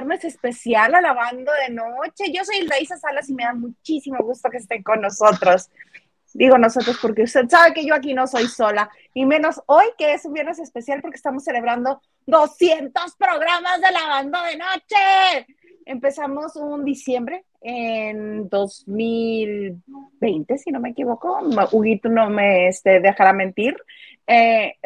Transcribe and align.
Viernes 0.00 0.24
especial 0.24 0.94
a 0.94 1.02
la 1.02 1.12
banda 1.12 1.52
de 1.66 1.74
noche. 1.74 2.32
Yo 2.32 2.42
soy 2.42 2.60
Ildaisa 2.62 2.96
Salas 2.96 3.28
y 3.28 3.34
me 3.34 3.44
da 3.44 3.52
muchísimo 3.52 4.16
gusto 4.22 4.48
que 4.48 4.56
estén 4.56 4.82
con 4.82 5.02
nosotros. 5.02 5.68
Digo 6.32 6.56
nosotros 6.56 6.98
porque 7.02 7.24
usted 7.24 7.46
sabe 7.50 7.74
que 7.74 7.84
yo 7.84 7.94
aquí 7.94 8.14
no 8.14 8.26
soy 8.26 8.48
sola, 8.48 8.88
y 9.12 9.26
menos 9.26 9.60
hoy 9.66 9.84
que 9.98 10.14
es 10.14 10.24
un 10.24 10.32
viernes 10.32 10.58
especial 10.58 11.02
porque 11.02 11.16
estamos 11.16 11.44
celebrando 11.44 12.00
200 12.24 13.14
programas 13.16 13.82
de 13.82 13.92
la 13.92 14.06
banda 14.06 14.42
de 14.46 14.56
noche. 14.56 15.46
Empezamos 15.84 16.56
un 16.56 16.82
diciembre 16.82 17.44
en 17.60 18.48
2020, 18.48 20.56
si 20.56 20.70
no 20.70 20.80
me 20.80 20.92
equivoco. 20.92 21.40
Huguito 21.72 22.08
no 22.08 22.30
me 22.30 22.68
este, 22.68 23.00
dejará 23.00 23.34
mentir. 23.34 23.76
Eh, 24.26 24.76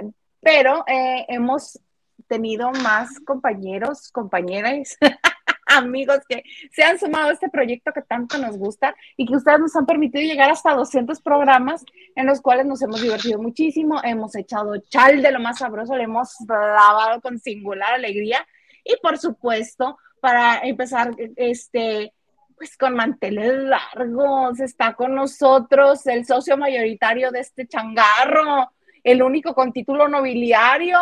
pero 0.41 0.83
eh, 0.89 1.25
hemos 1.29 1.79
tenido 2.27 2.71
más 2.73 3.21
compañeros, 3.21 4.11
compañeras, 4.11 4.97
amigos 5.67 6.21
que 6.29 6.43
se 6.73 6.83
han 6.83 6.99
sumado 6.99 7.29
a 7.29 7.33
este 7.33 7.49
proyecto 7.49 7.93
que 7.93 8.03
tanto 8.03 8.39
nos 8.39 8.57
gusta 8.59 8.95
y 9.17 9.27
que 9.27 9.37
ustedes 9.37 9.61
nos 9.61 9.77
han 9.77 9.87
permitido 9.87 10.23
llegar 10.23 10.51
hasta 10.51 10.75
200 10.75 11.21
programas 11.21 11.85
en 12.15 12.27
los 12.27 12.41
cuales 12.41 12.67
nos 12.67 12.83
hemos 12.83 13.01
divertido 13.03 13.41
muchísimo, 13.41 14.01
hemos 14.03 14.37
echado 14.37 14.77
chal 14.89 15.23
de 15.23 15.33
lo 15.33 15.41
más 15.41 15.59
sabroso, 15.59 15.97
le 15.97 16.05
hemos 16.05 16.35
lavado 16.49 17.21
con 17.21 17.39
singular 17.39 17.95
alegría 17.95 18.47
y 18.85 18.97
por 19.03 19.19
supuesto, 19.19 19.99
para 20.21 20.59
empezar, 20.61 21.11
este, 21.37 22.13
pues 22.57 22.77
con 22.77 22.95
manteles 22.95 23.55
largos, 23.55 24.61
está 24.61 24.95
con 24.95 25.15
nosotros 25.15 26.07
el 26.07 26.27
socio 26.27 26.57
mayoritario 26.57 27.31
de 27.31 27.41
este 27.41 27.67
changarro, 27.67 28.71
el 29.03 29.23
único 29.23 29.55
con 29.55 29.73
título 29.73 30.09
nobiliario, 30.09 30.99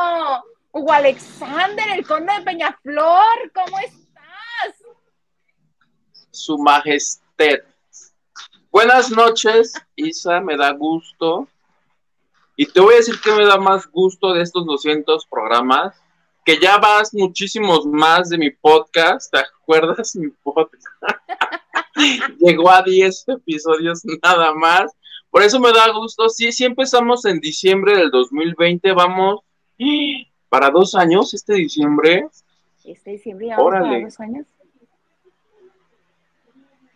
Hugo 0.74 0.90
Alexander, 0.90 1.84
el 1.94 2.06
conde 2.06 2.32
de 2.32 2.40
Peñaflor, 2.40 3.52
¿cómo 3.54 3.78
estás? 3.78 4.82
Su 6.30 6.56
Majestad. 6.56 7.58
Buenas 8.70 9.10
noches, 9.10 9.74
Isa, 9.96 10.40
me 10.40 10.56
da 10.56 10.72
gusto. 10.72 11.46
Y 12.56 12.64
te 12.64 12.80
voy 12.80 12.94
a 12.94 12.96
decir 12.96 13.20
que 13.22 13.32
me 13.32 13.44
da 13.44 13.58
más 13.58 13.86
gusto 13.86 14.32
de 14.32 14.40
estos 14.40 14.64
200 14.64 15.26
programas, 15.26 15.94
que 16.42 16.58
ya 16.58 16.78
vas 16.78 17.12
muchísimos 17.12 17.84
más 17.84 18.30
de 18.30 18.38
mi 18.38 18.50
podcast, 18.50 19.30
¿te 19.30 19.40
acuerdas? 19.40 20.16
Mi 20.16 20.30
podcast 20.30 20.86
llegó 22.40 22.70
a 22.70 22.80
10 22.80 23.28
episodios 23.28 24.00
nada 24.22 24.54
más. 24.54 24.90
Por 25.30 25.42
eso 25.42 25.60
me 25.60 25.70
da 25.70 25.90
gusto. 25.90 26.30
Sí, 26.30 26.50
sí 26.50 26.64
empezamos 26.64 27.26
en 27.26 27.40
diciembre 27.40 27.94
del 27.94 28.10
2020, 28.10 28.92
vamos 28.92 29.40
para 30.52 30.68
dos 30.68 30.94
años 30.94 31.32
este 31.32 31.54
diciembre. 31.54 32.28
Este 32.84 33.12
diciembre 33.12 33.46
ya 33.46 33.58
órale. 33.58 33.88
para 33.88 34.04
dos 34.04 34.20
años. 34.20 34.46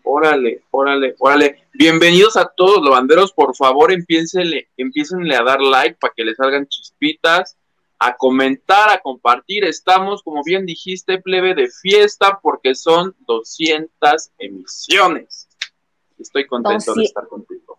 Órale, 0.02 0.62
órale, 0.70 1.14
órale. 1.18 1.62
Bienvenidos 1.72 2.36
a 2.36 2.52
todos 2.54 2.82
los 2.82 2.90
banderos. 2.90 3.32
Por 3.32 3.56
favor, 3.56 3.92
empiecenle, 3.92 4.68
empiecenle 4.76 5.34
a 5.34 5.42
dar 5.42 5.62
like 5.62 5.96
para 5.98 6.12
que 6.14 6.22
les 6.26 6.36
salgan 6.36 6.66
chispitas, 6.66 7.56
a 7.98 8.14
comentar, 8.14 8.90
a 8.90 9.00
compartir. 9.00 9.64
Estamos, 9.64 10.22
como 10.22 10.44
bien 10.44 10.66
dijiste, 10.66 11.16
plebe 11.22 11.54
de 11.54 11.68
fiesta 11.68 12.38
porque 12.42 12.74
son 12.74 13.16
200 13.20 14.32
emisiones. 14.38 15.48
Estoy 16.18 16.46
contento 16.46 16.92
de 16.94 17.04
estar 17.04 17.26
contigo. 17.26 17.78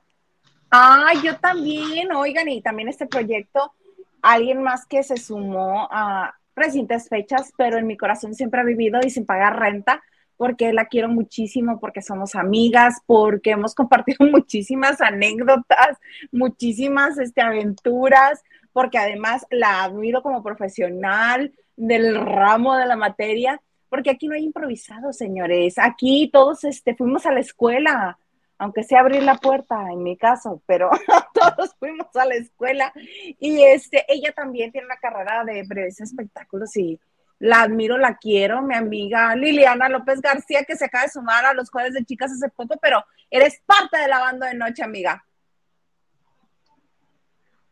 Ah, 0.71 1.13
yo 1.23 1.37
también, 1.37 2.11
oigan, 2.13 2.49
y 2.49 2.63
también 2.63 2.89
este 2.89 3.05
proyecto 3.05 3.73
alguien 4.21 4.61
más 4.63 4.85
que 4.85 5.03
se 5.03 5.17
sumó 5.17 5.87
a 5.91 6.35
recientes 6.55 7.07
fechas, 7.07 7.51
pero 7.57 7.77
en 7.77 7.87
mi 7.87 7.97
corazón 7.97 8.33
siempre 8.33 8.61
ha 8.61 8.65
vivido 8.65 8.99
y 9.03 9.09
sin 9.09 9.25
pagar 9.25 9.59
renta, 9.59 10.01
porque 10.35 10.73
la 10.73 10.85
quiero 10.85 11.09
muchísimo, 11.09 11.79
porque 11.79 12.01
somos 12.01 12.35
amigas, 12.35 13.01
porque 13.05 13.51
hemos 13.51 13.75
compartido 13.75 14.25
muchísimas 14.29 15.01
anécdotas, 15.01 15.97
muchísimas 16.31 17.17
este, 17.17 17.41
aventuras, 17.41 18.43
porque 18.73 18.97
además 18.97 19.45
la 19.49 19.83
admiro 19.83 20.21
como 20.21 20.43
profesional 20.43 21.53
del 21.75 22.15
ramo 22.15 22.75
de 22.75 22.85
la 22.85 22.95
materia, 22.95 23.61
porque 23.89 24.09
aquí 24.09 24.27
no 24.27 24.35
hay 24.35 24.43
improvisado, 24.43 25.13
señores. 25.13 25.75
Aquí 25.77 26.29
todos 26.31 26.63
este, 26.63 26.95
fuimos 26.95 27.25
a 27.25 27.31
la 27.31 27.39
escuela, 27.39 28.19
aunque 28.57 28.83
sea 28.83 29.01
abrir 29.01 29.23
la 29.23 29.35
puerta 29.35 29.91
en 29.91 30.03
mi 30.03 30.17
caso, 30.17 30.61
pero 30.65 30.89
todos 31.33 31.75
fuimos 31.79 32.07
a 32.15 32.25
la 32.25 32.35
escuela 32.35 32.91
y 33.39 33.63
este, 33.63 34.05
ella 34.07 34.31
también 34.33 34.71
tiene 34.71 34.87
una 34.87 34.97
carrera 34.97 35.43
de 35.43 35.63
breves 35.63 35.99
espectáculos 35.99 36.75
y 36.75 36.99
la 37.39 37.61
admiro, 37.61 37.97
la 37.97 38.17
quiero, 38.17 38.63
mi 38.63 38.73
amiga 38.73 39.35
Liliana 39.35 39.89
López 39.89 40.21
García, 40.21 40.63
que 40.63 40.75
se 40.75 40.85
acaba 40.85 41.03
de 41.03 41.11
sumar 41.11 41.45
a 41.45 41.53
los 41.53 41.69
jueves 41.69 41.93
de 41.93 42.03
chicas 42.03 42.31
hace 42.31 42.49
poco, 42.49 42.77
pero 42.81 43.05
eres 43.29 43.61
parte 43.65 43.97
de 43.97 44.07
la 44.07 44.19
banda 44.19 44.47
de 44.47 44.55
noche, 44.55 44.83
amiga. 44.83 45.23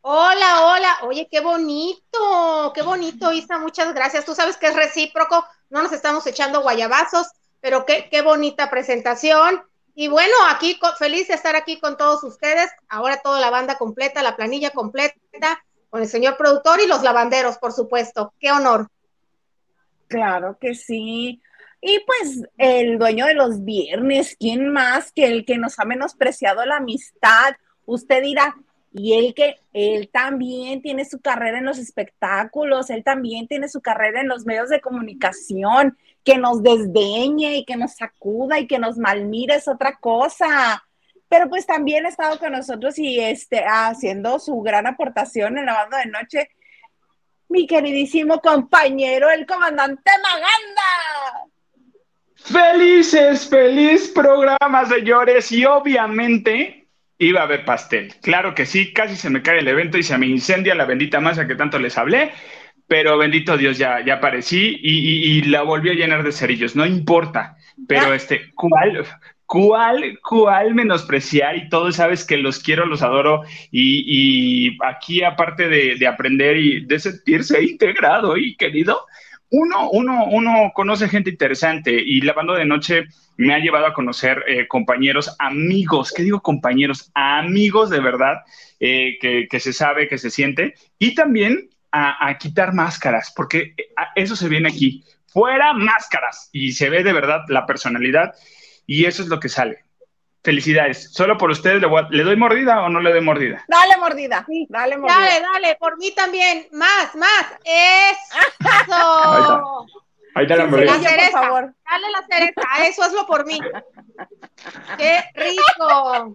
Hola, 0.01 0.66
hola, 0.66 0.97
oye, 1.01 1.28
qué 1.31 1.40
bonito, 1.40 2.72
qué 2.75 2.84
bonito, 2.84 3.31
Isa, 3.31 3.57
muchas 3.57 3.91
gracias. 3.95 4.24
Tú 4.24 4.35
sabes 4.35 4.56
que 4.56 4.68
es 4.68 4.75
recíproco, 4.75 5.44
no 5.72 5.81
nos 5.81 5.94
estamos 5.94 6.28
echando 6.28 6.62
guayabazos, 6.62 7.31
pero 7.59 7.88
qué, 7.88 8.07
qué 8.12 8.22
bonita 8.22 8.69
presentación. 8.69 9.63
Y 9.95 10.09
bueno, 10.09 10.33
aquí 10.50 10.78
feliz 11.00 11.29
de 11.29 11.35
estar 11.35 11.56
aquí 11.56 11.79
con 11.79 11.95
todos 11.95 12.23
ustedes. 12.23 12.69
Ahora 12.89 13.22
toda 13.23 13.39
la 13.39 13.50
banda 13.50 13.78
completa, 13.78 14.22
la 14.22 14.35
planilla 14.35 14.72
completa, 14.72 15.16
con 15.89 16.01
el 16.01 16.07
señor 16.07 16.35
productor 16.35 16.81
y 16.81 16.88
los 16.88 17.01
lavanderos, 17.01 17.57
por 17.57 17.72
supuesto. 17.72 18.33
Qué 18.39 18.51
honor. 18.51 18.89
Claro 20.07 20.57
que 20.59 20.75
sí. 20.75 21.41
Y 21.79 22.00
pues 22.06 22.41
el 22.57 23.00
dueño 23.00 23.25
de 23.25 23.35
los 23.35 23.63
viernes, 23.63 24.35
¿quién 24.38 24.69
más 24.73 25.11
que 25.13 25.25
el 25.25 25.45
que 25.45 25.57
nos 25.57 25.79
ha 25.79 25.85
menospreciado 25.85 26.66
la 26.66 26.77
amistad? 26.77 27.53
Usted 27.85 28.22
dirá, 28.22 28.56
y 28.91 29.13
él 29.13 29.33
que 29.33 29.56
él 29.72 30.09
también 30.12 30.81
tiene 30.81 31.06
su 31.06 31.19
carrera 31.19 31.59
en 31.59 31.66
los 31.66 31.77
espectáculos, 31.77 32.89
él 32.89 33.03
también 33.03 33.47
tiene 33.47 33.69
su 33.69 33.81
carrera 33.81 34.22
en 34.22 34.27
los 34.27 34.45
medios 34.45 34.69
de 34.69 34.81
comunicación, 34.81 35.97
que 36.25 36.38
nos 36.40 36.63
desdeñe 36.63 37.58
y 37.58 37.66
que 37.66 37.78
nos 37.78 37.94
sacuda 37.94 38.59
y 38.59 38.68
que 38.68 38.80
nos 38.80 38.97
malmire 38.97 39.56
es 39.56 39.68
otra 39.68 39.97
cosa. 40.00 40.84
Pero 41.30 41.47
pues 41.47 41.68
también 41.68 42.06
ha 42.06 42.09
estado 42.09 42.40
con 42.40 42.52
nosotros 42.52 42.97
y 42.97 43.19
este, 43.19 43.63
haciendo 43.66 44.40
su 44.40 44.59
gran 44.62 44.88
aportación 44.88 45.57
en 45.57 45.68
la 45.68 45.74
banda 45.74 46.00
de 46.00 46.07
noche, 46.07 46.50
mi 47.48 47.68
queridísimo 47.68 48.42
compañero, 48.42 49.30
el 49.30 49.45
comandante 49.45 50.12
Maganda. 50.22 51.51
Felices, 52.36 53.48
feliz 53.48 54.07
programa, 54.10 54.86
señores, 54.86 55.51
y 55.51 55.63
obviamente 55.66 56.88
iba 57.19 57.42
a 57.42 57.44
haber 57.44 57.66
pastel. 57.66 58.16
Claro 58.21 58.56
que 58.56 58.66
sí, 58.66 58.94
casi 58.94 59.16
se 59.16 59.30
me 59.30 59.42
cae 59.42 59.60
el 59.60 59.68
evento 59.68 59.98
y 59.98 60.04
se 60.04 60.18
me 60.18 60.25
incendia 60.25 60.75
la 60.75 60.86
bendita 60.86 61.19
masa 61.19 61.48
que 61.48 61.56
tanto 61.56 61.80
les 61.80 61.98
hablé 61.98 62.33
pero 62.87 63.17
bendito 63.17 63.57
Dios, 63.57 63.77
ya, 63.77 64.03
ya 64.05 64.15
aparecí 64.15 64.79
y, 64.81 65.41
la 65.43 65.63
volví 65.63 65.89
a 65.89 65.93
llenar 65.93 66.23
de 66.23 66.31
cerillos, 66.31 66.75
no 66.75 66.85
importa, 66.85 67.57
pero 67.87 68.13
este, 68.13 68.51
¿cuál, 68.53 69.05
cuál, 69.45 70.19
cuál 70.21 70.75
menospreciar 70.75 71.57
y 71.57 71.69
todo, 71.69 71.91
sabes 71.91 72.25
que 72.25 72.37
los 72.37 72.59
quiero, 72.59 72.85
los 72.85 73.01
adoro 73.01 73.43
y, 73.71 74.77
aquí 74.85 75.23
aparte 75.23 75.67
de, 75.67 76.07
aprender 76.07 76.57
y 76.57 76.85
de 76.85 76.99
sentirse 76.99 77.63
integrado 77.63 78.37
y 78.37 78.55
querido, 78.55 79.05
uno, 79.49 79.89
uno, 79.91 80.25
uno 80.25 80.71
conoce 80.73 81.07
gente 81.07 81.29
interesante 81.29 81.91
y 81.91 82.21
la 82.21 82.33
banda 82.33 82.55
de 82.55 82.65
noche 82.65 83.05
me 83.37 83.53
ha 83.53 83.59
llevado 83.59 83.87
a 83.87 83.93
conocer 83.93 84.43
eh, 84.47 84.67
compañeros, 84.67 85.35
amigos, 85.39 86.13
¿qué 86.15 86.23
digo 86.23 86.41
compañeros? 86.41 87.11
Amigos 87.13 87.89
de 87.89 87.99
verdad, 87.99 88.43
eh, 88.79 89.17
que, 89.19 89.47
que, 89.49 89.59
se 89.59 89.73
sabe, 89.73 90.07
que 90.07 90.17
se 90.17 90.29
siente, 90.29 90.73
y 90.99 91.15
también 91.15 91.69
a, 91.95 92.38
quitar 92.38 92.74
máscaras, 92.74 93.31
porque 93.36 93.75
eso 94.15 94.36
se 94.36 94.50
viene 94.50 94.69
aquí. 94.69 95.03
Fuera 95.27 95.74
máscaras 95.74 96.50
y 96.51 96.74
se 96.74 96.89
ve 96.89 97.03
de 97.03 97.13
verdad 97.13 97.42
la 97.47 97.65
personalidad 97.65 98.36
y 98.86 99.06
eso 99.06 99.24
es 99.24 99.30
lo 99.30 99.39
que 99.39 99.50
sale. 99.50 99.86
Felicidades. 100.44 101.12
Solo 101.12 101.38
por 101.38 101.50
ustedes 101.50 101.81
le, 101.81 102.24
doy 102.24 102.36
mordida 102.36 102.83
o 102.83 102.89
no 102.89 103.00
le 103.00 103.12
doy 103.12 103.21
mordida. 103.21 103.65
Dale 103.68 103.97
mordida. 103.97 104.45
dale 104.69 104.97
mordida. 104.97 105.19
Dale, 105.19 105.42
dale, 105.42 105.75
por 105.80 105.97
mí 105.97 106.12
también. 106.12 106.68
Más, 106.71 107.15
más. 107.15 107.56
Eso. 107.63 109.88
Ahí 110.36 110.44
está, 110.44 110.57
la 110.57 110.68
mordida. 110.68 110.97
La 110.97 111.00
cereza, 111.00 111.31
por 111.31 111.47
favor. 111.47 111.74
Dale 111.89 112.12
la 112.12 112.27
cereza. 112.27 112.62
Eso 112.88 113.03
hazlo 113.03 113.25
por 113.25 113.45
mí. 113.45 113.59
Qué 114.97 115.24
rico. 115.33 116.33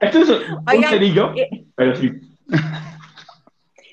Esto 0.00 0.18
es 0.18 0.28
un 0.28 0.84
cerillo, 0.84 1.32
pero 1.76 1.94
sí. 1.94 2.10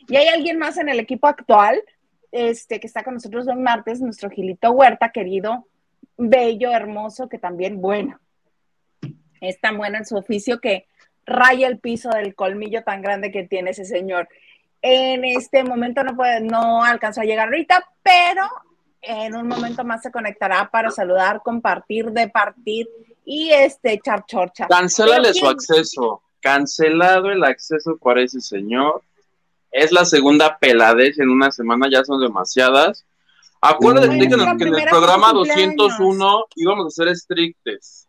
Y 0.08 0.16
hay 0.16 0.28
alguien 0.28 0.58
más 0.58 0.78
en 0.78 0.90
el 0.90 1.00
equipo 1.00 1.28
actual 1.28 1.82
este, 2.32 2.80
que 2.80 2.88
está 2.88 3.04
con 3.04 3.16
nosotros 3.16 3.48
hoy 3.48 3.56
martes, 3.56 4.02
nuestro 4.02 4.30
Gilito 4.30 4.72
Huerta, 4.72 5.12
querido, 5.12 5.68
bello, 6.18 6.72
hermoso, 6.72 7.30
que 7.30 7.40
también, 7.40 7.82
bueno, 7.82 8.20
es 9.42 9.60
tan 9.60 9.78
bueno 9.78 9.98
en 9.98 10.06
su 10.06 10.16
oficio 10.18 10.60
que 10.60 10.88
raya 11.26 11.68
el 11.68 11.80
piso 11.80 12.10
del 12.10 12.36
colmillo 12.36 12.84
tan 12.84 13.02
grande 13.02 13.32
que 13.32 13.44
tiene 13.44 13.72
ese 13.72 13.86
señor. 13.86 14.28
En 14.82 15.26
este 15.26 15.64
momento 15.64 16.04
no 16.04 16.16
puede, 16.16 16.42
no 16.42 16.84
alcanzó 16.84 17.22
a 17.22 17.26
llegar 17.26 17.48
ahorita, 17.48 17.84
pero 18.04 18.44
en 19.02 19.36
un 19.36 19.48
momento 19.48 19.84
más 19.84 20.02
se 20.02 20.12
conectará 20.12 20.70
para 20.72 20.92
saludar, 20.92 21.42
compartir, 21.44 22.12
departir 22.12 22.88
y 23.26 23.50
este 23.50 23.94
echar 23.94 24.26
chorcha. 24.26 24.68
Cancélale 24.68 25.34
su 25.34 25.48
acceso. 25.48 26.22
Cancelado 26.40 27.32
el 27.32 27.44
acceso 27.44 27.98
para 27.98 28.22
ese 28.22 28.40
señor. 28.40 29.02
Es 29.72 29.92
la 29.92 30.06
segunda 30.06 30.58
peladez 30.58 31.20
en 31.20 31.30
una 31.30 31.52
semana, 31.52 31.88
ya 31.92 32.04
son 32.04 32.22
demasiadas. 32.22 33.06
Acuérdate 33.62 34.18
que, 34.18 34.26
en 34.26 34.76
el 34.76 34.90
programa 34.90 35.34
201 35.34 36.46
íbamos 36.56 36.88
a 36.88 36.90
ser 36.90 37.08
estrictes. 37.10 38.08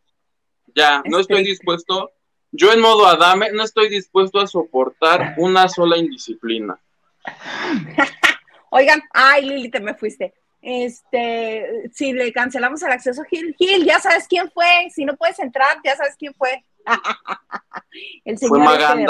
Ya, 0.75 1.03
no 1.07 1.19
estoy 1.19 1.43
dispuesto. 1.45 2.13
Yo 2.53 2.73
en 2.73 2.81
modo 2.81 3.07
Adame 3.07 3.51
no 3.53 3.63
estoy 3.63 3.89
dispuesto 3.89 4.41
a 4.41 4.47
soportar 4.47 5.35
una 5.39 5.69
sola 5.69 5.97
indisciplina. 5.97 6.79
Oigan, 8.71 9.03
ay 9.13 9.47
Lili, 9.47 9.71
te 9.71 9.81
me 9.81 9.95
fuiste. 9.95 10.35
Este, 10.61 11.89
si 11.93 12.13
le 12.13 12.33
cancelamos 12.33 12.83
el 12.83 12.91
acceso 12.91 13.23
Gil, 13.25 13.55
Gil, 13.59 13.85
ya 13.85 14.01
sabes 14.01 14.27
quién 14.29 14.51
fue. 14.51 14.89
Si 14.95 15.05
no 15.05 15.17
puedes 15.17 15.39
entrar, 15.39 15.79
ya 15.85 15.97
sabes 15.97 16.15
quién 16.19 16.35
fue. 16.35 16.65
el 18.25 18.39
señor 18.39 18.65
fue 18.65 18.75
este 18.75 19.07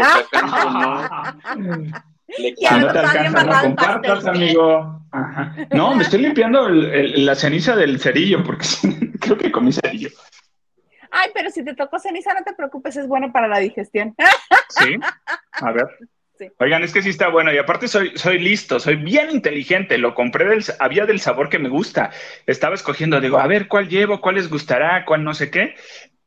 No 2.72 4.30
amigo. 4.30 5.00
No, 5.72 5.94
me 5.96 6.04
estoy 6.04 6.20
limpiando 6.22 6.68
la 6.68 7.34
ceniza 7.34 7.74
del 7.74 7.98
cerillo 7.98 8.44
porque 8.44 8.66
creo 9.20 9.36
que 9.36 9.50
comí 9.50 9.72
cerillo. 9.72 10.10
Ay, 11.10 11.30
pero 11.34 11.50
si 11.50 11.64
te 11.64 11.74
tocó 11.74 11.98
ceniza, 11.98 12.32
no 12.32 12.44
te 12.44 12.54
preocupes, 12.54 12.96
es 12.96 13.08
bueno 13.08 13.32
para 13.32 13.48
la 13.48 13.58
digestión. 13.58 14.14
Sí, 14.68 14.96
a 15.54 15.72
ver. 15.72 15.88
Oigan, 16.58 16.82
es 16.82 16.92
que 16.92 17.02
sí 17.02 17.10
está 17.10 17.28
bueno 17.28 17.52
y 17.52 17.58
aparte 17.58 17.86
soy, 17.86 18.16
soy 18.16 18.38
listo, 18.38 18.80
soy 18.80 18.96
bien 18.96 19.30
inteligente, 19.30 19.98
lo 19.98 20.14
compré, 20.14 20.46
del, 20.46 20.64
había 20.78 21.04
del 21.04 21.20
sabor 21.20 21.50
que 21.50 21.58
me 21.58 21.68
gusta, 21.68 22.12
estaba 22.46 22.74
escogiendo, 22.74 23.20
digo, 23.20 23.38
a 23.38 23.46
ver, 23.46 23.68
¿cuál 23.68 23.90
llevo? 23.90 24.22
¿Cuál 24.22 24.36
les 24.36 24.48
gustará? 24.48 25.04
¿Cuál 25.04 25.22
no 25.22 25.34
sé 25.34 25.50
qué? 25.50 25.74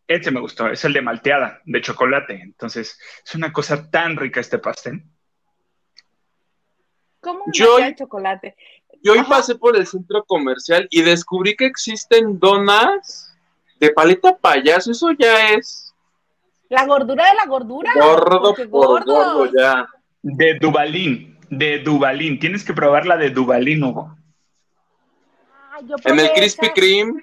Este 0.07 0.31
me 0.31 0.41
gustó, 0.41 0.67
es 0.67 0.83
el 0.83 0.93
de 0.93 1.01
malteada, 1.01 1.61
de 1.65 1.81
chocolate, 1.81 2.41
entonces 2.41 2.99
es 3.25 3.35
una 3.35 3.53
cosa 3.53 3.89
tan 3.89 4.17
rica 4.17 4.41
este 4.41 4.59
pastel. 4.59 5.03
¿Cómo 7.21 7.45
yo, 7.53 7.77
de 7.77 7.95
chocolate? 7.95 8.55
Yo 9.01 9.13
hoy 9.13 9.23
pasé 9.23 9.55
por 9.55 9.77
el 9.77 9.87
centro 9.87 10.25
comercial 10.25 10.87
y 10.89 11.01
descubrí 11.01 11.55
que 11.55 11.65
existen 11.65 12.37
donas 12.37 13.33
de 13.79 13.91
paleta 13.91 14.37
payaso, 14.37 14.91
eso 14.91 15.11
ya 15.11 15.49
es... 15.53 15.93
La 16.69 16.85
gordura 16.85 17.25
de 17.29 17.35
la 17.35 17.45
gordura. 17.45 17.91
Gordo 17.95 18.55
por 18.55 19.05
gordo 19.05 19.51
ya. 19.57 19.87
De 20.21 20.57
Dubalín, 20.59 21.37
de 21.49 21.79
Dubalín. 21.79 22.39
Tienes 22.39 22.63
que 22.63 22.73
probar 22.73 23.05
la 23.05 23.15
de 23.17 23.29
Dubalín, 23.29 23.83
Hugo. 23.83 24.17
en 26.05 26.19
el 26.19 26.31
Krispy 26.31 26.69
Kreme. 26.69 27.21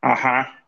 Ajá. 0.00 0.61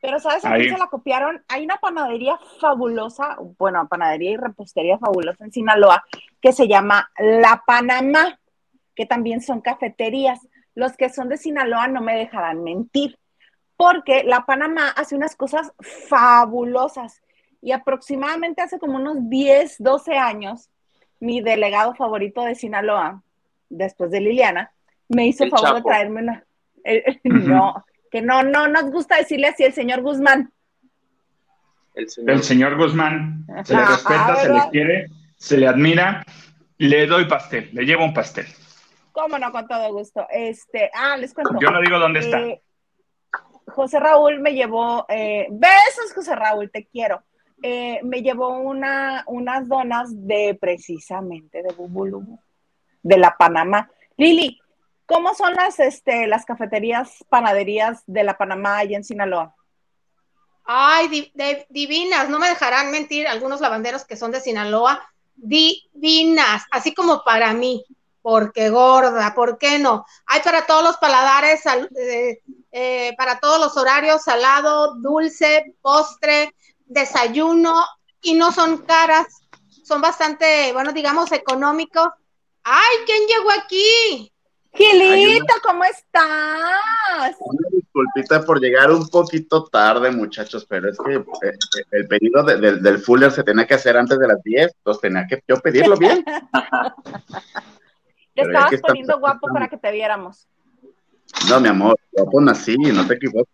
Pero 0.00 0.20
¿sabes 0.20 0.44
a 0.44 0.54
quién 0.54 0.72
se 0.72 0.78
la 0.78 0.86
copiaron? 0.86 1.42
Hay 1.48 1.64
una 1.64 1.78
panadería 1.78 2.38
fabulosa, 2.60 3.36
bueno, 3.58 3.88
panadería 3.88 4.30
y 4.32 4.36
repostería 4.36 4.98
fabulosa 4.98 5.44
en 5.44 5.52
Sinaloa, 5.52 6.04
que 6.40 6.52
se 6.52 6.68
llama 6.68 7.10
La 7.18 7.64
Panamá, 7.66 8.38
que 8.94 9.06
también 9.06 9.40
son 9.40 9.60
cafeterías. 9.60 10.46
Los 10.74 10.96
que 10.96 11.08
son 11.08 11.28
de 11.28 11.36
Sinaloa 11.36 11.88
no 11.88 12.00
me 12.00 12.16
dejarán 12.16 12.62
mentir, 12.62 13.18
porque 13.76 14.22
La 14.22 14.46
Panamá 14.46 14.88
hace 14.90 15.16
unas 15.16 15.34
cosas 15.34 15.72
fabulosas. 15.80 17.20
Y 17.60 17.72
aproximadamente 17.72 18.62
hace 18.62 18.78
como 18.78 18.96
unos 18.96 19.28
10, 19.28 19.76
12 19.80 20.16
años, 20.16 20.70
mi 21.18 21.40
delegado 21.40 21.94
favorito 21.96 22.42
de 22.42 22.54
Sinaloa, 22.54 23.22
después 23.68 24.12
de 24.12 24.20
Liliana, 24.20 24.70
me 25.08 25.26
hizo 25.26 25.42
el 25.42 25.50
favor 25.50 25.74
de 25.74 25.82
traerme 25.82 26.22
una. 26.22 26.44
no, 27.24 27.84
que 28.10 28.22
no, 28.22 28.42
no 28.42 28.68
nos 28.68 28.90
gusta 28.90 29.16
decirle 29.16 29.48
así 29.48 29.64
el 29.64 29.72
señor 29.72 30.02
Guzmán. 30.02 30.52
El 31.94 32.42
señor, 32.44 32.76
Guzmán. 32.76 33.44
Se 33.64 33.74
le 33.74 33.84
respeta, 33.84 34.36
se 34.36 34.52
le 34.52 34.60
quiere, 34.70 35.06
se 35.36 35.56
le 35.56 35.66
admira. 35.66 36.24
Le 36.76 37.06
doy 37.06 37.24
pastel, 37.24 37.70
le 37.72 37.84
llevo 37.84 38.04
un 38.04 38.14
pastel. 38.14 38.46
Cómo 39.10 39.36
no, 39.36 39.50
con 39.50 39.66
todo 39.66 39.92
gusto. 39.92 40.24
Este, 40.30 40.92
ah, 40.94 41.16
les 41.16 41.34
cuento. 41.34 41.56
Yo 41.60 41.72
no 41.72 41.80
digo 41.80 41.98
dónde 41.98 42.20
está. 42.20 42.38
Eh, 42.38 42.62
José 43.66 43.98
Raúl 43.98 44.38
me 44.38 44.54
llevó, 44.54 45.04
eh, 45.08 45.48
besos 45.50 46.12
José 46.14 46.36
Raúl, 46.36 46.70
te 46.70 46.86
quiero. 46.86 47.24
Eh, 47.62 47.98
me 48.04 48.22
llevó 48.22 48.60
una, 48.60 49.24
unas 49.26 49.66
donas 49.66 50.10
de 50.26 50.56
precisamente 50.60 51.62
de 51.64 51.74
Bubulubu, 51.74 52.38
de 53.02 53.18
la 53.18 53.36
Panamá. 53.36 53.90
Lili, 54.16 54.60
¿cómo 55.08 55.34
son 55.34 55.54
las, 55.54 55.80
este, 55.80 56.26
las 56.26 56.44
cafeterías, 56.44 57.24
panaderías 57.30 58.02
de 58.06 58.22
la 58.24 58.36
Panamá 58.36 58.78
allá 58.78 58.96
en 58.98 59.04
Sinaloa? 59.04 59.56
Ay, 60.64 61.32
divinas, 61.70 62.28
no 62.28 62.38
me 62.38 62.50
dejarán 62.50 62.90
mentir 62.90 63.26
algunos 63.26 63.62
lavanderos 63.62 64.04
que 64.04 64.16
son 64.16 64.30
de 64.30 64.40
Sinaloa, 64.40 65.02
divinas, 65.34 66.64
así 66.70 66.92
como 66.92 67.24
para 67.24 67.54
mí, 67.54 67.86
porque 68.20 68.68
gorda, 68.68 69.34
¿por 69.34 69.56
qué 69.56 69.78
no? 69.78 70.04
Hay 70.26 70.42
para 70.42 70.66
todos 70.66 70.84
los 70.84 70.98
paladares, 70.98 71.62
eh, 71.96 72.42
eh, 72.70 73.14
para 73.16 73.40
todos 73.40 73.58
los 73.58 73.78
horarios, 73.78 74.22
salado, 74.22 74.94
dulce, 74.96 75.74
postre, 75.80 76.54
desayuno 76.84 77.82
y 78.20 78.34
no 78.34 78.52
son 78.52 78.78
caras, 78.78 79.26
son 79.84 80.02
bastante, 80.02 80.70
bueno, 80.74 80.92
digamos, 80.92 81.32
económicos. 81.32 82.08
¡Ay, 82.62 82.96
quién 83.06 83.26
llegó 83.26 83.50
aquí! 83.52 84.32
Gilito, 84.74 85.54
¿cómo 85.62 85.84
estás? 85.84 87.36
Una 87.40 87.68
disculpita 87.72 88.42
por 88.44 88.60
llegar 88.60 88.90
un 88.90 89.08
poquito 89.08 89.64
tarde, 89.64 90.10
muchachos, 90.10 90.66
pero 90.68 90.90
es 90.90 90.98
que 90.98 91.14
eh, 91.14 91.24
eh, 91.42 91.84
el 91.90 92.06
pedido 92.06 92.42
del 92.44 92.98
Fuller 92.98 93.32
se 93.32 93.42
tenía 93.42 93.66
que 93.66 93.74
hacer 93.74 93.96
antes 93.96 94.18
de 94.18 94.28
las 94.28 94.42
10, 94.42 94.72
entonces 94.76 95.00
tenía 95.00 95.26
que 95.26 95.42
yo 95.48 95.56
pedirlo 95.56 95.96
bien. 95.96 96.24
Te 98.34 98.42
estabas 98.42 98.80
poniendo 98.80 99.18
guapo 99.18 99.48
para 99.52 99.66
que 99.66 99.76
te 99.76 99.90
viéramos. 99.90 100.46
No, 101.50 101.60
mi 101.60 101.66
amor, 101.66 101.98
guapo 102.12 102.40
nací, 102.40 102.76
no 102.76 103.04
te 103.04 103.14
equivoques. 103.14 103.52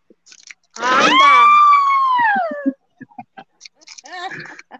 Anda. 0.76 1.46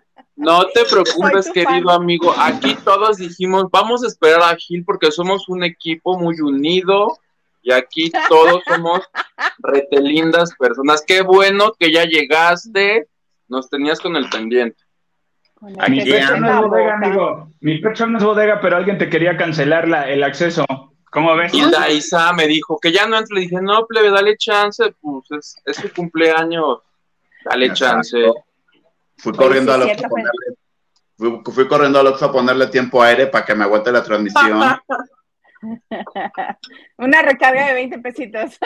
No 0.37 0.67
te 0.67 0.85
preocupes, 0.85 1.51
querido 1.53 1.91
amigo. 1.91 2.35
Aquí 2.37 2.77
todos 2.85 3.19
dijimos, 3.19 3.67
vamos 3.71 4.03
a 4.03 4.09
esperar 4.09 4.43
a 4.43 4.57
Gil 4.57 4.85
porque 4.85 5.11
somos 5.13 5.49
un 5.49 5.63
equipo 5.63 6.19
muy 6.19 6.41
unido 6.41 7.19
y 7.63 7.73
aquí 7.73 8.11
todos 8.29 8.63
somos 8.67 9.03
retelindas 9.59 10.55
personas. 10.57 11.03
Qué 11.07 11.23
bueno 11.23 11.73
que 11.79 11.93
ya 11.93 12.05
llegaste. 12.05 13.07
Nos 13.49 13.71
tenías 13.71 14.01
con 14.01 14.17
el 14.17 14.29
pendiente. 14.29 14.83
Mi 15.89 16.05
pecho 16.05 16.37
no 16.37 16.51
es 16.51 16.61
bodega, 16.61 16.95
amigo. 16.95 17.49
Mi 17.61 17.79
pecho 17.79 18.07
no 18.07 18.19
es 18.19 18.25
bodega, 18.25 18.61
pero 18.61 18.77
alguien 18.77 18.99
te 18.99 19.09
quería 19.09 19.37
cancelar 19.37 19.89
la, 19.89 20.11
el 20.11 20.23
acceso. 20.23 20.65
¿Cómo 21.11 21.35
ves? 21.37 21.55
Y 21.55 21.63
Daisa 21.71 22.33
me 22.33 22.47
dijo 22.49 22.79
que 22.81 22.93
ya 22.93 23.07
no 23.07 23.17
entro. 23.17 23.37
Le 23.37 23.43
dije, 23.43 23.63
no, 23.63 23.87
plebe, 23.87 24.11
dale 24.11 24.37
chance. 24.37 24.95
Pues 25.01 25.31
es, 25.31 25.63
es 25.65 25.77
su 25.77 25.93
cumpleaños. 25.93 26.81
Dale 27.45 27.73
chance. 27.73 28.19
Fui 29.17 29.33
corriendo 29.33 29.73
al 29.73 29.83
a 29.83 29.87
ponerle, 30.09 31.43
fui, 31.45 31.69
corriendo 31.69 31.99
al 32.01 32.07
a 32.09 32.33
ponerle 32.33 32.67
tiempo 32.67 33.03
aire 33.03 33.27
para 33.27 33.45
que 33.45 33.55
me 33.55 33.65
aguante 33.65 33.93
la 33.93 34.03
transmisión. 34.03 34.61
Una 36.99 37.23
recarga 37.23 37.69
de 37.69 37.75
20 37.75 37.99
pesitos. 38.01 38.59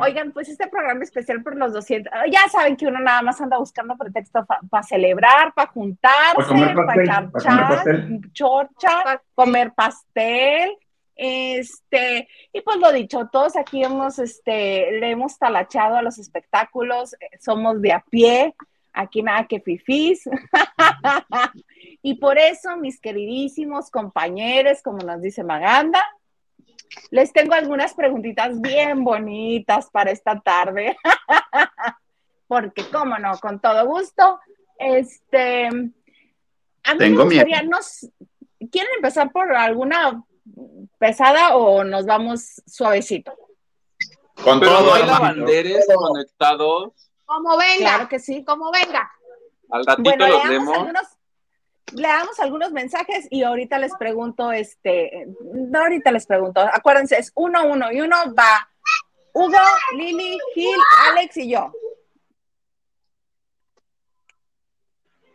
Oigan, 0.00 0.32
pues 0.32 0.48
este 0.48 0.68
programa 0.68 1.02
especial 1.02 1.42
por 1.42 1.56
los 1.56 1.72
200, 1.72 2.12
ya 2.30 2.48
saben 2.50 2.76
que 2.76 2.86
uno 2.86 3.00
nada 3.00 3.22
más 3.22 3.40
anda 3.40 3.56
buscando 3.56 3.96
pretexto 3.96 4.46
para 4.70 4.82
celebrar, 4.82 5.54
para 5.54 5.70
juntarse, 5.70 6.74
para 6.86 7.04
charchar, 7.04 7.84
chorcha, 8.32 9.22
comer 9.34 9.72
pastel, 9.74 10.76
este, 11.16 12.28
y 12.52 12.60
pues 12.62 12.78
lo 12.78 12.92
dicho, 12.92 13.28
todos 13.32 13.56
aquí 13.56 13.84
hemos, 13.84 14.18
este, 14.18 14.98
le 14.98 15.10
hemos 15.10 15.38
talachado 15.38 15.96
a 15.96 16.02
los 16.02 16.18
espectáculos, 16.18 17.14
eh, 17.14 17.38
somos 17.40 17.80
de 17.80 17.92
a 17.92 18.00
pie, 18.00 18.54
aquí 18.92 19.22
nada 19.22 19.46
que 19.46 19.60
fifís. 19.60 20.24
y 22.02 22.14
por 22.14 22.38
eso, 22.38 22.76
mis 22.76 23.00
queridísimos 23.00 23.90
compañeros, 23.90 24.82
como 24.82 24.98
nos 24.98 25.22
dice 25.22 25.44
Maganda, 25.44 26.02
les 27.10 27.32
tengo 27.32 27.54
algunas 27.54 27.94
preguntitas 27.94 28.60
bien 28.60 29.04
bonitas 29.04 29.90
para 29.90 30.10
esta 30.10 30.40
tarde. 30.40 30.96
Porque, 32.46 32.84
cómo 32.90 33.18
no, 33.18 33.38
con 33.38 33.60
todo 33.60 33.86
gusto. 33.86 34.38
Este, 34.78 35.66
a 35.66 36.94
mí 36.94 37.10
me 37.10 37.24
gustaría, 37.24 37.62
¿quieren 38.70 38.92
empezar 38.96 39.32
por 39.32 39.52
alguna 39.52 40.22
pesada 40.98 41.56
o 41.56 41.84
nos 41.84 42.06
vamos 42.06 42.62
suavecito? 42.66 43.32
Con 44.42 44.60
Pero 44.60 44.78
todo, 44.78 44.86
no 44.86 44.94
hay 44.94 45.06
lavanderes 45.06 45.86
conectados. 45.94 46.92
Como 47.24 47.56
venga. 47.56 47.94
Claro 47.94 48.08
que 48.08 48.18
sí. 48.18 48.44
Como 48.44 48.70
venga. 48.70 49.10
Al 49.70 49.84
ratito 49.84 50.16
los 50.16 50.48
vemos. 50.48 50.88
leamos 51.92 52.38
algunos 52.40 52.72
mensajes 52.72 53.26
y 53.30 53.42
ahorita 53.42 53.78
les 53.78 53.94
pregunto, 53.96 54.52
este, 54.52 55.26
no, 55.52 55.80
ahorita 55.80 56.12
les 56.12 56.26
pregunto, 56.26 56.60
acuérdense, 56.60 57.18
es 57.18 57.32
uno, 57.34 57.66
uno 57.66 57.90
y 57.92 58.00
uno 58.00 58.16
va 58.34 58.68
Hugo, 59.32 59.58
Lili, 59.96 60.38
Gil, 60.54 60.78
Alex 61.10 61.36
y 61.38 61.50
yo. 61.50 61.72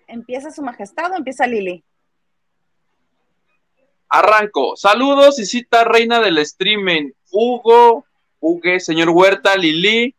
¿Empieza 0.08 0.51
su 0.51 0.62
majestad 0.62 1.12
o 1.12 1.16
empieza 1.16 1.46
Lili? 1.46 1.84
Arranco. 4.10 4.75
Saludos 4.75 5.39
y 5.39 5.46
cita 5.46 5.84
reina 5.84 6.20
del 6.20 6.39
streaming. 6.39 7.12
Hugo, 7.32 8.06
Hugo, 8.39 8.80
señor 8.80 9.10
Huerta, 9.10 9.56
Lili. 9.56 10.16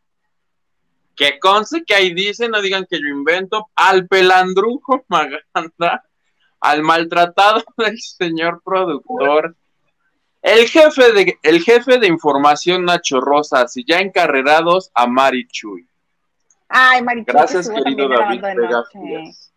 Que 1.16 1.38
conste 1.38 1.84
que 1.84 1.94
ahí 1.94 2.14
dice, 2.14 2.48
no 2.48 2.62
digan 2.62 2.86
que 2.88 3.00
yo 3.00 3.08
invento. 3.08 3.68
Al 3.74 4.06
pelandrujo 4.06 5.04
Maganda. 5.08 6.04
Al 6.60 6.82
maltratado 6.82 7.64
del 7.76 8.00
señor 8.00 8.62
productor. 8.64 9.56
El 10.42 10.68
jefe 10.68 11.12
de, 11.12 11.38
el 11.42 11.62
jefe 11.62 11.98
de 11.98 12.06
información 12.06 12.86
Nacho 12.86 13.20
Rosas 13.20 13.76
y 13.76 13.84
ya 13.84 13.98
encarrerados 13.98 14.90
a 14.94 15.06
Mari 15.06 15.46
Chuy. 15.48 15.86
Ay, 16.68 17.02
Mari 17.02 17.24
Chuy. 17.24 17.34
Gracias, 17.34 17.68
querido 17.68 18.08
David 18.08 18.40
Vega 18.40 18.84
Frías. 18.90 19.52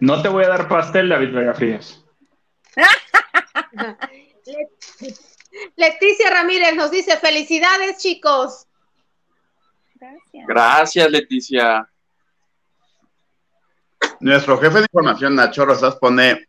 No 0.00 0.20
te 0.22 0.28
voy 0.28 0.44
a 0.44 0.48
dar 0.48 0.68
pastel, 0.68 1.08
David 1.08 1.32
Vega 1.32 1.54
Frías. 1.54 2.02
Leticia 5.76 6.30
Ramírez 6.30 6.74
nos 6.74 6.90
dice, 6.90 7.16
felicidades 7.16 7.98
chicos. 7.98 8.66
Gracias. 9.94 10.46
Gracias, 10.46 11.10
Leticia. 11.10 11.88
Nuestro 14.20 14.58
jefe 14.58 14.78
de 14.78 14.82
información, 14.82 15.34
Nacho 15.34 15.64
Rosas, 15.64 15.96
pone 15.96 16.48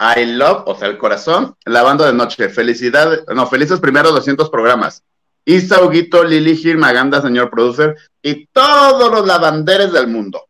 I 0.00 0.26
love, 0.26 0.62
o 0.66 0.74
sea, 0.76 0.88
el 0.88 0.98
corazón, 0.98 1.56
la 1.64 1.82
banda 1.82 2.06
de 2.06 2.12
noche. 2.12 2.48
Felicidades, 2.48 3.24
no, 3.34 3.46
felices 3.46 3.80
primeros 3.80 4.12
200 4.12 4.48
programas. 4.50 5.04
Isa 5.44 5.82
Huguito, 5.82 6.22
Lili 6.22 6.56
Gil, 6.56 6.76
Maganda, 6.76 7.22
señor 7.22 7.50
producer, 7.50 7.96
y 8.22 8.46
todos 8.46 9.10
los 9.10 9.26
lavanderes 9.26 9.92
del 9.92 10.06
mundo. 10.06 10.44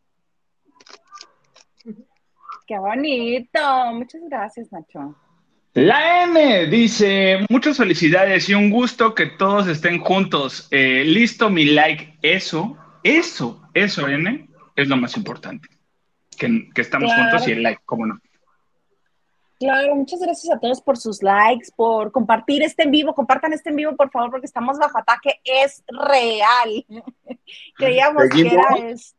Qué 2.66 2.78
bonito. 2.78 3.60
Muchas 3.92 4.20
gracias, 4.28 4.70
Nacho. 4.70 5.14
La 5.80 6.24
M 6.24 6.66
dice, 6.66 7.46
muchas 7.48 7.76
felicidades 7.76 8.48
y 8.48 8.54
un 8.54 8.68
gusto 8.68 9.14
que 9.14 9.26
todos 9.26 9.68
estén 9.68 10.00
juntos. 10.00 10.66
Eh, 10.72 11.04
listo 11.06 11.50
mi 11.50 11.66
like. 11.66 12.18
Eso, 12.20 12.76
eso, 13.04 13.62
eso, 13.74 14.08
N, 14.08 14.48
es 14.74 14.88
lo 14.88 14.96
más 14.96 15.16
importante. 15.16 15.68
Que, 16.36 16.68
estamos 16.74 17.14
juntos 17.14 17.46
y 17.46 17.52
el 17.52 17.62
like, 17.62 17.80
cómo 17.84 18.06
no. 18.06 18.18
Claro, 19.60 19.94
muchas 19.94 20.18
gracias 20.18 20.52
a 20.52 20.58
todos 20.58 20.80
por 20.80 20.96
sus 20.96 21.22
likes, 21.22 21.68
por 21.76 22.10
compartir 22.10 22.64
este 22.64 22.82
en 22.82 22.90
vivo. 22.90 23.14
Compartan 23.14 23.52
este 23.52 23.70
en 23.70 23.76
vivo, 23.76 23.94
por 23.94 24.10
favor, 24.10 24.32
porque 24.32 24.46
estamos 24.46 24.80
bajo 24.80 24.98
ataque. 24.98 25.40
Es 25.44 25.84
real. 25.86 26.86
Creíamos 27.76 28.24
que 28.30 28.48
era 28.48 28.64
esto 28.88 29.17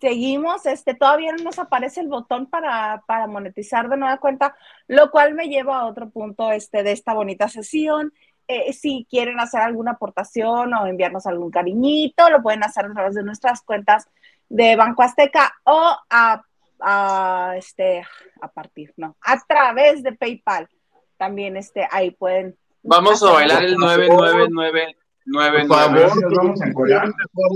seguimos, 0.00 0.64
este, 0.66 0.94
todavía 0.94 1.32
no 1.32 1.44
nos 1.44 1.58
aparece 1.58 2.00
el 2.00 2.08
botón 2.08 2.46
para, 2.46 3.02
monetizar 3.28 3.88
de 3.88 3.96
nueva 3.96 4.18
cuenta, 4.18 4.56
lo 4.88 5.10
cual 5.10 5.34
me 5.34 5.48
lleva 5.48 5.80
a 5.80 5.86
otro 5.86 6.08
punto 6.10 6.50
este, 6.50 6.82
de 6.82 6.92
esta 6.92 7.12
bonita 7.12 7.48
sesión. 7.48 8.12
Eh, 8.48 8.72
si 8.72 9.06
quieren 9.08 9.38
hacer 9.38 9.60
alguna 9.60 9.92
aportación 9.92 10.74
o 10.74 10.86
enviarnos 10.86 11.26
algún 11.26 11.50
cariñito, 11.50 12.30
lo 12.30 12.42
pueden 12.42 12.64
hacer 12.64 12.86
a 12.86 12.92
través 12.92 13.14
de 13.14 13.22
nuestras 13.22 13.62
cuentas 13.62 14.08
de 14.48 14.74
Banco 14.74 15.02
Azteca 15.02 15.54
o 15.64 15.96
a, 16.08 16.42
a, 16.80 17.54
este, 17.56 18.04
a 18.40 18.48
partir, 18.48 18.92
no, 18.96 19.16
a 19.20 19.38
través 19.46 20.02
de 20.02 20.12
PayPal. 20.12 20.68
También 21.16 21.56
este, 21.56 21.86
ahí 21.90 22.10
pueden. 22.10 22.56
Vamos 22.82 23.22
a 23.22 23.32
bailar 23.32 23.62
el 23.62 23.76
999 23.76 24.96
Nueve, 25.26 25.66
Por 25.66 25.78
favor, 25.78 26.34
vamos 26.34 26.62
a 26.62 26.66
mejor 26.66 26.90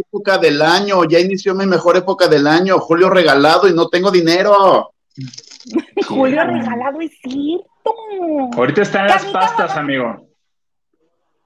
época 0.01 0.39
del 0.39 0.63
año. 0.63 1.05
Ya 1.05 1.19
inició 1.19 1.55
mi 1.55 1.67
mejor 1.67 1.97
época 1.97 2.29
del 2.29 2.47
año. 2.47 2.79
Julio 2.79 3.11
regalado 3.11 3.69
y 3.69 3.75
no 3.75 3.89
tengo 3.89 4.11
dinero. 4.11 4.93
Julio 6.07 6.45
regalado 6.45 7.01
es 7.01 7.13
cierto. 7.23 7.69
Ahorita 8.57 8.83
están 8.83 9.07
las 9.07 9.25
pastas, 9.27 9.77
amigo. 9.77 10.29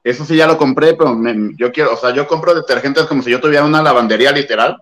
Eso 0.02 0.24
sí 0.24 0.36
ya 0.36 0.46
lo 0.46 0.56
compré, 0.56 0.94
pero 0.94 1.14
yo 1.56 1.72
quiero, 1.72 1.92
o 1.92 1.96
sea, 1.96 2.14
yo 2.14 2.26
compro 2.26 2.54
detergentes 2.54 3.04
como 3.06 3.22
si 3.22 3.30
yo 3.30 3.40
tuviera 3.40 3.64
una 3.64 3.82
lavandería 3.82 4.32
literal. 4.32 4.78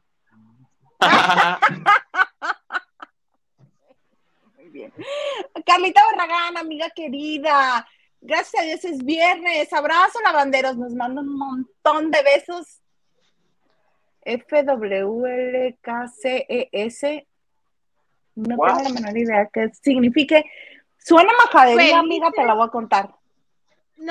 Muy 4.57 4.69
bien. 4.71 4.93
Carlita 5.65 6.03
Barragán, 6.13 6.57
amiga 6.57 6.89
querida. 6.95 7.87
Gracias 8.27 8.61
a 8.61 8.67
Dios 8.67 8.85
es 8.85 9.05
viernes. 9.05 9.73
Abrazo, 9.73 10.19
lavanderos. 10.25 10.77
Nos 10.77 10.93
manda 10.95 11.21
un 11.23 11.39
montón 11.39 12.11
de 12.11 12.19
besos. 12.25 12.81
F-W-L-K-C-E-S. 14.23 14.87
No 18.35 18.57
tengo 18.57 18.83
la 18.83 18.89
menor 18.89 19.17
idea 19.17 19.49
qué 19.53 19.71
signifique. 19.81 20.45
Suena 20.99 21.31
majadería, 21.45 22.01
amiga, 22.01 22.33
te 22.35 22.45
la 22.45 22.55
voy 22.55 22.67
a 22.67 22.71
contar. 22.71 23.15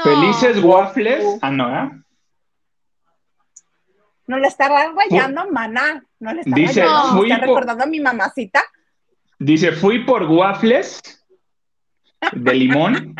Felices 0.02 0.64
waffles. 0.64 1.38
Ah, 1.42 1.52
no, 1.52 1.84
¿eh? 1.84 1.92
No 4.28 4.40
le 4.40 4.48
está 4.48 4.70
rayando, 4.70 5.52
maná. 5.52 6.02
No 6.22 6.34
le 6.34 6.40
está 6.42 6.56
Dice, 6.56 6.84
rayando. 6.86 7.22
está 7.26 7.38
recordando 7.38 7.84
a 7.84 7.88
mi 7.88 8.00
mamacita. 8.00 8.64
Dice, 9.38 9.74
fui 9.74 10.06
por 10.06 10.24
waffles 10.24 11.02
de 12.32 12.54
limón 12.54 13.14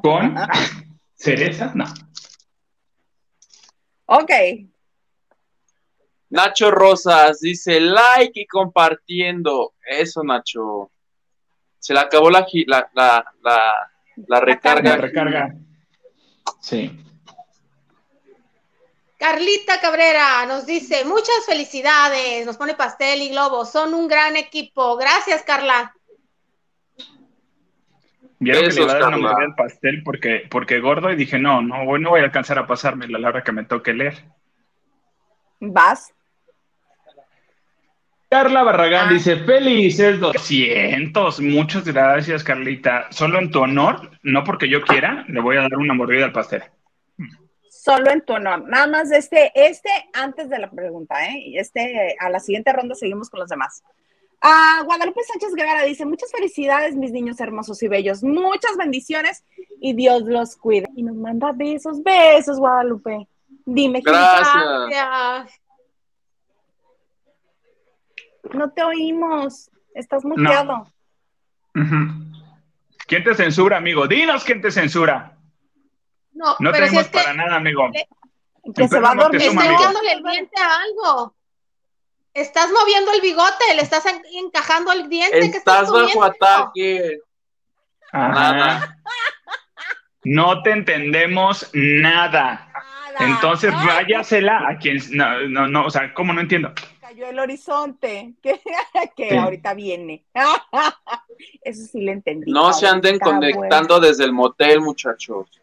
con 0.00 0.36
cereza, 1.14 1.72
no. 1.74 1.84
Ok. 4.06 4.30
Nacho 6.30 6.70
Rosas 6.70 7.40
dice 7.40 7.80
like 7.80 8.40
y 8.40 8.46
compartiendo. 8.46 9.74
Eso, 9.86 10.22
Nacho. 10.22 10.90
Se 11.78 11.92
le 11.92 12.00
acabó 12.00 12.30
la, 12.30 12.46
la, 12.66 12.88
la, 12.94 13.24
la, 14.28 14.40
recarga. 14.40 14.90
La 14.90 14.96
recarga. 14.96 15.54
Sí. 16.60 16.98
Carlita 19.18 19.80
Cabrera 19.80 20.46
nos 20.46 20.66
dice, 20.66 21.04
muchas 21.04 21.44
felicidades, 21.46 22.44
nos 22.44 22.56
pone 22.56 22.74
pastel 22.74 23.22
y 23.22 23.28
globo, 23.28 23.64
son 23.64 23.94
un 23.94 24.08
gran 24.08 24.36
equipo. 24.36 24.96
Gracias, 24.96 25.42
Carla. 25.42 25.94
Vieron 28.42 28.64
que 28.64 28.70
le 28.70 28.82
iba 28.82 28.92
a 28.92 28.98
dar 28.98 29.08
una 29.08 29.16
mordida 29.18 29.46
al 29.46 29.54
pastel 29.54 30.02
porque, 30.02 30.46
porque 30.50 30.80
gordo 30.80 31.10
y 31.10 31.16
dije, 31.16 31.38
no, 31.38 31.62
no, 31.62 31.84
no 31.98 32.10
voy 32.10 32.20
a 32.20 32.24
alcanzar 32.24 32.58
a 32.58 32.66
pasarme 32.66 33.06
la 33.06 33.28
hora 33.28 33.44
que 33.44 33.52
me 33.52 33.64
toque 33.64 33.94
leer. 33.94 34.24
¿Vas? 35.60 36.12
Carla 38.28 38.64
Barragán 38.64 39.10
ah. 39.10 39.12
dice, 39.12 39.36
felices 39.36 40.18
200. 40.18 41.38
Muchas 41.40 41.84
gracias, 41.84 42.42
Carlita. 42.42 43.06
Solo 43.10 43.38
en 43.38 43.50
tu 43.52 43.60
honor, 43.60 44.10
no 44.22 44.42
porque 44.42 44.68
yo 44.68 44.82
quiera, 44.82 45.24
le 45.28 45.40
voy 45.40 45.56
a 45.56 45.60
dar 45.60 45.76
una 45.76 45.94
mordida 45.94 46.24
al 46.24 46.32
pastel. 46.32 46.64
Solo 47.70 48.10
en 48.10 48.24
tu 48.24 48.32
honor. 48.32 48.66
Nada 48.66 48.88
más 48.88 49.12
este, 49.12 49.52
este 49.54 49.90
antes 50.14 50.48
de 50.48 50.58
la 50.58 50.70
pregunta, 50.70 51.26
¿eh? 51.26 51.52
Este, 51.54 52.16
a 52.18 52.28
la 52.28 52.40
siguiente 52.40 52.72
ronda 52.72 52.96
seguimos 52.96 53.30
con 53.30 53.38
los 53.38 53.48
demás. 53.48 53.84
Ah, 54.44 54.82
Guadalupe 54.84 55.22
Sánchez 55.22 55.54
Guevara 55.54 55.84
dice, 55.84 56.04
muchas 56.04 56.32
felicidades, 56.32 56.96
mis 56.96 57.12
niños 57.12 57.38
hermosos 57.38 57.80
y 57.82 57.86
bellos, 57.86 58.24
muchas 58.24 58.76
bendiciones 58.76 59.44
y 59.80 59.94
Dios 59.94 60.22
los 60.22 60.56
cuide. 60.56 60.88
Y 60.96 61.04
nos 61.04 61.14
manda 61.14 61.52
besos, 61.52 62.02
besos, 62.02 62.58
Guadalupe. 62.58 63.28
Dime, 63.64 64.00
gracias. 64.00 65.60
No 68.52 68.72
te 68.72 68.82
oímos, 68.82 69.70
estás 69.94 70.24
muteado. 70.24 70.88
¿Quién 73.06 73.22
te 73.22 73.34
censura, 73.36 73.76
amigo? 73.76 74.08
Dinos 74.08 74.42
quién 74.42 74.60
te 74.60 74.72
censura. 74.72 75.38
No, 76.32 76.56
no 76.58 76.72
tenemos 76.72 77.06
para 77.08 77.32
nada, 77.32 77.56
amigo. 77.56 77.90
que 78.74 78.88
se 78.88 78.98
va 78.98 79.12
a 79.12 79.14
dormir. 79.14 79.40
el 79.42 80.22
diente 80.24 80.60
a 80.60 80.78
algo. 80.80 81.34
Estás 82.34 82.70
moviendo 82.70 83.12
el 83.12 83.20
bigote, 83.20 83.74
le 83.76 83.82
estás 83.82 84.04
encajando 84.32 84.92
el 84.92 85.08
diente. 85.08 85.38
Estás, 85.38 85.88
estás 85.88 85.90
bajo 85.90 86.24
ataque. 86.24 87.18
Nada. 88.12 88.98
No 90.24 90.62
te 90.62 90.70
entendemos 90.70 91.68
nada. 91.72 92.68
Entonces 93.18 93.72
váyasela 93.72 94.68
a 94.68 94.78
quien. 94.78 94.98
No, 95.10 95.40
no, 95.48 95.68
no, 95.68 95.86
o 95.86 95.90
sea, 95.90 96.12
¿cómo 96.14 96.32
no 96.32 96.40
entiendo? 96.40 96.72
Cayó 97.00 97.28
el 97.28 97.38
horizonte, 97.38 98.34
que, 99.16 99.38
ahorita 99.38 99.74
viene. 99.74 100.24
Eso 101.62 101.82
sí 101.90 102.00
le 102.00 102.12
entendí. 102.12 102.50
No 102.50 102.72
se 102.72 102.86
anden 102.86 103.18
conectando 103.18 104.00
desde 104.00 104.24
el 104.24 104.32
motel, 104.32 104.80
muchachos. 104.80 105.61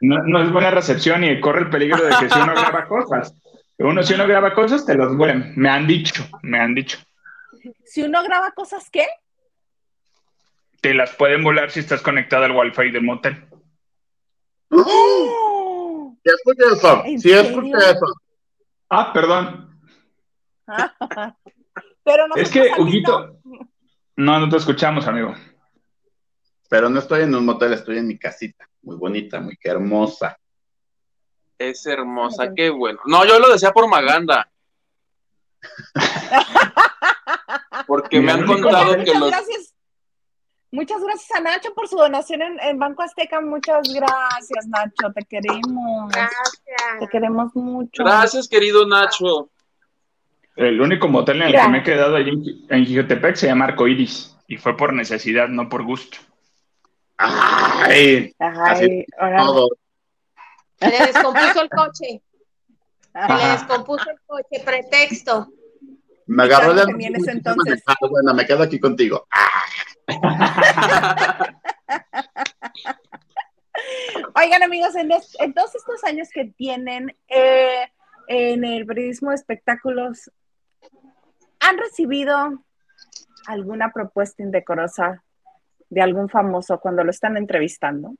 No, 0.00 0.42
es 0.42 0.52
buena 0.52 0.70
recepción 0.70 1.24
y 1.24 1.40
corre 1.40 1.62
el 1.62 1.70
peligro 1.70 2.02
de 2.02 2.10
que 2.10 2.30
si 2.30 2.38
uno 2.38 2.52
graba 2.52 2.86
cosas. 2.88 3.34
Uno, 3.78 4.02
si 4.02 4.14
uno 4.14 4.26
graba 4.26 4.54
cosas, 4.54 4.84
te 4.84 4.94
los 4.94 5.16
vuelven. 5.16 5.52
Me 5.56 5.68
han 5.68 5.86
dicho, 5.86 6.24
me 6.42 6.58
han 6.58 6.74
dicho. 6.74 6.98
Si 7.84 8.02
uno 8.02 8.22
graba 8.22 8.50
cosas, 8.52 8.88
¿qué? 8.90 9.06
Te 10.80 10.94
las 10.94 11.14
pueden 11.14 11.42
volar 11.42 11.70
si 11.70 11.80
estás 11.80 12.02
conectado 12.02 12.44
al 12.44 12.52
wifi 12.52 12.90
del 12.90 13.02
motel. 13.02 13.44
¡Oh! 14.70 16.16
Sí, 16.24 16.30
escuché 16.34 16.74
eso. 16.74 17.04
¿En 17.04 17.20
Sí, 17.20 17.30
escuché 17.32 17.76
eso. 17.76 18.06
Ah, 18.90 19.12
perdón. 19.12 19.80
Pero 22.04 22.28
no 22.28 22.36
Es 22.36 22.50
que, 22.50 22.70
Huguito, 22.78 23.38
no, 24.16 24.40
no 24.40 24.48
te 24.48 24.56
escuchamos, 24.56 25.06
amigo. 25.06 25.34
Pero 26.68 26.88
no 26.90 26.98
estoy 26.98 27.22
en 27.22 27.34
un 27.34 27.44
motel, 27.46 27.72
estoy 27.72 27.98
en 27.98 28.06
mi 28.06 28.18
casita. 28.18 28.68
Muy 28.82 28.96
bonita, 28.96 29.40
muy 29.40 29.58
hermosa. 29.62 30.38
Es 31.58 31.84
hermosa, 31.86 32.52
qué 32.54 32.70
bueno. 32.70 33.00
No, 33.06 33.24
yo 33.24 33.38
lo 33.38 33.50
decía 33.50 33.72
por 33.72 33.88
Maganda. 33.88 34.48
Porque 37.86 38.20
me 38.20 38.32
han 38.32 38.46
contado 38.46 38.92
que 38.92 38.98
muchas 38.98 39.20
los. 39.20 39.30
gracias. 39.30 39.74
Muchas 40.70 41.02
gracias 41.02 41.30
a 41.38 41.40
Nacho 41.40 41.72
por 41.74 41.88
su 41.88 41.96
donación 41.96 42.42
en, 42.42 42.60
en 42.60 42.78
Banco 42.78 43.02
Azteca. 43.02 43.40
Muchas 43.40 43.88
gracias, 43.92 44.66
Nacho. 44.66 45.10
Te 45.14 45.24
queremos. 45.24 46.12
Te 46.12 46.18
Gracias. 46.20 47.10
queremos 47.10 47.56
mucho. 47.56 48.04
Gracias, 48.04 48.46
querido 48.48 48.86
Nacho. 48.86 49.48
El 50.56 50.80
único 50.80 51.08
motel 51.08 51.40
en 51.42 51.48
el 51.48 51.60
que 51.60 51.68
me 51.68 51.78
he 51.78 51.82
quedado 51.82 52.16
allí 52.16 52.66
en, 52.68 52.84
en 52.86 53.36
se 53.36 53.46
llama 53.46 53.64
Arcoiris. 53.64 54.36
Y 54.46 54.58
fue 54.58 54.76
por 54.76 54.92
necesidad, 54.92 55.48
no 55.48 55.68
por 55.68 55.84
gusto. 55.84 56.18
Ay, 57.18 58.34
Así 58.38 58.84
Ay, 58.84 59.06
ahora- 59.18 59.38
todo. 59.38 59.68
Se 60.80 60.88
le 60.88 60.98
descompuso 61.06 61.60
el 61.62 61.68
coche. 61.70 62.22
Se 63.12 63.34
le 63.34 63.48
descompuso 63.52 64.10
el 64.10 64.18
coche, 64.26 64.62
pretexto. 64.64 65.48
Me 66.26 66.42
agarró 66.44 66.72
la 66.74 66.84
también 66.86 67.16
ese 67.16 67.32
entonces. 67.32 67.82
Bueno, 68.08 68.32
me 68.34 68.46
quedo 68.46 68.62
aquí 68.62 68.78
contigo. 68.78 69.26
Oigan, 74.34 74.62
amigos, 74.62 74.94
en, 74.96 75.12
es- 75.12 75.36
en 75.40 75.52
todos 75.54 75.74
estos 75.74 76.02
años 76.04 76.28
que 76.32 76.44
tienen 76.44 77.14
eh, 77.28 77.90
en 78.28 78.64
el 78.64 78.86
periodismo 78.86 79.30
de 79.30 79.36
espectáculos, 79.36 80.30
¿han 81.60 81.78
recibido 81.78 82.64
alguna 83.46 83.92
propuesta 83.92 84.42
indecorosa 84.42 85.24
de 85.88 86.02
algún 86.02 86.28
famoso 86.28 86.78
cuando 86.80 87.04
lo 87.04 87.10
están 87.10 87.36
entrevistando? 87.36 88.14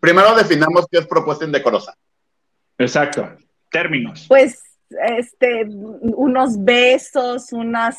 Primero 0.00 0.34
definamos 0.34 0.86
qué 0.90 0.98
es 0.98 1.06
propuesta 1.06 1.44
indecorosa. 1.44 1.96
Exacto. 2.78 3.36
Términos. 3.70 4.26
Pues, 4.28 4.60
este, 4.90 5.64
unos 5.68 6.62
besos, 6.62 7.52
unas 7.52 7.96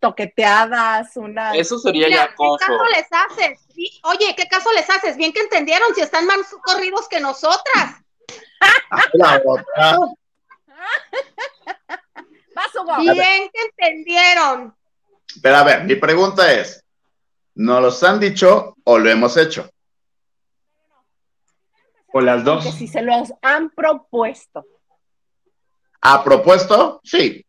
toqueteadas, 0.00 1.16
unas... 1.16 1.54
Eso 1.56 1.78
sería 1.78 2.08
Mira, 2.08 2.22
ya 2.22 2.26
¿qué 2.28 2.32
acoso. 2.32 2.58
caso 2.58 2.84
les 2.94 3.06
haces? 3.10 3.60
Sí, 3.74 4.00
Oye, 4.04 4.34
¿qué 4.36 4.46
caso 4.48 4.72
les 4.72 4.88
haces? 4.90 5.16
Bien 5.16 5.32
que 5.32 5.40
entendieron 5.40 5.94
si 5.94 6.00
están 6.00 6.26
más 6.26 6.38
corridos 6.62 7.08
que 7.08 7.20
nosotras. 7.20 8.02
La 9.14 9.40
otra. 9.44 9.98
Bien 13.12 13.50
que 13.52 13.60
entendieron. 13.70 14.74
Pero 15.42 15.56
a 15.56 15.64
ver, 15.64 15.84
mi 15.84 15.94
pregunta 15.96 16.52
es, 16.52 16.84
¿nos 17.54 17.82
los 17.82 18.02
han 18.02 18.20
dicho 18.20 18.76
o 18.84 18.98
lo 18.98 19.10
hemos 19.10 19.36
hecho? 19.36 19.70
O 22.12 22.20
las 22.20 22.42
dos. 22.44 22.64
Que 22.64 22.72
si 22.72 22.86
se 22.88 23.02
los 23.02 23.32
han 23.42 23.70
propuesto. 23.70 24.64
¿Ha 26.00 26.24
propuesto? 26.24 27.00
Sí. 27.04 27.44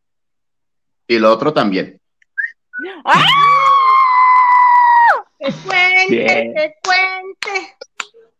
Y 1.07 1.17
lo 1.19 1.31
otro 1.31 1.53
también. 1.53 1.99
¡Ah! 3.05 3.23
Que 5.39 5.53
cuente, 5.65 6.07
que 6.07 6.73
cuente. 6.83 7.77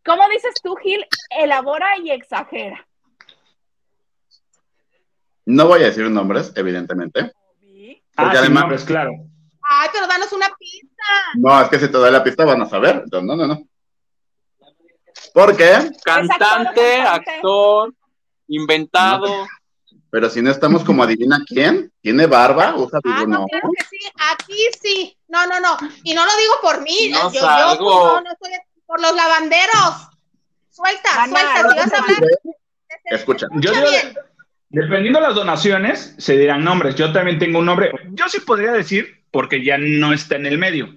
¿Cómo 0.04 0.28
dices 0.28 0.54
tú, 0.62 0.76
Gil? 0.76 1.04
Elabora 1.30 1.98
y 1.98 2.10
exagera. 2.10 2.86
No 5.46 5.66
voy 5.66 5.82
a 5.82 5.86
decir 5.86 6.08
nombres, 6.10 6.52
evidentemente. 6.56 7.32
Ah, 8.16 8.24
Porque 8.24 8.38
además- 8.38 8.60
nombres, 8.62 8.84
claro. 8.84 9.12
Ay, 9.72 9.88
pero 9.92 10.08
danos 10.08 10.32
una 10.32 10.48
pista. 10.58 11.04
No, 11.34 11.62
es 11.62 11.68
que 11.68 11.78
si 11.78 11.86
te 11.86 11.96
doy 11.96 12.10
la 12.10 12.24
pista 12.24 12.44
van 12.44 12.60
a 12.60 12.68
saber. 12.68 13.02
Entonces, 13.04 13.22
no, 13.24 13.36
no, 13.36 13.46
no. 13.46 13.62
¿Por 15.32 15.56
qué? 15.56 15.92
Cantante, 16.04 17.00
actor, 17.02 17.94
inventado. 18.48 19.46
Pero 20.10 20.28
si 20.28 20.42
no 20.42 20.50
estamos 20.50 20.82
como 20.82 21.04
adivina 21.04 21.44
quién, 21.46 21.92
tiene 22.00 22.26
barba, 22.26 22.74
usa 22.74 22.98
Ah, 23.04 23.20
no, 23.20 23.38
no. 23.38 23.46
claro 23.46 23.70
que 23.78 23.84
sí. 23.84 23.98
Aquí 24.32 24.68
sí. 24.82 25.16
No, 25.28 25.46
no, 25.46 25.60
no. 25.60 25.76
Y 26.02 26.14
no 26.14 26.24
lo 26.24 26.32
digo 26.36 26.54
por 26.60 26.82
mí. 26.82 27.08
No 27.12 27.32
yo, 27.32 27.34
yo, 27.34 27.40
salgo. 27.40 27.84
pues, 27.84 28.12
no, 28.14 28.20
no 28.22 28.32
estoy 28.32 28.50
por 28.86 29.00
los 29.00 29.14
lavanderos. 29.14 30.08
Suelta, 30.70 31.26
suelta. 31.28 31.56
Si 31.56 31.78
vas 31.78 31.92
a 31.92 31.96
hablar, 32.02 32.22
Escucha, 33.04 33.46
Yo 33.52 33.70
digo, 33.70 33.88
bien. 33.88 34.16
Dependiendo 34.70 35.20
de 35.20 35.26
las 35.26 35.34
donaciones, 35.34 36.14
se 36.18 36.36
dirán 36.38 36.64
nombres. 36.64 36.94
Yo 36.94 37.12
también 37.12 37.38
tengo 37.38 37.58
un 37.58 37.66
nombre. 37.66 37.92
Yo 38.12 38.28
sí 38.28 38.40
podría 38.40 38.72
decir, 38.72 39.22
porque 39.30 39.62
ya 39.62 39.76
no 39.78 40.12
está 40.12 40.36
en 40.36 40.46
el 40.46 40.58
medio. 40.58 40.94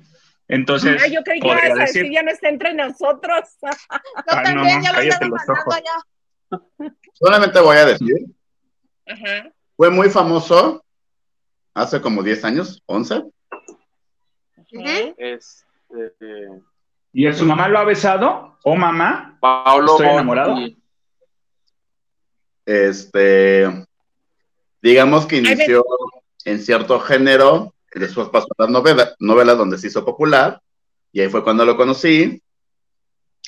Entonces, 0.47 1.01
Ah, 1.03 1.07
yo 1.07 1.21
creí 1.23 1.39
que 1.39 1.47
podría 1.47 1.67
ibas 1.67 1.79
a 1.79 1.83
decir. 1.83 2.12
ya 2.12 2.21
no 2.23 2.31
está 2.31 2.49
entre 2.49 2.73
nosotros. 2.73 3.49
Yo 3.62 3.67
Ah, 3.89 4.01
no, 4.38 4.43
también 4.43 4.77
no, 4.79 4.83
ya 4.83 4.93
lo 4.93 4.99
estaba 4.99 5.25
los 5.27 5.38
mandando 5.47 5.62
ojos. 5.62 5.75
allá. 5.75 6.91
solamente 7.13 7.59
voy 7.59 7.77
a 7.77 7.86
decir, 7.86 8.15
Ajá. 9.07 9.49
fue 9.77 9.89
muy 9.89 10.09
famoso 10.09 10.83
hace 11.73 12.01
como 12.01 12.21
10 12.23 12.43
años, 12.45 12.83
11. 12.86 13.15
Ujú. 14.73 15.15
Este, 15.17 16.49
¿Y 17.13 17.27
a 17.27 17.33
su 17.33 17.45
mamá 17.45 17.67
lo 17.69 17.79
ha 17.79 17.83
besado? 17.86 18.57
¿O 18.63 18.75
mamá? 18.75 19.38
Paolo 19.39 19.93
Estoy 19.93 20.07
enamorado. 20.07 20.55
Este, 22.65 23.86
digamos 24.82 25.26
que 25.26 25.38
inició 25.38 25.86
en 26.45 26.60
cierto 26.60 26.99
género, 26.99 27.73
después 27.93 28.30
pasó 28.30 28.47
a 28.58 28.63
las 28.63 28.69
novelas, 28.69 29.15
novelas 29.19 29.58
donde 29.58 29.78
se 29.78 29.88
hizo 29.88 30.06
popular, 30.06 30.62
y 31.12 31.21
ahí 31.21 31.30
fue 31.30 31.43
cuando 31.43 31.65
lo 31.65 31.78
conocí. 31.78 32.41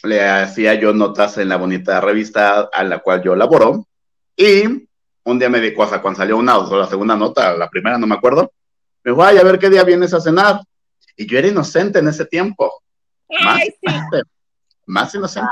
Le 0.04 0.22
hacía 0.22 0.76
yo 0.76 0.94
notas 0.94 1.38
en 1.38 1.50
la 1.50 1.58
bonita 1.58 2.00
revista 2.02 2.70
a 2.72 2.84
la 2.84 3.00
cual 3.00 3.24
yo 3.24 3.36
laboro, 3.36 3.88
y 4.36 4.88
un 5.24 5.40
día 5.40 5.50
me 5.50 5.60
dijo, 5.60 5.82
o 5.82 5.88
sea, 5.88 6.02
cuando 6.02 6.20
salió 6.20 6.38
una 6.38 6.58
o 6.58 6.78
la 6.78 6.88
segunda 6.88 7.16
nota, 7.16 7.56
la 7.56 7.70
primera 7.70 7.98
no 7.98 8.06
me 8.06 8.16
acuerdo, 8.16 8.52
me 9.04 9.12
dijo, 9.12 9.24
ay, 9.24 9.38
a 9.38 9.44
ver 9.44 9.58
qué 9.58 9.70
día 9.70 9.84
vienes 9.84 10.14
a 10.14 10.22
cenar. 10.22 10.62
Y 11.18 11.26
yo 11.26 11.38
era 11.40 11.48
inocente 11.48 12.00
en 12.00 12.08
ese 12.10 12.26
tiempo, 12.26 12.72
más 13.44 13.60
Ay, 13.62 13.70
sí. 13.82 14.22
más 14.86 15.16
inocente. 15.16 15.50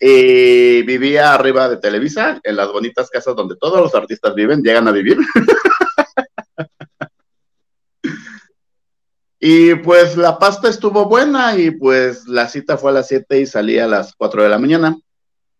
Y 0.00 0.82
vivía 0.82 1.34
arriba 1.34 1.68
de 1.68 1.78
Televisa, 1.78 2.40
en 2.42 2.56
las 2.56 2.70
bonitas 2.70 3.10
casas 3.10 3.34
donde 3.34 3.56
todos 3.56 3.80
los 3.80 3.94
artistas 3.94 4.34
viven, 4.34 4.62
llegan 4.62 4.86
a 4.86 4.92
vivir. 4.92 5.18
y 9.40 9.74
pues 9.76 10.16
la 10.16 10.38
pasta 10.38 10.68
estuvo 10.68 11.06
buena 11.06 11.56
y 11.56 11.72
pues 11.72 12.28
la 12.28 12.48
cita 12.48 12.78
fue 12.78 12.92
a 12.92 12.94
las 12.94 13.08
7 13.08 13.40
y 13.40 13.46
salí 13.46 13.78
a 13.78 13.88
las 13.88 14.14
4 14.14 14.44
de 14.44 14.48
la 14.48 14.58
mañana. 14.58 14.96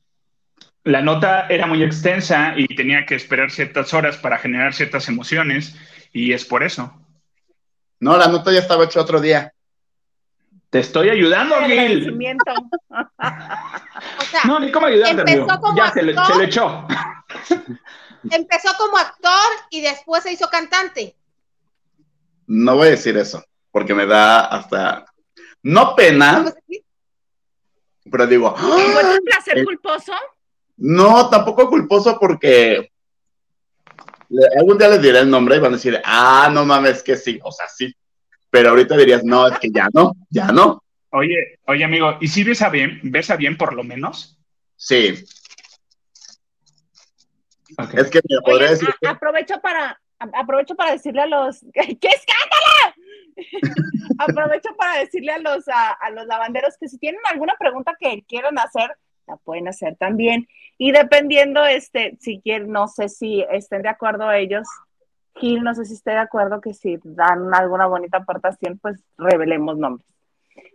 La 0.86 1.00
nota 1.00 1.46
era 1.48 1.66
muy 1.66 1.82
extensa 1.82 2.52
y 2.58 2.66
tenía 2.76 3.06
que 3.06 3.14
esperar 3.14 3.50
ciertas 3.50 3.94
horas 3.94 4.18
para 4.18 4.36
generar 4.36 4.74
ciertas 4.74 5.08
emociones, 5.08 5.74
y 6.12 6.34
es 6.34 6.44
por 6.44 6.62
eso. 6.62 6.92
No, 8.00 8.18
la 8.18 8.28
nota 8.28 8.52
ya 8.52 8.58
estaba 8.58 8.84
hecha 8.84 9.00
otro 9.00 9.18
día. 9.18 9.53
Te 10.74 10.80
estoy 10.80 11.08
ayudando, 11.08 11.54
Gil. 11.66 11.78
Agradecimiento. 11.78 12.52
O 12.90 14.24
sea, 14.24 14.40
No, 14.44 14.58
ni 14.58 14.72
cómo 14.72 14.86
ayudarte, 14.86 15.20
Empezó 15.20 15.42
amigo. 15.44 15.60
como 15.60 15.76
Ya 15.76 15.92
se 15.92 16.02
le, 16.02 16.10
actor. 16.18 16.26
se 16.34 16.38
le 16.40 16.44
echó. 16.46 16.86
empezó 18.30 18.68
como 18.76 18.96
actor 18.96 19.50
y 19.70 19.82
después 19.82 20.24
se 20.24 20.32
hizo 20.32 20.48
cantante. 20.50 21.14
No 22.48 22.74
voy 22.74 22.88
a 22.88 22.90
decir 22.90 23.16
eso, 23.16 23.44
porque 23.70 23.94
me 23.94 24.04
da 24.04 24.46
hasta, 24.46 25.04
no 25.62 25.94
pena, 25.94 26.52
pero 28.10 28.26
digo, 28.26 28.52
¡ah! 28.58 28.60
¿Fue 28.60 29.14
un 29.16 29.24
placer 29.24 29.58
Eh. 29.58 29.64
culposo? 29.64 30.12
no, 30.76 31.30
tampoco 31.30 31.68
culposo 31.70 32.18
porque 32.18 32.90
le- 34.28 34.48
algún 34.58 34.76
día 34.76 34.88
les 34.88 35.00
diré 35.02 35.20
el 35.20 35.30
nombre 35.30 35.54
y 35.54 35.60
van 35.60 35.72
a 35.72 35.76
decir, 35.76 36.02
ah, 36.04 36.50
no 36.52 36.64
mames, 36.64 37.00
que 37.00 37.16
sí, 37.16 37.38
o 37.44 37.52
sea, 37.52 37.68
sí. 37.68 37.94
Pero 38.54 38.68
ahorita 38.70 38.96
dirías, 38.96 39.24
no, 39.24 39.48
es 39.48 39.58
que 39.58 39.68
ya 39.72 39.88
no, 39.92 40.12
ya 40.30 40.46
no. 40.52 40.80
Oye, 41.10 41.58
oye, 41.66 41.82
amigo, 41.82 42.18
¿y 42.20 42.28
si 42.28 42.44
besa 42.44 42.68
bien? 42.68 43.00
¿Besa 43.02 43.34
bien 43.34 43.56
por 43.56 43.74
lo 43.74 43.82
menos? 43.82 44.38
Sí, 44.76 45.08
es 47.96 48.10
que 48.10 48.20
me 48.28 48.40
podría 48.44 48.70
decir 48.70 48.88
a- 49.04 49.10
aprovecho 49.10 49.60
para 49.60 50.00
a- 50.20 50.40
aprovecho 50.40 50.76
para 50.76 50.92
decirle 50.92 51.22
a 51.22 51.26
los 51.26 51.64
¡qué 51.74 51.82
escándalo! 52.08 52.94
aprovecho 54.18 54.68
para 54.76 55.00
decirle 55.00 55.32
a 55.32 55.38
los 55.40 55.66
a, 55.66 55.90
a 55.90 56.10
los 56.10 56.24
lavanderos 56.26 56.76
que 56.78 56.88
si 56.88 56.96
tienen 56.98 57.20
alguna 57.32 57.54
pregunta 57.58 57.96
que 57.98 58.22
quieran 58.28 58.56
hacer 58.60 58.96
la 59.26 59.36
pueden 59.38 59.66
hacer 59.66 59.96
también. 59.96 60.46
Y 60.78 60.92
dependiendo, 60.92 61.64
este, 61.66 62.16
si 62.20 62.40
quieren, 62.40 62.70
no 62.70 62.86
sé 62.86 63.08
si 63.08 63.44
estén 63.50 63.82
de 63.82 63.88
acuerdo 63.88 64.30
ellos, 64.30 64.68
Gil, 65.36 65.62
no 65.62 65.74
sé 65.74 65.84
si 65.84 65.94
esté 65.94 66.12
de 66.12 66.18
acuerdo 66.18 66.60
que 66.60 66.74
si 66.74 66.98
dan 67.02 67.52
alguna 67.54 67.86
bonita 67.86 68.18
aportación, 68.18 68.78
pues 68.78 69.02
revelemos 69.18 69.76
nombres. 69.76 70.06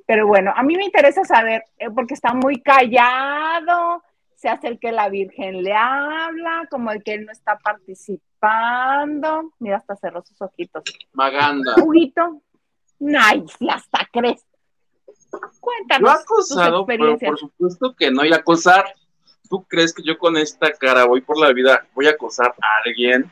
Pero 0.06 0.28
bueno, 0.28 0.52
a 0.56 0.64
mí 0.64 0.76
me 0.76 0.86
interesa 0.86 1.24
saber, 1.24 1.64
eh, 1.78 1.90
porque 1.92 2.14
está 2.14 2.34
muy 2.34 2.62
callado, 2.62 4.04
se 4.36 4.50
hace 4.50 4.68
el 4.68 4.80
que 4.80 4.92
la 4.92 5.10
Virgen 5.10 5.64
le 5.64 5.74
habla, 5.74 6.68
como 6.70 6.92
el 6.92 7.04
que 7.04 7.14
él 7.14 7.26
no 7.26 7.32
está 7.32 7.58
participando. 7.58 9.54
Mira, 9.60 9.78
hasta 9.78 9.96
cerró 9.98 10.22
sus 10.24 10.42
ojitos. 10.42 10.84
Maganda. 11.14 11.74
Juguito. 11.74 12.42
Nice, 13.00 13.56
y 13.60 13.70
hasta 13.70 14.08
crees. 14.12 14.46
Cuéntanos. 15.60 16.02
¿Lo 16.02 16.10
ha 16.10 16.22
acosado? 16.22 16.86
Pero 16.86 17.18
por 17.18 17.38
supuesto 17.38 17.96
que 17.96 18.12
no, 18.12 18.26
y 18.26 18.34
acosar. 18.34 18.86
¿Tú 19.50 19.64
crees 19.64 19.94
que 19.94 20.04
yo 20.04 20.18
con 20.18 20.38
esta 20.38 20.72
cara 20.74 21.06
voy 21.06 21.22
por 21.22 21.40
la 21.40 21.52
vida, 21.52 21.88
voy 21.96 22.08
a 22.08 22.12
acosar 22.12 22.54
a 22.62 22.84
alguien? 22.86 23.32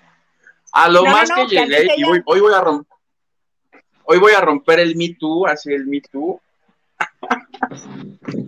A 0.72 0.90
lo 0.90 1.06
más 1.06 1.30
que 1.32 1.46
llegué, 1.48 1.94
y 1.98 2.04
hoy 2.04 2.22
voy 2.26 2.54
a 2.54 2.62
romper. 2.62 2.98
Hoy 4.10 4.20
voy 4.20 4.34
a 4.34 4.42
romper 4.42 4.80
el 4.80 4.96
Me 4.96 5.16
Too, 5.20 5.48
así 5.48 5.74
el 5.74 5.86
Me 5.86 6.00
Too. 6.02 6.40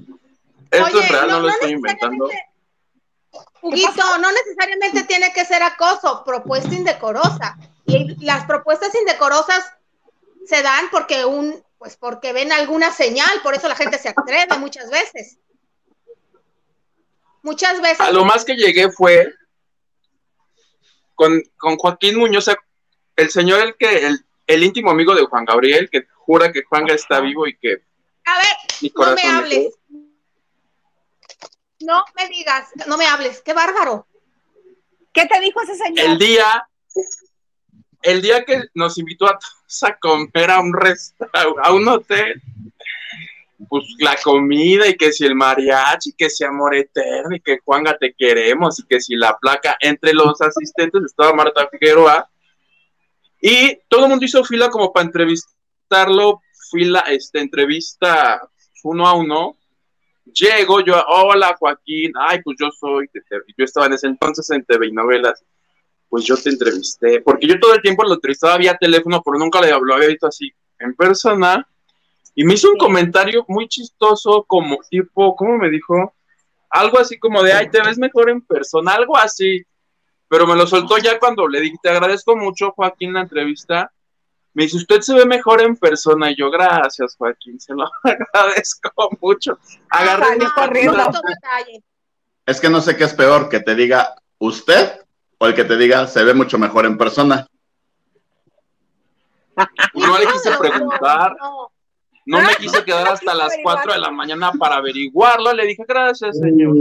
Esto 0.72 1.00
es 1.00 1.10
real, 1.10 1.28
no, 1.28 1.40
lo 1.42 1.50
estoy 1.50 1.72
inventando. 1.72 2.30
Huguito, 3.62 4.18
no 4.20 4.32
necesariamente 4.32 5.04
tiene 5.04 5.34
que 5.34 5.44
ser 5.46 5.62
acoso, 5.64 6.24
propuesta 6.24 6.74
indecorosa. 6.74 7.58
Y 7.86 8.24
las 8.24 8.46
propuestas 8.46 8.94
indecorosas 8.96 9.66
se 10.46 10.62
dan 10.62 10.90
porque 10.92 11.26
un, 11.26 11.62
pues 11.78 11.98
porque 11.98 12.34
ven 12.34 12.52
alguna 12.52 12.92
señal, 12.92 13.42
por 13.44 13.56
eso 13.56 13.68
la 13.68 13.76
gente 13.76 13.98
se 13.98 14.10
atreve 14.10 14.58
muchas 14.58 14.90
veces. 14.90 15.38
Muchas 17.42 17.82
veces. 17.82 18.00
A 18.00 18.12
lo 18.12 18.24
más 18.26 18.46
que 18.46 18.56
llegué 18.56 18.92
fue 18.92 19.34
con, 21.20 21.78
Joaquín 21.78 22.18
Muñoz, 22.18 22.50
el 23.18 23.30
señor, 23.30 23.62
el 23.62 23.76
que, 23.76 24.08
el, 24.08 24.26
el, 24.48 24.64
íntimo 24.64 24.92
amigo 24.92 25.14
de 25.14 25.26
Juan 25.26 25.44
Gabriel, 25.44 25.90
que 25.90 26.08
jura 26.16 26.52
que 26.52 26.64
Juan 26.64 26.90
está 26.90 27.20
vivo 27.20 27.46
y 27.46 27.58
que. 27.58 27.84
A 28.26 28.38
ver, 28.38 28.92
no 28.96 29.16
me 29.16 29.22
hables. 29.24 29.74
No 31.82 32.04
me 32.16 32.28
digas, 32.30 32.70
no 32.88 32.98
me 32.98 33.06
hables, 33.06 33.42
qué 33.42 33.54
bárbaro. 33.54 34.08
¿Qué 35.14 35.26
te 35.26 35.40
dijo 35.40 35.62
ese 35.62 35.76
señor? 35.76 36.06
El 36.06 36.18
día, 36.18 36.68
el 38.04 38.22
día 38.22 38.46
que 38.46 38.66
nos 38.74 38.98
invitó 38.98 39.28
a 39.28 39.38
a 39.82 39.98
comer 39.98 40.52
a 40.52 40.60
un 40.60 40.74
a 41.64 41.74
un 41.74 41.88
hotel, 41.88 42.42
pues 43.68 43.86
la 44.00 44.16
comida 44.24 44.88
y 44.88 44.96
que 44.96 45.12
si 45.12 45.26
el 45.26 45.36
mariachi, 45.36 46.14
que 46.14 46.30
si 46.30 46.44
amor 46.44 46.76
eterno 46.76 47.36
y 47.36 47.42
que 47.42 47.60
Juanga 47.60 47.98
te 47.98 48.14
queremos 48.14 48.80
y 48.80 48.84
que 48.88 49.02
si 49.02 49.16
la 49.16 49.38
placa, 49.38 49.78
entre 49.82 50.14
los 50.14 50.40
asistentes 50.42 51.04
estaba 51.04 51.34
Marta 51.34 51.68
Figueroa 51.70 52.30
y 53.42 53.80
todo 53.88 54.06
el 54.06 54.10
mundo 54.10 54.26
hizo 54.26 54.44
fila 54.44 54.70
como 54.70 54.94
para 54.94 55.08
entrevistarlo, 55.08 56.42
fila, 56.72 57.02
este, 57.10 57.40
entrevista 57.40 58.42
uno 58.84 59.08
a 59.08 59.14
uno. 59.14 59.58
Llego 60.26 60.82
yo, 60.82 61.04
hola 61.08 61.56
Joaquín, 61.60 62.14
ay, 62.20 62.42
pues 62.44 62.58
yo 62.60 62.70
soy, 62.72 63.10
yo 63.58 63.66
estaba 63.66 63.88
en 63.88 63.94
ese 63.94 64.08
entonces 64.08 64.50
en 64.52 64.64
TV 64.64 64.88
y 64.88 64.92
novelas 64.92 65.44
pues 66.10 66.26
yo 66.26 66.36
te 66.36 66.50
entrevisté, 66.50 67.22
porque 67.22 67.48
yo 67.48 67.60
todo 67.60 67.76
el 67.76 67.82
tiempo 67.82 68.04
lo 68.04 68.16
entrevistaba 68.16 68.58
vía 68.58 68.76
teléfono, 68.76 69.22
pero 69.24 69.38
nunca 69.38 69.62
le 69.62 69.72
había 69.72 70.08
visto 70.08 70.28
así 70.28 70.52
en 70.80 70.96
persona, 70.96 71.68
y 72.40 72.46
me 72.46 72.54
hizo 72.54 72.72
un 72.72 72.78
comentario 72.78 73.44
muy 73.50 73.68
chistoso, 73.68 74.46
como 74.48 74.78
tipo, 74.90 75.36
¿cómo 75.36 75.58
me 75.58 75.70
dijo? 75.70 76.14
Algo 76.70 76.98
así 76.98 77.20
como 77.20 77.44
de, 77.44 77.52
ay, 77.52 77.70
te 77.70 77.82
ves 77.82 77.98
mejor 77.98 78.30
en 78.30 78.40
persona, 78.40 78.94
algo 78.94 79.18
así, 79.18 79.62
pero 80.30 80.48
me 80.48 80.56
lo 80.56 80.66
soltó 80.66 80.98
ya 81.00 81.20
cuando 81.20 81.50
le 81.50 81.60
dije, 81.60 81.76
te 81.84 81.90
agradezco 81.90 82.38
mucho, 82.38 82.72
Joaquín, 82.72 83.12
la 83.12 83.24
entrevista. 83.24 83.92
Me 84.54 84.64
dice, 84.64 84.78
usted 84.78 85.02
se 85.02 85.16
ve 85.16 85.26
mejor 85.26 85.62
en 85.62 85.76
persona. 85.76 86.32
Y 86.32 86.38
yo, 86.38 86.50
gracias, 86.50 87.18
Joaquín, 87.18 87.60
se 87.60 87.74
lo 87.74 87.84
agradezco 88.06 89.10
mucho. 89.20 89.60
Agarré 89.90 90.38
mi 90.38 90.46
Es 92.46 92.62
que 92.62 92.70
no 92.70 92.80
sé 92.80 92.96
qué 92.96 93.04
es 93.04 93.14
peor, 93.16 93.50
que 93.50 93.60
te 93.60 93.76
diga 93.76 94.16
usted 94.38 95.02
o 95.40 95.46
el 95.46 95.54
que 95.54 95.66
te 95.66 95.76
diga 95.76 96.08
se 96.08 96.24
ve 96.24 96.34
mucho 96.34 96.58
mejor 96.58 96.86
en 96.86 96.98
persona. 96.98 97.46
No 99.94 100.18
le 100.18 100.26
quise 100.26 100.58
preguntar, 100.58 101.36
no 101.38 101.70
me 102.26 102.56
quise 102.60 102.84
quedar 102.84 103.08
hasta 103.08 103.34
las 103.34 103.54
4 103.64 103.94
de 103.94 104.00
la 104.00 104.12
mañana 104.12 104.52
para 104.54 104.76
averiguarlo. 104.78 105.54
Le 105.54 105.66
dije, 105.66 105.84
gracias, 105.88 106.38
señor. 106.38 106.76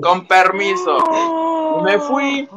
Con 0.00 0.26
permiso. 0.26 0.98
Me 1.84 1.98
fui. 1.98 2.48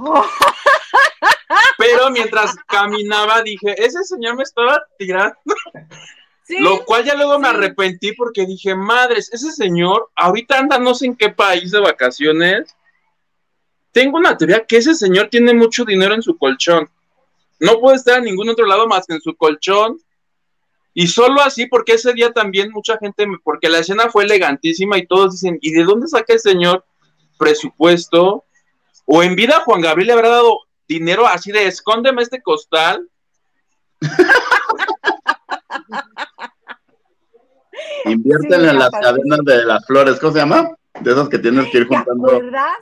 Pero 1.77 2.09
mientras 2.11 2.55
caminaba 2.67 3.41
dije, 3.41 3.75
ese 3.83 4.03
señor 4.03 4.35
me 4.35 4.43
estaba 4.43 4.81
tirando. 4.97 5.35
Lo 6.59 6.83
cual 6.83 7.05
ya 7.05 7.15
luego 7.15 7.39
me 7.39 7.47
arrepentí 7.47 8.13
porque 8.13 8.45
dije, 8.45 8.75
madres, 8.75 9.31
ese 9.31 9.51
señor 9.51 10.09
ahorita 10.15 10.59
anda 10.59 10.79
no 10.79 10.93
sé 10.93 11.05
en 11.05 11.15
qué 11.15 11.29
país 11.29 11.71
de 11.71 11.79
vacaciones 11.79 12.75
tengo 13.91 14.17
una 14.17 14.37
teoría 14.37 14.65
que 14.65 14.77
ese 14.77 14.95
señor 14.95 15.27
tiene 15.29 15.53
mucho 15.53 15.85
dinero 15.85 16.13
en 16.13 16.21
su 16.21 16.37
colchón. 16.37 16.89
No 17.59 17.79
puede 17.79 17.97
estar 17.97 18.17
en 18.17 18.25
ningún 18.25 18.49
otro 18.49 18.65
lado 18.65 18.87
más 18.87 19.05
que 19.05 19.13
en 19.13 19.21
su 19.21 19.35
colchón. 19.35 19.99
Y 20.93 21.07
solo 21.07 21.41
así, 21.41 21.67
porque 21.67 21.93
ese 21.93 22.13
día 22.13 22.31
también 22.31 22.71
mucha 22.71 22.97
gente, 22.97 23.25
porque 23.43 23.69
la 23.69 23.79
escena 23.79 24.09
fue 24.09 24.25
elegantísima 24.25 24.97
y 24.97 25.07
todos 25.07 25.33
dicen, 25.33 25.57
¿y 25.61 25.71
de 25.71 25.83
dónde 25.83 26.07
saca 26.07 26.33
el 26.33 26.39
señor 26.39 26.85
presupuesto? 27.37 28.45
O 29.05 29.23
en 29.23 29.35
vida 29.35 29.61
Juan 29.65 29.81
Gabriel 29.81 30.07
le 30.07 30.13
habrá 30.13 30.29
dado 30.29 30.59
dinero 30.87 31.27
así 31.27 31.51
de 31.51 31.67
escóndeme 31.67 32.21
este 32.21 32.41
costal. 32.41 33.09
Invierten 38.05 38.65
en 38.65 38.79
las 38.79 38.89
cadenas 38.89 39.39
de 39.45 39.65
las 39.65 39.85
flores, 39.85 40.19
¿cómo 40.19 40.33
se 40.33 40.39
llama? 40.39 40.71
De 40.99 41.11
esas 41.11 41.29
que 41.29 41.39
tienes 41.39 41.69
que 41.71 41.79
ir 41.79 41.87
juntando. 41.87 42.39
¿Verdad? 42.39 42.73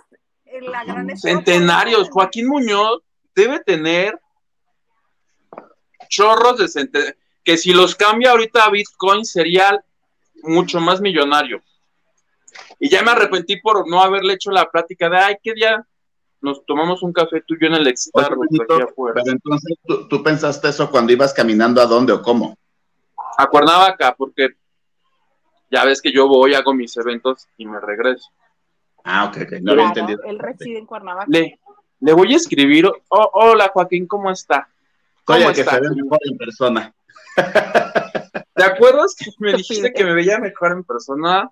Centenarios. 1.16 2.10
Joaquín 2.10 2.48
Muñoz 2.48 3.02
debe 3.36 3.60
tener 3.60 4.20
chorros 6.08 6.58
de 6.58 6.68
centenarios. 6.68 7.19
Que 7.50 7.58
si 7.58 7.74
los 7.74 7.96
cambia 7.96 8.30
ahorita 8.30 8.64
a 8.64 8.70
Bitcoin 8.70 9.26
sería 9.26 9.84
mucho 10.44 10.80
más 10.80 11.02
millonario. 11.02 11.64
Y 12.80 12.90
ya 12.90 13.02
me 13.02 13.10
arrepentí 13.10 13.60
por 13.60 13.90
no 13.90 14.04
haberle 14.04 14.34
hecho 14.34 14.52
la 14.52 14.70
plática 14.70 15.10
de, 15.10 15.18
ay, 15.18 15.36
qué 15.42 15.56
día 15.56 15.84
nos 16.42 16.64
tomamos 16.64 17.02
un 17.02 17.12
café 17.12 17.42
tuyo 17.42 17.66
en 17.66 17.74
el 17.74 17.98
Starbucks 17.98 18.60
aquí 18.62 18.84
afuera. 18.84 19.16
Pero 19.24 19.32
entonces 19.32 19.80
¿tú, 19.84 20.22
pensaste 20.22 20.70
eso 20.70 20.92
cuando 20.92 21.12
ibas 21.12 21.34
caminando 21.34 21.82
a 21.82 21.88
dónde 21.88 22.14
o 22.14 22.22
cómo? 22.22 22.56
A 23.36 23.48
Cuernavaca, 23.48 24.14
porque 24.16 24.50
ya 25.72 25.86
ves 25.86 26.04
que 26.04 26.12
yo 26.12 26.28
voy, 26.28 26.54
hago 26.54 26.76
mis 26.76 26.96
eventos 26.98 27.48
y 27.58 27.66
me 27.66 27.80
regreso. 27.80 28.30
Ah, 29.04 29.26
ok, 29.26 29.38
ok, 29.42 29.54
no 29.62 29.72
había 29.72 29.88
entendido. 29.88 30.22
Él 30.24 30.38
reside 30.38 30.78
en 30.78 30.86
Cuernavaca. 30.86 31.26
Le, 31.28 31.60
le 32.00 32.14
voy 32.14 32.32
a 32.32 32.38
escribir, 32.38 32.86
oh, 32.86 33.32
hola 33.34 33.72
Joaquín, 33.74 34.06
¿cómo 34.06 34.30
está? 34.30 34.70
¿Cómo 35.24 35.40
Oye, 35.40 35.48
que 35.56 35.64
se 35.64 35.80
ve 35.80 35.90
mejor 35.96 36.20
en 36.26 36.38
persona. 36.38 36.94
¿Te 38.56 38.64
acuerdas 38.64 39.16
que 39.18 39.32
me 39.40 39.54
dijiste 39.54 39.94
que 39.94 40.04
me 40.04 40.14
veía 40.14 40.38
mejor 40.40 40.74
en 40.74 40.84
persona? 40.84 41.50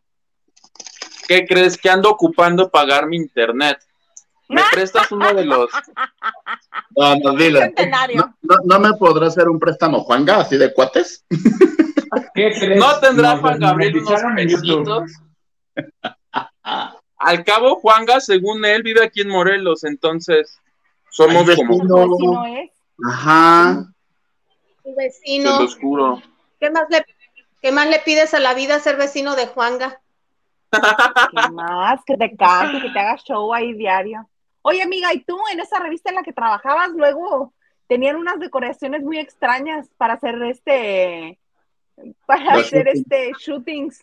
¿Qué 1.28 1.46
crees 1.46 1.78
que 1.78 1.90
ando 1.90 2.10
ocupando 2.10 2.70
pagar 2.70 3.08
mi 3.08 3.18
internet? 3.18 3.78
¿Me 4.50 4.62
prestas 4.72 5.12
uno 5.12 5.34
de 5.34 5.46
los? 5.46 5.70
No, 6.96 7.16
no, 7.18 7.36
dile. 7.36 7.74
No, 8.66 8.80
me 8.80 8.94
podrá 8.94 9.28
hacer 9.28 9.48
un 9.48 9.60
préstamo, 9.60 10.02
Juanga, 10.02 10.42
así 10.42 10.58
de 10.58 10.74
cuates? 10.74 11.26
¿Qué 12.34 12.52
crees? 12.58 12.80
¿No 12.80 13.00
tendrá 13.00 13.38
Juan 13.38 13.60
Gabriel 13.60 13.98
unos 13.98 14.22
pesitos? 14.36 15.12
Al 17.18 17.44
cabo, 17.44 17.76
Juanga, 17.80 18.20
según 18.20 18.64
él, 18.64 18.84
vive 18.84 19.04
aquí 19.04 19.22
en 19.22 19.30
Morelos, 19.30 19.84
entonces 19.84 20.58
somos 21.10 21.50
como. 21.56 21.80
Vecino 21.80 22.46
es? 22.46 22.72
Ajá. 23.06 23.94
Tu 24.88 24.96
vecino. 24.96 25.60
¿Qué 26.62 26.70
más, 26.70 26.86
le, 26.90 27.06
¿Qué 27.62 27.74
más 27.74 27.90
le 27.90 28.00
pides 28.00 28.34
a 28.34 28.40
la 28.40 28.54
vida 28.54 28.80
ser 28.80 28.96
vecino 28.96 29.36
de 29.36 29.48
Juanga? 29.48 30.00
¿Qué 30.72 31.50
más? 31.52 32.00
Que 32.06 32.16
te 32.16 32.34
cante, 32.38 32.82
que 32.82 32.90
te 32.92 32.98
haga 32.98 33.18
show 33.18 33.54
ahí 33.54 33.74
diario. 33.74 34.30
Oye, 34.62 34.82
amiga, 34.82 35.14
¿y 35.14 35.26
tú 35.26 35.38
en 35.52 35.60
esa 35.60 35.80
revista 35.80 36.10
en 36.10 36.16
la 36.16 36.24
que 36.24 36.32
trabajabas 36.32 36.92
luego 36.92 37.54
tenían 37.88 38.16
unas 38.16 38.40
decoraciones 38.40 39.04
muy 39.04 39.20
extrañas 39.20 39.90
para 39.98 40.14
hacer 40.14 40.42
este 40.44 41.38
para 42.26 42.54
hacer 42.54 42.88
este 42.88 43.34
shootings? 43.38 44.02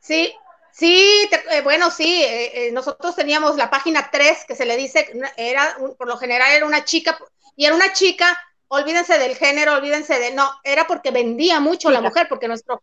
Sí, 0.00 0.34
Sí, 0.72 1.28
eh, 1.52 1.60
bueno, 1.62 1.88
sí, 1.88 2.24
eh, 2.24 2.66
eh, 2.66 2.72
nosotros 2.72 3.14
teníamos 3.14 3.54
la 3.56 3.70
página 3.70 4.10
3 4.10 4.44
que 4.44 4.56
se 4.56 4.64
le 4.64 4.76
dice, 4.76 5.08
era, 5.36 5.76
por 5.96 6.08
lo 6.08 6.16
general 6.16 6.50
era 6.50 6.66
una 6.66 6.84
chica, 6.84 7.16
y 7.54 7.66
era 7.66 7.76
una 7.76 7.92
chica, 7.92 8.26
olvídense 8.68 9.18
del 9.18 9.36
género, 9.36 9.74
olvídense 9.74 10.18
de, 10.18 10.32
no, 10.32 10.50
era 10.62 10.86
porque 10.86 11.10
vendía 11.10 11.60
mucho 11.60 11.90
la 11.90 12.00
mujer, 12.00 12.26
porque 12.28 12.48
nuestro, 12.48 12.82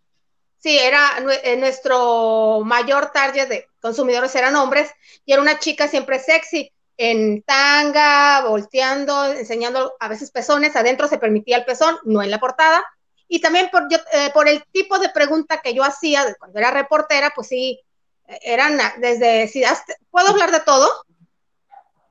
Sí, 0.62 0.78
era 0.78 1.18
eh, 1.44 1.58
nuestro 1.58 2.62
mayor 2.64 3.12
target 3.12 3.48
de 3.48 3.68
consumidores 3.82 4.36
eran 4.36 4.56
hombres 4.56 4.92
y 5.26 5.34
era 5.34 5.42
una 5.42 5.58
chica 5.58 5.88
siempre 5.88 6.20
sexy, 6.20 6.72
en 6.98 7.42
tanga, 7.42 8.46
volteando, 8.48 9.26
enseñando 9.26 9.96
a 10.00 10.08
veces 10.08 10.30
pezones, 10.30 10.76
adentro 10.76 11.08
se 11.08 11.18
permitía 11.18 11.58
el 11.58 11.66
pezón, 11.66 11.98
no 12.04 12.22
en 12.22 12.30
la 12.30 12.40
portada. 12.40 12.84
Y 13.28 13.42
también 13.42 13.70
por, 13.72 13.88
eh, 13.92 14.30
por 14.36 14.48
el 14.48 14.64
tipo 14.72 15.00
de 15.00 15.10
pregunta 15.10 15.62
que 15.64 15.74
yo 15.74 15.84
hacía 15.84 16.36
cuando 16.38 16.60
era 16.60 16.70
reportera, 16.70 17.32
pues 17.34 17.48
sí, 17.48 17.82
eran 18.28 18.78
desde, 19.00 19.48
si 19.48 19.64
¿puedo 20.12 20.28
hablar 20.28 20.52
de 20.52 20.60
todo? 20.60 20.88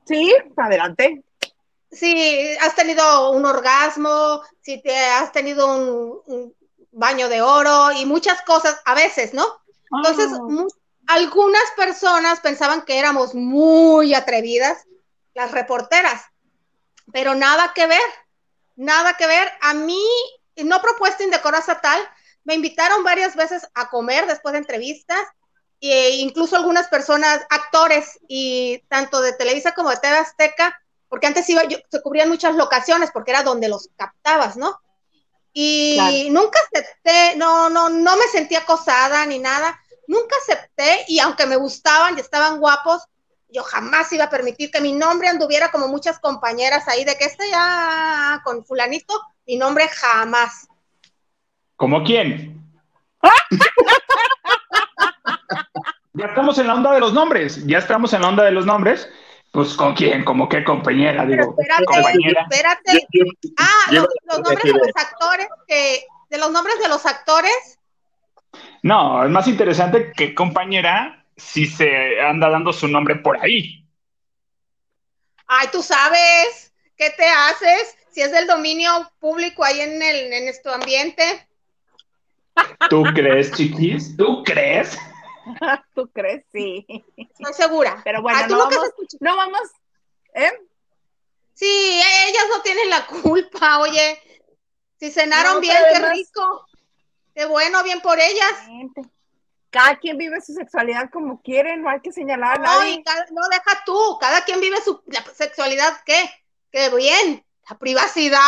Sí, 0.07 0.35
adelante. 0.57 1.23
Si 1.91 2.57
has 2.59 2.75
tenido 2.75 3.31
un 3.33 3.45
orgasmo, 3.45 4.43
si 4.61 4.81
te 4.83 4.97
has 4.97 5.33
tenido 5.33 5.67
un, 6.27 6.55
baño 6.93 7.29
de 7.29 7.41
oro 7.41 7.93
y 7.93 8.05
muchas 8.05 8.43
cosas 8.43 8.81
a 8.85 8.95
veces, 8.95 9.33
¿no? 9.33 9.47
Entonces, 9.93 10.29
algunas 11.07 11.71
personas 11.77 12.41
pensaban 12.41 12.83
que 12.83 12.99
éramos 12.99 13.35
muy 13.35 14.15
atrevidas, 14.15 14.87
las 15.35 15.53
reporteras, 15.53 16.23
pero 17.13 17.35
nada 17.35 17.73
que 17.75 17.87
ver, 17.87 18.01
nada 18.77 19.15
que 19.15 19.27
ver. 19.27 19.51
A 19.61 19.75
mí, 19.75 20.05
no 20.57 20.81
propuesta 20.83 21.23
indecorosa 21.23 21.81
tal, 21.81 22.01
me 22.45 22.55
invitaron 22.55 23.05
varias 23.05 23.37
veces 23.37 23.69
a 23.75 23.89
comer 23.91 24.27
después 24.27 24.53
de 24.53 24.59
entrevistas 24.59 25.21
e 25.81 26.17
incluso 26.17 26.57
algunas 26.57 26.89
personas, 26.89 27.47
actores 27.51 28.19
y 28.29 28.79
tanto 28.89 29.21
de 29.21 29.33
Televisa 29.33 29.73
como 29.73 29.91
de 29.91 29.97
TV 29.97 30.17
Azteca, 30.17 30.81
porque 31.11 31.27
antes 31.27 31.47
iba, 31.51 31.63
se 31.91 32.03
cubrían 32.03 32.29
muchas 32.29 32.55
locaciones 32.55 33.11
porque 33.13 33.33
era 33.33 33.43
donde 33.43 33.69
los 33.69 33.91
captabas, 33.97 34.57
¿no? 34.57 34.79
Y 35.53 36.29
nunca 36.31 36.61
acepté, 36.61 37.37
no, 37.37 37.69
no, 37.69 37.91
no 37.91 38.17
me 38.17 38.29
sentí 38.29 38.55
acosada 38.55 39.27
ni 39.27 39.41
nada, 39.41 39.79
nunca 40.07 40.37
acepté 40.41 41.05
y 41.09 41.19
aunque 41.19 41.47
me 41.47 41.57
gustaban 41.57 42.17
y 42.17 42.21
estaban 42.21 42.61
guapos, 42.61 43.03
yo 43.49 43.65
jamás 43.65 44.13
iba 44.13 44.27
a 44.27 44.31
permitir 44.31 44.71
que 44.71 44.81
mi 44.81 44.93
nombre 44.93 45.29
anduviera 45.29 45.73
como 45.73 45.89
muchas 45.89 46.21
compañeras 46.21 46.87
ahí 46.87 47.05
de 47.05 47.17
que 47.17 47.25
esté 47.25 47.51
ya 47.51 48.41
con 48.45 48.65
fulanito, 48.65 49.21
mi 49.45 49.57
nombre 49.57 49.89
jamás. 49.89 50.69
¿Como 51.75 52.05
quién? 52.05 52.65
ya 56.13 56.27
estamos 56.27 56.57
en 56.59 56.69
la 56.69 56.75
onda 56.75 56.93
de 56.93 57.01
los 57.01 57.13
nombres, 57.13 57.67
ya 57.67 57.79
estamos 57.79 58.13
en 58.13 58.23
la 58.23 58.29
onda 58.29 58.45
de 58.45 58.53
los 58.53 58.65
nombres. 58.65 59.09
Pues 59.51 59.75
con 59.75 59.95
quién, 59.95 60.25
como 60.25 60.49
qué 60.49 60.63
compañera, 60.63 61.27
digo. 61.27 61.57
espérate, 61.59 62.29
espérate. 62.29 63.07
Ah, 63.59 63.91
los, 63.91 64.07
nombres 64.39 64.63
de 64.63 64.73
los 64.73 64.97
actores, 64.97 65.49
que, 65.67 66.05
de 66.29 66.39
los 66.39 66.53
nombres 66.53 66.79
de 66.79 66.89
los 66.89 67.05
actores. 67.05 67.79
No, 68.83 69.25
es 69.25 69.31
más 69.31 69.49
interesante 69.49 70.13
que 70.17 70.35
compañera 70.35 71.25
si 71.37 71.67
se 71.67 72.21
anda 72.21 72.49
dando 72.49 72.73
su 72.73 72.87
nombre 72.87 73.17
por 73.17 73.43
ahí. 73.43 73.85
Ay, 75.47 75.69
tú 75.73 75.83
sabes, 75.83 76.73
¿qué 76.97 77.11
te 77.11 77.27
haces? 77.27 77.97
Si 78.13 78.21
es 78.21 78.31
del 78.31 78.47
dominio 78.47 79.11
público 79.19 79.65
ahí 79.65 79.81
en 79.81 80.01
el 80.01 80.33
en 80.33 80.49
este 80.49 80.71
ambiente. 80.73 81.49
¿Tú 82.89 83.03
crees, 83.15 83.51
chiquis? 83.53 84.17
¿Tú 84.17 84.45
crees? 84.45 84.97
¿Tú 85.95 86.11
crees? 86.13 86.45
Sí. 86.53 86.87
Estoy 87.17 87.55
segura. 87.55 88.01
Pero 88.05 88.23
bueno, 88.23 88.39
ah, 88.43 88.47
no, 88.49 88.59
vamos, 88.59 88.91
no 89.21 89.37
vamos, 89.37 89.63
¿eh? 90.35 90.53
Sí, 91.55 92.01
ellas 92.27 92.45
no 92.49 92.63
tienen 92.63 92.89
la 92.89 93.07
culpa, 93.07 93.81
oye. 93.81 94.21
Si 94.99 95.11
cenaron 95.11 95.61
bien, 95.61 95.77
qué 95.93 95.99
rico. 96.11 96.67
Qué 97.35 97.47
bueno, 97.47 97.83
bien 97.83 98.01
por 98.01 98.19
ellas. 98.19 98.53
Cada 99.71 99.99
quien 99.99 100.19
vive 100.19 100.41
su 100.41 100.53
sexualidad 100.53 101.11
como 101.11 101.41
quiere, 101.43 101.77
no 101.77 101.89
hay 101.89 102.01
que 102.01 102.13
señalar 102.13 102.59
a 102.59 102.63
nadie. 102.63 103.03
no, 103.31 103.43
deja 103.49 103.85
tú, 103.85 104.19
cada 104.21 104.45
quien 104.45 104.61
vive 104.61 104.81
su 104.83 105.03
sexualidad, 105.35 106.01
¿qué? 106.05 106.19
Qué 106.73 106.91
bien. 106.91 107.45
La 107.69 107.79
privacidad. 107.79 108.41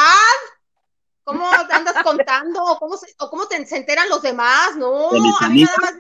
¿Cómo 1.24 1.48
andas 1.70 2.02
contando? 2.02 2.64
¿O 2.64 2.78
cómo, 2.78 2.96
se, 2.96 3.14
o 3.18 3.30
cómo 3.30 3.46
te, 3.46 3.64
se 3.66 3.76
enteran 3.76 4.08
los 4.08 4.22
demás? 4.22 4.74
No, 4.76 5.10
a 5.40 5.48
mí 5.48 5.62
nada 5.62 5.76
más 5.80 5.94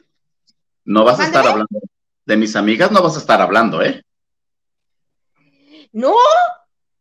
no 0.84 1.04
vas 1.04 1.20
a 1.20 1.26
estar 1.26 1.46
hablando. 1.46 1.80
De 2.24 2.36
mis 2.36 2.54
amigas 2.54 2.90
no 2.90 3.02
vas 3.02 3.16
a 3.16 3.18
estar 3.18 3.40
hablando, 3.40 3.82
¿eh? 3.82 4.04
No, 5.92 6.14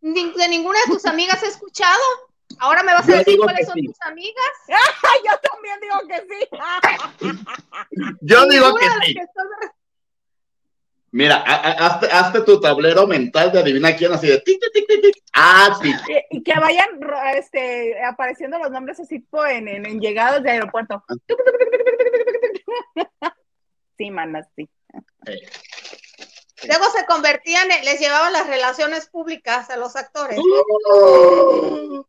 de 0.02 0.48
ninguna 0.50 0.80
de 0.86 0.94
tus 0.94 1.06
amigas 1.06 1.42
he 1.44 1.48
escuchado. 1.48 2.02
Ahora 2.60 2.84
me 2.84 2.94
vas 2.94 3.08
a 3.08 3.18
decir 3.18 3.38
cuáles 3.38 3.68
son 3.68 3.82
tus 3.82 4.02
amigas. 4.02 4.52
Yo 5.26 5.32
también 5.50 5.80
digo 5.82 5.98
que 6.08 6.18
sí. 6.30 6.40
Yo 8.22 8.46
digo 8.48 8.76
que 8.76 8.88
sí. 9.06 9.16
Mira, 11.14 11.44
hazte, 11.44 12.40
tu 12.42 12.62
tablero 12.62 13.06
mental 13.06 13.52
de 13.52 13.60
adivina 13.60 13.98
quién, 13.98 14.14
así 14.14 14.28
de 14.28 14.40
tic, 14.40 14.62
tic, 14.74 14.88
tic, 14.88 15.02
tic. 15.02 15.22
Ah, 15.34 15.78
sí. 15.82 15.94
Y, 16.30 16.42
que 16.42 16.58
vayan 16.58 16.88
este, 17.36 18.02
apareciendo 18.04 18.58
los 18.58 18.72
nombres 18.72 18.98
así 19.00 19.22
en, 19.50 19.68
en, 19.68 20.00
llegados 20.00 20.42
de 20.42 20.52
aeropuerto. 20.52 21.04
Sí, 24.02 24.10
manas, 24.10 24.48
sí. 24.56 24.68
Luego 26.64 26.86
se 26.90 27.06
convertían, 27.06 27.68
les 27.68 28.00
llevaban 28.00 28.34
las 28.34 28.48
relaciones 28.48 29.08
públicas 29.08 29.70
a 29.70 29.78
los 29.78 29.96
actores. 29.96 30.40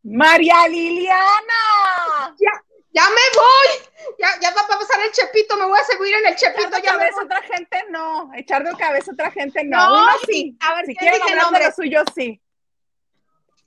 María 0.01 0.67
Liliana. 0.69 2.35
Ya, 2.39 2.51
ya 2.89 3.03
me 3.03 3.21
voy. 3.35 4.15
Ya, 4.17 4.39
ya 4.41 4.55
va 4.55 4.61
a 4.61 4.79
pasar 4.79 5.01
el 5.05 5.11
chepito, 5.11 5.55
me 5.55 5.67
voy 5.67 5.79
a 5.79 5.83
seguir 5.83 6.15
en 6.15 6.25
el 6.25 6.35
chepito. 6.35 6.67
Echar 6.67 6.81
de 6.81 6.81
cabeza 6.81 7.23
otra 7.23 7.41
gente 7.43 7.85
no. 7.91 8.31
Echar 8.33 8.63
de 8.63 8.75
cabeza 8.75 9.11
otra 9.11 9.29
gente 9.29 9.63
no. 9.63 9.77
no 9.77 10.01
Uno 10.01 10.11
sí. 10.25 10.57
A 10.61 10.73
ver, 10.73 10.87
si 10.87 10.95
quieren 10.95 11.21
hablar 11.21 11.43
nombre? 11.43 11.59
de 11.59 11.65
lo 11.67 11.75
suyo, 11.75 12.03
sí. 12.15 12.41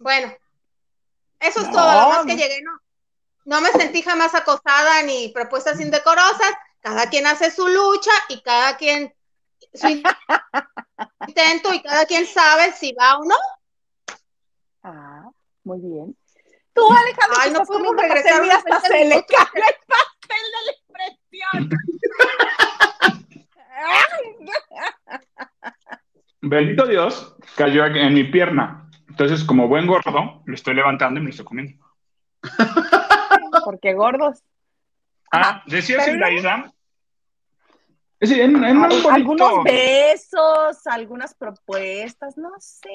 Bueno, 0.00 0.36
eso 1.38 1.60
es 1.60 1.70
todo. 1.70 1.92
Lo 1.92 2.08
más 2.08 2.26
que 2.26 2.34
llegué, 2.34 2.60
no. 2.62 2.72
No 3.44 3.60
me 3.60 3.70
sentí 3.70 4.02
jamás 4.02 4.34
acosada 4.34 5.02
ni 5.02 5.28
propuestas 5.28 5.80
indecorosas 5.80 6.52
cada 6.86 7.10
quien 7.10 7.26
hace 7.26 7.50
su 7.50 7.66
lucha 7.66 8.12
y 8.28 8.40
cada 8.42 8.76
quien 8.76 9.12
su 9.74 9.88
intento 11.26 11.74
y 11.74 11.82
cada 11.82 12.06
quien 12.06 12.24
sabe 12.26 12.70
si 12.74 12.92
va 12.92 13.18
o 13.18 13.24
no. 13.24 13.34
Ah, 14.84 15.28
muy 15.64 15.80
bien. 15.80 16.16
Tú, 16.72 16.82
Alejandro, 16.88 17.38
Ay, 17.40 17.50
no 17.50 17.64
podemos 17.64 17.96
regresar 17.96 18.38
pastel, 18.38 18.50
hasta 18.52 18.80
se 18.82 19.04
le 19.04 19.24
cae 19.24 19.62
el 19.66 19.74
pastel 19.88 20.44
de 20.54 20.62
la 20.64 20.72
expresión. 20.76 21.70
Bendito 26.42 26.86
Dios, 26.86 27.34
cayó 27.56 27.84
en 27.86 28.14
mi 28.14 28.22
pierna. 28.22 28.88
Entonces, 29.08 29.42
como 29.42 29.66
buen 29.66 29.88
gordo, 29.88 30.42
lo 30.44 30.54
estoy 30.54 30.74
levantando 30.74 31.18
y 31.18 31.22
me 31.24 31.30
lo 31.30 31.30
estoy 31.30 31.46
comiendo. 31.46 31.84
Porque 33.64 33.92
gordos. 33.94 34.44
Ah, 35.32 35.64
decía 35.66 35.98
la 36.16 36.30
isla 36.30 36.72
algunos 39.10 39.64
besos, 39.64 40.86
algunas 40.86 41.34
propuestas, 41.34 42.36
no 42.36 42.52
sé. 42.58 42.88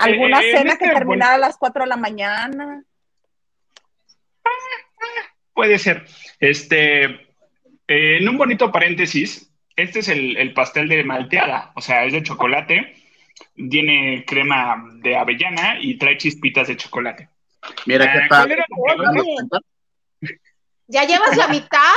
Alguna 0.00 0.40
cena 0.40 0.72
este 0.72 0.84
que 0.84 0.92
terminara 0.92 1.34
a 1.34 1.38
las 1.38 1.56
4 1.56 1.84
de 1.84 1.88
la 1.88 1.96
mañana. 1.96 2.84
Puede 5.54 5.78
ser. 5.78 6.06
Este, 6.40 7.04
en 7.86 8.28
un 8.28 8.36
bonito 8.36 8.70
paréntesis, 8.72 9.50
este 9.76 10.00
es 10.00 10.08
el, 10.08 10.52
pastel 10.54 10.88
de 10.88 11.04
malteada, 11.04 11.72
o 11.74 11.80
sea, 11.80 12.04
es 12.04 12.12
de 12.12 12.22
chocolate, 12.22 12.94
tiene 13.70 14.24
crema 14.26 14.84
de 14.96 15.16
avellana 15.16 15.78
y 15.80 15.98
trae 15.98 16.18
chispitas 16.18 16.68
de 16.68 16.76
chocolate. 16.76 17.28
Mira 17.86 18.12
qué 18.12 18.18
ah, 18.18 18.26
padre. 18.28 18.64
Ya 20.86 21.04
llevas 21.04 21.36
la 21.36 21.48
mitad. 21.48 21.92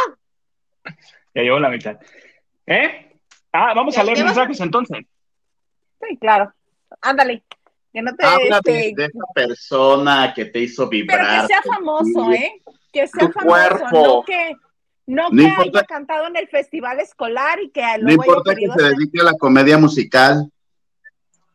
Ya 1.37 1.43
llevo 1.43 1.59
la 1.59 1.69
mitad. 1.69 1.99
¿Eh? 2.65 3.11
Ah, 3.53 3.75
vamos 3.75 3.95
a 3.95 4.03
leer 4.03 4.23
mensajes 4.23 4.59
entonces. 4.59 5.05
Sí, 6.01 6.17
claro. 6.17 6.51
Ándale. 6.99 7.43
Que 7.93 8.01
no 8.01 8.15
te, 8.15 8.25
Habla 8.25 8.59
de, 8.63 8.89
esa 8.97 9.33
persona 9.35 10.33
que 10.35 10.45
te 10.45 10.61
hizo 10.61 10.89
vibrar. 10.89 11.19
Pero 11.19 11.41
que 11.41 11.47
sea 11.47 11.61
famoso, 11.61 12.31
¿eh? 12.31 12.59
Que 12.91 13.07
sea 13.07 13.29
famoso. 13.31 13.45
Cuerpo. 13.45 13.87
No 13.91 14.23
que, 14.25 14.55
no, 15.05 15.29
que 15.29 15.45
haya 15.45 15.83
cantado 15.83 16.25
en 16.25 16.37
el 16.37 16.47
festival 16.47 16.99
escolar 17.01 17.59
y 17.61 17.69
que 17.69 17.81
luego 17.99 18.03
No 18.03 18.11
importa 18.11 18.55
que 18.55 18.67
se 18.67 18.83
dedique 18.83 19.21
a 19.21 19.25
la 19.25 19.33
comedia 19.33 19.77
musical. 19.77 20.51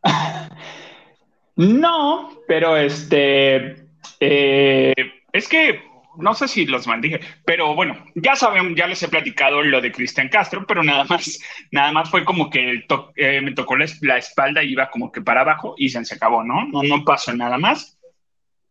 no, 1.56 2.30
pero 2.46 2.76
este. 2.76 3.84
Eh, 4.20 4.94
es 5.32 5.48
que 5.48 5.91
no 6.18 6.34
sé 6.34 6.48
si 6.48 6.66
los 6.66 6.86
maldije, 6.86 7.20
pero 7.44 7.74
bueno, 7.74 8.04
ya 8.14 8.36
saben, 8.36 8.74
ya 8.74 8.86
les 8.86 9.02
he 9.02 9.08
platicado 9.08 9.62
lo 9.62 9.80
de 9.80 9.92
Cristian 9.92 10.28
Castro, 10.28 10.66
pero 10.66 10.82
nada 10.82 11.04
más, 11.04 11.40
nada 11.70 11.92
más 11.92 12.10
fue 12.10 12.24
como 12.24 12.50
que 12.50 12.84
eh, 13.16 13.40
me 13.40 13.52
tocó 13.52 13.76
la, 13.76 14.16
espalda 14.16 14.62
y 14.62 14.72
iba 14.72 14.90
como 14.90 15.10
que 15.10 15.22
para 15.22 15.42
abajo 15.42 15.74
y 15.76 15.88
se, 15.88 16.14
acabó, 16.14 16.44
¿no? 16.44 16.66
No, 16.68 16.82
no 16.82 17.04
pasó 17.04 17.34
nada 17.34 17.58
más. 17.58 17.98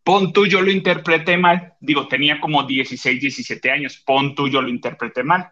pon 0.03 0.33
tú, 0.33 0.45
yo 0.45 0.61
lo 0.61 0.71
interpreté 0.71 1.37
mal. 1.37 1.73
Digo, 1.79 2.07
tenía 2.07 2.39
como 2.39 2.63
16, 2.63 3.21
17 3.21 3.71
años. 3.71 3.97
Pon 4.05 4.35
tú, 4.35 4.47
yo 4.47 4.61
lo 4.61 4.69
interpreté 4.69 5.23
mal. 5.23 5.49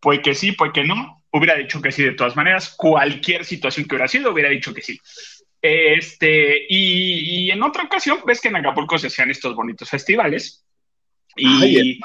Pues 0.00 0.20
que 0.20 0.34
sí, 0.34 0.52
pues 0.52 0.72
que 0.72 0.84
no. 0.84 1.22
Hubiera 1.30 1.54
dicho 1.54 1.80
que 1.80 1.92
sí 1.92 2.02
de 2.02 2.12
todas 2.12 2.36
maneras. 2.36 2.74
Cualquier 2.76 3.44
situación 3.44 3.86
que 3.86 3.94
hubiera 3.94 4.08
sido, 4.08 4.32
hubiera 4.32 4.50
dicho 4.50 4.74
que 4.74 4.82
sí. 4.82 5.00
Este, 5.62 6.66
y, 6.68 7.48
en 7.52 7.62
otra 7.62 7.84
ocasión, 7.84 8.18
ves 8.26 8.40
que 8.40 8.48
en 8.48 8.56
Acapulco 8.56 8.98
se 8.98 9.06
hacían 9.06 9.30
estos 9.30 9.54
bonitos 9.54 9.88
festivales. 9.88 10.64
Y. 11.36 12.00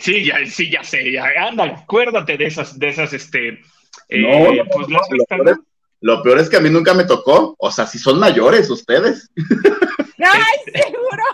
sí, 0.00 0.24
ya, 0.24 0.46
sí, 0.46 0.70
ya 0.70 0.82
sé, 0.82 1.12
ya, 1.12 1.26
ándale, 1.48 1.72
acuérdate 1.72 2.36
de 2.36 2.46
esas, 2.46 2.78
de 2.78 2.88
esas, 2.88 3.12
este. 3.12 3.60
Eh, 4.08 4.64
pues, 4.72 4.88
lo, 4.88 5.00
peor 5.28 5.48
es, 5.48 5.56
lo, 6.00 6.22
peor 6.22 6.38
es, 6.38 6.48
que 6.48 6.56
a 6.56 6.60
mí 6.60 6.70
nunca 6.70 6.94
me 6.94 7.04
tocó. 7.04 7.54
O 7.58 7.70
sea, 7.70 7.86
si 7.86 7.98
son 7.98 8.18
mayores 8.18 8.70
ustedes. 8.70 9.30
¡Ay, 10.18 10.58
seguro! 10.72 11.24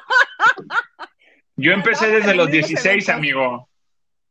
Yo 1.57 1.73
empecé 1.73 2.09
desde 2.09 2.35
los 2.35 2.51
16, 2.51 3.09
amigo 3.09 3.69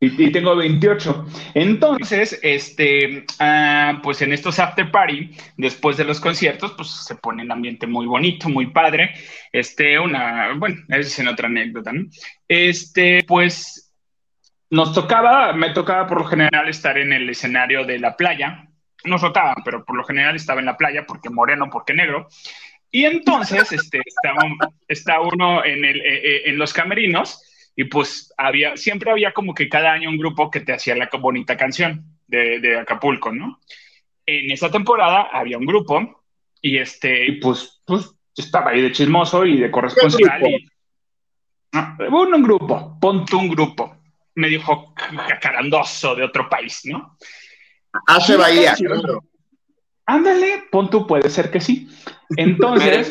y, 0.04 0.32
tengo 0.32 0.56
28. 0.56 1.26
Entonces, 1.54 2.40
este, 2.44 3.26
ah, 3.40 4.00
pues 4.04 4.22
en 4.22 4.34
estos 4.34 4.60
after 4.60 4.92
party, 4.92 5.32
después 5.58 5.98
de 5.98 6.04
los 6.04 6.20
conciertos, 6.20 6.74
pues 6.74 6.90
se 6.90 7.16
pone 7.16 7.44
el 7.44 7.52
ambiente 7.52 7.88
muy 7.88 8.06
bonito, 8.06 8.50
muy 8.50 8.68
padre. 8.68 9.14
Este, 9.52 9.98
una, 10.00 10.54
bueno, 10.58 10.82
es 10.90 11.18
en 11.20 11.28
otra 11.28 11.48
anécdota, 11.48 11.94
¿no? 11.94 12.06
Este, 12.48 13.24
pues 13.28 13.94
nos 14.70 14.94
tocaba, 14.94 15.54
me 15.54 15.70
tocaba 15.70 16.08
por 16.08 16.20
lo 16.20 16.26
general 16.26 16.68
estar 16.68 16.98
en 16.98 17.14
el 17.14 17.30
escenario 17.30 17.86
de 17.86 18.00
la 18.00 18.18
playa. 18.18 18.68
Nos 19.06 19.22
tocaba, 19.22 19.56
pero 19.64 19.86
por 19.86 19.96
lo 19.96 20.04
general 20.04 20.36
estaba 20.36 20.60
en 20.60 20.66
la 20.66 20.78
playa 20.78 21.06
porque 21.08 21.30
moreno, 21.30 21.70
porque 21.72 21.94
negro. 21.94 22.28
Y 22.90 23.06
entonces, 23.06 23.72
este, 23.72 24.02
está, 24.88 25.20
uno 25.22 25.66
en, 25.66 25.84
el, 25.84 25.98
eh, 26.02 26.22
eh, 26.24 26.42
en 26.46 26.58
los 26.58 26.74
camerinos 26.74 27.42
y 27.76 27.86
pues 27.86 28.34
había, 28.38 28.78
siempre 28.78 29.12
había 29.12 29.34
como 29.34 29.54
que 29.54 29.68
cada 29.68 29.92
año 29.92 30.10
un 30.10 30.18
grupo 30.18 30.52
que 30.52 30.60
te 30.60 30.74
hacía 30.74 30.96
la 30.96 31.10
bonita 31.20 31.58
canción 31.58 32.06
de, 32.28 32.60
de 32.60 32.80
Acapulco, 32.80 33.32
¿no? 33.32 33.60
En 34.26 34.52
esa 34.52 34.70
temporada 34.70 35.30
había 35.32 35.58
un 35.58 35.66
grupo 35.66 36.24
y 36.62 36.78
este, 36.78 37.40
pues, 37.42 37.82
pues 37.86 38.12
estaba 38.36 38.72
ahí 38.72 38.82
de 38.82 38.92
chismoso 38.92 39.46
y 39.46 39.60
de 39.60 39.72
corresponsal. 39.72 40.42
Y, 40.48 40.70
un 42.08 42.44
grupo, 42.44 42.98
ponte 43.02 43.36
un 43.36 43.50
grupo, 43.50 43.98
me 44.36 44.48
dijo 44.48 44.94
cacarandoso 45.28 46.16
de 46.16 46.24
otro 46.24 46.48
país, 46.48 46.82
¿no? 46.86 47.18
Hace 48.08 48.38
Bahía. 48.38 48.76
Ándale, 50.06 50.64
pon 50.72 50.90
tú, 50.90 51.08
puede 51.08 51.30
ser 51.30 51.50
que 51.50 51.60
sí. 51.60 51.90
Entonces. 52.38 53.10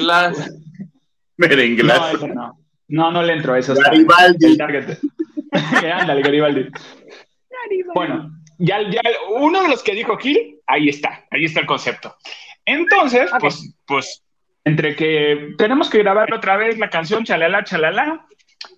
Merenglas. 1.36 2.20
No, 2.22 2.28
no. 2.28 2.61
No, 2.92 3.10
no 3.10 3.22
le 3.22 3.32
entro 3.32 3.54
a 3.54 3.58
eso. 3.58 3.74
Garibaldi. 3.74 4.58
Ándale, 5.92 6.20
Garibaldi. 6.20 6.68
Bueno, 7.94 8.30
ya, 8.58 8.82
ya, 8.82 9.00
uno 9.30 9.62
de 9.62 9.68
los 9.70 9.82
que 9.82 9.94
dijo 9.94 10.18
Gil, 10.18 10.60
ahí 10.66 10.90
está, 10.90 11.24
ahí 11.30 11.46
está 11.46 11.60
el 11.60 11.66
concepto. 11.66 12.14
Entonces, 12.66 13.30
pues, 13.40 13.74
pues, 13.86 14.22
entre 14.64 14.94
que 14.94 15.54
tenemos 15.56 15.88
que 15.88 15.98
grabar 15.98 16.34
otra 16.34 16.58
vez 16.58 16.78
la 16.78 16.90
canción 16.90 17.24
Chalala, 17.24 17.64
Chalala. 17.64 18.26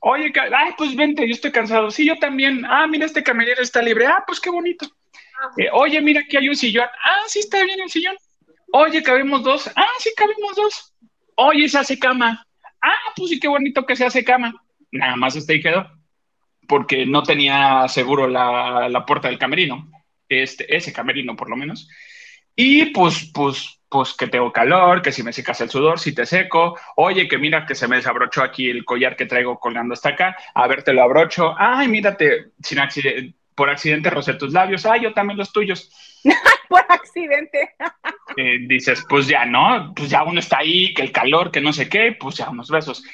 Oye, 0.01 0.33
ay, 0.37 0.71
pues 0.79 0.95
vente, 0.95 1.27
yo 1.27 1.35
estoy 1.35 1.51
cansado. 1.51 1.91
Sí, 1.91 2.07
yo 2.07 2.17
también. 2.17 2.65
Ah, 2.67 2.87
mira, 2.87 3.07
este 3.07 3.25
camionero 3.25 3.63
está 3.63 3.83
libre. 3.83 4.07
Ah, 4.07 4.23
pues 4.25 4.39
qué 4.39 4.49
bonito. 4.49 4.87
Eh, 5.59 5.69
oye, 5.73 6.01
mira, 6.01 6.21
aquí 6.21 6.37
hay 6.37 6.49
un 6.49 6.57
sillón. 6.57 6.87
Ah, 7.05 7.25
sí, 7.27 7.41
está 7.41 7.65
bien 7.65 7.81
el 7.81 7.91
sillón. 7.91 8.17
Oye, 8.73 9.03
cabemos 9.03 9.43
dos. 9.43 9.69
Ah, 9.75 9.89
sí, 9.99 10.11
cabemos 10.17 10.55
dos. 10.55 10.95
Oye, 11.35 11.69
se 11.69 11.79
hace 11.79 11.99
cama 11.99 12.47
ah, 12.85 13.13
pues 13.17 13.31
sí, 13.31 13.41
qué 13.41 13.49
bonito 13.49 13.87
que 13.87 13.97
se 13.97 14.05
hace 14.05 14.25
cama. 14.25 14.55
Nada 14.93 15.17
más 15.17 15.35
este 15.37 15.57
y 15.57 15.61
quedó, 15.61 15.91
porque 16.69 17.07
no 17.07 17.23
tenía 17.23 17.89
seguro 17.89 18.29
la, 18.29 18.89
la 18.89 19.05
puerta 19.05 19.29
del 19.29 19.39
camerino, 19.39 19.91
este, 20.29 20.77
ese 20.77 20.93
camerino 20.93 21.35
por 21.37 21.51
lo 21.51 21.57
menos. 21.57 21.89
Y 22.57 22.87
pues, 22.87 23.31
pues, 23.35 23.81
pues 23.89 24.15
que 24.15 24.29
tengo 24.29 24.53
calor, 24.53 25.03
que 25.03 25.13
si 25.13 25.23
me 25.23 25.33
secas 25.33 25.61
el 25.61 25.71
sudor, 25.71 25.99
si 25.99 26.15
te 26.15 26.27
seco, 26.27 26.79
oye, 26.97 27.27
que 27.27 27.39
mira 27.39 27.67
que 27.67 27.75
se 27.75 27.89
me 27.89 27.97
desabrochó 27.97 28.43
aquí 28.43 28.71
el 28.71 28.85
collar 28.85 29.17
que 29.17 29.27
traigo 29.27 29.59
colgando 29.59 29.95
hasta 29.95 30.11
acá, 30.11 30.37
a 30.55 30.67
ver, 30.69 30.85
te 30.85 30.93
lo 30.93 31.03
abrocho, 31.03 31.55
ay, 31.59 31.89
mírate, 31.89 32.53
sin 32.63 32.79
accidente, 32.79 33.35
por 33.55 33.71
accidente 33.71 34.11
rocé 34.11 34.35
tus 34.35 34.53
labios, 34.53 34.87
ay, 34.87 35.03
yo 35.03 35.13
también 35.13 35.39
los 35.39 35.53
tuyos. 35.53 35.91
por 36.69 36.85
accidente. 36.89 37.75
Eh, 38.37 38.67
dices, 38.67 39.05
pues 39.09 39.29
ya, 39.29 39.45
¿no? 39.45 39.93
Pues 39.95 40.11
ya 40.11 40.25
uno 40.25 40.41
está 40.41 40.59
ahí, 40.59 40.93
que 40.93 41.03
el 41.03 41.13
calor, 41.13 41.53
que 41.53 41.61
no 41.61 41.73
sé 41.73 41.89
qué, 41.89 42.17
pues 42.19 42.35
ya 42.35 42.51
unos 42.51 42.69
besos. 42.69 43.05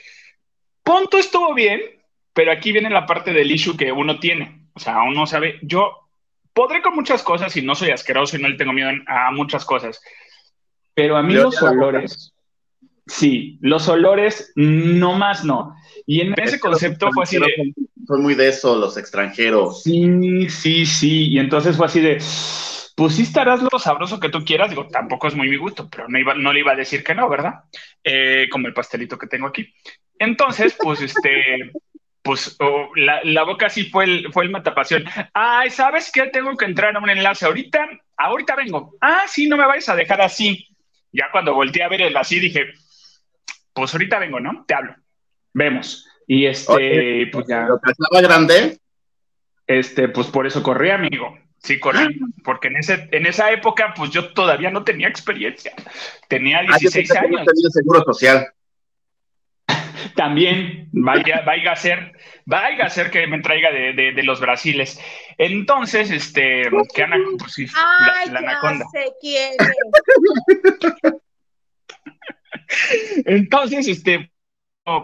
Punto 0.82 1.18
estuvo 1.18 1.52
bien, 1.52 1.78
pero 2.32 2.52
aquí 2.52 2.72
viene 2.72 2.88
la 2.88 3.04
parte 3.04 3.34
del 3.34 3.50
issue 3.50 3.76
que 3.76 3.92
uno 3.92 4.18
tiene. 4.18 4.68
O 4.72 4.80
sea, 4.80 5.02
uno 5.02 5.26
sabe, 5.26 5.58
yo 5.60 6.08
podré 6.54 6.80
con 6.80 6.94
muchas 6.94 7.22
cosas 7.22 7.54
y 7.56 7.60
no 7.60 7.74
soy 7.74 7.90
asqueroso 7.90 8.38
y 8.38 8.42
no 8.42 8.48
le 8.48 8.56
tengo 8.56 8.72
miedo 8.72 8.90
a 9.06 9.30
muchas 9.32 9.66
cosas, 9.66 10.00
pero 10.94 11.16
a 11.16 11.22
mí 11.22 11.34
los 11.34 11.62
olores, 11.62 12.32
sí, 13.06 13.58
los 13.60 13.88
olores, 13.88 14.52
no 14.56 15.14
más 15.14 15.44
no. 15.44 15.74
Y 16.06 16.20
en 16.20 16.34
ese 16.40 16.58
concepto 16.58 17.10
fue 17.12 17.24
así 17.24 17.38
de... 17.38 17.74
Son 18.06 18.22
muy 18.22 18.34
de 18.34 18.48
eso 18.48 18.76
los 18.76 18.96
extranjeros. 18.96 19.82
Sí, 19.82 20.48
sí, 20.48 20.84
sí. 20.86 21.28
Y 21.28 21.38
entonces 21.38 21.76
fue 21.76 21.86
así 21.86 22.00
de 22.00 22.18
pues 23.00 23.14
sí 23.14 23.22
estarás 23.22 23.62
lo 23.62 23.78
sabroso 23.78 24.20
que 24.20 24.28
tú 24.28 24.44
quieras, 24.44 24.68
digo, 24.68 24.86
tampoco 24.86 25.26
es 25.26 25.34
muy 25.34 25.48
mi 25.48 25.56
gusto, 25.56 25.88
pero 25.88 26.06
no, 26.06 26.18
iba, 26.18 26.34
no 26.34 26.52
le 26.52 26.60
iba 26.60 26.72
a 26.72 26.76
decir 26.76 27.02
que 27.02 27.14
no, 27.14 27.30
¿verdad? 27.30 27.60
Eh, 28.04 28.46
como 28.52 28.66
el 28.66 28.74
pastelito 28.74 29.16
que 29.16 29.26
tengo 29.26 29.46
aquí. 29.46 29.72
Entonces, 30.18 30.76
pues 30.78 31.00
este, 31.00 31.72
pues 32.20 32.58
oh, 32.60 32.90
la, 32.96 33.42
boca 33.44 33.70
sí 33.70 33.84
fue 33.84 34.04
el, 34.04 34.30
fue 34.34 34.44
el 34.44 34.50
matapasión. 34.50 35.04
Ay, 35.32 35.70
¿sabes 35.70 36.10
qué? 36.12 36.26
Tengo 36.26 36.54
que 36.58 36.66
entrar 36.66 36.94
a 36.94 36.98
un 36.98 37.08
enlace 37.08 37.46
ahorita, 37.46 37.88
ahorita 38.18 38.54
vengo. 38.54 38.94
Ah, 39.00 39.22
sí, 39.26 39.48
no 39.48 39.56
me 39.56 39.66
vais 39.66 39.88
a 39.88 39.96
dejar 39.96 40.20
así. 40.20 40.68
Ya 41.10 41.30
cuando 41.32 41.54
volteé 41.54 41.82
a 41.82 41.88
ver 41.88 42.02
el 42.02 42.16
así 42.18 42.38
dije, 42.38 42.66
pues 43.72 43.94
ahorita 43.94 44.18
vengo, 44.18 44.40
¿no? 44.40 44.66
Te 44.68 44.74
hablo. 44.74 44.94
Vemos. 45.54 46.06
Y 46.26 46.44
este, 46.44 47.30
pues 47.32 47.46
ya. 47.48 47.62
¿Lo 47.62 47.80
que 47.80 47.92
estaba 47.92 48.20
grande? 48.20 48.78
Este, 49.66 50.10
pues 50.10 50.26
por 50.26 50.46
eso 50.46 50.62
corrí, 50.62 50.90
amigo. 50.90 51.34
Sí, 51.62 51.78
correcto, 51.78 52.24
porque 52.42 52.68
en, 52.68 52.76
ese, 52.76 53.08
en 53.12 53.26
esa 53.26 53.50
época, 53.50 53.92
pues 53.94 54.10
yo 54.10 54.32
todavía 54.32 54.70
no 54.70 54.82
tenía 54.82 55.08
experiencia. 55.08 55.74
Tenía 56.26 56.62
16 56.62 57.10
ah, 57.10 57.20
años. 57.20 57.46
tenía 57.46 57.70
seguro 57.70 58.02
social. 58.04 58.48
También, 60.16 60.88
vaya, 60.92 61.42
vaya 61.44 61.72
a 61.72 61.76
ser, 61.76 62.12
vaya 62.46 62.86
a 62.86 62.90
ser 62.90 63.10
que 63.10 63.26
me 63.26 63.40
traiga 63.40 63.70
de, 63.70 63.92
de, 63.92 64.22
los 64.22 64.40
brasiles. 64.40 64.98
Entonces, 65.36 66.10
este, 66.10 66.62
que 66.94 67.02
Ana, 67.02 67.18
pues 67.38 67.52
sí, 67.52 67.66
Ay, 67.74 68.30
la, 68.30 68.38
anaconda. 68.38 68.86
Se 68.90 69.12
quiere. 69.20 69.56
Entonces, 73.26 73.86
este, 73.86 74.32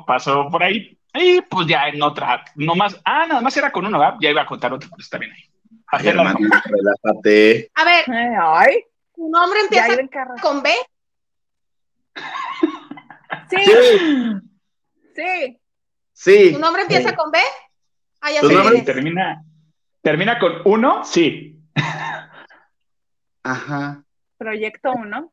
pasó 0.06 0.48
por 0.50 0.62
ahí. 0.62 0.98
Y 1.12 1.42
pues 1.42 1.66
ya 1.66 1.88
en 1.88 2.02
otra, 2.02 2.44
no 2.54 2.74
más, 2.74 2.98
ah, 3.04 3.26
nada 3.26 3.40
más 3.42 3.56
era 3.56 3.70
con 3.70 3.86
uno, 3.86 3.98
¿verdad? 3.98 4.16
Ya 4.20 4.30
iba 4.30 4.42
a 4.42 4.46
contar 4.46 4.72
otro, 4.72 4.88
pero 4.90 5.02
está 5.02 5.18
bien 5.18 5.32
ahí. 5.32 5.55
Relájate. 5.92 7.70
A 7.74 7.84
ver, 7.84 8.04
Ay. 8.40 8.84
¿tu 9.14 9.28
nombre 9.28 9.60
empieza 9.60 9.96
con 10.42 10.62
B? 10.62 10.74
Sí. 13.48 13.62
Sí. 15.14 15.60
Sí. 16.12 16.52
¿Tu 16.52 16.58
nombre 16.58 16.82
empieza 16.82 17.14
con 17.14 17.30
B? 17.30 17.38
Ah, 18.20 18.32
ya 18.32 18.40
sé 18.40 18.82
termina, 18.82 19.42
termina 20.02 20.38
con 20.38 20.62
uno, 20.64 21.04
sí. 21.04 21.60
Ajá. 23.42 24.02
Proyecto 24.36 24.92
uno. 24.92 25.32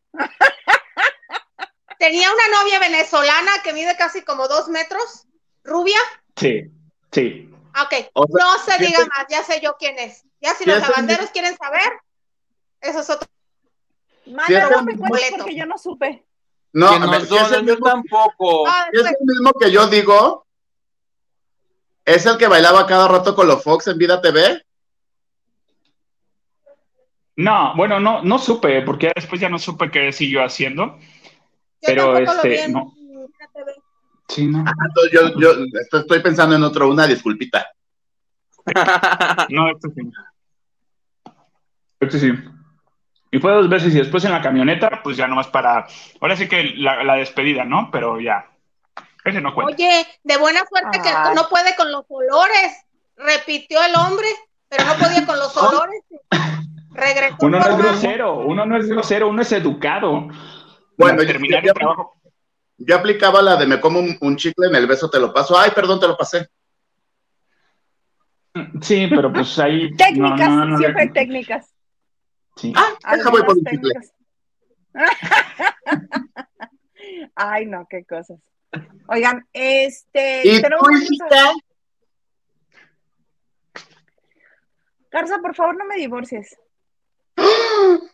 Tenía 1.97 2.27
una 2.31 2.59
novia 2.59 2.79
venezolana 2.79 3.51
que 3.63 3.73
mide 3.73 3.95
casi 3.97 4.23
como 4.23 4.47
dos 4.47 4.67
metros, 4.67 5.25
rubia. 5.63 5.97
Sí, 6.35 6.65
sí. 7.11 7.49
Ok, 7.81 8.11
no 8.13 8.59
se 8.59 8.77
diga 8.83 8.99
más, 8.99 9.25
ya 9.29 9.41
sé 9.43 9.59
yo 9.61 9.75
quién 9.79 9.97
es. 9.97 10.23
Ya 10.43 10.53
si 10.55 10.65
los 10.65 10.77
lavanderos 10.77 11.29
quieren 11.29 11.55
saber, 11.55 11.89
eso 12.81 12.99
es 12.99 13.09
otro. 13.09 13.29
Manda 14.25 14.69
no 14.69 14.83
me 14.83 14.97
porque 14.97 15.55
yo 15.55 15.65
no 15.65 15.77
supe. 15.77 16.25
No, 16.73 16.99
no 16.99 17.13
es 17.15 17.51
el 17.51 17.63
mismo, 17.63 17.85
tampoco. 17.85 18.67
Ah, 18.67 18.87
es 18.91 19.05
el 19.05 19.15
mismo 19.21 19.53
que 19.53 19.71
yo 19.71 19.87
digo. 19.87 20.45
¿Es 22.03 22.25
el 22.25 22.37
que 22.37 22.47
bailaba 22.47 22.85
cada 22.85 23.07
rato 23.07 23.33
con 23.33 23.47
los 23.47 23.63
Fox 23.63 23.87
en 23.87 23.97
Vida 23.97 24.21
TV? 24.21 24.61
No, 27.37 27.73
bueno, 27.77 28.01
no, 28.01 28.21
no 28.21 28.37
supe, 28.37 28.81
porque 28.81 29.13
después 29.15 29.39
ya 29.39 29.47
no 29.47 29.57
supe 29.57 29.89
qué 29.89 30.11
siguió 30.11 30.43
haciendo. 30.43 30.99
pero 31.81 32.17
este, 32.17 32.67
no. 32.67 32.93
Sí, 34.27 34.47
no. 34.47 34.65
Ah, 34.67 34.73
yo, 35.09 35.39
yo 35.39 35.51
estoy 35.95 36.19
pensando 36.21 36.57
en 36.57 36.63
otro, 36.63 36.89
una 36.89 37.07
disculpita. 37.07 37.65
no, 39.49 39.69
esto 39.71 39.89
sí. 39.95 40.01
Este 42.03 42.19
sí. 42.19 42.33
Y 43.31 43.39
fue 43.39 43.51
dos 43.51 43.67
veces 43.67 43.93
y 43.95 43.97
después 43.97 44.23
en 44.25 44.31
la 44.31 44.41
camioneta, 44.41 45.01
pues 45.03 45.17
ya 45.17 45.27
nomás 45.27 45.47
para. 45.47 45.87
Ahora 46.21 46.35
sí 46.35 46.47
que 46.47 46.63
la, 46.77 47.15
despedida, 47.15 47.63
¿no? 47.65 47.89
Pero 47.91 48.19
ya. 48.19 48.45
Ese 49.25 49.41
no 49.41 49.55
cuenta. 49.55 49.73
Oye, 49.73 50.05
de 50.23 50.37
buena 50.37 50.61
suerte 50.69 50.99
que 51.01 51.09
no 51.35 51.47
puede 51.49 51.75
con 51.75 51.91
los 51.91 52.05
olores. 52.09 52.85
Repitió 53.15 53.83
el 53.83 53.95
hombre, 53.95 54.27
pero 54.69 54.85
no 54.85 54.93
podía 54.95 55.25
con 55.25 55.37
los 55.39 55.55
olores. 55.57 56.03
Regresó 56.91 57.37
Uno 57.41 57.59
no 57.59 57.65
es 57.67 57.77
grosero, 57.77 58.35
uno 58.37 58.65
no 58.65 58.77
es 58.77 58.87
grosero, 58.87 59.27
uno 59.29 59.41
es 59.41 59.51
educado. 59.51 60.27
Bueno, 60.97 61.21
yo- 61.23 61.27
terminar 61.27 61.63
yo- 61.63 61.69
el 61.69 61.73
trabajo. 61.73 62.13
Yo 62.77 62.95
aplicaba 62.97 63.41
la 63.41 63.55
de 63.55 63.65
me 63.65 63.79
como 63.79 63.99
un, 63.99 64.17
un 64.19 64.35
chicle, 64.35 64.67
en 64.67 64.75
el 64.75 64.87
beso 64.87 65.09
te 65.09 65.19
lo 65.19 65.33
paso. 65.33 65.57
Ay, 65.57 65.71
perdón, 65.73 65.99
te 65.99 66.07
lo 66.07 66.17
pasé. 66.17 66.49
Sí, 68.81 69.07
pero 69.09 69.31
pues 69.33 69.57
ahí. 69.57 69.91
Técnicas, 69.95 70.49
no, 70.49 70.55
no, 70.57 70.65
no, 70.65 70.77
siempre 70.77 71.03
hay 71.03 71.09
técnicas. 71.11 71.72
Sí. 72.55 72.73
Ah, 72.75 72.93
voy 73.31 73.43
por. 73.43 73.55
Ay, 77.35 77.65
no, 77.65 77.87
qué 77.89 78.05
cosas. 78.05 78.39
Oigan, 79.07 79.47
este. 79.53 80.41
¿Y 80.43 80.61
tú, 80.61 80.91
hijita? 80.91 81.53
Garza, 85.11 85.39
por 85.39 85.55
favor, 85.55 85.77
no 85.77 85.85
me 85.85 85.95
divorcies. 85.95 86.57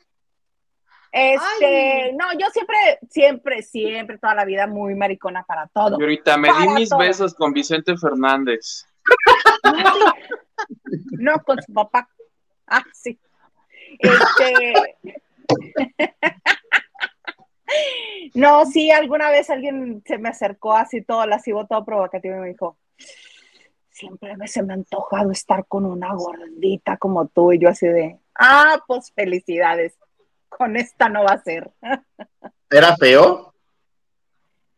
Este, 1.12 2.04
Ay. 2.04 2.16
no, 2.16 2.32
yo 2.34 2.46
siempre, 2.54 2.78
siempre, 3.10 3.64
siempre, 3.64 4.20
toda 4.20 4.36
la 4.36 4.46
vida 4.46 4.68
muy 4.68 4.94
maricona 4.94 5.44
para 5.44 5.66
todo. 5.66 5.98
Y 6.00 6.04
ahorita 6.04 6.38
me 6.38 6.50
di 6.54 6.68
mis 6.76 6.90
todo. 6.90 7.00
besos 7.00 7.34
con 7.34 7.52
Vicente 7.52 7.98
Fernández. 7.98 8.86
No, 11.18 11.42
con 11.44 11.62
su 11.62 11.74
papá. 11.74 12.08
Ah, 12.68 12.84
sí. 12.94 13.20
Este. 14.00 14.98
No, 18.34 18.66
sí, 18.66 18.92
alguna 18.92 19.30
vez 19.30 19.50
alguien 19.50 20.04
se 20.06 20.18
me 20.18 20.30
acercó 20.30 20.74
así 20.74 21.02
todo 21.02 21.26
lascivo, 21.26 21.66
todo 21.68 21.86
provocativo 21.86 22.36
y 22.38 22.40
me 22.40 22.48
dijo, 22.50 22.78
siempre 23.90 24.36
me, 24.38 24.48
se 24.48 24.64
me 24.64 24.74
ha 24.74 24.76
antojado 24.76 25.32
estar 25.32 25.66
con 25.68 25.86
una 25.86 26.14
gordita 26.14 26.98
como 26.98 27.28
tú 27.28 27.52
y 27.52 27.60
yo 27.60 27.70
así 27.70 27.88
de, 27.88 28.18
ah, 28.36 28.82
pues 28.88 29.12
felicidades, 29.14 29.98
con 30.48 30.78
esta 30.78 31.10
no 31.10 31.24
va 31.24 31.34
a 31.34 31.44
ser. 31.44 31.72
¿Era 32.70 32.96
feo? 32.98 33.54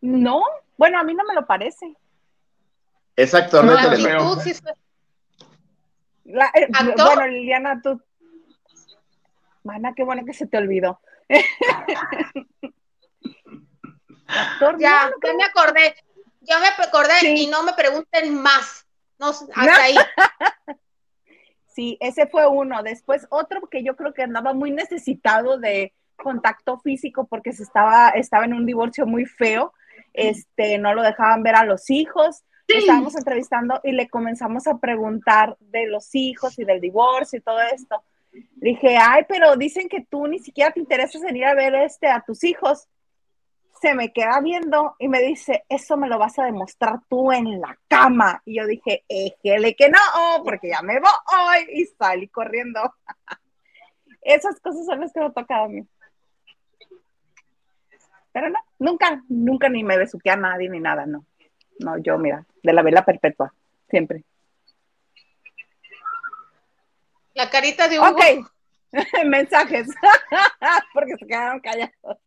No, 0.02 0.44
bueno, 0.78 1.00
a 1.00 1.04
mí 1.04 1.14
no 1.14 1.24
me 1.24 1.36
lo 1.36 1.46
parece. 1.46 1.96
Exacto, 3.16 3.62
No, 3.62 3.74
La 3.74 3.84
actitud 3.84 4.42
sí 4.42 4.52
eh, 6.26 6.68
bueno, 6.96 7.28
Liliana, 7.28 7.82
tú. 7.82 8.02
Mana, 9.64 9.94
qué 9.96 10.04
bueno 10.04 10.26
que 10.26 10.34
se 10.34 10.48
te 10.48 10.58
olvidó. 10.58 11.00
Ya, 14.80 15.10
no, 15.10 15.16
ya 15.28 15.34
me 15.34 15.44
acordé. 15.44 15.94
Ya 16.42 16.60
me 16.60 16.68
acordé 16.68 17.14
Sí. 17.20 17.44
y 17.44 17.48
no 17.48 17.64
me 17.64 17.74
pregunten 17.74 18.34
más. 18.42 18.88
No, 19.20 19.28
hasta 19.28 19.84
ahí. 19.84 19.96
Sí, 21.74 21.98
ese 22.02 22.28
fue 22.28 22.48
uno. 22.48 22.84
Después 22.84 23.28
otro 23.30 23.62
que 23.70 23.82
yo 23.82 23.96
creo 23.96 24.14
que 24.14 24.24
andaba 24.24 24.54
muy 24.54 24.72
necesitado 24.72 25.58
de 25.58 25.94
contacto 26.18 26.78
físico 26.80 27.28
porque 27.28 27.54
se 27.54 27.64
estaba, 27.64 28.10
estaba 28.10 28.44
en 28.44 28.54
un 28.54 28.66
divorcio 28.66 29.06
muy 29.06 29.26
feo. 29.26 29.74
Este, 30.14 30.78
no 30.80 30.94
lo 30.94 31.02
dejaban 31.02 31.44
ver 31.44 31.56
a 31.56 31.64
los 31.64 31.90
hijos. 31.90 32.44
Estábamos 32.68 33.16
entrevistando 33.16 33.80
y 33.86 33.94
le 33.94 34.10
comenzamos 34.10 34.68
a 34.68 34.80
preguntar 34.80 35.56
de 35.60 35.88
los 35.88 36.14
hijos 36.14 36.60
y 36.60 36.66
del 36.66 36.82
divorcio 36.82 37.40
y 37.40 37.42
todo 37.42 37.62
esto. 37.62 38.04
Dije, 38.32 38.98
ay, 38.98 39.24
pero 39.28 39.56
dicen 39.56 39.90
que 39.90 40.06
tú 40.10 40.28
ni 40.28 40.40
siquiera 40.40 40.72
te 40.72 40.80
interesas 40.80 41.24
en 41.24 41.36
ir 41.36 41.46
a 41.46 41.56
ver 41.56 41.76
este 41.76 42.08
a 42.08 42.22
tus 42.22 42.44
hijos. 42.44 42.88
Se 43.82 43.96
me 43.96 44.14
queda 44.14 44.40
viendo 44.42 44.96
y 45.00 45.08
me 45.08 45.22
dice, 45.22 45.66
eso 45.68 45.98
me 45.98 46.08
lo 46.08 46.20
vas 46.20 46.38
a 46.38 46.46
demostrar 46.46 47.00
tú 47.10 47.32
en 47.32 47.60
la 47.60 47.78
cama. 47.88 48.42
Y 48.46 48.58
yo 48.58 48.68
dije, 48.68 49.04
éjele 49.08 49.76
que 49.76 49.90
no, 49.90 49.98
porque 50.44 50.70
ya 50.70 50.82
me 50.82 51.00
voy 51.00 51.68
y 51.74 51.86
salí 51.86 52.28
corriendo. 52.28 52.80
Esas 54.22 54.60
cosas 54.60 54.86
son 54.86 55.00
las 55.00 55.12
que 55.12 55.20
me 55.20 55.26
ha 55.26 55.32
tocado 55.32 55.66
a 55.66 55.70
mí. 55.70 55.84
Pero 58.32 58.50
no, 58.50 58.60
nunca, 58.80 59.24
nunca 59.28 59.68
ni 59.68 59.84
me 59.84 59.98
besuqué 59.98 60.30
a 60.30 60.36
nadie 60.36 60.70
ni 60.70 60.80
nada, 60.80 61.06
no. 61.06 61.26
No, 61.80 61.98
yo, 61.98 62.18
mira, 62.18 62.46
de 62.62 62.74
la 62.74 62.84
vela 62.84 63.04
perpetua, 63.04 63.54
siempre. 63.90 64.24
La 67.34 67.50
carita 67.50 67.88
de 67.88 68.00
Hugo. 68.00 68.10
Ok, 68.10 68.52
mensajes, 69.26 69.88
porque 70.94 71.16
se 71.18 71.26
quedaron 71.26 71.60
callados. 71.60 72.18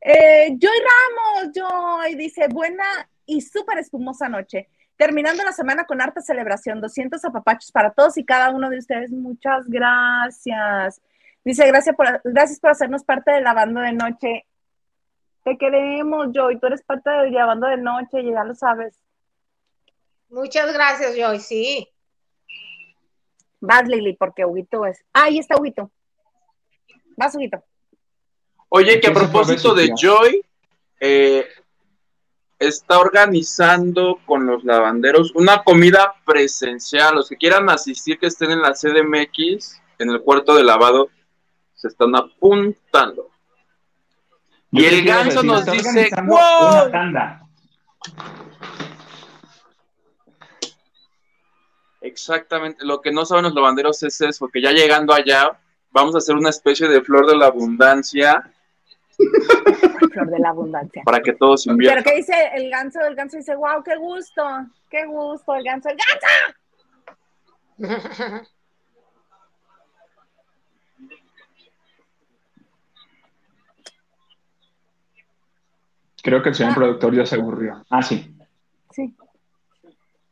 Eh, 0.00 0.56
Joy 0.58 0.78
Ramos, 0.88 1.52
Joy, 1.54 2.14
dice, 2.16 2.48
buena 2.48 3.08
y 3.26 3.40
súper 3.40 3.78
espumosa 3.78 4.28
noche. 4.28 4.68
Terminando 4.96 5.44
la 5.44 5.52
semana 5.52 5.84
con 5.84 6.00
harta 6.00 6.20
celebración, 6.20 6.80
200 6.80 7.24
apapachos 7.24 7.70
para 7.70 7.92
todos 7.92 8.16
y 8.16 8.24
cada 8.24 8.50
uno 8.50 8.68
de 8.68 8.78
ustedes. 8.78 9.10
Muchas 9.10 9.68
gracias. 9.68 11.00
Dice, 11.44 11.66
gracias 11.68 11.94
por, 11.94 12.20
gracias 12.24 12.58
por 12.58 12.70
hacernos 12.70 13.04
parte 13.04 13.30
de 13.30 13.40
la 13.40 13.54
banda 13.54 13.82
de 13.82 13.92
noche. 13.92 14.44
Te 15.44 15.56
queremos, 15.56 16.28
Joy. 16.34 16.58
Tú 16.58 16.66
eres 16.66 16.82
parte 16.82 17.08
de 17.10 17.30
la 17.30 17.46
banda 17.46 17.68
de 17.68 17.76
noche, 17.76 18.24
ya 18.24 18.42
lo 18.42 18.54
sabes. 18.54 18.94
Muchas 20.28 20.72
gracias, 20.72 21.16
Joy. 21.16 21.38
Sí. 21.38 21.88
Vas, 23.60 23.88
Lili, 23.88 24.14
porque 24.14 24.44
Huguito 24.44 24.86
es. 24.86 25.04
Ah, 25.12 25.24
ahí 25.24 25.38
está 25.38 25.56
Huguito. 25.58 25.90
Vas, 27.16 27.34
Huguito. 27.34 27.62
Oye, 28.68 29.00
que 29.00 29.08
a 29.08 29.14
propósito 29.14 29.74
de 29.74 29.92
Joy, 29.96 30.42
eh, 31.00 31.46
está 32.58 32.98
organizando 32.98 34.20
con 34.26 34.46
los 34.46 34.64
lavanderos 34.64 35.32
una 35.34 35.62
comida 35.62 36.14
presencial. 36.24 37.14
Los 37.14 37.28
que 37.28 37.36
quieran 37.36 37.68
asistir, 37.70 38.18
que 38.18 38.26
estén 38.26 38.50
en 38.50 38.62
la 38.62 38.74
CDMX, 38.74 39.80
en 39.98 40.10
el 40.10 40.20
cuarto 40.22 40.54
de 40.54 40.64
lavado, 40.64 41.08
se 41.74 41.88
están 41.88 42.14
apuntando. 42.16 43.30
Y 44.70 44.84
el 44.84 45.04
ganso 45.04 45.42
nos 45.42 45.64
dice, 45.64 46.10
"¡Wow!". 46.24 46.36
Una 46.70 46.90
tanda. 46.90 47.48
Exactamente, 52.08 52.84
lo 52.84 53.00
que 53.00 53.12
no 53.12 53.24
saben 53.24 53.44
los 53.44 53.54
lavanderos 53.54 54.02
es 54.02 54.20
eso, 54.20 54.48
que 54.48 54.60
ya 54.62 54.72
llegando 54.72 55.12
allá, 55.14 55.58
vamos 55.90 56.14
a 56.14 56.18
hacer 56.18 56.36
una 56.36 56.50
especie 56.50 56.88
de 56.88 57.00
flor 57.02 57.26
de 57.26 57.36
la 57.36 57.46
abundancia 57.46 58.50
Flor 60.12 60.30
de 60.30 60.38
la 60.38 60.50
abundancia. 60.50 61.02
para 61.04 61.20
que 61.20 61.32
todos 61.32 61.64
Pero 61.64 61.74
inviertan. 61.74 62.04
¿qué 62.04 62.14
dice 62.16 62.34
el 62.54 62.70
ganso? 62.70 63.00
El 63.00 63.16
ganso 63.16 63.36
dice, 63.36 63.54
wow, 63.56 63.82
qué 63.84 63.96
gusto, 63.96 64.42
qué 64.88 65.04
gusto, 65.06 65.54
el 65.56 65.64
ganso, 65.64 65.88
el 65.88 65.96
ganso. 65.96 66.28
Creo 76.22 76.42
que 76.42 76.50
el 76.50 76.54
señor 76.54 76.72
Ah. 76.72 76.76
productor 76.76 77.14
ya 77.14 77.26
se 77.26 77.36
aburrió. 77.36 77.84
Ah. 77.90 78.02
Sí. 78.02 78.34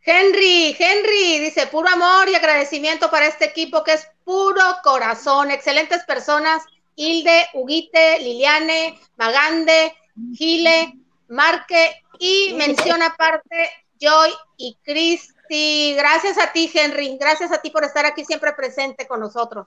Henry, 0.08 0.76
Henry, 0.78 1.40
dice, 1.40 1.66
puro 1.66 1.88
amor 1.88 2.28
y 2.28 2.36
agradecimiento 2.36 3.10
para 3.10 3.26
este 3.26 3.46
equipo 3.46 3.82
que 3.82 3.94
es 3.94 4.06
puro 4.24 4.62
corazón, 4.84 5.50
excelentes 5.50 6.04
personas, 6.04 6.62
Hilde, 6.94 7.48
Huguite, 7.54 8.20
Liliane, 8.20 8.96
Magande, 9.16 9.92
Gile, 10.32 10.94
Marque 11.28 12.04
y 12.20 12.54
menciona 12.54 13.06
aparte 13.06 13.68
Joy 14.00 14.30
y 14.56 14.78
Cristi. 14.84 15.94
Gracias 15.96 16.38
a 16.38 16.52
ti, 16.52 16.70
Henry, 16.72 17.18
gracias 17.18 17.50
a 17.50 17.60
ti 17.60 17.70
por 17.70 17.82
estar 17.82 18.06
aquí 18.06 18.24
siempre 18.24 18.52
presente 18.52 19.08
con 19.08 19.18
nosotros. 19.18 19.66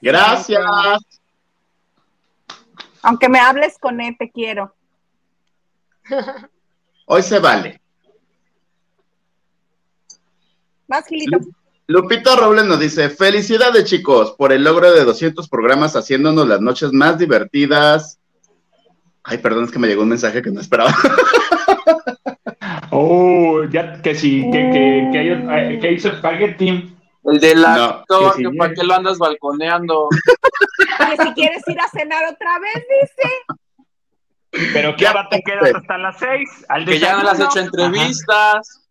Gracias. 0.00 0.62
Aunque 3.02 3.28
me 3.28 3.40
hables 3.40 3.76
con 3.78 4.00
él, 4.00 4.14
te 4.16 4.30
quiero. 4.30 4.72
Hoy 7.06 7.22
se 7.24 7.40
vale. 7.40 7.80
Vas, 10.88 11.06
Gilito. 11.06 11.38
Lupita 11.88 12.34
Robles 12.36 12.64
nos 12.64 12.80
dice, 12.80 13.10
felicidades 13.10 13.84
chicos 13.84 14.32
por 14.36 14.52
el 14.52 14.64
logro 14.64 14.92
de 14.92 15.04
200 15.04 15.48
programas 15.48 15.94
haciéndonos 15.94 16.48
las 16.48 16.60
noches 16.60 16.92
más 16.92 17.16
divertidas. 17.18 18.18
Ay, 19.22 19.38
perdón, 19.38 19.64
es 19.64 19.70
que 19.70 19.78
me 19.78 19.86
llegó 19.88 20.02
un 20.02 20.08
mensaje 20.10 20.42
que 20.42 20.50
no 20.50 20.60
esperaba. 20.60 20.92
Oh, 22.90 23.62
ya 23.64 24.00
que 24.00 24.14
sí, 24.14 24.42
que, 24.52 24.70
que, 24.72 25.08
que, 25.12 25.18
hay- 25.18 25.74
eh, 25.74 25.78
que 25.80 25.92
hizo 25.92 26.10
Spaghetti. 26.16 26.92
El 27.24 27.40
del 27.40 27.60
No, 27.60 27.66
actor, 27.68 28.36
que 28.36 28.48
para 28.56 28.72
qué 28.72 28.84
lo 28.84 28.94
andas 28.94 29.18
balconeando. 29.18 30.08
Que 30.98 31.22
si 31.24 31.32
quieres 31.34 31.62
ir 31.68 31.78
a 31.80 31.88
cenar 31.88 32.24
otra 32.32 32.58
vez, 32.58 32.84
dice. 33.00 34.70
Pero 34.72 34.94
que 34.96 35.06
ahora 35.06 35.28
te 35.28 35.42
quedas 35.42 35.74
hasta 35.74 35.98
las 35.98 36.18
seis. 36.18 36.48
Al 36.68 36.84
Que 36.86 36.98
ya 36.98 37.16
no 37.16 37.22
le 37.24 37.30
has 37.30 37.40
hecho 37.40 37.58
entrevistas. 37.60 38.85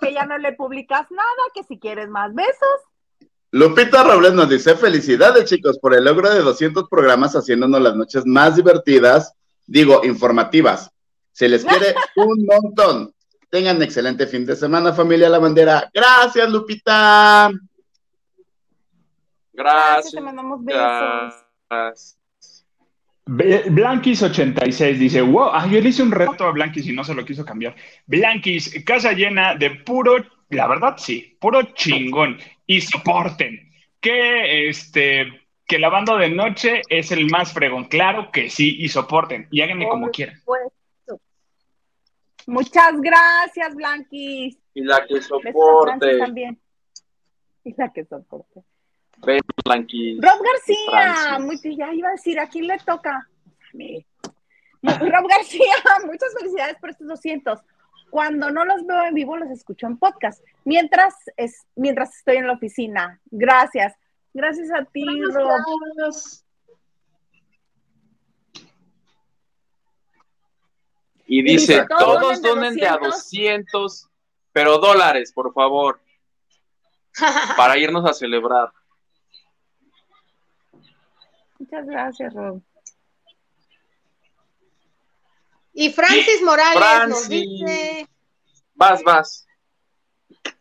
Que 0.00 0.12
ya 0.12 0.26
no 0.26 0.38
le 0.38 0.52
publicas 0.52 1.10
nada, 1.10 1.42
que 1.54 1.62
si 1.64 1.78
quieres 1.78 2.08
más 2.08 2.34
besos. 2.34 2.78
Lupita 3.50 4.04
Robles 4.04 4.34
nos 4.34 4.48
dice, 4.48 4.76
felicidades 4.76 5.46
chicos 5.46 5.78
por 5.78 5.94
el 5.94 6.04
logro 6.04 6.28
de 6.30 6.40
200 6.40 6.88
programas 6.88 7.34
haciéndonos 7.34 7.80
las 7.80 7.96
noches 7.96 8.26
más 8.26 8.56
divertidas. 8.56 9.32
digo, 9.66 10.02
informativas. 10.04 10.90
Se 11.32 11.48
les 11.48 11.64
quiere 11.64 11.94
un 12.16 12.44
montón. 12.44 13.14
Tengan 13.50 13.80
excelente 13.80 14.26
fin 14.26 14.44
de 14.44 14.56
semana, 14.56 14.92
familia 14.92 15.30
La 15.30 15.38
Bandera. 15.38 15.90
Gracias, 15.94 16.50
Lupita. 16.50 17.50
Gracias. 19.52 20.12
Te 20.12 20.20
mandamos 20.20 20.62
besos. 20.62 21.34
Gracias. 21.70 22.17
Blanquis86 23.28 24.96
dice, 24.96 25.20
wow, 25.20 25.50
ah, 25.52 25.66
yo 25.66 25.80
le 25.80 25.90
hice 25.90 26.02
un 26.02 26.10
reto 26.10 26.44
a 26.44 26.50
Blanquis 26.50 26.86
y 26.86 26.92
no 26.94 27.04
se 27.04 27.14
lo 27.14 27.26
quiso 27.26 27.44
cambiar. 27.44 27.76
Blanquis, 28.06 28.82
casa 28.84 29.12
llena 29.12 29.54
de 29.54 29.70
puro, 29.70 30.16
la 30.48 30.66
verdad 30.66 30.94
sí, 30.96 31.36
puro 31.38 31.62
chingón. 31.74 32.38
Y 32.66 32.80
soporten 32.80 33.70
que 34.00 34.68
este 34.68 35.26
que 35.66 35.78
lavando 35.78 36.16
de 36.16 36.30
noche 36.30 36.80
es 36.88 37.12
el 37.12 37.26
más 37.30 37.52
fregón. 37.52 37.84
Claro 37.84 38.30
que 38.32 38.48
sí, 38.48 38.76
y 38.78 38.88
soporten. 38.88 39.46
Y 39.50 39.60
háganme 39.60 39.86
como 39.86 40.08
quieran. 40.08 40.38
supuesto. 40.38 41.20
Muchas 42.46 42.98
gracias, 43.02 43.74
Blanquis. 43.74 44.58
Y 44.72 44.82
la 44.82 45.06
que 45.06 45.20
soporte. 45.20 46.18
también. 46.18 46.58
Y 47.64 47.74
la 47.76 47.92
que 47.92 48.06
soporte. 48.06 48.62
Blanqui. 49.64 50.20
Rob 50.20 50.40
García, 50.42 51.38
muy, 51.40 51.58
ya 51.76 51.92
iba 51.92 52.08
a 52.08 52.12
decir, 52.12 52.38
¿a 52.40 52.48
quién 52.48 52.66
le 52.66 52.78
toca? 52.78 53.16
A 53.16 53.76
mí. 53.76 54.04
Rob 54.82 55.28
García, 55.28 55.72
muchas 56.06 56.32
felicidades 56.38 56.76
por 56.78 56.90
estos 56.90 57.08
200. 57.08 57.60
Cuando 58.10 58.50
no 58.50 58.64
los 58.64 58.86
veo 58.86 59.04
en 59.04 59.14
vivo, 59.14 59.36
los 59.36 59.50
escucho 59.50 59.86
en 59.86 59.98
podcast. 59.98 60.42
Mientras, 60.64 61.14
es, 61.36 61.66
mientras 61.76 62.16
estoy 62.16 62.36
en 62.36 62.46
la 62.46 62.54
oficina. 62.54 63.20
Gracias. 63.26 63.94
Gracias 64.32 64.70
a 64.72 64.84
ti, 64.84 65.04
Rob. 65.32 65.50
Y 71.26 71.40
Y 71.40 71.42
dice, 71.42 71.74
dice, 71.74 71.86
todos 71.88 72.20
todos 72.20 72.42
donen 72.42 72.54
donen 72.60 72.74
de 72.74 72.80
de 72.80 72.88
a 72.88 72.96
200, 72.96 74.08
pero 74.50 74.78
dólares, 74.78 75.30
por 75.30 75.52
favor, 75.52 76.00
para 77.56 77.76
irnos 77.76 78.08
a 78.08 78.14
celebrar. 78.14 78.72
Muchas 81.70 81.86
gracias, 81.86 82.32
Rob. 82.32 82.62
Y 85.74 85.92
Francis 85.92 86.42
Morales 86.42 87.08
nos 87.08 87.26
Francis. 87.26 87.28
dice, 87.28 88.08
Vas, 88.72 89.02
vas. 89.02 89.46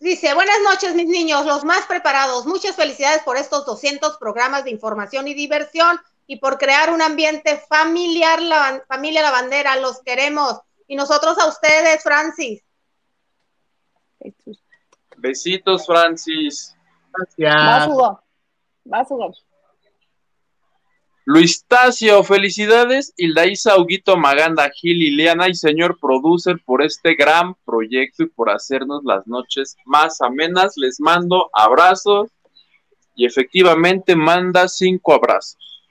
dice, 0.02 0.34
buenas 0.34 0.58
noches 0.70 0.96
mis 0.96 1.08
niños, 1.08 1.46
los 1.46 1.64
más 1.64 1.86
preparados. 1.86 2.46
Muchas 2.46 2.76
felicidades 2.76 3.24
por 3.24 3.38
estos 3.38 3.66
200 3.66 4.18
programas 4.18 4.66
de 4.66 4.72
información 4.72 5.30
y 5.30 5.34
diversión 5.34 5.98
y 6.28 6.40
por 6.40 6.58
crear 6.58 6.92
un 6.92 7.02
ambiente 7.02 7.58
familiar, 7.70 8.42
la, 8.42 8.84
familia 8.90 9.22
La 9.22 9.32
Bandera, 9.32 9.78
los 9.78 10.02
queremos. 10.02 10.60
Y 10.88 10.98
nosotros 10.98 11.40
a 11.40 11.48
ustedes, 11.48 12.04
Francis. 12.04 12.62
Besitos, 15.16 15.86
Francis. 15.86 16.76
Vas, 17.18 17.34
Gracias. 17.38 17.88
Hugo. 17.88 18.22
Vas, 18.84 19.10
Hugo. 19.10 19.47
Luis 21.28 21.66
Tacio, 21.68 22.24
felicidades. 22.24 23.14
Hilda 23.18 23.48
Isa, 23.48 23.78
Huguito, 23.78 24.16
Maganda, 24.16 24.70
Gil, 24.70 24.98
Liliana 24.98 25.50
y 25.50 25.56
señor 25.56 26.00
producer 26.00 26.58
por 26.64 26.82
este 26.82 27.16
gran 27.16 27.54
proyecto 27.66 28.24
y 28.24 28.28
por 28.28 28.50
hacernos 28.50 29.04
las 29.04 29.28
noches 29.28 29.76
más 29.84 30.22
amenas. 30.22 30.78
Les 30.78 31.02
mando 31.02 31.50
abrazos 31.52 32.30
y 33.14 33.26
efectivamente 33.26 34.16
manda 34.16 34.70
cinco 34.70 35.16
abrazos. 35.16 35.84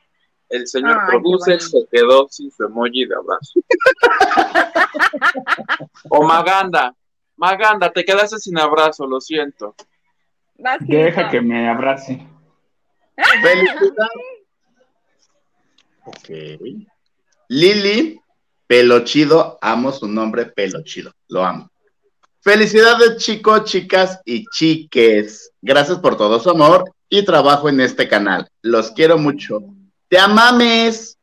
El 0.49 0.66
señor 0.66 1.01
Ay, 1.03 1.07
producer 1.07 1.61
se 1.61 1.87
quedó 1.93 2.28
sin 2.30 2.51
su 2.51 2.64
emoji 2.64 3.05
de 3.05 3.16
abrazo. 3.16 3.61
o 6.09 6.22
Maganda. 6.22 6.95
Maganda, 7.37 7.93
te 7.93 8.07
quedaste 8.07 8.39
sin 8.39 8.59
abrazo, 8.59 9.07
lo 9.07 9.20
siento. 9.20 9.74
Deja 10.80 11.28
que 11.28 11.43
me 11.43 11.68
abrace. 11.68 12.26
Felicidades. 13.43 14.36
Ok. 16.07 16.31
Lili, 17.49 18.21
pelo 18.67 19.01
chido, 19.05 19.59
amo 19.61 19.93
su 19.93 20.09
nombre, 20.09 20.47
pelo 20.47 20.83
chido, 20.83 21.13
lo 21.29 21.45
amo. 21.45 21.71
Felicidades 22.41 23.17
chicos, 23.19 23.65
chicas 23.65 24.21
y 24.25 24.45
chiques. 24.47 25.51
Gracias 25.61 25.99
por 25.99 26.17
todo 26.17 26.39
su 26.39 26.51
amor 26.51 26.85
y 27.09 27.25
trabajo 27.25 27.69
en 27.69 27.81
este 27.81 28.09
canal. 28.09 28.49
Los 28.63 28.93
quiero 28.93 29.19
mucho. 29.19 29.61
Te 30.09 30.19
amames. 30.19 31.19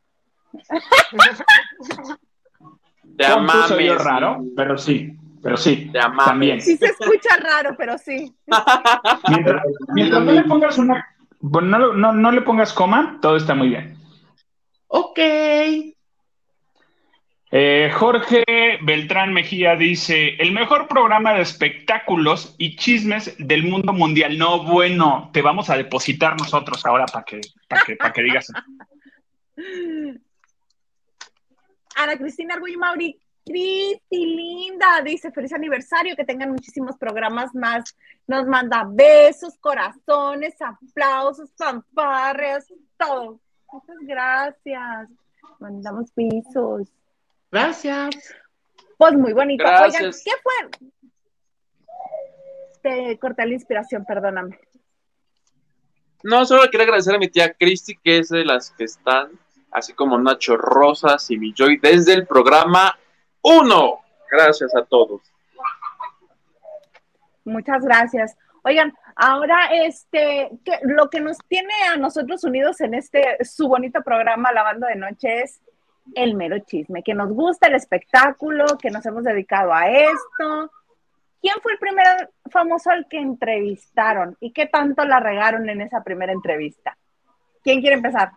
Te 3.18 3.26
amames. 3.26 4.04
raro, 4.04 4.44
pero 4.56 4.78
sí, 4.78 5.16
pero 5.42 5.56
sí, 5.56 5.90
Te 5.92 6.00
amames. 6.00 6.26
también. 6.26 6.62
Sí 6.62 6.78
se 6.78 6.88
escucha 6.88 7.38
raro, 7.38 7.76
pero 7.78 7.98
sí. 7.98 8.34
Mientras, 9.30 9.64
mientras 9.94 10.24
no 10.24 10.32
le 10.32 10.44
pongas 10.44 10.78
una, 10.78 11.06
no- 11.42 12.14
no 12.14 12.32
le 12.32 12.42
pongas 12.42 12.74
coma, 12.74 13.20
todo 13.22 13.38
está 13.38 13.54
muy 13.56 13.70
bien. 13.70 13.98
Ok. 14.96 15.18
Eh, 17.56 17.91
Jorge 17.96 18.44
Beltrán 18.84 19.34
Mejía 19.34 19.76
dice, 19.76 20.36
el 20.36 20.52
mejor 20.52 20.88
programa 20.88 21.34
de 21.34 21.41
espectáculos 21.41 22.54
y 22.60 22.76
chismes 22.76 23.36
del 23.39 23.64
mundo 23.64 23.91
mundial. 23.91 24.38
No, 24.38 24.64
bueno, 24.64 25.32
te 25.34 25.41
vamos 25.41 25.72
a 25.72 25.78
depositar 25.78 26.38
nosotros 26.38 26.86
ahora 26.86 27.08
para 27.08 27.26
que, 27.26 27.41
para 27.68 27.84
que, 27.84 27.96
para 27.96 28.14
que 28.14 28.22
digas. 28.22 28.52
Ana 31.96 32.16
Cristina 32.16 32.54
Arguello 32.54 32.78
Mauri, 32.78 33.20
Cristi, 33.44 34.26
linda, 34.28 35.02
dice 35.04 35.32
feliz 35.32 35.54
aniversario, 35.54 36.16
que 36.16 36.24
tengan 36.24 36.52
muchísimos 36.52 36.98
programas 36.98 37.56
más. 37.56 37.98
Nos 38.28 38.46
manda 38.46 38.88
besos, 38.88 39.58
corazones, 39.58 40.54
aplausos, 40.62 41.52
fanfarrias, 41.58 42.72
todo. 42.96 43.43
Muchas 43.74 43.97
gracias. 44.01 45.09
Mandamos 45.59 46.13
besos. 46.15 46.93
Gracias. 47.51 48.36
Pues 48.97 49.13
muy 49.13 49.34
bonito. 49.34 49.63
Gracias. 49.63 49.95
Oigan, 49.95 50.13
¿qué 50.24 50.32
fue? 50.43 50.53
Te 52.84 53.17
corté 53.17 53.47
la 53.47 53.53
inspiración, 53.53 54.05
perdóname. 54.05 54.59
No, 56.21 56.45
solo 56.45 56.69
quiero 56.69 56.84
agradecer 56.84 57.15
a 57.15 57.17
mi 57.17 57.30
tía 57.30 57.51
Cristi, 57.53 57.97
que 57.97 58.19
es 58.19 58.30
de 58.30 58.45
las 58.45 58.69
que 58.71 58.84
están, 58.84 59.32
así 59.71 59.93
como 59.93 60.19
Nacho 60.19 60.55
Rosas 60.55 61.32
y 61.32 61.38
mi 61.39 61.51
Joy, 61.51 61.78
desde 61.78 62.13
el 62.13 62.28
programa 62.28 62.95
1. 63.41 63.99
Gracias 64.30 64.76
a 64.76 64.86
todos. 64.86 65.21
Muchas 67.43 67.84
gracias. 67.84 68.38
Oigan, 68.66 68.93
ahora 69.16 69.68
este, 69.86 70.49
que- 70.64 70.80
lo 70.84 71.09
que 71.09 71.20
nos 71.22 71.38
tiene 71.47 71.74
a 71.91 71.97
nosotros 71.97 72.43
unidos 72.43 72.80
en 72.82 72.93
este 72.93 73.38
su 73.43 73.68
bonito 73.68 74.01
programa 74.01 74.51
Lavando 74.53 74.88
de 74.88 74.95
Noche 74.95 75.41
es 75.43 75.61
el 76.16 76.36
mero 76.36 76.59
chisme, 76.59 77.03
que 77.03 77.14
nos 77.14 77.30
gusta 77.32 77.68
el 77.68 77.76
espectáculo, 77.76 78.66
que 78.82 78.89
nos 78.89 79.05
hemos 79.05 79.24
dedicado 79.24 79.74
a 79.74 79.89
esto. 79.89 80.72
¿Quién 81.41 81.55
fue 81.61 81.74
el 81.74 81.78
primer 81.80 82.30
famoso 82.49 82.89
al 82.89 83.05
que 83.09 83.18
entrevistaron 83.20 84.38
y 84.39 84.51
qué 84.53 84.66
tanto 84.66 85.03
la 85.05 85.20
regaron 85.20 85.70
en 85.70 85.82
esa 85.82 86.01
primera 86.03 86.32
entrevista? 86.32 86.97
¿Quién 87.64 87.82
quiere 87.82 87.95
empezar? 87.97 88.32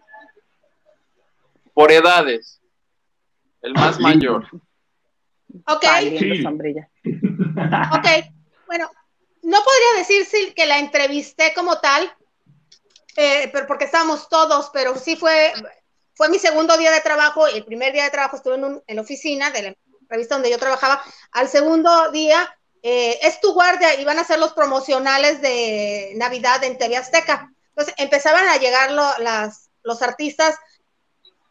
Por 1.72 1.92
edades. 1.92 2.60
El 3.62 3.74
más 3.74 3.98
mayor. 4.00 4.44
Ok, 5.66 5.84
Valiendo 5.84 6.34
Sí. 6.34 6.42
sombrilla. 6.42 6.88
ok. 7.92 8.06
Bueno, 8.66 8.88
no 9.46 9.62
podría 9.62 10.04
decir 10.04 10.54
que 10.54 10.66
la 10.66 10.80
entrevisté 10.80 11.54
como 11.54 11.78
tal, 11.78 12.12
eh, 13.14 13.48
pero 13.52 13.68
porque 13.68 13.84
estábamos 13.84 14.28
todos, 14.28 14.70
pero 14.72 14.98
sí 14.98 15.14
fue, 15.14 15.52
fue 16.14 16.28
mi 16.28 16.40
segundo 16.40 16.76
día 16.76 16.90
de 16.90 17.00
trabajo. 17.00 17.46
El 17.46 17.64
primer 17.64 17.92
día 17.92 18.02
de 18.02 18.10
trabajo 18.10 18.36
estuve 18.36 18.56
en, 18.56 18.82
la 18.96 19.02
oficina 19.02 19.52
de 19.52 19.62
la 19.62 19.74
revista 20.08 20.34
donde 20.34 20.50
yo 20.50 20.58
trabajaba. 20.58 21.00
Al 21.30 21.48
segundo 21.48 22.10
día 22.10 22.58
eh, 22.82 23.20
es 23.22 23.40
tu 23.40 23.54
guardia 23.54 23.94
y 23.94 24.04
van 24.04 24.18
a 24.18 24.22
hacer 24.22 24.40
los 24.40 24.52
promocionales 24.52 25.40
de 25.40 26.14
Navidad 26.16 26.64
en 26.64 26.76
TV 26.76 26.96
Azteca. 26.96 27.48
Entonces 27.68 27.94
empezaban 27.98 28.48
a 28.48 28.56
llegar 28.56 28.90
los 29.84 30.02
artistas, 30.02 30.56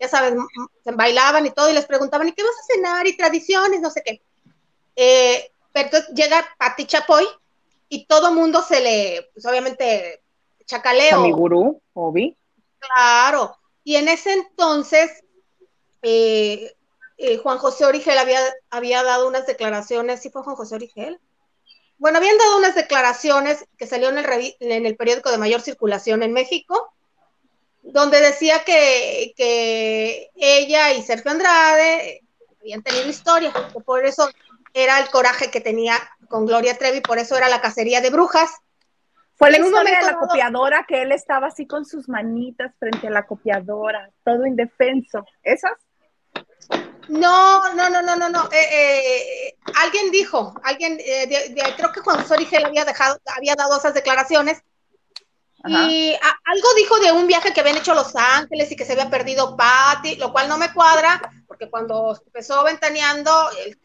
ya 0.01 0.27
m- 0.27 0.45
bailaban 0.83 1.45
y 1.45 1.51
todo, 1.51 1.69
y 1.69 1.73
les 1.73 1.85
preguntaban, 1.85 2.27
¿y 2.27 2.33
qué 2.33 2.43
vas 2.43 2.55
a 2.59 2.73
cenar? 2.73 3.07
Y 3.07 3.15
tradiciones, 3.15 3.79
no 3.79 3.89
sé 3.89 4.03
qué. 4.03 4.21
Eh, 4.97 5.49
pero 5.71 5.85
entonces 5.85 6.09
llega 6.13 6.45
Pati 6.57 6.85
Chapoy 6.87 7.25
y 7.95 8.05
todo 8.07 8.33
mundo 8.33 8.61
se 8.61 8.81
le, 8.81 9.29
pues 9.33 9.45
obviamente, 9.45 10.21
A 10.61 10.65
chacaleo. 10.65 11.21
mi 11.21 11.31
gurú, 11.31 11.81
Obi. 11.93 12.37
Claro. 12.77 13.57
Y 13.85 13.95
en 13.95 14.09
ese 14.09 14.33
entonces, 14.33 15.23
eh, 16.01 16.75
eh, 17.17 17.37
Juan 17.37 17.57
José 17.57 17.85
Origel 17.85 18.17
había, 18.17 18.39
había 18.69 19.01
dado 19.03 19.29
unas 19.29 19.45
declaraciones, 19.47 20.21
¿sí 20.21 20.29
fue 20.29 20.43
Juan 20.43 20.57
José 20.57 20.75
Origel? 20.75 21.21
Bueno, 21.97 22.17
habían 22.17 22.37
dado 22.37 22.57
unas 22.57 22.75
declaraciones 22.75 23.63
que 23.77 23.87
salió 23.87 24.09
en 24.09 24.17
el, 24.17 24.55
en 24.59 24.85
el 24.85 24.97
periódico 24.97 25.31
de 25.31 25.37
mayor 25.37 25.61
circulación 25.61 26.21
en 26.21 26.33
México, 26.33 26.93
donde 27.81 28.19
decía 28.19 28.65
que, 28.65 29.33
que 29.37 30.31
ella 30.35 30.91
y 30.91 31.01
Sergio 31.01 31.31
Andrade 31.31 32.23
habían 32.59 32.83
tenido 32.83 33.07
historia, 33.07 33.53
que 33.71 33.79
por 33.79 34.05
eso 34.05 34.29
era 34.73 34.99
el 34.99 35.09
coraje 35.09 35.49
que 35.49 35.61
tenía 35.61 35.97
con 36.27 36.45
Gloria 36.45 36.77
Trevi, 36.77 37.01
por 37.01 37.17
eso 37.17 37.37
era 37.37 37.49
la 37.49 37.61
cacería 37.61 38.01
de 38.01 38.09
brujas. 38.09 38.49
Fue 39.35 39.53
en 39.53 39.65
un 39.65 39.71
momento 39.71 40.05
de 40.05 40.11
la 40.11 40.17
copiadora 40.17 40.85
que 40.87 41.01
él 41.01 41.11
estaba 41.11 41.47
así 41.47 41.67
con 41.67 41.85
sus 41.85 42.07
manitas 42.07 42.73
frente 42.79 43.07
a 43.07 43.11
la 43.11 43.25
copiadora, 43.25 44.09
todo 44.23 44.45
indefenso. 44.45 45.25
¿Esas? 45.43 45.73
No, 47.09 47.73
no, 47.73 47.89
no, 47.89 48.01
no, 48.01 48.15
no, 48.15 48.29
no. 48.29 48.45
Eh, 48.51 48.67
eh, 48.71 49.55
alguien 49.83 50.09
dijo, 50.11 50.53
alguien, 50.63 50.97
eh, 50.99 51.73
creo 51.75 51.91
que 51.91 51.99
Juan 52.01 52.25
Sorigel 52.25 52.65
había 52.65 52.85
dejado, 52.85 53.19
había 53.35 53.55
dado 53.55 53.77
esas 53.77 53.93
declaraciones. 53.93 54.61
Y 55.67 56.15
algo 56.43 56.67
dijo 56.77 56.99
de 56.99 57.11
un 57.11 57.27
viaje 57.27 57.53
que 57.53 57.61
habían 57.61 57.77
hecho 57.77 57.93
a 57.93 57.95
Los 57.95 58.15
Ángeles 58.15 58.71
y 58.71 58.75
que 58.75 58.85
se 58.85 58.93
había 58.93 59.09
perdido 59.09 59.55
Patty, 59.57 60.15
lo 60.17 60.31
cual 60.31 60.47
no 60.47 60.57
me 60.57 60.71
cuadra, 60.73 61.21
porque 61.47 61.69
cuando 61.69 62.19
empezó 62.25 62.63
ventaneando, 62.63 63.31
el, 63.65 63.77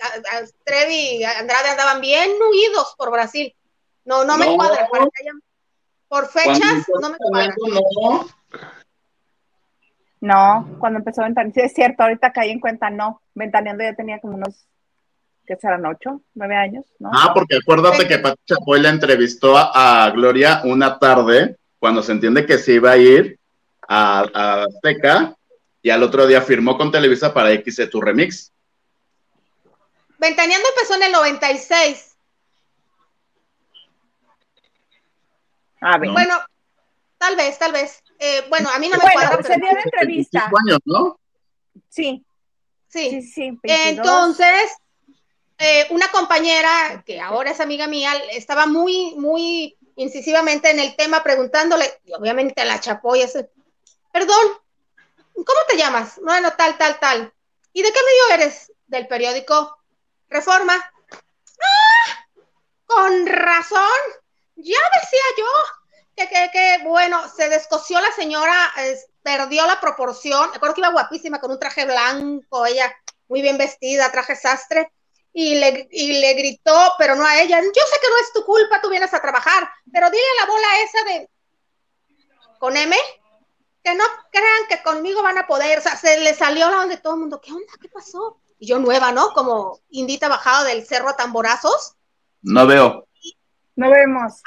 Trevi 0.64 1.18
y 1.18 1.24
Andrade 1.24 1.70
andaban 1.70 2.00
bien 2.00 2.30
huidos 2.50 2.94
por 2.96 3.10
Brasil. 3.10 3.54
No, 4.04 4.24
no, 4.24 4.36
me 4.36 4.54
cuadra. 4.56 4.88
por 6.08 6.28
fechas, 6.28 6.86
no 7.00 7.10
me 7.10 7.16
cuadra. 7.16 7.54
No. 7.70 8.26
no, 10.20 10.76
cuando 10.78 10.98
empezó 10.98 11.22
Ventaneando, 11.22 11.54
sí 11.54 11.60
es 11.60 11.72
cierto, 11.72 12.02
ahorita 12.02 12.32
caí 12.32 12.50
en 12.50 12.60
cuenta, 12.60 12.90
no. 12.90 13.22
Ventaneando 13.34 13.84
ya 13.84 13.94
tenía 13.94 14.18
como 14.20 14.34
unos, 14.34 14.66
¿qué 15.46 15.56
serán? 15.56 15.86
¿Ocho? 15.86 16.22
¿Nueve 16.34 16.56
años? 16.56 16.84
¿no? 16.98 17.10
Ah, 17.12 17.30
porque 17.32 17.58
acuérdate 17.62 18.08
que 18.08 18.18
Pati 18.18 18.40
Chapoy 18.46 18.80
la 18.80 18.90
entrevistó 18.90 19.56
a, 19.56 20.10
Gloria 20.10 20.62
una 20.64 20.98
tarde, 20.98 21.56
cuando 21.80 22.02
se 22.02 22.12
entiende 22.12 22.46
que 22.46 22.58
se 22.58 22.74
iba 22.74 22.92
a 22.92 22.96
ir 22.96 23.40
a, 23.88 24.20
a 24.32 24.64
Azteca, 24.64 25.36
y 25.82 25.90
al 25.90 26.02
otro 26.02 26.26
día 26.26 26.42
firmó 26.42 26.76
con 26.76 26.92
Televisa 26.92 27.32
para 27.32 27.52
X 27.52 27.88
tu 27.90 28.00
remix. 28.00 28.52
Ventaneando 30.18 30.68
empezó 30.68 30.94
en 30.96 31.02
el 31.04 31.12
96. 31.12 32.16
Bueno, 36.12 36.38
tal 37.16 37.36
vez, 37.36 37.58
tal 37.58 37.72
vez. 37.72 38.02
Eh, 38.18 38.44
bueno, 38.50 38.68
a 38.68 38.78
mí 38.78 38.88
no 38.88 38.98
me 38.98 39.02
bueno, 39.02 39.18
cuadra. 39.18 39.42
Se 39.42 39.56
dio 39.56 39.72
la 39.72 39.80
entrevista. 39.80 40.50
años, 40.66 40.78
¿no? 40.84 41.18
Sí. 41.88 42.22
Sí. 42.88 43.22
sí, 43.22 43.58
Entonces, 43.62 44.76
eh, 45.56 45.86
una 45.90 46.08
compañera, 46.08 47.02
que 47.06 47.20
ahora 47.20 47.52
es 47.52 47.60
amiga 47.60 47.86
mía, 47.86 48.12
estaba 48.32 48.66
muy, 48.66 49.14
muy 49.14 49.78
incisivamente 50.00 50.70
en 50.70 50.80
el 50.80 50.96
tema 50.96 51.22
preguntándole, 51.22 52.00
y 52.04 52.14
obviamente 52.14 52.64
la 52.64 52.80
chapó 52.80 53.16
y 53.16 53.22
ese, 53.22 53.50
perdón, 54.10 54.58
¿cómo 55.34 55.60
te 55.68 55.76
llamas? 55.76 56.18
Bueno, 56.22 56.52
tal, 56.54 56.78
tal, 56.78 56.98
tal. 56.98 57.32
¿Y 57.74 57.82
de 57.82 57.92
qué 57.92 58.00
medio 58.02 58.42
eres? 58.42 58.72
Del 58.86 59.06
periódico 59.06 59.78
Reforma. 60.28 60.74
¡Ah! 60.74 62.26
Con 62.86 63.26
razón 63.26 64.00
ya 64.56 64.78
decía 65.00 65.20
yo 65.36 65.46
que, 66.16 66.28
que, 66.28 66.50
que 66.50 66.78
bueno, 66.84 67.28
se 67.28 67.48
descosió 67.50 68.00
la 68.00 68.10
señora, 68.12 68.72
perdió 69.22 69.66
la 69.66 69.80
proporción. 69.80 70.50
Recuerdo 70.52 70.76
que 70.76 70.80
iba 70.80 70.92
guapísima 70.92 71.40
con 71.40 71.50
un 71.50 71.58
traje 71.58 71.84
blanco, 71.84 72.64
ella 72.64 72.90
muy 73.28 73.42
bien 73.42 73.58
vestida, 73.58 74.10
traje 74.10 74.34
sastre, 74.34 74.92
y 75.32 75.54
le, 75.54 75.88
y 75.90 76.20
le 76.20 76.34
gritó, 76.34 76.92
pero 76.98 77.14
no 77.14 77.24
a 77.24 77.40
ella. 77.40 77.60
Yo 77.60 77.66
sé 77.68 77.96
que 78.00 78.08
no 78.08 78.18
es 78.22 78.32
tu 78.32 78.44
culpa, 78.44 78.80
tú 78.80 78.90
vienes 78.90 79.12
a 79.14 79.20
trabajar, 79.20 79.70
pero 79.92 80.10
dile 80.10 80.22
a 80.38 80.44
la 80.44 80.50
bola 80.50 80.66
esa 80.82 81.04
de 81.04 81.30
con 82.58 82.76
M 82.76 82.96
que 83.82 83.94
no 83.94 84.04
crean 84.30 84.66
que 84.68 84.82
conmigo 84.82 85.22
van 85.22 85.38
a 85.38 85.46
poder. 85.46 85.78
O 85.78 85.82
sea, 85.82 85.96
se 85.96 86.20
le 86.20 86.34
salió 86.34 86.70
la 86.70 86.80
onda 86.80 86.96
de 86.96 87.00
todo 87.00 87.14
el 87.14 87.20
mundo. 87.20 87.40
¿Qué 87.40 87.52
onda? 87.52 87.72
¿Qué 87.80 87.88
pasó? 87.88 88.40
Y 88.58 88.66
yo 88.66 88.78
nueva, 88.78 89.12
¿no? 89.12 89.32
Como 89.32 89.80
indita 89.88 90.28
bajado 90.28 90.64
del 90.64 90.86
cerro 90.86 91.08
a 91.08 91.16
tamborazos. 91.16 91.94
No 92.42 92.66
veo. 92.66 93.06
No 93.76 93.90
vemos. 93.90 94.42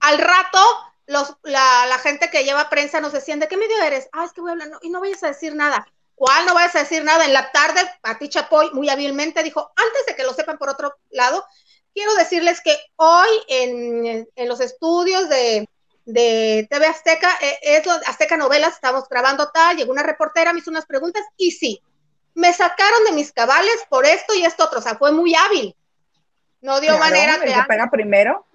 al 0.00 0.18
rato, 0.18 0.58
los, 1.06 1.36
la, 1.42 1.86
la, 1.86 1.98
gente 1.98 2.30
que 2.30 2.44
lleva 2.44 2.70
prensa 2.70 3.00
nos 3.00 3.12
decían, 3.12 3.40
¿de 3.40 3.48
qué 3.48 3.56
medio 3.56 3.82
eres? 3.82 4.08
Ah, 4.12 4.24
es 4.24 4.32
que 4.32 4.40
voy 4.40 4.50
a 4.50 4.52
hablar, 4.52 4.68
y 4.82 4.90
no 4.90 5.00
vayas 5.00 5.24
a 5.24 5.28
decir 5.28 5.56
nada. 5.56 5.86
¿Cuál 6.14 6.46
no 6.46 6.54
vayas 6.54 6.76
a 6.76 6.80
decir 6.80 7.02
nada? 7.02 7.24
En 7.24 7.32
la 7.32 7.50
tarde, 7.50 7.80
Pati 8.00 8.28
Chapoy 8.28 8.70
muy 8.72 8.88
hábilmente 8.88 9.42
dijo, 9.42 9.72
antes 9.74 10.06
de 10.06 10.14
que 10.14 10.22
lo 10.22 10.32
sepan 10.32 10.58
por 10.58 10.68
otro 10.68 10.96
lado, 11.10 11.44
quiero 11.92 12.14
decirles 12.14 12.60
que 12.60 12.76
hoy 12.96 13.28
en, 13.48 14.28
en 14.34 14.48
los 14.48 14.60
estudios 14.60 15.28
de, 15.28 15.68
de 16.04 16.66
TV 16.70 16.86
Azteca, 16.86 17.30
eh, 17.40 17.58
es 17.62 17.88
Azteca 18.06 18.36
Novelas, 18.36 18.74
estamos 18.74 19.08
grabando 19.08 19.50
tal, 19.50 19.76
llegó 19.76 19.92
una 19.92 20.02
reportera, 20.02 20.52
me 20.52 20.60
hizo 20.60 20.70
unas 20.70 20.86
preguntas 20.86 21.24
y 21.36 21.50
sí, 21.52 21.82
me 22.34 22.52
sacaron 22.52 23.04
de 23.04 23.12
mis 23.12 23.32
cabales 23.32 23.84
por 23.88 24.04
esto 24.04 24.34
y 24.34 24.44
esto 24.44 24.64
otro, 24.64 24.80
o 24.80 24.82
sea, 24.82 24.96
fue 24.96 25.12
muy 25.12 25.34
hábil. 25.34 25.74
No 26.60 26.80
dio 26.80 26.96
manera 26.98 27.38
que. 27.40 27.54
pega 27.68 27.90
primero? 27.90 28.46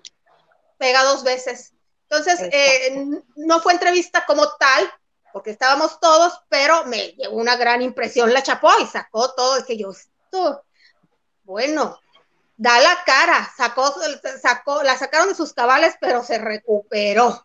Pega 0.78 1.04
dos 1.04 1.24
veces. 1.24 1.74
Entonces, 2.10 2.42
eh, 2.52 3.06
no 3.36 3.62
fue 3.62 3.74
entrevista 3.74 4.26
como 4.26 4.48
tal, 4.58 4.92
porque 5.34 5.52
estábamos 5.52 6.00
todos, 6.00 6.42
pero 6.50 6.86
me 6.86 7.10
llevó 7.14 7.38
una 7.38 7.56
gran 7.56 7.82
impresión 7.82 8.34
la 8.34 8.44
chapó 8.44 8.70
y 8.82 8.86
sacó 8.86 9.34
todo. 9.34 9.58
Es 9.58 9.66
que 9.66 9.78
yo, 9.78 9.92
esto, 9.92 10.64
bueno, 11.44 12.00
da 12.58 12.80
la 12.80 13.04
cara, 13.06 13.50
sacó, 13.56 13.94
sacó, 14.42 14.84
la 14.84 14.98
sacaron 14.98 15.30
de 15.30 15.36
sus 15.36 15.54
cabales, 15.54 15.96
pero 16.00 16.24
se 16.24 16.38
recuperó. 16.38 17.44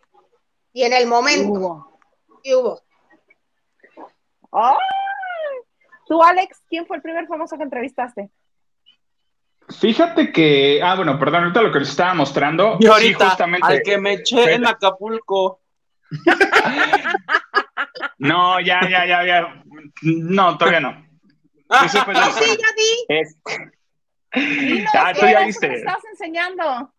Y 0.73 0.83
en 0.83 0.93
el 0.93 1.07
momento. 1.07 1.53
Hubo. 1.53 2.01
Y 2.43 2.55
hubo. 2.55 2.83
Tú, 6.07 6.23
Alex, 6.23 6.61
¿quién 6.69 6.87
fue 6.87 6.97
el 6.97 7.03
primer 7.03 7.27
famoso 7.27 7.57
que 7.57 7.63
entrevistaste? 7.63 8.31
Fíjate 9.81 10.31
que, 10.31 10.81
ah, 10.83 10.95
bueno, 10.95 11.19
perdón, 11.19 11.45
ahorita 11.45 11.63
lo 11.63 11.73
que 11.73 11.81
les 11.81 11.89
estaba 11.89 12.13
mostrando. 12.13 12.77
Y 12.81 12.87
ahorita, 12.87 13.31
justamente, 13.31 13.67
al 13.67 13.83
que 13.83 13.99
me 13.99 14.15
eché 14.15 14.55
en 14.55 14.67
Acapulco. 14.67 15.61
no, 18.19 18.61
ya, 18.61 18.81
ya, 18.89 19.07
ya, 19.07 19.25
ya. 19.25 19.63
No, 20.03 20.59
todavía 20.59 20.81
no. 20.81 21.07
Eso 21.85 22.05
pues, 22.05 22.19
sí, 22.39 22.45
ya 22.51 22.69
vi. 22.77 23.17
Es... 23.17 23.39
ah, 24.95 25.13
tú 25.13 25.27
ya 25.27 25.47
viste. 25.47 25.69
¿Qué 25.69 25.75
estás 25.77 26.05
enseñando? 26.11 26.93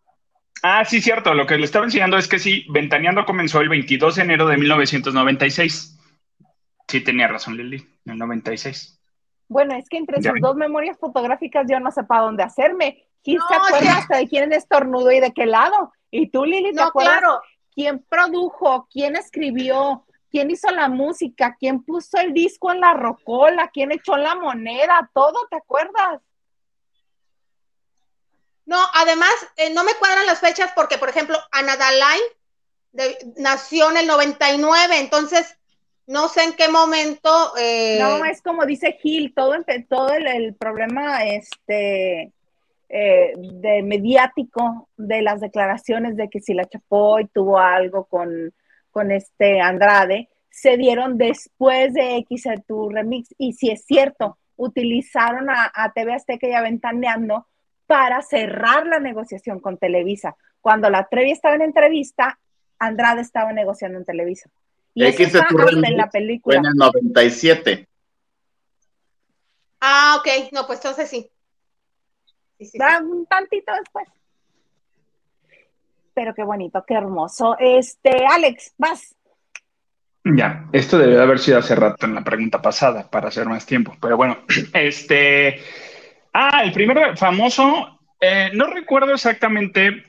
Ah, 0.64 0.84
sí, 0.86 1.02
cierto. 1.02 1.34
Lo 1.34 1.46
que 1.46 1.58
le 1.58 1.66
estaba 1.66 1.86
enseñando 1.86 2.18
es 2.18 2.28
que 2.28 2.40
sí, 2.40 2.66
Ventaneando 2.70 3.26
comenzó 3.26 3.62
el 3.62 3.70
22 3.70 4.16
de 4.16 4.22
enero 4.24 4.48
de 4.48 4.58
1996. 4.58 6.00
Sí, 6.88 7.02
tenía 7.02 7.28
razón, 7.28 7.58
Lili, 7.58 7.78
en 8.06 8.14
el 8.14 8.18
96. 8.18 9.00
Bueno, 9.48 9.76
es 9.76 9.88
que 9.90 9.98
entre 9.98 10.22
sus 10.22 10.40
dos 10.42 10.56
memorias 10.56 10.98
fotográficas 10.98 11.68
yo 11.70 11.80
no 11.80 11.92
sé 11.92 12.04
para 12.04 12.22
dónde 12.22 12.44
hacerme. 12.44 13.04
¿Quién 13.24 13.40
se 13.48 13.56
acuerda 13.56 13.98
hasta 13.98 14.18
de 14.18 14.28
quién 14.28 14.52
es 14.52 14.60
estornudo 14.60 15.12
y 15.12 15.20
de 15.20 15.34
qué 15.34 15.46
lado? 15.46 15.92
Y 16.12 16.30
tú, 16.30 16.46
Lili, 16.46 16.74
¿te 16.74 16.82
acuerdas? 16.82 17.20
Claro. 17.20 17.42
¿Quién 17.74 18.06
produjo? 18.08 18.88
¿Quién 18.92 19.16
escribió? 19.16 20.05
¿Quién 20.36 20.52
hizo 20.52 20.70
la 20.70 20.90
música? 20.90 21.56
¿Quién 21.58 21.82
puso 21.82 22.18
el 22.18 22.34
disco 22.34 22.70
en 22.70 22.82
la 22.82 22.92
rocola? 22.92 23.70
¿Quién 23.74 23.94
echó 23.94 24.18
la 24.18 24.36
moneda? 24.36 25.10
Todo, 25.14 25.48
¿te 25.50 25.56
acuerdas? 25.56 26.22
No, 28.66 28.78
además, 28.96 29.32
eh, 29.56 29.74
no 29.74 29.86
me 29.86 29.94
cuadran 29.94 30.26
las 30.26 30.42
fechas 30.42 30.74
porque, 30.76 30.98
por 30.98 31.08
ejemplo, 31.08 31.38
Ana 31.54 31.78
nació 33.38 33.90
en 33.92 33.96
el 33.96 34.08
99, 34.08 35.00
entonces 35.00 35.58
no 36.06 36.28
sé 36.28 36.44
en 36.44 36.54
qué 36.58 36.68
momento. 36.68 37.54
Eh, 37.58 38.00
no, 38.02 38.26
es 38.26 38.42
como 38.42 38.66
dice 38.66 38.98
Gil, 39.02 39.34
todo, 39.34 39.54
todo 39.88 40.10
el, 40.16 40.54
problema 40.56 41.24
este, 41.24 42.34
eh, 42.90 43.34
de 43.38 43.84
mediático 43.84 44.90
de 44.98 45.22
las 45.22 45.40
declaraciones 45.40 46.18
de 46.18 46.28
que 46.28 46.42
si 46.42 46.54
la 46.54 46.66
Chapoy 46.66 47.26
tuvo 47.28 47.58
algo 47.58 48.04
con, 48.04 48.54
con 48.96 49.12
este 49.12 49.60
Andrade, 49.60 50.30
se 50.50 50.78
dieron 50.78 51.18
después 51.18 51.94
de 51.94 52.16
X 52.20 52.46
tu 52.66 52.90
remix. 52.90 53.28
Y 53.38 53.52
si 53.52 53.70
es 53.70 53.84
cierto, 53.84 54.38
utilizaron 54.56 55.50
a, 55.50 55.70
a 55.76 55.92
TV 55.92 56.14
Azteca 56.14 56.48
y 56.48 56.54
Aventaneando 56.54 57.46
para 57.88 58.22
cerrar 58.22 58.88
la 58.88 59.00
negociación 59.00 59.60
con 59.60 59.78
Televisa. 59.78 60.38
Cuando 60.62 60.90
la 60.90 61.10
Trevi 61.10 61.32
estaba 61.32 61.56
en 61.56 61.64
entrevista, 61.64 62.40
Andrade 62.80 63.20
estaba 63.20 63.52
negociando 63.52 63.98
en 63.98 64.06
Televisa. 64.06 64.50
Y 64.94 65.04
X 65.04 65.28
eso 65.28 65.40
en 65.40 65.98
la 65.98 66.10
película. 66.10 66.56
Fue 66.56 66.66
en 66.66 66.66
el 66.66 66.76
97. 66.76 67.90
Ah, 69.82 70.16
ok. 70.20 70.54
No, 70.54 70.66
pues 70.66 70.80
entonces 70.80 71.10
sí. 71.10 71.30
sí, 72.62 72.78
un 73.04 73.26
tantito 73.26 73.74
después. 73.78 74.08
Pero 76.16 76.34
qué 76.34 76.44
bonito, 76.44 76.84
qué 76.88 76.96
hermoso. 76.96 77.56
Este, 77.60 78.26
Alex, 78.26 78.74
vas. 78.78 79.16
Ya, 80.24 80.66
esto 80.74 80.98
debe 80.98 81.18
de 81.18 81.22
haber 81.22 81.38
sido 81.38 81.60
hace 81.60 81.76
rato 81.76 82.08
en 82.08 82.16
la 82.16 82.24
pregunta 82.24 82.62
pasada 82.62 83.08
para 83.12 83.28
hacer 83.28 83.46
más 83.46 83.66
tiempo. 83.66 83.96
Pero 84.02 84.18
bueno, 84.18 84.40
este. 84.74 85.62
Ah, 86.34 86.64
el 86.64 86.72
primer 86.72 87.18
famoso, 87.18 88.00
eh, 88.20 88.50
no 88.54 88.68
recuerdo 88.68 89.14
exactamente 89.14 90.04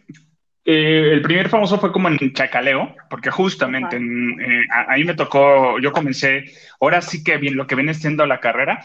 eh, 0.69 1.13
el 1.13 1.23
primer 1.23 1.49
famoso 1.49 1.79
fue 1.79 1.93
como 1.93 2.09
en 2.09 2.33
Chacaleo, 2.33 2.97
porque 3.09 3.31
justamente 3.31 3.97
eh, 3.97 4.65
ahí 4.89 5.05
me 5.05 5.15
tocó, 5.15 5.79
yo 5.79 5.93
comencé, 5.93 6.47
ahora 6.81 7.01
sí 7.01 7.23
que 7.23 7.37
bien, 7.37 7.57
lo 7.57 7.69
que 7.69 7.77
viene 7.77 7.95
siendo 7.95 8.27
la 8.27 8.41
carrera, 8.41 8.85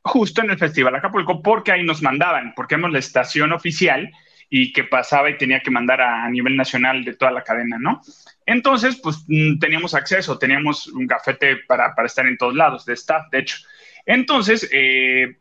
justo 0.00 0.42
en 0.42 0.50
el 0.50 0.58
Festival 0.58 0.94
Acapulco, 0.94 1.42
porque 1.42 1.72
ahí 1.72 1.84
nos 1.84 2.00
mandaban, 2.00 2.54
porque 2.56 2.76
éramos 2.76 2.92
la 2.92 2.98
estación 2.98 3.52
oficial 3.52 4.10
y 4.50 4.72
que 4.72 4.84
pasaba 4.84 5.30
y 5.30 5.36
tenía 5.36 5.60
que 5.60 5.70
mandar 5.70 6.00
a, 6.00 6.28
nivel 6.30 6.56
nacional 6.56 7.04
de 7.04 7.14
toda 7.14 7.30
la 7.30 7.44
cadena, 7.44 7.78
¿no? 7.78 8.00
Entonces, 8.46 8.98
pues 9.02 9.24
mm, 9.28 9.58
teníamos 9.58 9.94
acceso, 9.94 10.38
teníamos 10.38 10.86
un 10.88 11.06
gafete 11.06 11.56
para, 11.66 11.94
para 11.94 12.06
estar 12.06 12.26
en 12.26 12.38
todos 12.38 12.54
lados, 12.54 12.84
de 12.86 12.94
staff, 12.94 13.28
de 13.30 13.40
hecho. 13.40 13.58
Entonces, 14.06 14.68
eh, 14.72 15.36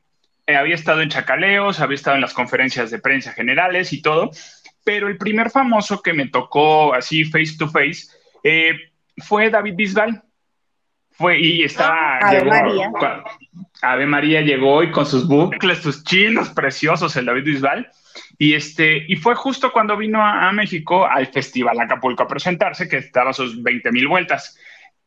había 0.48 0.76
estado 0.76 1.02
en 1.02 1.10
Chacaleos, 1.10 1.80
había 1.80 1.96
estado 1.96 2.16
en 2.16 2.22
las 2.22 2.34
conferencias 2.34 2.92
de 2.92 3.00
prensa 3.00 3.34
generales 3.34 3.94
y 3.94 4.02
todo, 4.02 4.32
pero 4.84 5.08
el 5.08 5.18
primer 5.18 5.50
famoso 5.50 6.02
que 6.02 6.14
me 6.14 6.28
tocó 6.28 6.94
así 6.94 7.26
face 7.26 7.58
to 7.58 7.70
face 7.70 8.08
eh, 8.44 8.74
fue 9.18 9.50
David 9.50 9.76
Bisbal. 9.76 10.24
Fue 11.12 11.40
y 11.40 11.64
estaba. 11.64 12.20
Ah, 12.22 12.30
Ave 12.30 12.46
María. 12.46 12.92
Ave 13.82 14.06
María 14.06 14.42
llegó 14.42 14.84
y 14.84 14.92
con 14.92 15.06
sus 15.06 15.28
bucles, 15.28 15.80
sus 15.80 16.04
chinos 16.04 16.50
preciosos, 16.50 17.16
el 17.16 17.26
David 17.26 17.44
Bisbal. 17.44 17.92
Y, 18.38 18.54
este, 18.54 19.06
y 19.08 19.16
fue 19.16 19.36
justo 19.36 19.72
cuando 19.72 19.98
vino 19.98 20.26
a, 20.26 20.52
México 20.52 21.06
al 21.06 21.28
Festival 21.28 21.80
Acapulco 21.80 22.24
a 22.24 22.28
presentarse, 22.28 22.88
que 22.88 22.98
estaba 22.98 23.32
a 23.32 23.34
sus 23.34 23.62
20 23.62 23.92
mil 23.92 24.08
vueltas. 24.08 24.58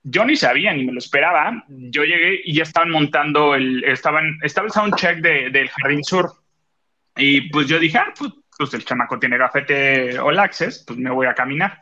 Yo 0.02 0.24
ni 0.24 0.36
sabía, 0.36 0.72
ni 0.72 0.84
me 0.84 0.92
lo 0.92 0.98
esperaba. 0.98 1.64
Yo 1.68 2.04
llegué 2.04 2.40
y 2.44 2.54
ya 2.54 2.62
estaban 2.62 2.90
montando 2.90 3.54
el, 3.54 3.84
estaban, 3.84 4.38
estaba 4.42 4.66
el 4.66 4.72
soundcheck 4.72 5.18
de, 5.18 5.50
del 5.50 5.68
Jardín 5.68 6.04
Sur. 6.04 6.32
Y 7.16 7.50
pues 7.50 7.66
yo 7.66 7.78
dije, 7.78 7.98
ah, 7.98 8.12
pues 8.16 8.32
pues 8.60 8.74
el 8.74 8.84
chamaco 8.84 9.18
tiene 9.18 9.38
gafete 9.38 10.18
All 10.18 10.38
Access, 10.38 10.84
pues 10.86 10.98
me 10.98 11.08
voy 11.10 11.26
a 11.26 11.32
caminar. 11.32 11.80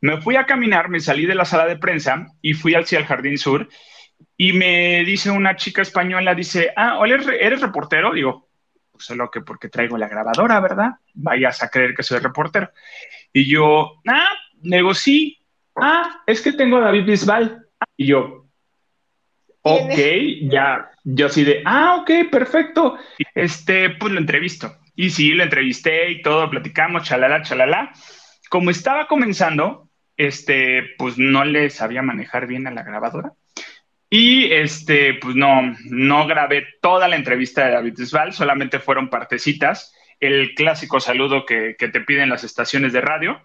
Me 0.00 0.20
fui 0.20 0.36
a 0.36 0.46
caminar, 0.46 0.88
me 0.88 1.00
salí 1.00 1.26
de 1.26 1.34
la 1.34 1.44
sala 1.44 1.66
de 1.66 1.76
prensa 1.76 2.28
y 2.40 2.54
fui 2.54 2.76
hacia 2.76 3.00
el 3.00 3.06
Jardín 3.06 3.36
Sur 3.36 3.68
y 4.36 4.52
me 4.52 5.02
dice 5.04 5.32
una 5.32 5.56
chica 5.56 5.82
española, 5.82 6.36
dice, 6.36 6.72
ah, 6.76 7.00
¿eres, 7.04 7.26
eres 7.26 7.60
reportero? 7.60 8.12
Digo, 8.12 8.48
solo 9.02 9.30
que 9.30 9.40
porque 9.40 9.68
traigo 9.68 9.98
la 9.98 10.08
grabadora, 10.08 10.60
¿verdad? 10.60 10.92
Vayas 11.14 11.62
a 11.62 11.68
creer 11.68 11.94
que 11.94 12.02
soy 12.02 12.18
reportero. 12.18 12.70
Y 13.32 13.48
yo, 13.50 14.00
ah, 14.08 14.30
negocí. 14.62 15.38
Ah, 15.76 16.22
es 16.26 16.40
que 16.40 16.52
tengo 16.52 16.78
a 16.78 16.82
David 16.82 17.06
Bisbal. 17.06 17.66
Y 17.96 18.06
yo, 18.06 18.46
ok, 19.62 19.98
ya, 20.42 20.90
yo 21.04 21.26
así 21.26 21.44
de, 21.44 21.62
ah, 21.64 21.96
ok, 22.00 22.30
perfecto. 22.30 22.96
Este, 23.34 23.90
pues 23.90 24.12
lo 24.12 24.20
entrevisto. 24.20 24.76
Y 24.94 25.10
sí, 25.10 25.32
lo 25.32 25.42
entrevisté 25.42 26.10
y 26.10 26.22
todo, 26.22 26.50
platicamos, 26.50 27.04
chalala, 27.04 27.42
chalala. 27.42 27.92
Como 28.50 28.70
estaba 28.70 29.06
comenzando, 29.06 29.88
este, 30.16 30.94
pues 30.98 31.18
no 31.18 31.44
le 31.44 31.70
sabía 31.70 32.02
manejar 32.02 32.46
bien 32.46 32.66
a 32.66 32.70
la 32.70 32.82
grabadora. 32.82 33.32
Y 34.14 34.52
este, 34.52 35.14
pues 35.14 35.36
no, 35.36 35.74
no 35.86 36.26
grabé 36.26 36.66
toda 36.82 37.08
la 37.08 37.16
entrevista 37.16 37.64
de 37.64 37.72
David 37.72 37.94
Bisbal, 37.96 38.34
solamente 38.34 38.78
fueron 38.78 39.08
partecitas, 39.08 39.94
el 40.20 40.54
clásico 40.54 41.00
saludo 41.00 41.46
que, 41.46 41.76
que 41.78 41.88
te 41.88 42.02
piden 42.02 42.28
las 42.28 42.44
estaciones 42.44 42.92
de 42.92 43.00
radio. 43.00 43.40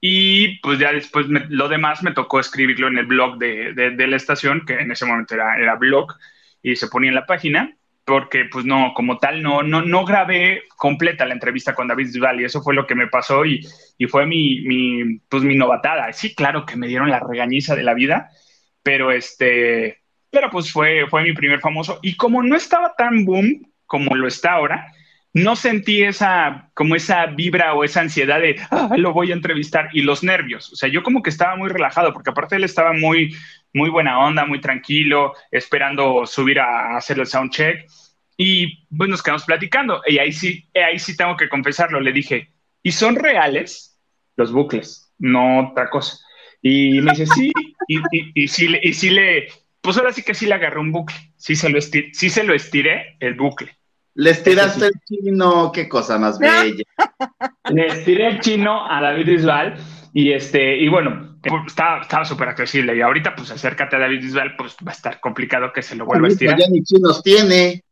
Y 0.00 0.58
pues 0.62 0.80
ya 0.80 0.92
después 0.92 1.26
lo 1.28 1.68
demás 1.68 2.02
me 2.02 2.10
tocó 2.10 2.40
escribirlo 2.40 2.88
en 2.88 2.98
el 2.98 3.06
blog 3.06 3.38
de, 3.38 3.72
de, 3.72 3.90
de, 3.90 4.06
la 4.08 4.16
estación, 4.16 4.64
que 4.66 4.80
en 4.80 4.90
ese 4.90 5.06
momento 5.06 5.36
era, 5.36 5.56
era 5.56 5.76
blog, 5.76 6.12
y 6.60 6.74
se 6.74 6.88
ponía 6.88 7.10
en 7.10 7.14
la 7.14 7.26
página 7.26 7.76
porque 8.04 8.46
pues 8.50 8.64
no, 8.64 8.92
como 8.96 9.18
tal, 9.18 9.40
no, 9.44 9.62
no, 9.62 9.82
no 9.82 10.04
grabé 10.04 10.64
completa 10.76 11.24
la 11.24 11.34
entrevista 11.34 11.72
con 11.72 11.86
David 11.86 12.06
Bisbal 12.06 12.40
y 12.40 12.44
eso 12.46 12.62
fue 12.62 12.74
lo 12.74 12.84
que 12.84 12.96
me 12.96 13.06
pasó 13.06 13.44
y, 13.46 13.64
y 13.96 14.06
fue 14.06 14.26
mi, 14.26 14.62
mi, 14.62 15.20
pues 15.28 15.44
mi 15.44 15.54
novatada. 15.54 16.12
Sí, 16.12 16.34
claro 16.34 16.66
que 16.66 16.74
me 16.74 16.88
dieron 16.88 17.10
la 17.10 17.20
regañiza 17.20 17.76
de 17.76 17.84
la 17.84 17.94
vida, 17.94 18.30
pero 18.82 19.12
este, 19.12 19.99
pero 20.30 20.50
pues 20.50 20.70
fue, 20.72 21.06
fue 21.08 21.22
mi 21.22 21.32
primer 21.32 21.60
famoso 21.60 21.98
y 22.02 22.16
como 22.16 22.42
no 22.42 22.56
estaba 22.56 22.94
tan 22.96 23.24
boom 23.24 23.70
como 23.86 24.14
lo 24.14 24.28
está 24.28 24.52
ahora, 24.52 24.92
no 25.32 25.54
sentí 25.56 26.02
esa, 26.02 26.70
como 26.74 26.96
esa 26.96 27.26
vibra 27.26 27.74
o 27.74 27.84
esa 27.84 28.00
ansiedad 28.00 28.40
de, 28.40 28.56
ah, 28.70 28.90
lo 28.96 29.12
voy 29.12 29.30
a 29.30 29.34
entrevistar 29.34 29.88
y 29.92 30.02
los 30.02 30.22
nervios. 30.22 30.72
O 30.72 30.76
sea, 30.76 30.88
yo 30.88 31.02
como 31.02 31.22
que 31.22 31.30
estaba 31.30 31.56
muy 31.56 31.68
relajado 31.68 32.12
porque 32.12 32.30
aparte 32.30 32.56
él 32.56 32.64
estaba 32.64 32.92
muy, 32.92 33.34
muy 33.72 33.90
buena 33.90 34.18
onda, 34.20 34.44
muy 34.44 34.60
tranquilo, 34.60 35.34
esperando 35.50 36.26
subir 36.26 36.60
a, 36.60 36.96
hacer 36.96 37.18
el 37.18 37.26
sound 37.26 37.52
check. 37.52 37.86
Y 38.36 38.86
pues 38.96 39.10
nos 39.10 39.22
quedamos 39.22 39.44
platicando. 39.44 40.00
Y 40.06 40.18
ahí 40.18 40.32
sí, 40.32 40.68
ahí 40.74 40.98
sí 40.98 41.16
tengo 41.16 41.36
que 41.36 41.48
confesarlo. 41.48 42.00
Le 42.00 42.12
dije, 42.12 42.52
¿y 42.82 42.92
son 42.92 43.16
reales 43.16 44.00
los 44.36 44.50
bucles? 44.50 45.12
No 45.18 45.70
otra 45.70 45.90
cosa. 45.90 46.16
Y 46.62 47.00
me 47.00 47.12
dice, 47.12 47.26
sí. 47.26 47.52
Y, 47.86 47.98
y, 47.98 48.32
y, 48.34 48.48
sí, 48.48 48.74
y 48.82 48.92
sí 48.94 49.10
le, 49.10 49.48
pues 49.80 49.96
ahora 49.96 50.12
sí 50.12 50.22
que 50.22 50.34
sí 50.34 50.46
le 50.46 50.54
agarré 50.54 50.80
un 50.80 50.92
bucle. 50.92 51.16
Sí 51.36 51.56
se 51.56 51.68
lo 51.68 51.78
estiré, 51.78 52.10
sí 52.12 52.30
se 52.30 52.44
lo 52.44 52.54
estiré 52.54 53.16
el 53.20 53.34
bucle. 53.34 53.76
Le 54.14 54.30
estiraste 54.30 54.86
el 54.86 54.92
chino, 55.04 55.70
qué 55.72 55.88
cosa 55.88 56.18
más 56.18 56.38
bella. 56.38 56.84
Le 57.70 57.86
estiré 57.86 58.26
el 58.26 58.40
chino 58.40 58.90
a 58.90 59.00
David 59.00 59.28
Isbal 59.28 59.76
y 60.12 60.32
este, 60.32 60.76
y 60.76 60.88
bueno, 60.88 61.38
pues, 61.42 61.62
estaba 61.68 62.24
súper 62.24 62.48
accesible. 62.48 62.96
Y 62.96 63.00
ahorita, 63.00 63.34
pues 63.34 63.50
acércate 63.50 63.96
a 63.96 64.00
David 64.00 64.22
Isbal, 64.22 64.56
pues 64.56 64.76
va 64.86 64.90
a 64.90 64.94
estar 64.94 65.20
complicado 65.20 65.72
que 65.72 65.82
se 65.82 65.94
lo 65.94 66.04
vuelva 66.04 66.26
a 66.26 66.30
estirar. 66.30 66.58
Ya 66.58 66.68
ni 66.68 66.82
chinos 66.82 67.22
tiene. 67.22 67.84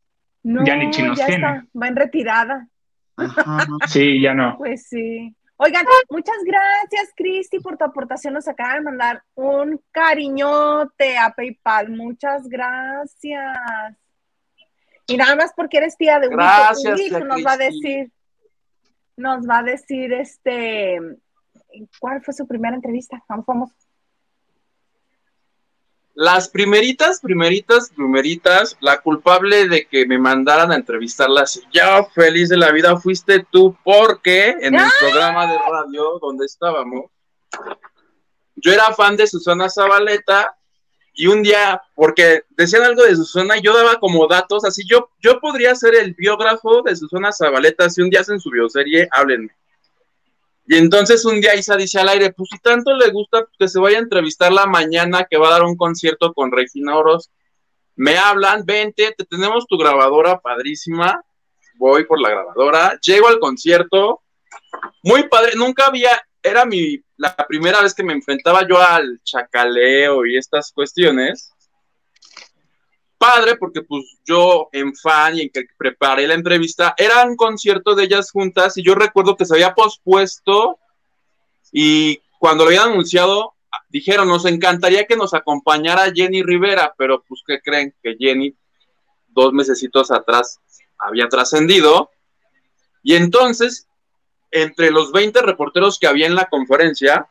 No, 0.42 0.64
ya 0.64 0.76
ni 0.76 0.90
chinos 0.90 1.18
ya 1.18 1.26
tiene. 1.26 1.46
Está, 1.46 1.66
va 1.80 1.88
en 1.88 1.96
retirada. 1.96 2.68
Ajá. 3.16 3.66
Sí, 3.86 4.20
ya 4.20 4.34
no. 4.34 4.56
Pues 4.58 4.88
sí. 4.88 5.34
Oigan, 5.60 5.84
muchas 6.08 6.36
gracias, 6.44 7.12
Cristi, 7.16 7.58
por 7.58 7.76
tu 7.76 7.84
aportación. 7.84 8.32
Nos 8.34 8.46
acaba 8.46 8.74
de 8.74 8.80
mandar 8.80 9.24
un 9.34 9.82
cariñote 9.90 11.18
a 11.18 11.30
PayPal. 11.30 11.90
Muchas 11.90 12.48
gracias. 12.48 13.96
Y 15.08 15.16
nada 15.16 15.34
más 15.34 15.52
porque 15.56 15.78
eres 15.78 15.96
tía 15.96 16.20
de 16.20 16.28
un 16.28 16.36
gracias, 16.36 17.00
hijo, 17.00 17.20
nos 17.20 17.44
va 17.44 17.54
a 17.54 17.56
decir, 17.56 18.12
nos 19.16 19.48
va 19.48 19.58
a 19.58 19.62
decir 19.64 20.12
este, 20.12 21.00
¿cuál 21.98 22.22
fue 22.22 22.34
su 22.34 22.46
primera 22.46 22.76
entrevista? 22.76 23.20
Vamos, 23.28 23.70
Las 26.20 26.48
primeritas, 26.48 27.20
primeritas, 27.20 27.90
primeritas, 27.94 28.76
la 28.80 29.00
culpable 29.02 29.68
de 29.68 29.86
que 29.86 30.04
me 30.04 30.18
mandaran 30.18 30.72
a 30.72 30.74
entrevistarlas, 30.74 31.62
ya 31.72 32.02
feliz 32.12 32.48
de 32.48 32.56
la 32.56 32.72
vida 32.72 32.98
fuiste 32.98 33.46
tú, 33.52 33.76
porque 33.84 34.56
en 34.60 34.74
el 34.74 34.88
programa 34.98 35.46
de 35.46 35.56
radio 35.70 36.18
donde 36.20 36.44
estábamos, 36.44 37.04
yo 38.56 38.72
era 38.72 38.92
fan 38.94 39.16
de 39.16 39.28
Susana 39.28 39.70
Zabaleta 39.70 40.56
y 41.14 41.28
un 41.28 41.44
día, 41.44 41.80
porque 41.94 42.42
decían 42.48 42.82
algo 42.82 43.04
de 43.04 43.14
Susana, 43.14 43.58
yo 43.58 43.72
daba 43.72 44.00
como 44.00 44.26
datos, 44.26 44.64
así 44.64 44.82
yo, 44.90 45.10
yo 45.20 45.38
podría 45.38 45.72
ser 45.76 45.94
el 45.94 46.14
biógrafo 46.14 46.82
de 46.82 46.96
Susana 46.96 47.30
Zabaleta, 47.30 47.88
si 47.90 48.02
un 48.02 48.10
día 48.10 48.22
hacen 48.22 48.40
su 48.40 48.50
bioserie, 48.50 49.08
háblenme. 49.12 49.54
Y 50.70 50.76
entonces 50.76 51.24
un 51.24 51.40
día 51.40 51.56
Isa 51.56 51.76
dice 51.76 51.98
al 51.98 52.10
aire, 52.10 52.30
pues 52.30 52.50
si 52.52 52.58
tanto 52.58 52.94
le 52.94 53.10
gusta 53.10 53.40
pues, 53.40 53.56
que 53.58 53.68
se 53.68 53.80
vaya 53.80 53.96
a 53.96 54.02
entrevistar 54.02 54.52
la 54.52 54.66
mañana 54.66 55.26
que 55.28 55.38
va 55.38 55.48
a 55.48 55.52
dar 55.52 55.62
un 55.62 55.78
concierto 55.78 56.34
con 56.34 56.52
Regina 56.52 56.94
Oros, 56.94 57.30
me 57.96 58.18
hablan, 58.18 58.66
vente, 58.66 59.14
te 59.16 59.24
tenemos 59.24 59.66
tu 59.66 59.78
grabadora 59.78 60.38
padrísima, 60.40 61.22
voy 61.76 62.04
por 62.04 62.20
la 62.20 62.28
grabadora, 62.28 62.98
llego 63.00 63.28
al 63.28 63.38
concierto, 63.38 64.20
muy 65.02 65.26
padre, 65.28 65.52
nunca 65.56 65.86
había, 65.86 66.10
era 66.42 66.66
mi, 66.66 67.02
la 67.16 67.34
primera 67.34 67.80
vez 67.80 67.94
que 67.94 68.04
me 68.04 68.12
enfrentaba 68.12 68.68
yo 68.68 68.78
al 68.78 69.20
chacaleo 69.24 70.26
y 70.26 70.36
estas 70.36 70.70
cuestiones, 70.70 71.50
padre, 73.18 73.56
porque 73.56 73.82
pues 73.82 74.04
yo 74.24 74.68
en 74.72 74.94
fan 74.94 75.36
y 75.36 75.42
en 75.42 75.50
que 75.50 75.64
preparé 75.76 76.26
la 76.26 76.34
entrevista, 76.34 76.94
era 76.96 77.24
un 77.24 77.36
concierto 77.36 77.94
de 77.94 78.04
ellas 78.04 78.30
juntas 78.30 78.76
y 78.76 78.82
yo 78.82 78.94
recuerdo 78.94 79.36
que 79.36 79.44
se 79.44 79.54
había 79.54 79.74
pospuesto 79.74 80.78
y 81.72 82.20
cuando 82.38 82.64
lo 82.64 82.70
habían 82.70 82.90
anunciado, 82.90 83.54
dijeron, 83.88 84.28
nos 84.28 84.46
encantaría 84.46 85.06
que 85.06 85.16
nos 85.16 85.34
acompañara 85.34 86.12
Jenny 86.14 86.42
Rivera, 86.42 86.94
pero 86.96 87.22
pues 87.28 87.42
¿qué 87.46 87.60
creen? 87.60 87.94
Que 88.02 88.16
Jenny 88.18 88.54
dos 89.28 89.52
mesecitos 89.52 90.10
atrás 90.10 90.60
había 90.98 91.28
trascendido 91.28 92.10
y 93.02 93.14
entonces, 93.14 93.86
entre 94.50 94.90
los 94.90 95.12
20 95.12 95.42
reporteros 95.42 95.98
que 95.98 96.06
había 96.06 96.26
en 96.26 96.34
la 96.34 96.48
conferencia, 96.48 97.28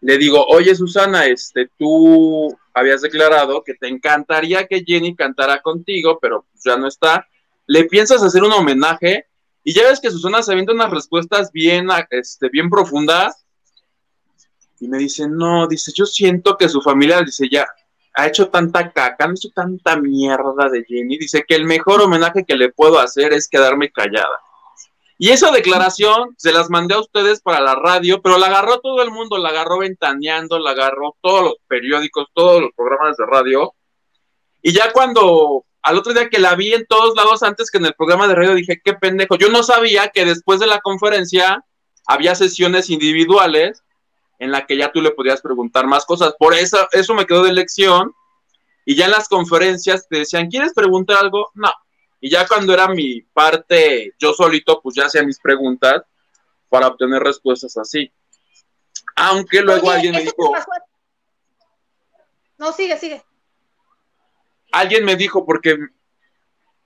le 0.00 0.18
digo, 0.18 0.44
oye 0.46 0.74
Susana, 0.74 1.26
este, 1.26 1.70
tú 1.78 2.56
habías 2.74 3.02
declarado 3.02 3.62
que 3.64 3.74
te 3.74 3.88
encantaría 3.88 4.66
que 4.66 4.84
Jenny 4.86 5.14
cantara 5.14 5.60
contigo, 5.60 6.18
pero 6.20 6.46
pues 6.50 6.64
ya 6.64 6.76
no 6.76 6.88
está. 6.88 7.26
¿Le 7.66 7.84
piensas 7.84 8.22
hacer 8.22 8.42
un 8.42 8.52
homenaje? 8.52 9.26
Y 9.64 9.72
ya 9.72 9.88
ves 9.88 10.00
que 10.00 10.10
Susana 10.10 10.42
se 10.42 10.52
avienta 10.52 10.72
unas 10.72 10.90
respuestas 10.90 11.52
bien, 11.52 11.88
este, 12.10 12.48
bien 12.48 12.68
profundas. 12.68 13.44
Y 14.80 14.88
me 14.88 14.98
dice, 14.98 15.28
no, 15.28 15.68
dice, 15.68 15.92
yo 15.94 16.06
siento 16.06 16.56
que 16.56 16.68
su 16.68 16.80
familia, 16.82 17.22
dice, 17.22 17.48
ya, 17.48 17.68
ha 18.14 18.26
hecho 18.26 18.48
tanta 18.48 18.92
caca, 18.92 19.26
ha 19.26 19.30
hecho 19.30 19.50
tanta 19.54 19.96
mierda 19.96 20.68
de 20.68 20.84
Jenny. 20.84 21.18
Dice 21.18 21.44
que 21.46 21.54
el 21.54 21.64
mejor 21.64 22.00
homenaje 22.02 22.44
que 22.44 22.56
le 22.56 22.72
puedo 22.72 22.98
hacer 22.98 23.32
es 23.32 23.48
quedarme 23.48 23.92
callada. 23.92 24.40
Y 25.22 25.30
esa 25.30 25.52
declaración 25.52 26.34
se 26.36 26.50
las 26.50 26.68
mandé 26.68 26.96
a 26.96 26.98
ustedes 26.98 27.42
para 27.42 27.60
la 27.60 27.76
radio, 27.76 28.20
pero 28.20 28.38
la 28.38 28.48
agarró 28.48 28.80
todo 28.80 29.04
el 29.04 29.12
mundo, 29.12 29.38
la 29.38 29.50
agarró 29.50 29.78
ventaneando, 29.78 30.58
la 30.58 30.72
agarró 30.72 31.16
todos 31.20 31.44
los 31.44 31.54
periódicos, 31.68 32.26
todos 32.34 32.60
los 32.60 32.72
programas 32.76 33.16
de 33.16 33.26
radio. 33.26 33.72
Y 34.62 34.72
ya 34.72 34.90
cuando, 34.90 35.64
al 35.80 35.96
otro 35.96 36.12
día 36.12 36.28
que 36.28 36.40
la 36.40 36.56
vi 36.56 36.72
en 36.72 36.86
todos 36.88 37.14
lados 37.14 37.44
antes 37.44 37.70
que 37.70 37.78
en 37.78 37.86
el 37.86 37.94
programa 37.94 38.26
de 38.26 38.34
radio, 38.34 38.56
dije, 38.56 38.80
qué 38.84 38.94
pendejo. 38.94 39.36
Yo 39.36 39.48
no 39.48 39.62
sabía 39.62 40.08
que 40.08 40.24
después 40.24 40.58
de 40.58 40.66
la 40.66 40.80
conferencia 40.80 41.64
había 42.08 42.34
sesiones 42.34 42.90
individuales 42.90 43.84
en 44.40 44.50
la 44.50 44.66
que 44.66 44.76
ya 44.76 44.90
tú 44.90 45.00
le 45.02 45.12
podías 45.12 45.40
preguntar 45.40 45.86
más 45.86 46.04
cosas. 46.04 46.34
Por 46.36 46.52
eso, 46.52 46.88
eso 46.90 47.14
me 47.14 47.26
quedó 47.26 47.44
de 47.44 47.52
lección. 47.52 48.12
Y 48.84 48.96
ya 48.96 49.04
en 49.04 49.12
las 49.12 49.28
conferencias 49.28 50.08
te 50.08 50.18
decían, 50.18 50.48
¿quieres 50.48 50.74
preguntar 50.74 51.18
algo? 51.18 51.52
No, 51.54 51.70
y 52.24 52.30
ya 52.30 52.46
cuando 52.46 52.72
era 52.72 52.86
mi 52.86 53.20
parte, 53.20 54.14
yo 54.16 54.32
solito, 54.32 54.80
pues 54.80 54.94
ya 54.94 55.06
hacía 55.06 55.24
mis 55.24 55.40
preguntas 55.40 56.04
para 56.68 56.86
obtener 56.86 57.20
respuestas 57.20 57.76
así. 57.76 58.12
Aunque 59.16 59.60
luego 59.60 59.90
alguien 59.90 60.14
me 60.14 60.22
dijo... 60.22 60.54
No, 62.58 62.72
sigue, 62.72 62.96
sigue. 62.96 63.24
Alguien 64.70 65.04
me 65.04 65.16
dijo, 65.16 65.44
porque 65.44 65.76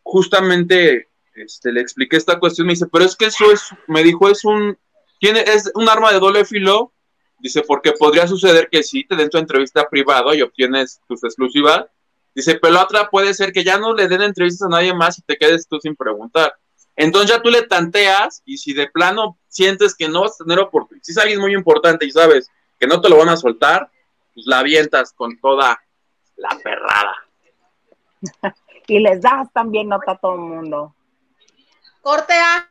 justamente 0.03 1.11
este, 1.35 1.71
le 1.71 1.83
expliqué 1.83 2.17
esta 2.17 2.41
cuestión, 2.41 2.67
me 2.67 2.73
dice, 2.73 2.87
pero 2.91 3.05
es 3.05 3.15
que 3.15 3.27
eso 3.27 3.53
es, 3.53 3.69
me 3.89 4.03
dijo, 4.03 4.31
es 4.31 4.43
un, 4.43 4.79
tiene, 5.21 5.41
es 5.41 5.71
un 5.75 5.87
arma 5.87 6.13
de 6.13 6.19
doble 6.19 6.47
filo, 6.47 6.95
dice, 7.41 7.61
porque 7.61 7.93
podría 7.93 8.27
suceder 8.27 8.71
que 8.71 8.83
sí, 8.83 9.05
te 9.05 9.17
den 9.17 9.29
tu 9.29 9.37
entrevista 9.37 9.87
privado 9.87 10.35
y 10.35 10.41
obtienes 10.41 11.03
tus 11.07 11.23
exclusivas, 11.25 11.85
Dice, 12.37 12.59
pero 12.61 12.75
la 12.75 12.83
otra 12.83 13.09
puede 13.09 13.33
ser 13.33 13.51
que 13.51 13.65
ya 13.65 13.79
no 13.79 13.95
le 13.95 14.09
den 14.09 14.21
entrevistas 14.21 14.67
a 14.67 14.71
nadie 14.71 14.93
más 14.93 15.19
y 15.19 15.23
te 15.23 15.39
quedes 15.39 15.67
tú 15.67 15.81
sin 15.81 15.97
preguntar. 15.97 16.55
Entonces 16.95 17.31
ya 17.31 17.41
tú 17.41 17.49
le 17.49 17.63
tanteas 17.63 18.43
y 18.45 18.59
si 18.59 18.75
de 18.75 18.91
plano 18.91 19.39
sientes 19.49 19.95
que 19.95 20.07
no 20.07 20.21
vas 20.21 20.39
a 20.39 20.45
tener 20.45 20.59
oportunidad, 20.59 21.03
si 21.03 21.13
es 21.13 21.19
alguien 21.19 21.41
muy 21.41 21.55
importante 21.55 22.05
y 22.05 22.11
sabes 22.11 22.51
que 22.79 22.87
no 22.87 23.01
te 23.01 23.09
lo 23.09 23.17
van 23.17 23.31
a 23.31 23.39
soltar, 23.39 23.91
pues 24.35 24.45
la 24.47 24.59
avientas 24.59 25.15
con 25.15 25.41
toda 25.41 25.81
la 26.37 26.51
perrada. 26.63 27.15
y 28.87 29.01
les 29.01 29.23
das 29.23 29.51
también 29.55 29.89
nota 29.89 30.13
a 30.13 30.19
todo 30.19 30.35
el 30.35 30.41
mundo. 30.41 30.95
Corte 32.03 32.35
A. 32.35 32.71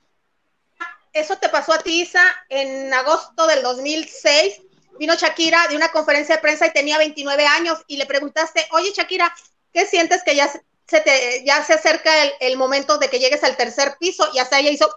Eso 1.12 1.38
te 1.38 1.50
pasó 1.50 1.74
a 1.74 1.80
ti, 1.80 2.02
Isa, 2.02 2.24
en 2.50 2.94
agosto 2.94 3.48
del 3.48 3.64
2006. 3.64 4.62
Vino 5.00 5.16
Shakira 5.16 5.68
de 5.70 5.76
una 5.76 5.90
conferencia 5.90 6.36
de 6.36 6.42
prensa 6.42 6.68
y 6.68 6.72
tenía 6.74 7.00
29 7.00 7.48
años 7.48 7.84
y 7.88 7.98
le 7.98 8.06
preguntaste, 8.06 8.68
oye 8.72 8.92
Shakira, 8.96 9.34
¿qué 9.76 9.86
sientes 9.86 10.24
que 10.24 10.36
ya 10.36 10.48
se, 10.48 10.62
te, 11.02 11.44
ya 11.46 11.64
se 11.64 11.74
acerca 11.74 12.10
el, 12.40 12.58
momento 12.58 12.98
de 12.98 13.10
que 13.10 13.20
llegues 13.20 13.44
al 13.44 13.58
tercer 13.58 13.98
piso? 14.00 14.26
Y 14.34 14.40
hasta 14.40 14.58
ella 14.58 14.72
hizo. 14.72 14.90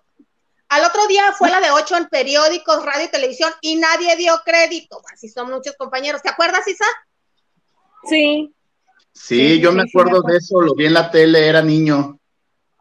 Al 0.68 0.84
otro 0.84 1.06
día 1.08 1.32
fue 1.32 1.50
la 1.50 1.60
de 1.60 1.72
ocho 1.72 1.96
en 1.96 2.06
periódicos, 2.06 2.84
radio 2.84 3.06
y 3.06 3.10
televisión 3.10 3.52
y 3.60 3.74
nadie 3.76 4.14
dio 4.16 4.40
crédito. 4.44 5.02
Así 5.12 5.28
son 5.28 5.50
muchos 5.50 5.74
compañeros. 5.76 6.22
¿Te 6.22 6.28
acuerdas, 6.28 6.68
Isa? 6.68 6.84
Sí. 8.04 8.54
Sí, 9.12 9.60
yo 9.60 9.72
me 9.72 9.82
acuerdo 9.82 10.22
de 10.22 10.36
eso, 10.36 10.60
lo 10.60 10.74
vi 10.74 10.86
en 10.86 10.94
la 10.94 11.10
tele, 11.10 11.48
era 11.48 11.60
niño. 11.60 12.20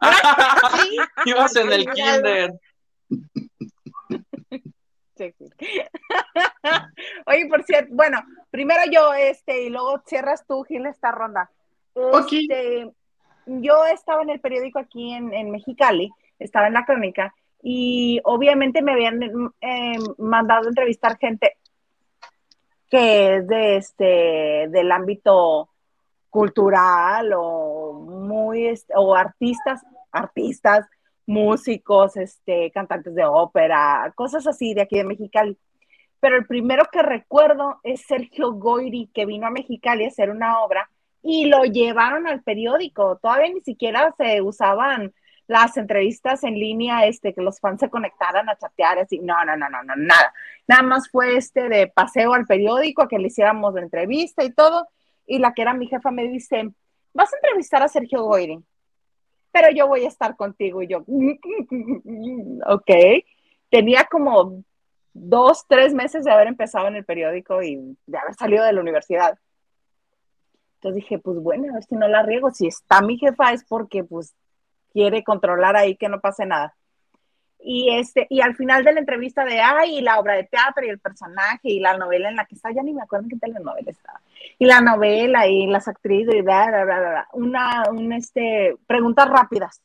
Ibas 1.24 1.56
en 1.56 1.72
el 1.72 1.90
kinder. 1.90 2.52
Oye, 7.26 7.48
por 7.48 7.64
cierto, 7.64 7.92
bueno, 7.92 8.22
primero 8.50 8.82
yo, 8.88 9.12
este, 9.14 9.64
y 9.64 9.70
luego 9.70 10.00
cierras 10.06 10.46
tú, 10.46 10.62
Gil, 10.62 10.86
esta 10.86 11.10
ronda. 11.10 11.50
Este, 12.30 12.90
yo 13.46 13.86
estaba 13.86 14.22
en 14.22 14.30
el 14.30 14.40
periódico 14.40 14.78
aquí 14.78 15.12
en, 15.12 15.50
Mexicali, 15.50 16.10
estaba 16.38 16.66
en 16.68 16.74
la 16.74 16.84
crónica, 16.84 17.34
y 17.62 18.20
obviamente 18.24 18.82
me 18.82 18.92
habían 18.92 19.22
eh, 19.60 19.98
mandado 20.18 20.66
a 20.66 20.68
entrevistar 20.68 21.18
gente 21.18 21.56
que 22.88 23.36
es 23.36 23.46
de 23.46 23.76
este, 23.76 24.68
del 24.68 24.90
ámbito 24.92 25.68
cultural 26.30 27.32
o 27.36 27.92
muy, 27.92 28.72
o 28.94 29.14
artistas, 29.14 29.82
artistas, 30.12 30.86
músicos, 31.26 32.16
este, 32.16 32.70
cantantes 32.70 33.14
de 33.14 33.24
ópera, 33.24 34.12
cosas 34.14 34.46
así 34.46 34.72
de 34.72 34.82
aquí 34.82 34.96
de 34.96 35.04
Mexicali. 35.04 35.58
Pero 36.20 36.36
el 36.36 36.46
primero 36.46 36.86
que 36.90 37.02
recuerdo 37.02 37.80
es 37.82 38.02
Sergio 38.02 38.52
Goyri, 38.52 39.10
que 39.12 39.26
vino 39.26 39.46
a 39.46 39.50
Mexicali 39.50 40.04
a 40.04 40.08
hacer 40.08 40.30
una 40.30 40.60
obra 40.60 40.88
y 41.30 41.44
lo 41.44 41.64
llevaron 41.64 42.26
al 42.26 42.42
periódico. 42.42 43.18
Todavía 43.20 43.52
ni 43.52 43.60
siquiera 43.60 44.14
se 44.16 44.40
usaban 44.40 45.12
las 45.46 45.76
entrevistas 45.76 46.42
en 46.42 46.54
línea, 46.54 47.04
este, 47.04 47.34
que 47.34 47.42
los 47.42 47.60
fans 47.60 47.80
se 47.80 47.90
conectaran 47.90 48.48
a 48.48 48.56
chatear, 48.56 48.98
así, 48.98 49.18
no, 49.18 49.44
no, 49.44 49.54
no, 49.54 49.68
no, 49.68 49.82
no, 49.82 49.94
nada. 49.94 50.32
Nada 50.66 50.82
más 50.82 51.10
fue 51.10 51.36
este 51.36 51.68
de 51.68 51.86
paseo 51.86 52.32
al 52.32 52.46
periódico, 52.46 53.02
a 53.02 53.08
que 53.08 53.18
le 53.18 53.26
hiciéramos 53.26 53.74
la 53.74 53.82
entrevista 53.82 54.42
y 54.42 54.54
todo. 54.54 54.88
Y 55.26 55.38
la 55.38 55.52
que 55.52 55.60
era 55.60 55.74
mi 55.74 55.86
jefa 55.86 56.10
me 56.10 56.26
dice, 56.28 56.70
vas 57.12 57.30
a 57.30 57.36
entrevistar 57.36 57.82
a 57.82 57.88
Sergio 57.88 58.22
Goyri 58.22 58.64
pero 59.50 59.68
yo 59.74 59.86
voy 59.86 60.04
a 60.04 60.08
estar 60.08 60.36
contigo. 60.36 60.82
Y 60.82 60.88
yo, 60.88 61.04
ok. 62.66 62.90
Tenía 63.70 64.06
como 64.10 64.62
dos, 65.12 65.66
tres 65.68 65.92
meses 65.92 66.24
de 66.24 66.30
haber 66.30 66.46
empezado 66.46 66.88
en 66.88 66.96
el 66.96 67.04
periódico 67.04 67.62
y 67.62 67.96
de 68.06 68.18
haber 68.18 68.34
salido 68.34 68.64
de 68.64 68.72
la 68.72 68.80
universidad. 68.80 69.38
Entonces 70.78 71.02
dije, 71.02 71.18
pues 71.18 71.38
bueno, 71.40 71.70
a 71.70 71.74
ver 71.74 71.84
si 71.84 71.96
no 71.96 72.06
la 72.06 72.22
riego. 72.22 72.52
Si 72.52 72.68
está 72.68 73.02
mi 73.02 73.18
jefa 73.18 73.52
es 73.52 73.64
porque 73.64 74.04
pues 74.04 74.34
quiere 74.92 75.24
controlar 75.24 75.76
ahí 75.76 75.96
que 75.96 76.08
no 76.08 76.20
pase 76.20 76.46
nada. 76.46 76.74
Y, 77.60 77.90
este, 77.90 78.28
y 78.30 78.40
al 78.40 78.54
final 78.54 78.84
de 78.84 78.92
la 78.92 79.00
entrevista 79.00 79.44
de, 79.44 79.60
ay, 79.60 80.00
la 80.00 80.20
obra 80.20 80.34
de 80.34 80.44
teatro 80.44 80.86
y 80.86 80.88
el 80.88 81.00
personaje 81.00 81.68
y 81.68 81.80
la 81.80 81.96
novela 81.96 82.28
en 82.28 82.36
la 82.36 82.44
que 82.44 82.54
está, 82.54 82.70
ya 82.70 82.84
ni 82.84 82.94
me 82.94 83.02
acuerdo 83.02 83.24
en 83.24 83.30
qué 83.30 83.36
telenovela 83.38 83.90
estaba. 83.90 84.20
Y 84.58 84.64
la 84.66 84.80
novela 84.80 85.48
y 85.48 85.66
las 85.66 85.88
actrices 85.88 86.36
y 86.36 86.42
bla, 86.42 86.66
bla, 86.68 86.84
bla, 86.84 86.98
bla, 87.00 87.28
Una, 87.32 87.82
un, 87.90 88.12
este, 88.12 88.76
preguntas 88.86 89.28
rápidas. 89.28 89.82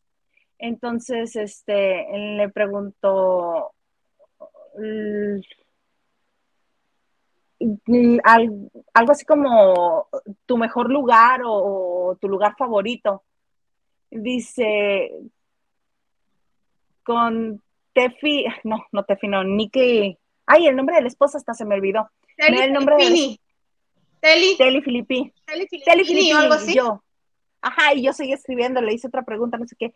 Entonces, 0.60 1.36
este, 1.36 2.06
le 2.16 2.50
preguntó 2.50 3.72
algo 8.24 9.11
así 9.11 9.26
como 9.26 10.07
tu 10.45 10.57
mejor 10.57 10.89
lugar 10.89 11.41
o 11.45 12.18
tu 12.20 12.28
lugar 12.28 12.55
favorito. 12.57 13.24
Dice, 14.09 15.11
con 17.03 17.61
Tefi, 17.93 18.45
no, 18.64 18.86
no 18.91 19.03
Tefi, 19.03 19.28
no, 19.28 19.43
Nikki, 19.43 20.18
ay, 20.45 20.68
el 20.68 20.76
nombre 20.76 20.95
de 20.95 21.01
la 21.03 21.07
esposa 21.07 21.38
hasta 21.38 21.53
se 21.53 21.66
me 21.66 21.76
olvidó. 21.76 22.09
Teli 22.38 22.59
el 22.59 22.74
nombre 22.74 22.95
de 22.95 23.03
Teli. 24.20 24.55
Teli 24.57 24.82
Filippi. 24.82 25.34
Teli 25.45 25.68
Filippi. 26.05 26.32
algo 26.32 26.53
así. 26.53 26.76
yo. 26.76 27.03
Ajá, 27.61 27.93
y 27.93 28.03
yo 28.03 28.14
seguí 28.14 28.34
escribiendo, 28.34 28.82
le 28.82 28.93
hice 28.93 29.07
otra 29.07 29.24
pregunta, 29.24 29.57
no 29.57 29.66
sé 29.66 29.76
qué. 29.78 29.93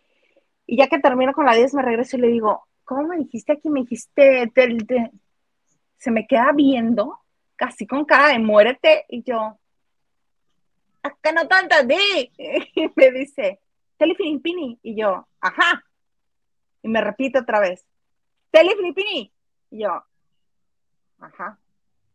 Y 0.65 0.77
ya 0.77 0.87
que 0.87 0.99
termino 0.99 1.33
con 1.33 1.45
la 1.45 1.53
10, 1.53 1.73
me 1.73 1.81
regreso 1.81 2.17
y 2.17 2.21
le 2.21 2.27
digo, 2.27 2.65
¿cómo 2.83 3.07
me 3.07 3.17
dijiste 3.17 3.53
aquí? 3.53 3.69
Me 3.69 3.81
dijiste, 3.81 4.51
se 5.97 6.11
me 6.11 6.27
queda 6.27 6.51
viendo, 6.53 7.19
casi 7.57 7.85
con 7.85 8.05
cara 8.05 8.29
de 8.29 8.39
muérete, 8.39 9.05
y 9.09 9.21
yo, 9.23 9.59
acá 11.03 11.33
no 11.33 11.45
tantas 11.49 11.85
de, 11.85 12.31
y 12.37 12.91
me 12.95 13.11
dice, 13.11 13.59
Teli 13.97 14.15
Filippini, 14.15 14.79
y 14.81 14.95
yo, 14.95 15.27
ajá, 15.41 15.83
y 16.81 16.87
me 16.87 17.01
repite 17.01 17.39
otra 17.39 17.59
vez, 17.59 17.85
Tele 18.51 18.75
Filipini. 18.75 19.31
Y 19.69 19.83
yo, 19.83 20.03
ajá. 21.19 21.59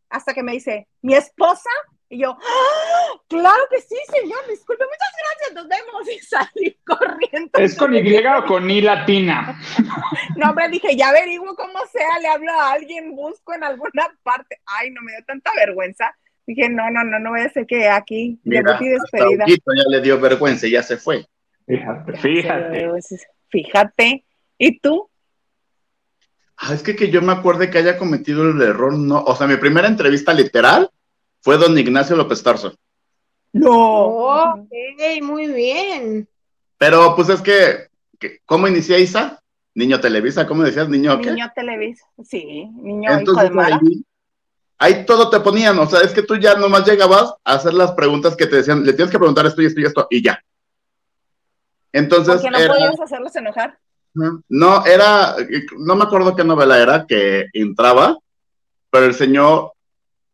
Hasta 0.09 0.34
que 0.34 0.43
me 0.43 0.53
dice, 0.53 0.88
¿mi 1.01 1.14
esposa? 1.14 1.70
Y 2.13 2.19
yo, 2.19 2.37
¡Ah! 2.39 3.21
claro 3.27 3.63
que 3.71 3.81
sí, 3.81 3.97
señor, 4.13 4.41
disculpe, 4.47 4.85
muchas 4.85 5.13
gracias, 5.19 5.55
nos 5.55 5.67
vemos. 5.67 6.03
Y 6.13 6.19
salí 6.19 6.79
corriendo. 6.85 7.59
¿Es 7.59 7.75
con 7.75 7.95
Y 7.95 8.17
o 8.27 8.45
con 8.45 8.71
I 8.71 8.83
latina? 8.83 9.59
No, 10.37 10.51
hombre, 10.51 10.69
dije, 10.69 10.95
ya 10.95 11.09
averiguo 11.09 11.55
cómo 11.57 11.79
sea, 11.91 12.19
le 12.21 12.29
hablo 12.29 12.53
a 12.53 12.73
alguien, 12.73 13.17
busco 13.17 13.55
en 13.55 13.65
alguna 13.65 14.15
parte. 14.23 14.61
Ay, 14.67 14.91
no 14.91 15.01
me 15.01 15.13
dio 15.13 15.25
tanta 15.27 15.51
vergüenza. 15.57 16.15
Dije, 16.47 16.69
no, 16.69 16.91
no, 16.91 17.03
no, 17.03 17.19
no 17.19 17.31
voy 17.31 17.41
a 17.41 17.49
ser 17.49 17.67
que 17.67 17.89
aquí, 17.89 18.39
Mira, 18.45 18.79
despedida. 18.79 19.47
ya 19.47 19.57
le 19.89 20.01
dio 20.03 20.21
vergüenza 20.21 20.67
y 20.67 20.73
ya 20.73 20.83
se 20.83 20.99
fue. 20.99 21.25
Fíjate, 21.67 22.19
fíjate. 22.19 22.91
Fíjate. 23.49 24.25
¿Y 24.59 24.79
tú? 24.81 25.09
Ah, 26.59 26.75
es 26.75 26.83
que, 26.83 26.95
que 26.95 27.11
yo 27.11 27.23
me 27.23 27.33
acuerde 27.33 27.71
que 27.71 27.79
haya 27.79 27.97
cometido 27.97 28.51
el 28.51 28.61
error, 28.61 28.99
no. 28.99 29.23
O 29.23 29.35
sea, 29.35 29.47
mi 29.47 29.57
primera 29.57 29.89
entrevista 29.89 30.35
literal 30.35 30.91
fue 31.43 31.59
don 31.59 31.76
Ignacio 31.76 32.16
López 32.16 32.43
Tarso. 32.43 32.74
No. 33.53 34.55
Ok, 34.55 34.72
muy 35.22 35.49
bien. 35.49 36.26
Pero 36.78 37.14
pues 37.14 37.28
es 37.28 37.43
que, 37.43 37.88
¿cómo 38.47 38.66
inicié 38.66 39.01
Isa? 39.01 39.40
Niño 39.74 40.01
Televisa, 40.01 40.47
¿cómo 40.47 40.62
decías? 40.62 40.88
Niño 40.88 41.20
qué? 41.20 41.32
Niño 41.32 41.51
Televisa, 41.55 42.05
sí, 42.24 42.68
niño 42.74 43.20
hijo 43.20 43.34
de. 43.34 43.62
Ahí, 43.62 44.05
ahí, 44.78 45.07
todo 45.07 45.30
te 45.30 45.40
ponían, 45.40 45.78
o 45.78 45.86
sea, 45.86 46.01
es 46.01 46.12
que 46.12 46.22
tú 46.22 46.36
ya 46.36 46.55
nomás 46.57 46.86
llegabas 46.86 47.34
a 47.45 47.55
hacer 47.55 47.72
las 47.72 47.93
preguntas 47.93 48.36
que 48.36 48.47
te 48.47 48.57
decían, 48.57 48.84
le 48.84 48.93
tienes 48.93 49.11
que 49.11 49.18
preguntar 49.18 49.47
esto 49.47 49.62
y 49.62 49.66
esto 49.66 49.80
y 49.80 49.84
esto, 49.84 50.07
y 50.11 50.22
ya. 50.22 50.43
Entonces. 51.93 52.43
Porque 52.43 52.51
no 52.51 52.72
podías 52.72 53.01
hacerlos 53.01 53.34
enojar. 53.36 53.78
No, 54.49 54.84
era, 54.84 55.36
no 55.78 55.97
me 55.97 56.05
acuerdo 56.05 56.36
qué 56.36 56.45
novela 56.45 56.78
era 56.78 57.07
que 57.07 57.47
entraba, 57.55 58.18
pero 58.90 59.07
el 59.07 59.14
señor, 59.14 59.72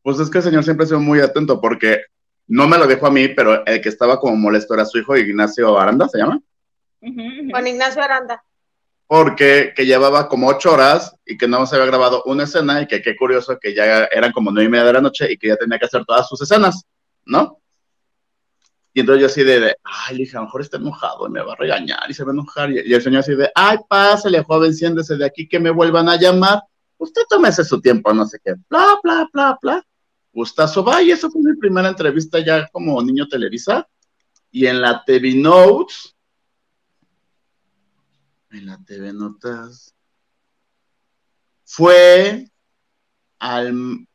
pues 0.03 0.19
es 0.21 0.31
que 0.31 0.39
el 0.39 0.45
señor 0.45 0.65
siempre 0.65 0.85
ha 0.85 0.89
sido 0.89 1.01
muy 1.01 1.21
atento 1.21 1.61
porque 1.61 2.03
no 2.47 2.67
me 2.67 2.79
lo 2.79 2.87
dejó 2.87 3.07
a 3.07 3.11
mí, 3.11 3.29
pero 3.29 3.65
el 3.67 3.81
que 3.81 3.89
estaba 3.89 4.19
como 4.19 4.37
molesto 4.37 4.75
era 4.75 4.85
su 4.85 4.99
hijo 4.99 5.17
Ignacio 5.17 5.79
Aranda, 5.79 6.09
¿se 6.09 6.19
llama? 6.19 6.41
Con 7.01 7.67
Ignacio 7.67 8.03
Aranda. 8.03 8.43
Porque 9.07 9.73
que 9.75 9.87
llevaba 9.87 10.29
como 10.29 10.49
ocho 10.49 10.73
horas 10.73 11.15
y 11.25 11.39
que 11.39 11.49
no 11.49 11.65
se 11.67 11.77
había 11.77 11.87
grabado 11.87 12.23
una 12.27 12.45
escena 12.45 12.83
y 12.83 12.87
que 12.87 13.01
qué 13.01 13.17
curioso 13.17 13.59
que 13.59 13.75
ya 13.75 14.05
eran 14.05 14.33
como 14.33 14.51
nueve 14.51 14.67
y 14.67 14.71
media 14.71 14.85
de 14.85 14.93
la 14.95 15.01
noche 15.01 15.31
y 15.33 15.39
que 15.39 15.49
ya 15.49 15.57
tenía 15.57 15.79
que 15.79 15.87
hacer 15.87 16.05
todas 16.05 16.29
sus 16.29 16.41
escenas, 16.43 16.85
¿no? 17.25 17.59
Y 18.99 19.01
entonces 19.01 19.21
yo 19.21 19.27
así 19.27 19.45
de, 19.45 19.77
ay, 19.85 20.17
le 20.17 20.25
dije, 20.25 20.37
a 20.37 20.41
lo 20.41 20.47
mejor 20.47 20.61
está 20.61 20.77
enojado 20.77 21.29
y 21.29 21.31
me 21.31 21.41
va 21.41 21.53
a 21.53 21.57
regañar 21.57 22.11
y 22.11 22.15
se 22.15 22.25
va 22.25 22.33
a 22.33 22.35
enojar. 22.35 22.71
Y, 22.73 22.93
el 22.93 23.01
señor 23.01 23.21
así 23.21 23.35
de, 23.35 23.51
ay, 23.55 23.79
pásale, 23.89 24.43
joven, 24.43 24.75
siéndese 24.75 25.17
de 25.17 25.25
aquí 25.25 25.47
que 25.47 25.61
me 25.61 25.71
vuelvan 25.71 26.09
a 26.09 26.17
llamar. 26.17 26.63
Usted 26.99 27.23
tómese 27.29 27.65
su 27.65 27.81
tiempo, 27.81 28.13
no 28.13 28.27
sé 28.27 28.39
qué, 28.45 28.55
bla, 28.69 28.99
bla, 29.03 29.29
bla, 29.33 29.59
bla. 29.63 29.87
Gustazo 30.33 30.85
va, 30.85 31.03
y 31.03 31.11
eso 31.11 31.31
fue 31.31 31.41
mi 31.43 31.57
primera 31.57 31.89
entrevista 31.89 32.39
ya 32.39 32.69
como 32.69 33.01
niño 33.03 33.27
Televisa. 33.29 33.89
Y 34.51 34.67
en 34.67 34.81
la 34.81 35.05
TV 35.05 35.35
Notes, 35.35 36.17
en 38.51 38.67
la 38.67 38.79
TV 38.85 39.13
Notas, 39.13 39.95
fue 41.65 42.51
al, 43.39 44.07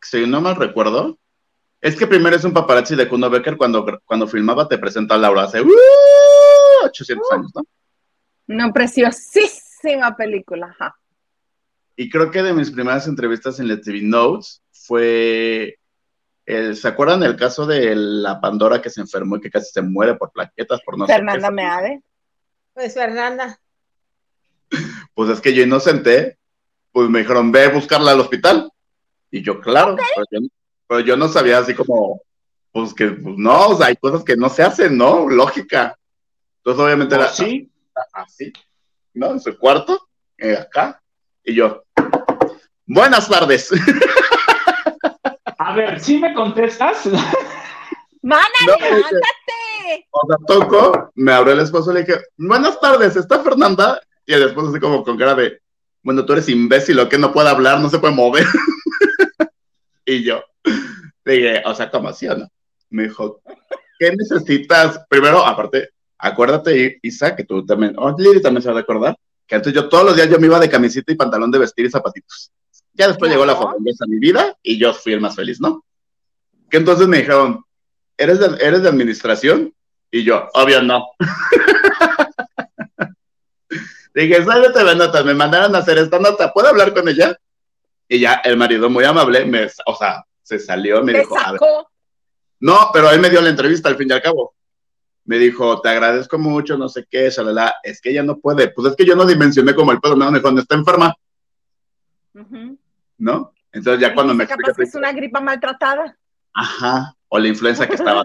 si 0.00 0.26
no 0.26 0.40
mal 0.40 0.56
recuerdo, 0.56 1.18
es 1.80 1.96
que 1.96 2.06
primero 2.06 2.36
es 2.36 2.44
un 2.44 2.52
paparazzi 2.52 2.94
de 2.96 3.08
Kuno 3.08 3.28
Becker 3.28 3.56
cuando, 3.56 3.84
cuando 4.04 4.26
filmaba 4.26 4.68
te 4.68 4.78
presenta 4.78 5.14
a 5.14 5.18
Laura 5.18 5.44
hace 5.44 5.62
800 6.84 7.26
uh, 7.28 7.34
años, 7.34 7.52
¿no? 7.54 7.62
Una 8.48 8.72
preciosísima 8.72 10.16
película. 10.16 10.76
Y 12.02 12.10
creo 12.10 12.32
que 12.32 12.42
de 12.42 12.52
mis 12.52 12.72
primeras 12.72 13.06
entrevistas 13.06 13.60
en 13.60 13.68
la 13.68 13.80
TV 13.80 14.00
Notes 14.02 14.60
fue, 14.72 15.78
el, 16.44 16.76
¿se 16.76 16.88
acuerdan 16.88 17.22
el 17.22 17.36
caso 17.36 17.64
de 17.64 17.94
la 17.94 18.40
Pandora 18.40 18.82
que 18.82 18.90
se 18.90 19.00
enfermó 19.00 19.36
y 19.36 19.40
que 19.40 19.52
casi 19.52 19.70
se 19.70 19.82
muere 19.82 20.16
por 20.16 20.32
plaquetas, 20.32 20.80
por 20.84 20.98
no 20.98 21.06
Fernanda 21.06 21.52
Meade. 21.52 22.02
Pues 22.74 22.94
Fernanda. 22.94 23.56
Pues 25.14 25.30
es 25.30 25.40
que 25.40 25.54
yo 25.54 25.62
inocente, 25.62 26.38
pues 26.90 27.08
me 27.08 27.20
dijeron, 27.20 27.52
ve 27.52 27.66
a 27.66 27.70
buscarla 27.70 28.10
al 28.10 28.20
hospital. 28.20 28.68
Y 29.30 29.42
yo, 29.42 29.60
claro, 29.60 29.96
pero 30.88 31.00
yo 31.02 31.16
no 31.16 31.28
sabía 31.28 31.58
así 31.58 31.72
como, 31.72 32.20
pues 32.72 32.94
que 32.94 33.12
pues, 33.12 33.36
no, 33.38 33.68
o 33.68 33.76
sea, 33.76 33.86
hay 33.86 33.96
cosas 33.96 34.24
que 34.24 34.36
no 34.36 34.48
se 34.48 34.64
hacen, 34.64 34.98
¿no? 34.98 35.28
Lógica. 35.28 35.96
Entonces, 36.56 36.84
obviamente 36.84 37.14
era 37.14 37.26
así, 37.26 37.70
así, 38.12 38.52
¿no? 39.14 39.30
En 39.30 39.40
su 39.40 39.56
cuarto, 39.56 40.08
eh, 40.36 40.56
acá, 40.56 40.98
y 41.44 41.54
yo, 41.54 41.84
buenas 42.86 43.28
tardes. 43.28 43.70
A 45.58 45.74
ver, 45.74 46.00
¿sí 46.00 46.18
me 46.18 46.34
contestas? 46.34 47.08
¡Mana, 48.22 48.44
levántate! 48.66 50.08
O 50.10 50.26
sea, 50.26 50.36
toco, 50.46 51.10
me 51.14 51.32
abrió 51.32 51.54
el 51.54 51.60
esposo 51.60 51.90
y 51.90 51.94
le 51.94 52.00
dije, 52.04 52.20
buenas 52.36 52.80
tardes, 52.80 53.16
¿está 53.16 53.42
Fernanda? 53.42 54.00
Y 54.26 54.32
el 54.32 54.42
esposo 54.42 54.70
así 54.70 54.80
como 54.80 55.04
con 55.04 55.18
cara 55.18 55.34
de, 55.34 55.60
bueno, 56.02 56.24
tú 56.24 56.32
eres 56.32 56.48
imbécil 56.48 56.98
o 57.00 57.08
que 57.08 57.18
no 57.18 57.32
puede 57.32 57.48
hablar, 57.48 57.80
no 57.80 57.88
se 57.88 57.98
puede 57.98 58.14
mover. 58.14 58.44
y 60.04 60.24
yo, 60.24 60.42
dije, 61.24 61.62
o 61.64 61.74
sea, 61.74 61.90
¿cómo 61.90 62.08
así 62.08 62.28
o 62.28 62.36
no? 62.36 62.48
Me 62.90 63.04
dijo, 63.04 63.40
¿qué 63.98 64.14
necesitas? 64.16 65.00
Primero, 65.08 65.44
aparte, 65.44 65.90
acuérdate, 66.18 66.98
Isa, 67.02 67.34
que 67.34 67.44
tú 67.44 67.64
también, 67.64 67.94
oh, 67.98 68.14
Lili 68.16 68.42
también 68.42 68.62
se 68.62 68.70
va 68.70 68.78
a 68.78 68.82
acordar, 68.82 69.16
que 69.46 69.54
antes 69.54 69.72
yo 69.72 69.88
todos 69.88 70.04
los 70.04 70.16
días 70.16 70.28
yo 70.28 70.38
me 70.38 70.46
iba 70.46 70.60
de 70.60 70.70
camisita 70.70 71.12
y 71.12 71.16
pantalón 71.16 71.50
de 71.50 71.58
vestir 71.58 71.86
y 71.86 71.90
zapatitos. 71.90 72.52
Ya 72.94 73.08
después 73.08 73.30
llegó 73.30 73.46
la 73.46 73.56
fortaleza 73.56 74.04
a 74.04 74.08
mi 74.08 74.18
vida 74.18 74.56
y 74.62 74.78
yo 74.78 74.92
fui 74.92 75.12
el 75.12 75.20
más 75.20 75.34
feliz, 75.34 75.60
¿no? 75.60 75.84
Que 76.70 76.76
entonces 76.76 77.08
me 77.08 77.18
dijeron, 77.18 77.64
¿eres 78.16 78.38
de, 78.38 78.64
¿eres 78.64 78.82
de 78.82 78.88
administración? 78.88 79.74
Y 80.10 80.24
yo, 80.24 80.48
obvio 80.54 80.82
no. 80.82 81.06
Dije, 84.14 84.44
sálvete 84.44 84.84
de 84.84 84.94
notas, 84.94 85.24
me 85.24 85.32
mandaron 85.32 85.74
a 85.74 85.78
hacer 85.78 85.96
esta 85.96 86.18
nota, 86.18 86.52
¿puedo 86.52 86.68
hablar 86.68 86.92
con 86.92 87.08
ella? 87.08 87.34
Y 88.08 88.20
ya 88.20 88.42
el 88.44 88.58
marido 88.58 88.90
muy 88.90 89.04
amable, 89.04 89.46
me, 89.46 89.68
o 89.86 89.96
sea, 89.96 90.22
se 90.42 90.58
salió, 90.58 91.02
me 91.02 91.14
dijo, 91.14 91.34
no, 92.60 92.90
pero 92.92 93.10
él 93.10 93.20
me 93.20 93.28
dio 93.28 93.40
la 93.40 93.48
entrevista 93.48 93.88
al 93.88 93.96
fin 93.96 94.08
y 94.08 94.12
al 94.12 94.22
cabo. 94.22 94.54
Me 95.24 95.38
dijo, 95.38 95.80
te 95.80 95.88
agradezco 95.88 96.38
mucho, 96.38 96.78
no 96.78 96.88
sé 96.88 97.06
qué, 97.10 97.28
shalala. 97.30 97.74
es 97.82 98.00
que 98.00 98.10
ella 98.10 98.22
no 98.22 98.38
puede. 98.38 98.68
Pues 98.68 98.88
es 98.88 98.96
que 98.96 99.04
yo 99.04 99.16
no 99.16 99.26
dimensioné 99.26 99.74
como 99.74 99.90
el 99.92 100.00
pedo, 100.00 100.14
me 100.14 100.38
dijo, 100.38 100.58
está 100.58 100.76
enferma. 100.76 101.14
¿No? 103.22 103.52
Entonces 103.70 104.00
ya 104.00 104.14
cuando 104.14 104.34
me 104.34 104.48
capaz 104.48 104.74
que 104.76 104.82
es 104.82 104.94
una 104.96 105.12
gripa 105.12 105.40
maltratada. 105.40 106.18
Ajá, 106.52 107.14
o 107.28 107.38
la 107.38 107.46
influenza 107.46 107.86
que 107.86 107.94
estaba. 107.94 108.24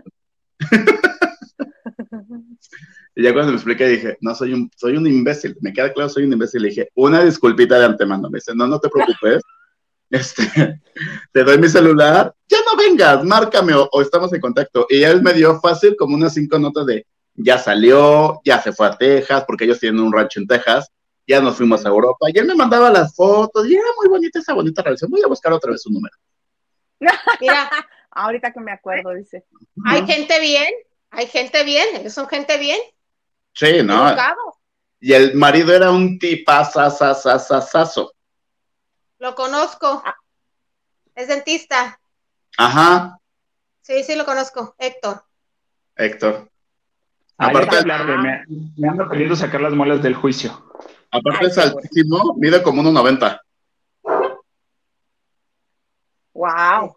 y 3.16 3.22
ya 3.22 3.32
cuando 3.32 3.52
me 3.52 3.58
expliqué 3.58 3.88
dije, 3.88 4.18
no, 4.22 4.34
soy 4.34 4.54
un, 4.54 4.72
soy 4.76 4.98
un 4.98 5.06
imbécil, 5.06 5.56
me 5.62 5.72
queda 5.72 5.94
claro, 5.94 6.10
soy 6.10 6.24
un 6.24 6.34
imbécil. 6.34 6.64
Le 6.64 6.70
dije, 6.70 6.90
una 6.96 7.24
disculpita 7.24 7.78
de 7.78 7.86
antemano. 7.86 8.28
Me 8.32 8.40
dice, 8.40 8.56
no, 8.56 8.66
no 8.66 8.80
te 8.80 8.90
preocupes 8.90 9.44
este, 10.10 10.82
te 11.32 11.44
doy 11.44 11.60
mi 11.60 11.70
celular, 11.70 12.34
ya 12.48 12.58
no 12.60 12.76
vengas, 12.76 13.24
márcame 13.24 13.74
o, 13.76 14.02
estamos 14.02 14.34
en 14.34 14.42
contacto. 14.42 14.88
Y 14.90 15.04
él 15.04 15.22
me 15.22 15.34
dio 15.34 15.60
fácil 15.60 15.96
como 15.96 16.16
unas 16.16 16.34
cinco 16.34 16.58
notas 16.58 16.88
de 16.88 17.06
ya 17.36 17.60
salió, 17.60 18.42
ya 18.44 18.60
se 18.64 18.74
fue 18.74 18.88
a 18.88 18.98
Texas, 18.98 19.44
porque 19.46 19.66
ellos 19.66 19.80
tienen 19.80 20.02
un 20.02 20.12
rancho 20.12 20.40
en 20.40 20.48
Texas, 20.48 20.92
ya 21.28 21.42
nos 21.42 21.58
fuimos 21.58 21.86
a 21.86 21.90
Europa, 21.90 22.28
y 22.34 22.40
él 22.40 22.46
me 22.46 22.56
mandaba 22.56 22.90
las 22.90 23.14
fotos, 23.14 23.68
y 23.68 23.76
era 23.76 23.88
muy 23.98 24.08
bonita 24.08 24.40
esa 24.40 24.54
bonita 24.54 24.82
relación. 24.82 25.12
Voy 25.12 25.22
a 25.22 25.28
buscar 25.28 25.52
otra 25.52 25.72
vez 25.72 25.82
su 25.82 25.92
número. 25.92 26.16
Mira, 27.42 27.70
ahorita 28.12 28.52
que 28.54 28.60
me 28.62 28.72
acuerdo, 28.72 29.14
dice. 29.14 29.46
Hay 29.86 30.08
gente 30.08 30.40
bien, 30.40 30.74
hay 31.12 31.28
gente 31.28 31.64
bien, 31.64 31.98
ellos 31.98 32.14
son 32.14 32.28
gente 32.28 32.58
bien. 32.58 32.80
Sí, 33.54 33.84
¿no? 33.84 34.16
Y 35.00 35.14
el 35.14 35.36
marido 35.36 35.76
era 35.76 35.92
un 35.92 36.18
tipazazazazazo. 36.18 38.14
Lo 39.20 39.36
conozco. 39.36 40.02
Ah. 40.06 40.16
Es 41.16 41.28
dentista. 41.28 42.00
Ajá. 42.58 43.20
Sí, 43.82 44.04
sí 44.04 44.16
lo 44.16 44.26
conozco. 44.26 44.76
Héctor. 44.78 45.24
Héctor. 45.96 46.52
Aparte, 47.38 47.86
me, 47.86 48.44
me, 48.78 48.90
ando 48.90 49.08
queriendo 49.10 49.36
sacar 49.36 49.62
las 49.62 49.74
muelas 49.74 50.02
del 50.02 50.16
juicio. 50.16 50.52
Aparte 51.12 51.46
es 51.46 51.58
altísimo, 51.58 52.36
mide 52.38 52.64
como 52.64 52.82
1,90. 52.82 53.40
Wow. 56.34 56.96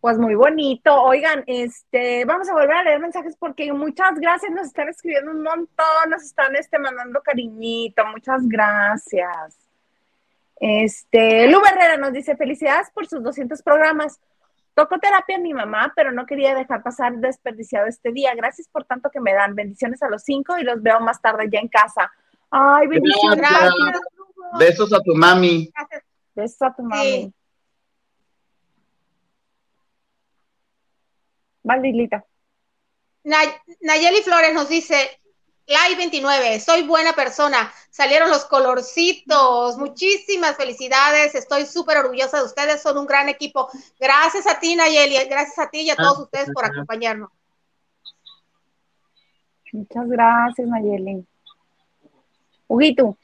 Pues 0.00 0.18
muy 0.18 0.34
bonito. 0.34 1.02
Oigan, 1.02 1.42
este, 1.46 2.24
vamos 2.24 2.48
a 2.48 2.52
volver 2.52 2.72
a 2.72 2.82
leer 2.84 3.00
mensajes 3.00 3.36
porque 3.38 3.72
muchas 3.72 4.18
gracias, 4.18 4.52
nos 4.52 4.68
están 4.68 4.88
escribiendo 4.88 5.32
un 5.32 5.42
montón, 5.42 6.10
nos 6.10 6.22
están 6.22 6.54
este, 6.56 6.78
mandando 6.78 7.20
cariñito, 7.20 8.04
muchas 8.06 8.46
gracias. 8.46 9.56
Este, 10.60 11.48
Lu 11.48 11.60
Herrera 11.64 11.96
nos 11.96 12.12
dice, 12.12 12.36
felicidades 12.36 12.90
por 12.90 13.06
sus 13.06 13.22
200 13.22 13.62
programas. 13.62 14.20
Toco 14.78 14.96
terapia 15.00 15.34
a 15.34 15.40
mi 15.40 15.52
mamá, 15.52 15.92
pero 15.96 16.12
no 16.12 16.24
quería 16.24 16.54
dejar 16.54 16.84
pasar 16.84 17.16
desperdiciado 17.16 17.88
este 17.88 18.12
día. 18.12 18.32
Gracias 18.36 18.68
por 18.68 18.84
tanto 18.84 19.10
que 19.10 19.18
me 19.18 19.34
dan. 19.34 19.56
Bendiciones 19.56 20.00
a 20.04 20.08
los 20.08 20.22
cinco 20.22 20.56
y 20.56 20.62
los 20.62 20.80
veo 20.80 21.00
más 21.00 21.20
tarde 21.20 21.48
ya 21.50 21.58
en 21.58 21.66
casa. 21.66 22.12
Ay, 22.48 22.86
bendiciones. 22.86 23.50
Besos 24.56 24.92
a 24.92 25.00
tu 25.00 25.16
mami. 25.16 25.68
Besos 26.32 26.62
a 26.62 26.72
tu 26.72 26.84
mami. 26.84 27.34
Valdilita. 31.64 32.24
Nayeli 33.24 34.22
Flores 34.22 34.54
nos 34.54 34.68
dice, 34.68 35.17
Live 35.68 35.96
29, 35.98 36.60
soy 36.60 36.84
buena 36.84 37.12
persona, 37.12 37.70
salieron 37.90 38.30
los 38.30 38.46
colorcitos, 38.46 39.76
muchísimas 39.76 40.56
felicidades, 40.56 41.34
estoy 41.34 41.66
súper 41.66 41.98
orgullosa 41.98 42.38
de 42.38 42.44
ustedes, 42.44 42.80
son 42.80 42.96
un 42.96 43.04
gran 43.04 43.28
equipo. 43.28 43.68
Gracias 44.00 44.46
a 44.46 44.58
ti, 44.58 44.74
Nayeli, 44.74 45.16
gracias 45.28 45.58
a 45.58 45.68
ti 45.68 45.82
y 45.82 45.90
a 45.90 45.96
todos 45.96 46.20
ustedes 46.20 46.48
por 46.54 46.64
acompañarnos. 46.64 47.28
Muchas 49.72 50.08
gracias, 50.08 50.66
Nayeli. 50.66 51.22
Huguito. 52.66 53.18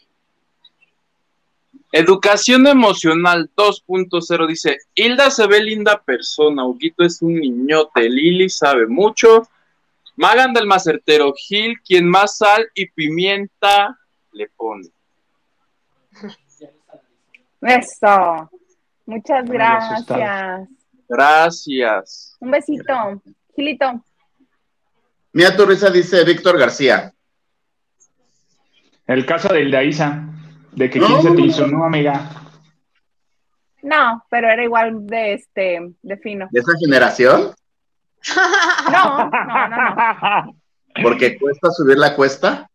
Educación 1.92 2.66
emocional 2.66 3.50
2.0 3.56 4.46
dice, 4.46 4.78
Hilda 4.94 5.30
se 5.30 5.46
ve 5.46 5.62
linda 5.62 6.02
persona, 6.02 6.66
Huguito 6.66 7.04
es 7.04 7.22
un 7.22 7.36
niñote, 7.36 8.10
Lili 8.10 8.50
sabe 8.50 8.86
mucho, 8.86 9.48
Magan 10.16 10.52
del 10.52 10.66
Macertero, 10.66 11.32
Gil, 11.34 11.80
quien 11.80 12.08
más 12.08 12.38
sal 12.38 12.66
y 12.74 12.88
pimienta 12.90 13.98
le 14.32 14.48
pone. 14.50 14.88
Eso. 17.60 18.50
Muchas 19.06 19.44
gracias. 19.48 20.68
Gracias. 21.08 22.36
Un 22.40 22.50
besito. 22.50 23.22
Gilito. 23.54 24.04
Mira 25.32 25.56
tu 25.56 25.66
risa, 25.66 25.90
dice 25.90 26.24
Víctor 26.24 26.58
García. 26.58 27.12
El 29.06 29.26
caso 29.26 29.52
del 29.52 29.70
Daisa, 29.70 30.28
de 30.72 30.88
que 30.88 30.98
No, 30.98 31.06
quién 31.20 31.36
se 31.36 31.42
hizo, 31.42 31.66
no, 31.66 31.84
amiga. 31.84 32.30
No, 33.82 34.24
pero 34.30 34.48
era 34.48 34.64
igual 34.64 35.06
de 35.06 35.34
este, 35.34 35.78
de 36.00 36.16
fino. 36.16 36.48
¿De 36.50 36.60
esa 36.60 36.72
generación? 36.78 37.54
No, 38.92 39.30
no, 39.30 39.68
no, 39.68 40.44
no. 40.46 40.60
Porque 41.02 41.36
cuesta 41.38 41.70
subir 41.70 41.98
la 41.98 42.14
cuesta. 42.14 42.68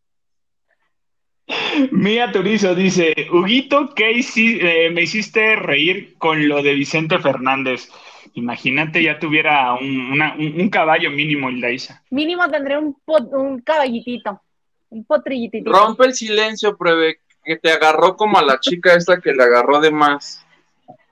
Mía 1.91 2.31
Turizo 2.31 2.75
dice, 2.75 3.13
Huguito, 3.31 3.93
¿qué 3.95 4.11
hici- 4.11 4.59
eh, 4.61 4.89
me 4.91 5.03
hiciste 5.03 5.55
reír 5.55 6.15
con 6.17 6.47
lo 6.47 6.61
de 6.61 6.73
Vicente 6.73 7.17
Fernández? 7.19 7.89
Imagínate, 8.33 9.01
ya 9.01 9.17
tuviera 9.17 9.73
un, 9.73 10.11
una- 10.11 10.35
un- 10.35 10.59
un 10.61 10.69
caballo 10.69 11.09
mínimo 11.09 11.49
Daisa. 11.59 12.03
Mínimo 12.11 12.47
tendré 12.49 12.77
un, 12.77 12.95
un 13.31 13.61
caballitito, 13.61 14.41
un 14.89 15.05
potrillitito. 15.05 15.71
Rompe 15.71 16.05
el 16.05 16.13
silencio, 16.13 16.77
pruebe, 16.77 17.21
que 17.43 17.57
te 17.57 17.71
agarró 17.71 18.15
como 18.15 18.37
a 18.37 18.43
la 18.43 18.59
chica 18.59 18.93
esta 18.93 19.19
que 19.19 19.33
le 19.33 19.41
agarró 19.43 19.79
de 19.79 19.89
más. 19.91 20.45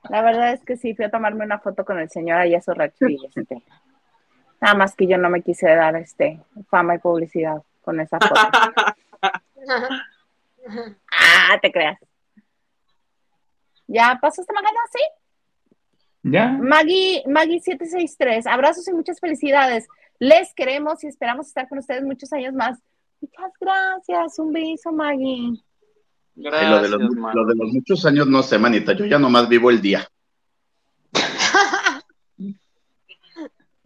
La 0.09 0.21
verdad 0.21 0.53
es 0.53 0.63
que 0.63 0.77
sí, 0.77 0.93
fui 0.93 1.05
a 1.05 1.09
tomarme 1.09 1.43
una 1.45 1.59
foto 1.59 1.83
con 1.83 1.97
el 1.99 2.09
señor 2.09 2.37
allá 2.39 2.59
a 2.59 2.61
su 2.61 2.71
nada 4.61 4.75
más 4.75 4.95
que 4.95 5.07
yo 5.07 5.17
no 5.17 5.29
me 5.29 5.41
quise 5.41 5.67
dar 5.67 5.95
este 5.95 6.39
fama 6.69 6.95
y 6.95 6.99
publicidad 6.99 7.61
con 7.81 7.99
esa 7.99 8.19
foto. 8.19 8.41
ah, 11.11 11.59
te 11.61 11.71
creas. 11.71 11.99
¿Ya 13.87 14.17
pasaste 14.21 14.53
Magana? 14.53 14.79
Sí. 14.91 14.99
¿Ya? 16.23 16.49
Maggie, 16.49 17.23
Maggie 17.25 17.61
763, 17.61 18.47
abrazos 18.47 18.87
y 18.87 18.93
muchas 18.93 19.19
felicidades. 19.19 19.87
Les 20.19 20.53
queremos 20.53 21.03
y 21.03 21.07
esperamos 21.07 21.47
estar 21.47 21.69
con 21.69 21.77
ustedes 21.77 22.03
muchos 22.03 22.33
años 22.33 22.53
más. 22.53 22.79
Muchas 23.21 23.51
gracias, 23.59 24.39
un 24.39 24.51
beso, 24.51 24.91
Maggie. 24.91 25.61
Y 26.35 26.43
lo, 26.43 26.51
Gracias, 26.51 26.81
de 26.81 26.89
los, 26.89 27.01
lo 27.33 27.45
de 27.45 27.55
los 27.55 27.73
muchos 27.73 28.05
años, 28.05 28.27
no 28.27 28.43
sé, 28.43 28.59
manita. 28.59 28.93
Yo 28.93 29.05
ya 29.05 29.17
nomás 29.17 29.47
vivo 29.47 29.69
el 29.69 29.81
día. 29.81 30.07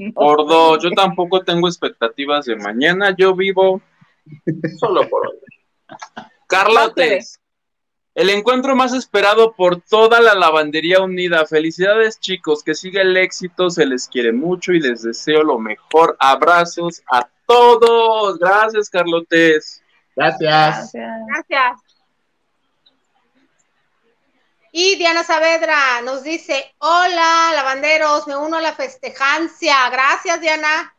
Por 0.15 0.47
dos, 0.47 0.83
yo 0.83 0.91
tampoco 0.91 1.43
tengo 1.43 1.67
expectativas 1.67 2.45
de 2.45 2.55
mañana, 2.55 3.15
yo 3.17 3.35
vivo 3.35 3.81
solo 4.79 5.07
por 5.09 5.27
hoy. 5.27 5.37
Carlotes, 6.47 7.39
el 8.13 8.29
encuentro 8.29 8.75
más 8.75 8.93
esperado 8.93 9.53
por 9.53 9.81
toda 9.81 10.19
la 10.19 10.35
lavandería 10.35 11.01
unida. 11.01 11.45
Felicidades 11.45 12.19
chicos, 12.19 12.63
que 12.63 12.75
siga 12.75 13.01
el 13.01 13.15
éxito, 13.15 13.69
se 13.69 13.85
les 13.85 14.07
quiere 14.07 14.33
mucho 14.33 14.73
y 14.73 14.79
les 14.79 15.01
deseo 15.01 15.43
lo 15.43 15.59
mejor. 15.59 16.17
Abrazos 16.19 17.01
a 17.09 17.29
todos. 17.47 18.37
Gracias, 18.39 18.89
Carlotes. 18.89 19.81
Gracias. 20.15 20.93
Gracias. 20.93 20.93
Gracias. 21.27 21.90
Y 24.71 24.95
Diana 24.95 25.23
Saavedra 25.23 26.01
nos 26.03 26.23
dice, 26.23 26.73
hola, 26.77 27.51
lavanderos, 27.53 28.25
me 28.27 28.37
uno 28.37 28.57
a 28.57 28.61
la 28.61 28.73
festejancia. 28.73 29.89
Gracias, 29.89 30.39
Diana. 30.39 30.95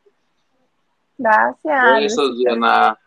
Gracias. 1.16 1.94
Besos, 2.00 2.36
Diana. 2.38 2.98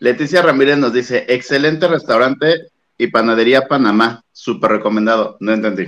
Leticia 0.00 0.42
Ramírez 0.42 0.76
nos 0.78 0.92
dice, 0.92 1.24
excelente 1.28 1.88
restaurante 1.88 2.68
y 2.98 3.08
panadería 3.08 3.66
Panamá. 3.66 4.22
Súper 4.32 4.72
recomendado. 4.72 5.36
No 5.40 5.52
entendí. 5.52 5.86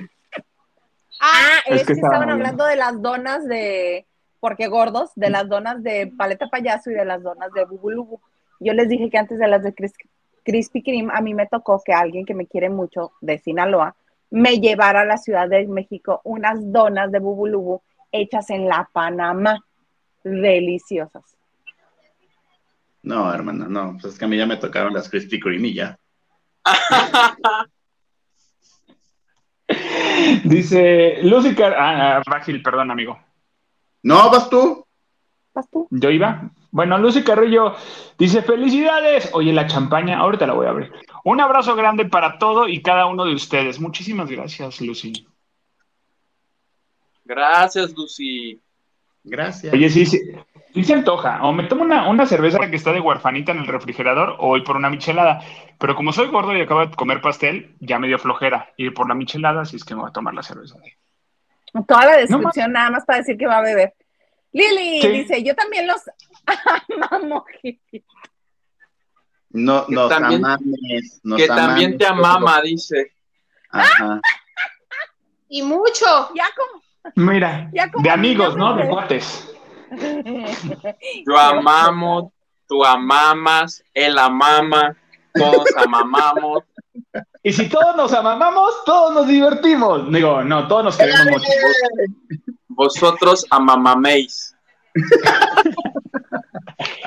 Ah, 1.20 1.58
Es 1.66 1.82
es, 1.82 1.86
que 1.86 1.86
que 1.88 1.92
estaba 1.94 2.14
estaban 2.14 2.28
bien. 2.28 2.46
hablando 2.46 2.64
de 2.64 2.76
las 2.76 3.02
donas 3.02 3.46
de, 3.46 4.06
porque 4.40 4.68
gordos, 4.68 5.10
de 5.16 5.28
las 5.30 5.48
donas 5.48 5.82
de 5.82 6.12
paleta 6.16 6.48
payaso 6.48 6.90
y 6.90 6.94
de 6.94 7.04
las 7.04 7.22
donas 7.22 7.52
de 7.52 7.66
bubulubu. 7.66 8.20
Yo 8.58 8.72
les 8.72 8.88
dije 8.88 9.10
que 9.10 9.18
antes 9.18 9.38
de 9.38 9.46
las 9.48 9.62
de 9.62 9.74
Cris- 9.74 9.92
Krispy 10.50 10.82
Kreme, 10.82 11.12
a 11.14 11.20
mí 11.20 11.32
me 11.32 11.46
tocó 11.46 11.80
que 11.84 11.92
alguien 11.92 12.26
que 12.26 12.34
me 12.34 12.48
quiere 12.48 12.68
mucho 12.70 13.12
de 13.20 13.38
Sinaloa 13.38 13.94
me 14.30 14.58
llevara 14.58 15.02
a 15.02 15.04
la 15.04 15.16
Ciudad 15.16 15.48
de 15.48 15.64
México 15.68 16.20
unas 16.24 16.58
donas 16.72 17.12
de 17.12 17.20
bubulubu 17.20 17.82
hechas 18.10 18.50
en 18.50 18.66
la 18.68 18.90
Panamá. 18.92 19.64
Deliciosas. 20.24 21.22
No, 23.02 23.32
hermana, 23.32 23.68
no. 23.68 23.96
Pues 24.00 24.12
es 24.12 24.18
que 24.18 24.24
a 24.24 24.28
mí 24.28 24.36
ya 24.36 24.46
me 24.46 24.56
tocaron 24.56 24.92
las 24.92 25.08
Krispy 25.08 25.38
Kreme 25.38 25.68
y 25.68 25.74
ya. 25.74 25.96
Dice 30.44 31.20
Lucy 31.22 31.54
Car 31.54 31.74
ah, 31.74 32.18
ah, 32.18 32.22
Fácil, 32.24 32.60
perdón, 32.60 32.90
amigo. 32.90 33.18
No, 34.02 34.30
vas 34.30 34.50
tú. 34.50 34.84
¿Vas 35.54 35.70
tú? 35.70 35.86
Yo 35.90 36.10
iba. 36.10 36.50
Bueno, 36.72 36.98
Lucy 36.98 37.22
Carrillo 37.24 37.74
dice, 38.16 38.42
felicidades. 38.42 39.30
Oye, 39.32 39.52
la 39.52 39.66
champaña, 39.66 40.18
ahorita 40.18 40.46
la 40.46 40.52
voy 40.52 40.66
a 40.66 40.70
abrir. 40.70 40.92
Un 41.24 41.40
abrazo 41.40 41.74
grande 41.74 42.04
para 42.04 42.38
todo 42.38 42.68
y 42.68 42.80
cada 42.82 43.06
uno 43.06 43.24
de 43.24 43.34
ustedes. 43.34 43.80
Muchísimas 43.80 44.30
gracias, 44.30 44.80
Lucy. 44.80 45.26
Gracias, 47.24 47.92
Lucy. 47.92 48.60
Gracias. 49.22 49.74
Oye, 49.74 49.90
sí, 49.90 50.06
sí, 50.06 50.18
sí 50.74 50.84
se 50.84 50.94
antoja. 50.94 51.42
O 51.42 51.52
me 51.52 51.64
tomo 51.64 51.82
una, 51.82 52.08
una 52.08 52.24
cerveza 52.24 52.58
que 52.70 52.76
está 52.76 52.92
de 52.92 53.00
huerfanita 53.00 53.52
en 53.52 53.58
el 53.58 53.66
refrigerador 53.66 54.36
o 54.38 54.48
voy 54.48 54.62
por 54.62 54.76
una 54.76 54.90
michelada. 54.90 55.40
Pero 55.78 55.94
como 55.94 56.12
soy 56.12 56.28
gordo 56.28 56.56
y 56.56 56.60
acabo 56.60 56.86
de 56.86 56.94
comer 56.94 57.20
pastel, 57.20 57.74
ya 57.80 57.98
me 57.98 58.06
dio 58.06 58.18
flojera 58.18 58.72
ir 58.76 58.94
por 58.94 59.08
la 59.08 59.14
michelada, 59.14 59.62
así 59.62 59.76
es 59.76 59.84
que 59.84 59.94
me 59.94 60.02
voy 60.02 60.10
a 60.10 60.12
tomar 60.12 60.34
la 60.34 60.42
cerveza. 60.42 60.76
Toda 61.86 62.06
la 62.06 62.16
descripción 62.16 62.72
nada 62.72 62.90
más 62.90 63.04
para 63.04 63.18
decir 63.18 63.36
que 63.36 63.46
va 63.46 63.58
a 63.58 63.62
beber. 63.62 63.94
Lili 64.52 65.00
Sí. 65.00 65.08
dice, 65.08 65.42
yo 65.44 65.54
también 65.54 65.86
los 65.86 66.00
amamos. 67.10 67.44
No, 69.50 69.86
Que 69.86 69.94
nos 69.94 70.08
también- 70.08 70.44
amames, 70.44 71.20
nos 71.24 71.38
que 71.38 71.46
también 71.48 71.98
te 71.98 72.06
amama, 72.06 72.60
dice. 72.62 73.12
Ajá. 73.70 74.20
Y 75.48 75.62
mucho. 75.62 76.30
Ya 76.34 76.46
como, 76.56 76.82
Mira, 77.16 77.68
Ya 77.72 77.90
como 77.90 78.02
de 78.04 78.10
amigos, 78.10 78.56
¿no? 78.56 78.74
De 78.76 78.86
cuates. 78.88 79.46
Yo 81.26 81.36
amamos, 81.38 82.32
tú 82.68 82.84
amamas, 82.84 83.82
él 83.94 84.16
amama, 84.18 84.96
todos 85.34 85.64
amamamos. 85.76 86.62
Y 87.42 87.52
si 87.52 87.68
todos 87.68 87.96
nos 87.96 88.12
amamos, 88.12 88.84
todos 88.84 89.14
nos 89.14 89.26
divertimos. 89.26 90.12
Digo, 90.12 90.44
no, 90.44 90.68
todos 90.68 90.84
nos 90.84 90.96
queremos 90.96 91.26
mucho. 91.26 91.48
Vosotros 92.80 93.44
amamaméis. 93.50 94.56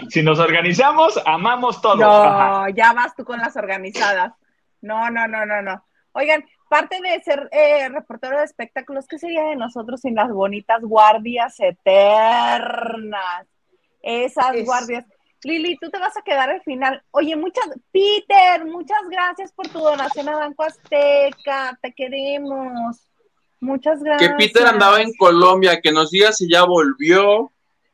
Si 0.09 0.21
nos 0.21 0.37
organizamos, 0.37 1.19
amamos 1.25 1.81
todos. 1.81 1.99
Ajá. 2.03 2.47
No, 2.49 2.69
ya 2.69 2.93
vas 2.93 3.15
tú 3.15 3.25
con 3.25 3.39
las 3.39 3.55
organizadas. 3.55 4.33
No, 4.81 5.09
no, 5.09 5.27
no, 5.27 5.47
no, 5.47 5.63
no. 5.63 5.83
Oigan, 6.11 6.45
parte 6.69 6.99
de 7.01 7.23
ser 7.23 7.49
eh, 7.51 7.89
reportero 7.89 8.37
de 8.37 8.43
espectáculos, 8.45 9.07
¿qué 9.07 9.17
sería 9.17 9.45
de 9.45 9.55
nosotros 9.55 10.01
sin 10.01 10.13
las 10.13 10.31
bonitas 10.31 10.79
guardias 10.83 11.55
eternas? 11.59 13.47
Esas 14.03 14.53
Es- 14.53 14.65
guardias. 14.67 15.05
Lili, 15.43 15.75
tú 15.81 15.89
te 15.89 15.97
vas 15.97 16.15
a 16.15 16.21
quedar 16.21 16.51
al 16.51 16.61
final. 16.61 17.01
Oye, 17.09 17.35
muchas, 17.35 17.65
Peter, 17.91 18.63
muchas 18.63 19.01
gracias 19.09 19.51
por 19.51 19.67
tu 19.69 19.79
donación 19.79 20.29
a 20.29 20.35
Banco 20.37 20.61
Azteca. 20.63 21.77
Te 21.81 21.91
queremos. 21.93 23.09
Muchas 23.64 23.99
Que 23.99 24.10
gracias. 24.10 24.34
Peter 24.38 24.68
andaba 24.68 25.02
en 25.02 25.14
Colombia, 25.15 25.80
que 25.81 25.91
nos 25.91 26.11
diga 26.11 26.34
si 26.34 26.49
ya 26.49 26.65
volvió 26.65 27.49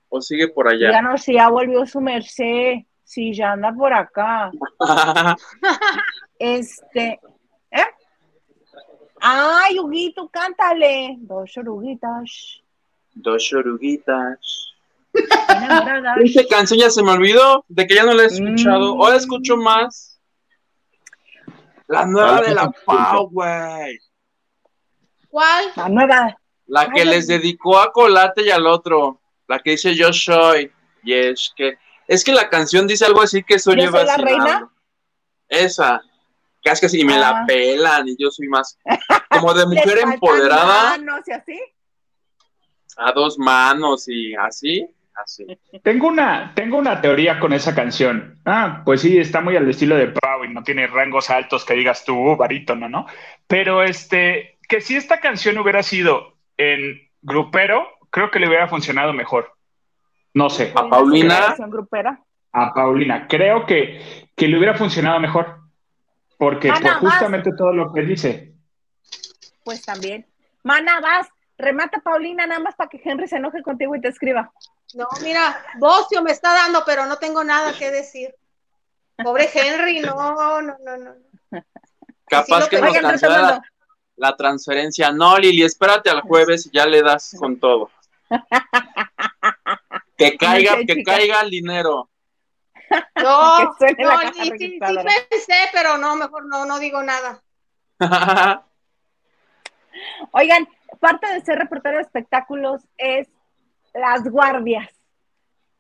o 0.10 0.22
sigue 0.22 0.48
por 0.48 0.68
allá. 0.68 0.88
Díganos 0.88 1.22
si 1.22 1.34
ya 1.34 1.48
volvió 1.50 1.86
su 1.86 2.02
merced, 2.02 2.80
si 3.04 3.34
ya 3.34 3.52
anda 3.52 3.72
por 3.72 3.94
acá. 3.94 4.52
Este, 6.42 7.20
¿eh? 7.70 7.86
Ay, 9.20 9.78
Huguito, 9.78 10.30
cántale. 10.30 11.18
Dos 11.20 11.58
oruguitas 11.58 12.64
Dos 13.14 13.52
oruguitas. 13.52 14.74
Esta 15.14 16.44
canción 16.50 16.80
ya 16.80 16.90
se 16.90 17.04
me 17.04 17.12
olvidó, 17.12 17.66
de 17.68 17.86
que 17.86 17.96
ya 17.96 18.06
no 18.06 18.14
la 18.14 18.24
he 18.24 18.28
escuchado. 18.28 18.96
Mm. 18.96 19.02
Ahora 19.02 19.18
escucho 19.18 19.58
más. 19.58 20.22
La 21.88 22.06
nueva 22.06 22.42
de 22.42 22.56
la 22.56 22.72
Pau, 22.86 23.30
güey. 23.30 24.00
¿Cuál? 25.30 25.66
La 25.76 25.90
nueva. 25.90 26.38
La 26.68 26.90
que 26.90 27.02
Ay, 27.02 27.08
les 27.08 27.28
dedicó 27.28 27.80
a 27.80 27.92
Colate 27.92 28.44
y 28.44 28.50
al 28.52 28.68
otro. 28.68 29.20
La 29.48 29.60
que 29.60 29.72
dice 29.72 29.96
yo 29.96 30.12
soy. 30.14 30.72
Y 31.04 31.14
es 31.14 31.52
que. 31.56 31.78
Es 32.08 32.24
que 32.24 32.32
la 32.34 32.50
canción 32.50 32.88
dice 32.88 33.06
algo 33.06 33.22
así 33.22 33.44
que 33.44 33.60
soy 33.60 33.80
¿Yo 33.82 33.92
soy 33.92 34.06
la 34.06 34.18
reina? 34.18 34.70
Esa. 35.48 36.02
Que 36.62 36.72
es 36.72 36.82
que 36.82 36.90
si 36.90 37.04
me 37.06 37.14
Ah. 37.16 37.20
la 37.20 37.46
pelan 37.46 38.08
y 38.08 38.16
yo 38.18 38.30
soy 38.32 38.48
más. 38.48 38.78
Como 39.30 39.54
de 39.54 39.66
mujer 39.66 40.00
empoderada. 40.00 40.90
manos 40.98 41.22
y 41.28 41.32
así. 41.32 41.60
A 42.98 43.12
dos 43.14 43.38
manos 43.38 44.08
y 44.08 44.36
así. 44.36 44.88
Así. 45.16 45.46
Tengo 45.84 46.08
una, 46.08 46.54
tengo 46.56 46.78
una 46.78 47.02
teoría 47.02 47.40
con 47.40 47.52
esa 47.52 47.76
canción. 47.76 48.40
Ah, 48.46 48.82
pues 48.86 49.02
sí, 49.02 49.18
está 49.18 49.42
muy 49.42 49.56
al 49.58 49.70
estilo 49.70 49.96
de 49.98 50.08
Pau 50.08 50.46
y 50.46 50.54
no 50.54 50.64
tiene 50.64 50.88
rangos 50.88 51.30
altos 51.30 51.66
que 51.66 51.74
digas 51.74 52.06
tú, 52.06 52.16
uh, 52.16 52.38
barítono, 52.38 52.88
¿no? 52.88 53.06
Pero 53.46 53.84
este, 53.84 54.58
que 54.70 54.82
si 54.82 54.96
esta 54.96 55.20
canción 55.20 55.58
hubiera 55.58 55.82
sido 55.84 56.38
en 56.56 57.02
grupero, 57.22 57.88
creo 58.12 58.30
que 58.32 58.40
le 58.40 58.48
hubiera 58.48 58.68
funcionado 58.70 59.12
mejor. 59.14 59.52
No 60.34 60.50
sé. 60.50 60.72
A 60.76 60.88
Paulina. 60.88 61.56
Grupera. 61.58 62.22
a 62.54 62.74
Paulina. 62.74 63.28
Creo 63.28 63.66
que, 63.66 64.30
que 64.36 64.48
le 64.48 64.58
hubiera 64.58 64.76
funcionado 64.76 65.20
mejor, 65.20 65.58
porque 66.38 66.70
Mana, 66.70 67.00
por 67.00 67.10
justamente 67.10 67.50
todo 67.58 67.74
lo 67.74 67.92
que 67.92 68.02
dice. 68.04 68.54
Pues 69.64 69.82
también. 69.82 70.28
Mana, 70.64 71.00
vas, 71.02 71.28
remata 71.58 72.00
Paulina 72.02 72.46
nada 72.46 72.60
más 72.60 72.76
para 72.76 72.90
que 72.90 73.02
Henry 73.04 73.28
se 73.28 73.38
enoje 73.38 73.64
contigo 73.64 73.96
y 73.96 74.02
te 74.02 74.08
escriba. 74.10 74.52
No, 74.94 75.08
mira, 75.24 75.64
Bocio 75.80 76.22
me 76.22 76.32
está 76.32 76.54
dando, 76.54 76.84
pero 76.86 77.08
no 77.08 77.18
tengo 77.18 77.44
nada 77.44 77.74
que 77.78 77.90
decir. 77.92 78.36
Pobre 79.18 79.50
Henry, 79.52 80.00
no, 80.02 80.62
no, 80.62 80.78
no, 80.78 80.98
no. 80.98 81.16
Capaz 82.28 82.70
que 82.70 82.76
que- 82.78 82.82
nos 82.84 82.98
cancela. 82.98 83.62
La, 84.20 84.36
transferencia. 84.36 85.12
No, 85.12 85.38
Lili, 85.38 85.64
espérate 85.64 86.10
al 86.10 86.22
jueves 86.22 86.68
y 86.68 86.72
ya 86.72 86.86
le 86.86 87.02
das 87.02 87.36
con 87.40 87.60
todo. 87.60 87.90
Que 90.18 90.38
caiga, 90.38 90.78
que 90.86 91.04
caiga 91.04 91.42
el 91.42 91.50
dinero. 91.50 92.10
No, 93.16 93.66
no, 93.66 93.76
sí, 93.78 93.86
sí 94.42 94.50
registradora. 94.50 95.12
pensé, 95.30 95.54
pero 95.72 96.00
no, 96.00 96.16
mejor 96.16 96.48
no, 96.48 96.66
no 96.66 96.80
digo 96.80 97.04
nada. 97.04 97.40
Oigan, 100.32 100.68
parte 101.00 101.32
de 101.32 101.42
ser 101.42 101.60
reportero 101.60 101.98
de 101.98 102.02
espectáculos 102.02 102.82
es 102.98 103.28
las 103.94 104.24
guardias. 104.24 104.90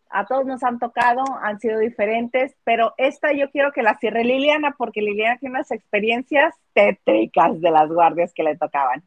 A 0.10 0.26
todos 0.26 0.46
nos 0.46 0.64
han 0.64 0.80
tocado, 0.80 1.24
han 1.42 1.60
sido 1.60 1.80
diferentes, 1.80 2.56
pero 2.64 2.94
esta 2.98 3.32
yo 3.32 3.50
quiero 3.52 3.72
que 3.72 3.84
la 3.84 3.98
cierre 4.00 4.24
Liliana, 4.24 4.76
porque 4.78 5.02
Liliana 5.02 5.38
tiene 5.38 5.56
unas 5.56 5.72
experiencias 5.72 6.56
tétricas 6.74 7.62
de 7.62 7.72
las 7.72 7.90
guardias 7.90 8.34
que 8.34 8.44
le 8.44 8.58
tocaban. 8.58 9.04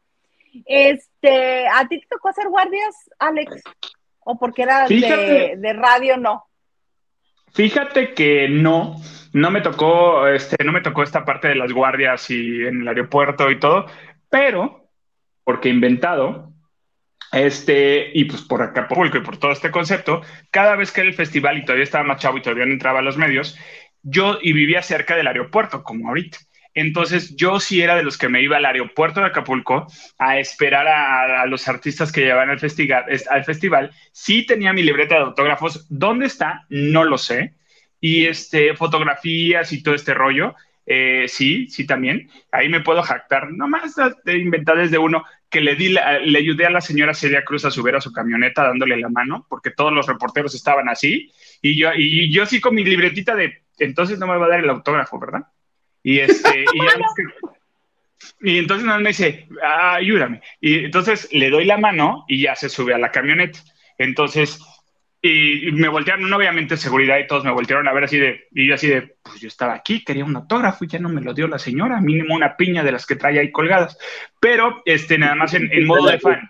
Este, 0.65 1.67
¿a 1.67 1.87
ti 1.87 1.99
te 1.99 2.07
tocó 2.07 2.29
hacer 2.29 2.47
guardias, 2.47 2.95
Alex? 3.19 3.63
¿O 4.19 4.37
porque 4.37 4.63
era 4.63 4.87
de, 4.87 5.73
radio? 5.73 6.17
No. 6.17 6.45
Fíjate 7.53 8.13
que 8.13 8.47
no, 8.47 8.95
no 9.33 9.51
me 9.51 9.61
tocó, 9.61 10.27
este, 10.27 10.63
no 10.63 10.71
me 10.71 10.81
tocó 10.81 11.03
esta 11.03 11.25
parte 11.25 11.49
de 11.49 11.55
las 11.55 11.71
guardias 11.71 12.29
y 12.29 12.63
en 12.63 12.81
el 12.81 12.87
aeropuerto 12.87 13.51
y 13.51 13.59
todo, 13.59 13.87
pero 14.29 14.89
porque 15.43 15.69
inventado, 15.69 16.52
este, 17.33 18.11
y 18.13 18.25
pues 18.25 18.41
por 18.43 18.61
Acapulco 18.61 19.17
y 19.17 19.21
por 19.21 19.37
todo 19.37 19.51
este 19.51 19.71
concepto, 19.71 20.21
cada 20.51 20.75
vez 20.75 20.91
que 20.91 21.01
era 21.01 21.09
el 21.09 21.15
festival 21.15 21.57
y 21.57 21.65
todavía 21.65 21.83
estaba 21.83 22.03
más 22.03 22.23
y 22.23 22.41
todavía 22.41 22.65
no 22.65 22.73
entraba 22.73 22.99
a 22.99 23.03
los 23.03 23.17
medios, 23.17 23.57
yo 24.03 24.37
y 24.41 24.53
vivía 24.53 24.81
cerca 24.81 25.15
del 25.15 25.27
aeropuerto, 25.27 25.83
como 25.83 26.09
ahorita. 26.09 26.37
Entonces 26.75 27.35
yo 27.35 27.59
sí 27.59 27.81
era 27.81 27.95
de 27.95 28.03
los 28.03 28.17
que 28.17 28.29
me 28.29 28.41
iba 28.41 28.57
al 28.57 28.65
aeropuerto 28.65 29.19
de 29.19 29.27
Acapulco 29.27 29.87
a 30.17 30.39
esperar 30.39 30.87
a, 30.87 31.41
a 31.41 31.45
los 31.45 31.67
artistas 31.67 32.11
que 32.11 32.21
llevaban 32.21 32.49
al, 32.49 32.59
festival, 32.59 33.05
al 33.29 33.43
festival. 33.43 33.91
Sí 34.11 34.45
tenía 34.45 34.73
mi 34.73 34.81
libreta 34.81 35.15
de 35.15 35.21
autógrafos. 35.21 35.85
¿Dónde 35.89 36.25
está? 36.25 36.65
No 36.69 37.03
lo 37.03 37.17
sé. 37.17 37.53
Y 37.99 38.25
este, 38.25 38.75
fotografías 38.75 39.71
y 39.71 39.83
todo 39.83 39.93
este 39.95 40.13
rollo. 40.13 40.55
Eh, 40.85 41.25
sí, 41.27 41.67
sí 41.69 41.85
también. 41.85 42.29
Ahí 42.51 42.69
me 42.69 42.81
puedo 42.81 43.03
jactar. 43.03 43.51
Nomás 43.51 43.95
de 44.25 44.37
inventar 44.37 44.77
desde 44.77 44.97
uno 44.97 45.23
que 45.53 45.61
le 45.61 45.75
di, 45.75 45.89
la- 45.89 46.19
le 46.19 46.37
ayudé 46.39 46.65
a 46.65 46.69
la 46.71 46.81
señora 46.81 47.13
Celia 47.13 47.45
Cruz 47.45 47.63
a 47.63 47.71
subir 47.71 47.95
a 47.95 48.01
su 48.01 48.11
camioneta 48.11 48.63
dándole 48.63 48.97
la 48.97 49.07
mano, 49.07 49.45
porque 49.47 49.71
todos 49.71 49.93
los 49.93 50.07
reporteros 50.07 50.53
estaban 50.55 50.89
así. 50.89 51.31
Y 51.61 51.77
yo, 51.79 51.91
y 51.95 52.29
yo 52.33 52.45
sí 52.45 52.59
con 52.59 52.75
mi 52.75 52.83
libretita 52.83 53.35
de, 53.35 53.61
entonces 53.79 54.19
no 54.19 54.27
me 54.27 54.35
va 54.37 54.47
a 54.47 54.49
dar 54.49 54.59
el 54.61 54.69
autógrafo, 54.69 55.19
¿verdad? 55.19 55.43
Y 56.03 56.19
este, 56.19 56.65
y, 56.73 56.77
ya- 56.79 56.97
y 58.41 58.57
entonces 58.57 58.85
me 58.85 59.07
dice, 59.09 59.47
"Ah, 59.63 59.95
ayúdame. 59.95 60.41
Y 60.59 60.85
entonces 60.85 61.29
le 61.31 61.49
doy 61.49 61.65
la 61.65 61.77
mano 61.77 62.25
y 62.27 62.41
ya 62.41 62.55
se 62.55 62.67
sube 62.69 62.93
a 62.93 62.97
la 62.97 63.11
camioneta. 63.11 63.59
Entonces, 63.97 64.59
y, 65.25 65.71
me 65.71 65.87
voltearon, 65.87 66.29
no, 66.29 66.35
obviamente 66.35 66.75
seguridad 66.75 67.17
y 67.17 67.27
todos 67.27 67.45
me 67.45 67.51
voltearon 67.51 67.87
a 67.87 67.93
ver 67.93 68.03
así 68.03 68.19
de, 68.19 68.47
y 68.51 68.67
yo 68.67 68.75
así 68.75 68.89
de, 68.89 69.15
pues 69.23 69.39
yo 69.39 69.47
estaba 69.47 69.73
aquí, 69.73 70.03
quería 70.03 70.25
un 70.25 70.35
autógrafo 70.35 70.83
y 70.83 70.89
ya 70.89 70.99
no 70.99 71.07
me 71.07 71.21
lo 71.21 71.33
dio 71.33 71.47
la 71.47 71.57
señora, 71.57 72.01
mínimo 72.01 72.35
una 72.35 72.57
piña 72.57 72.83
de 72.83 72.91
las 72.91 73.05
que 73.05 73.15
trae 73.15 73.39
ahí 73.39 73.49
colgadas. 73.49 73.97
Pero, 74.41 74.81
este, 74.83 75.17
nada 75.17 75.33
más 75.35 75.53
en, 75.53 75.71
en 75.71 75.87
modo 75.87 76.09
de 76.09 76.19
fan. 76.19 76.49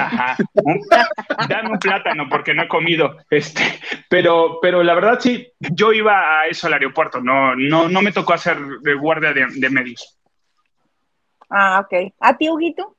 Ajá. 0.00 0.36
Un- 0.54 0.80
Dame 1.48 1.72
un 1.72 1.78
plátano 1.78 2.26
porque 2.30 2.54
no 2.54 2.62
he 2.62 2.68
comido. 2.68 3.18
Este, 3.28 3.62
pero, 4.08 4.60
pero 4.62 4.82
la 4.82 4.94
verdad 4.94 5.20
sí, 5.20 5.52
yo 5.60 5.92
iba 5.92 6.40
a 6.40 6.46
eso 6.46 6.66
al 6.66 6.72
aeropuerto, 6.72 7.20
no, 7.20 7.54
no, 7.54 7.90
no 7.90 8.00
me 8.00 8.12
tocó 8.12 8.32
hacer 8.32 8.56
de 8.80 8.94
guardia 8.94 9.34
de, 9.34 9.46
de 9.50 9.68
medios. 9.70 10.18
Ah, 11.50 11.84
ok. 11.84 12.14
¿A 12.20 12.34
ti, 12.36 12.48
Huguito? 12.48 12.96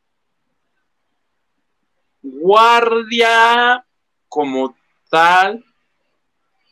Guardia 2.21 3.84
como 4.29 4.75
tal. 5.09 5.63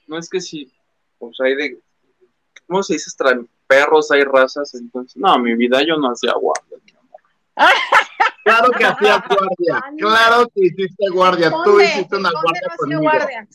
No 0.07 0.17
es 0.17 0.29
que 0.29 0.41
si, 0.41 0.71
pues 1.17 1.37
hay 1.41 1.55
de. 1.55 1.79
¿Cómo 2.67 2.83
se 2.83 2.93
dice? 2.93 3.11
Tra- 3.17 3.47
Perros, 3.67 4.11
hay 4.11 4.23
razas, 4.23 4.73
entonces. 4.75 5.15
No, 5.17 5.37
mi 5.39 5.55
vida 5.55 5.81
yo 5.87 5.95
no 5.97 6.11
hacía 6.11 6.33
guardia. 6.33 6.77
mi 6.83 6.91
amor. 6.91 7.19
Claro 8.45 8.71
que 8.71 8.83
hacías 8.83 9.21
guardia. 9.25 9.83
Claro 9.97 10.47
que 10.53 10.65
hiciste 10.65 11.09
guardia. 11.13 11.49
Tú 11.63 11.79
hiciste 11.79 12.17
una 12.17 12.29
¿Dónde 12.29 12.41
guardia 12.43 12.61
no 12.61 12.67
hacía 12.67 12.77
conmigo. 12.77 13.01
guardia? 13.01 13.47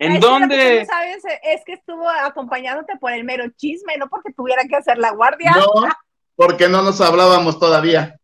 ¿En 0.00 0.20
dónde? 0.20 0.86
sabes 0.86 1.22
es 1.44 1.60
que 1.64 1.74
estuvo 1.74 2.08
acompañándote 2.08 2.96
por 3.00 3.12
el 3.12 3.22
mero 3.24 3.44
chisme, 3.56 3.96
no 3.96 4.08
porque 4.08 4.32
tuviera 4.32 4.62
que 4.64 4.74
hacer 4.76 4.98
la 4.98 5.12
guardia. 5.12 5.52
No, 5.52 5.88
porque 6.34 6.68
no 6.68 6.82
nos 6.82 7.00
hablábamos 7.00 7.58
todavía. 7.60 8.18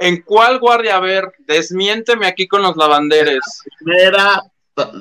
¿En 0.00 0.22
cuál 0.22 0.60
guardia? 0.60 0.96
A 0.96 1.00
ver, 1.00 1.32
desmiénteme 1.40 2.28
aquí 2.28 2.46
con 2.46 2.62
los 2.62 2.76
lavanderes. 2.76 3.40
Era 3.84 4.40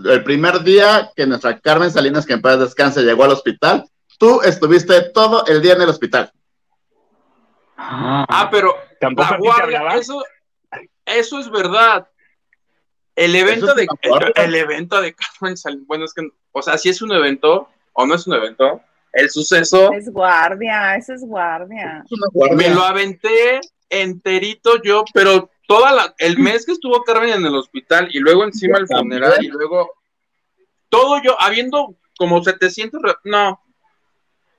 el 0.06 0.24
primer 0.24 0.62
día 0.64 1.12
que 1.16 1.28
nuestra 1.28 1.60
Carmen 1.60 1.92
Salinas, 1.92 2.26
que 2.26 2.34
en 2.34 2.42
paz 2.42 2.60
descanse, 2.60 3.04
llegó 3.04 3.24
al 3.24 3.32
hospital. 3.32 3.88
Tú 4.18 4.42
estuviste 4.42 5.12
todo 5.12 5.46
el 5.46 5.62
día 5.62 5.74
en 5.74 5.84
el 5.84 5.90
hospital. 5.90 6.32
Ah, 7.78 8.50
pero 8.52 8.76
tampoco 9.00 9.30
la 9.30 9.38
guardia, 9.38 9.96
eso, 9.96 10.26
eso 11.06 11.40
es 11.40 11.52
verdad. 11.52 12.08
El 13.16 13.36
evento 13.36 13.70
es 13.70 13.76
de 13.76 13.88
el, 14.02 14.34
el 14.36 14.56
evento 14.56 15.00
de 15.00 15.14
Carmen 15.14 15.58
Salinas, 15.58 15.86
bueno, 15.86 16.06
es 16.06 16.14
que, 16.16 16.28
o 16.52 16.62
sea, 16.64 16.76
si 16.80 16.90
es 16.90 17.04
un 17.04 17.12
evento 17.12 17.70
o 17.94 18.08
no 18.08 18.16
es 18.16 18.26
un 18.26 18.34
evento, 18.34 18.82
el 19.14 19.30
suceso 19.30 19.92
Es 19.94 20.12
guardia, 20.12 20.96
eso 20.96 21.14
es 21.14 21.22
guardia. 21.22 22.04
Es 22.04 22.12
una 22.12 22.28
guardia. 22.34 22.56
me 22.58 22.74
lo 22.74 22.82
aventé 22.82 23.62
enterito 23.90 24.82
yo, 24.84 25.04
pero 25.14 25.50
toda 25.68 25.92
la, 25.94 26.16
el 26.18 26.38
mes 26.40 26.66
que 26.66 26.72
estuvo 26.74 27.04
Carmen 27.04 27.30
en 27.30 27.46
el 27.46 27.56
hospital 27.56 28.10
y 28.12 28.20
luego 28.20 28.44
encima 28.44 28.78
el 28.78 28.88
funeral 28.88 29.44
y 29.44 29.48
luego 29.48 29.92
todo 30.90 31.22
yo, 31.24 31.36
habiendo 31.42 31.96
como 32.18 32.44
700, 32.44 33.02
re- 33.02 33.16
no. 33.26 33.62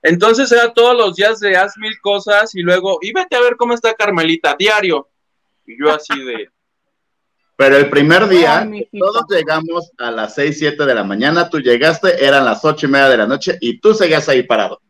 Entonces 0.02 0.50
era 0.52 0.72
todos 0.72 0.96
los 0.96 1.16
días 1.16 1.40
de 1.40 1.56
haz 1.56 1.76
mil 1.78 1.98
cosas 2.00 2.54
y 2.54 2.60
luego, 2.62 2.98
y 3.02 3.12
vete 3.12 3.36
a 3.36 3.40
ver 3.40 3.56
cómo 3.56 3.74
está 3.74 3.94
Carmelita, 3.94 4.54
diario. 4.58 5.08
Y 5.66 5.78
yo 5.78 5.92
así 5.92 6.22
de, 6.22 6.50
Pero 7.56 7.76
el 7.76 7.90
primer 7.90 8.28
día, 8.28 8.60
Ay, 8.60 8.88
todos 8.96 9.24
llegamos 9.28 9.90
a 9.98 10.12
las 10.12 10.36
6, 10.36 10.56
7 10.60 10.86
de 10.86 10.94
la 10.94 11.02
mañana. 11.02 11.50
Tú 11.50 11.58
llegaste, 11.58 12.24
eran 12.24 12.44
las 12.44 12.64
ocho 12.64 12.86
y 12.86 12.88
media 12.90 13.08
de 13.08 13.16
la 13.16 13.26
noche 13.26 13.58
y 13.60 13.80
tú 13.80 13.94
seguías 13.94 14.28
ahí 14.28 14.44
parado. 14.44 14.80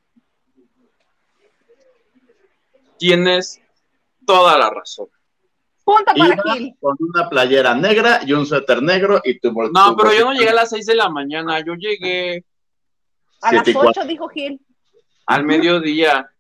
tienes 2.99 3.61
toda 4.29 4.59
la 4.59 4.69
razón. 4.71 5.07
Punto 5.85 6.13
para 6.15 6.35
Iba 6.35 6.55
Gil. 6.55 6.75
con 6.79 6.97
una 7.01 7.29
playera 7.31 7.75
negra 7.75 8.21
y 8.27 8.35
un 8.35 8.45
suéter 8.45 8.83
negro 8.83 9.23
y 9.25 9.39
tu 9.41 9.51
bol- 9.53 9.71
No, 9.73 9.93
tu 9.93 9.97
pero 9.97 10.13
yo 10.13 10.25
no 10.27 10.33
llegué 10.35 10.51
a 10.51 10.55
las 10.55 10.69
6 10.69 10.85
de 10.85 10.95
la 10.95 11.09
mañana, 11.09 11.61
yo 11.61 11.75
llegué 11.75 12.45
A 13.41 13.53
las 13.53 13.65
Siete 13.65 13.71
y 13.71 13.73
cuatro. 13.75 14.03
8 14.03 14.05
dijo 14.07 14.29
Gil. 14.29 14.61
al 15.27 15.45
mediodía. 15.45 16.31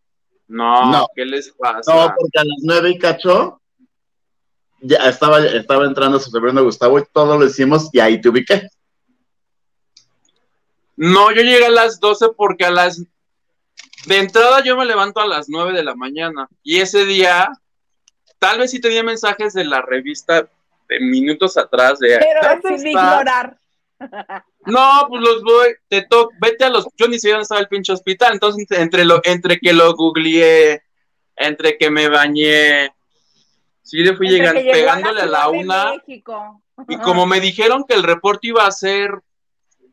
No, 0.48 0.90
No. 0.92 1.06
¿qué 1.14 1.24
les 1.24 1.50
pasa? 1.52 1.94
No, 1.94 2.14
porque 2.18 2.38
a 2.38 2.44
las 2.44 2.58
nueve 2.62 2.90
y 2.90 2.98
cacho 2.98 3.60
ya 4.80 4.98
estaba, 5.08 5.38
estaba 5.46 5.84
entrando 5.86 6.18
su 6.20 6.30
sobrino 6.30 6.62
Gustavo 6.62 6.98
y 6.98 7.04
todo 7.12 7.38
lo 7.38 7.46
hicimos 7.46 7.88
y 7.92 8.00
ahí 8.00 8.20
te 8.20 8.28
ubiqué. 8.28 8.68
No, 10.96 11.30
yo 11.30 11.42
llegué 11.42 11.66
a 11.66 11.70
las 11.70 12.00
12 12.00 12.30
porque 12.36 12.64
a 12.64 12.70
las... 12.70 13.02
De 14.06 14.18
entrada 14.18 14.62
yo 14.64 14.76
me 14.76 14.84
levanto 14.84 15.20
a 15.20 15.26
las 15.26 15.48
9 15.48 15.72
de 15.72 15.84
la 15.84 15.94
mañana 15.94 16.48
y 16.62 16.78
ese 16.80 17.04
día 17.04 17.48
tal 18.38 18.58
vez 18.58 18.70
sí 18.70 18.80
tenía 18.80 19.02
mensajes 19.02 19.52
de 19.54 19.64
la 19.64 19.82
revista 19.82 20.48
de 20.88 21.00
minutos 21.00 21.56
atrás 21.56 21.98
de... 21.98 22.18
Pero 22.18 22.40
¿dónde 22.48 22.78
sin 22.78 22.88
estás? 22.88 23.04
ignorar. 23.04 23.58
No, 24.66 25.06
pues 25.08 25.22
los 25.22 25.42
voy, 25.42 25.74
te 25.88 26.02
toco, 26.02 26.32
vete 26.40 26.64
a 26.64 26.68
los... 26.68 26.86
Yo 26.96 27.08
ni 27.08 27.18
sé 27.18 27.30
dónde 27.30 27.42
estaba 27.42 27.60
el 27.60 27.68
pinche 27.68 27.92
hospital, 27.92 28.34
entonces 28.34 28.66
entre, 28.78 29.04
lo, 29.04 29.20
entre 29.24 29.58
que 29.58 29.72
lo 29.72 29.94
googleé, 29.94 30.82
entre 31.36 31.78
que 31.78 31.90
me 31.90 32.08
bañé, 32.08 32.92
sí 33.82 33.98
le 33.98 34.14
fui 34.14 34.28
llegando, 34.28 34.60
pegándole 34.60 35.22
a 35.22 35.26
la 35.26 35.48
una... 35.48 35.94
México. 35.94 36.62
Y 36.86 36.96
como 36.98 37.26
me 37.26 37.40
dijeron 37.40 37.84
que 37.88 37.94
el 37.94 38.02
reporte 38.02 38.48
iba 38.48 38.66
a 38.66 38.70
ser 38.70 39.10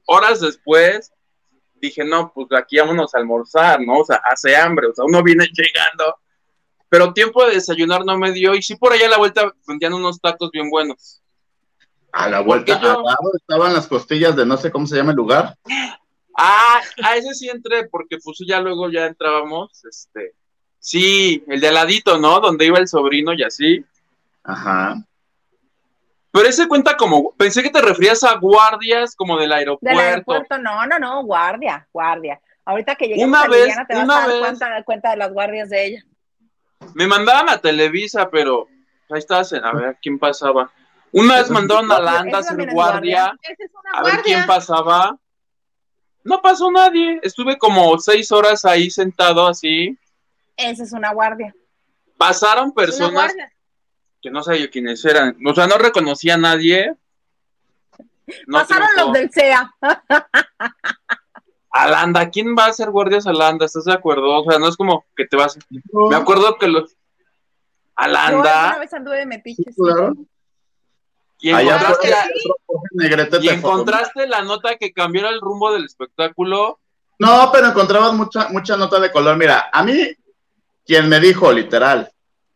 horas 0.06 0.40
después, 0.40 1.12
dije, 1.76 2.04
no, 2.04 2.32
pues 2.34 2.48
aquí 2.58 2.78
vámonos 2.78 3.14
a 3.14 3.20
almorzar, 3.20 3.82
¿no? 3.82 4.00
O 4.00 4.06
sea, 4.06 4.22
hace 4.30 4.56
hambre, 4.56 4.88
o 4.88 4.94
sea, 4.94 5.06
uno 5.06 5.24
viene 5.24 5.46
llegando. 5.52 6.18
Pero 6.90 7.14
tiempo 7.14 7.46
de 7.46 7.56
desayunar 7.56 8.06
no 8.06 8.18
me 8.18 8.32
dio, 8.32 8.54
y 8.56 8.62
sí 8.62 8.76
por 8.76 8.94
allá 8.94 9.08
a 9.08 9.10
la 9.10 9.18
vuelta 9.18 9.52
vendían 9.68 9.94
unos 9.94 10.20
tacos 10.22 10.52
bien 10.52 10.70
buenos. 10.70 11.22
A 12.12 12.30
la 12.30 12.40
vuelta, 12.42 12.80
yo- 12.80 13.04
estaban 13.34 13.74
las 13.74 13.88
costillas 13.88 14.36
de 14.36 14.46
no 14.46 14.56
sé 14.58 14.72
cómo 14.72 14.88
se 14.88 14.96
llama 14.96 15.12
el 15.12 15.18
lugar. 15.18 15.58
Ah, 16.38 16.80
a 17.04 17.16
ese 17.18 17.34
sí 17.34 17.50
entré, 17.50 17.88
porque 17.88 18.18
pues 18.24 18.38
ya 18.48 18.62
luego 18.62 18.90
ya 18.90 19.06
entrábamos, 19.06 19.84
este, 19.86 20.34
sí, 20.80 21.44
el 21.48 21.60
de 21.60 21.68
al 21.70 21.74
ladito, 21.74 22.18
¿no? 22.18 22.40
Donde 22.40 22.66
iba 22.66 22.78
el 22.78 22.88
sobrino 22.88 23.34
y 23.34 23.44
así. 23.44 23.84
Ajá. 24.44 24.96
Pero 26.32 26.48
ese 26.50 26.68
cuenta 26.68 26.96
como, 26.98 27.32
pensé 27.36 27.64
que 27.64 27.70
te 27.70 27.82
referías 27.82 28.24
a 28.24 28.36
guardias 28.38 29.16
como 29.16 29.38
del 29.38 29.52
aeropuerto. 29.54 29.98
Del 29.98 30.08
aeropuerto, 30.08 30.58
no, 30.58 30.86
no, 30.86 31.00
no, 31.00 31.24
guardia, 31.24 31.88
guardia. 31.92 32.40
Ahorita 32.66 32.96
que 32.96 33.08
lleguemos 33.08 33.30
Una 33.30 33.44
a 33.44 33.48
vez- 33.48 33.62
Liliana 33.62 33.88
te 33.88 33.94
vas 33.96 34.04
una 34.04 34.18
a 34.18 34.20
dar 34.20 34.30
vez- 34.30 34.40
cuenta, 34.40 34.84
cuenta 34.84 35.10
de 35.12 35.18
las 35.18 35.32
guardias 35.34 35.70
de 35.70 35.86
ella. 35.86 36.06
Me 36.94 37.08
mandaban 37.08 37.50
a 37.50 37.58
Televisa, 37.60 38.30
pero 38.30 38.68
ahí 39.10 39.20
estabas 39.20 39.52
en, 39.54 39.64
a 39.66 39.72
ver, 39.72 39.98
¿quién 40.02 40.20
pasaba? 40.20 40.72
Una 41.12 41.38
vez 41.38 41.50
mandaron 41.50 41.90
a 41.92 41.96
Eso 41.96 42.04
Landa 42.04 42.38
a 42.40 42.42
también 42.42 42.70
ser 42.70 42.70
es 42.70 42.74
guardia, 42.74 43.38
es 43.42 43.58
a 43.94 44.04
ver 44.04 44.22
quién 44.24 44.46
pasaba. 44.46 45.18
No 46.24 46.42
pasó 46.42 46.72
nadie, 46.72 47.20
estuve 47.24 47.58
como 47.58 47.98
seis 48.00 48.32
horas 48.32 48.66
ahí 48.66 48.90
sentado 48.90 49.48
así. 49.48 49.98
Esa 50.58 50.84
es 50.84 50.92
una 50.92 51.14
guardia. 51.14 51.54
Pasaron 52.18 52.74
personas 52.74 53.14
guardia. 53.14 53.52
que 54.22 54.32
no 54.32 54.42
sabía 54.42 54.70
quiénes 54.70 55.04
eran, 55.06 55.38
o 55.46 55.54
sea, 55.54 55.68
no 55.68 55.78
reconocía 55.78 56.34
a 56.34 56.38
nadie. 56.38 56.94
No 58.48 58.58
Pasaron 58.58 58.88
triunfó. 58.96 59.06
los 59.06 59.14
del 59.14 59.32
CEA. 59.32 59.72
Alanda, 61.76 62.30
¿quién 62.30 62.56
va 62.58 62.68
a 62.68 62.74
ser 62.74 62.90
guardias 62.90 63.28
Alanda? 63.28 63.66
¿Estás 63.66 63.84
de 63.84 63.92
acuerdo? 63.92 64.42
O 64.42 64.50
sea, 64.50 64.58
no 64.58 64.70
es 64.70 64.78
como 64.78 65.06
que 65.14 65.26
te 65.26 65.36
vas. 65.36 65.60
Me 65.70 66.16
acuerdo 66.16 66.58
que 66.58 66.70
los. 66.70 66.92
Yo 66.92 66.98
Alanda, 67.98 68.78
vez 68.80 68.94
anduve 68.94 69.18
de 69.18 69.26
metiche. 69.26 69.64
sí. 69.72 69.82
claro. 69.84 70.14
y 71.38 71.50
encontraste, 71.50 72.10
la, 72.10 73.42
y 73.42 73.50
encontraste 73.50 74.28
la 74.28 74.42
nota 74.44 74.78
que 74.78 74.94
cambiara 74.94 75.28
el 75.30 75.42
rumbo 75.42 75.74
del 75.74 75.84
espectáculo. 75.84 76.80
No, 77.20 77.50
pero 77.52 77.68
encontrabas 77.68 78.14
mucha, 78.14 78.48
mucha 78.50 78.78
nota 78.78 79.02
de 79.02 79.12
color. 79.12 79.36
Mira, 79.36 79.70
a 79.72 79.84
mí, 79.84 80.16
quien 80.86 81.10
me 81.10 81.20
dijo 81.20 81.52
literal, 81.52 82.10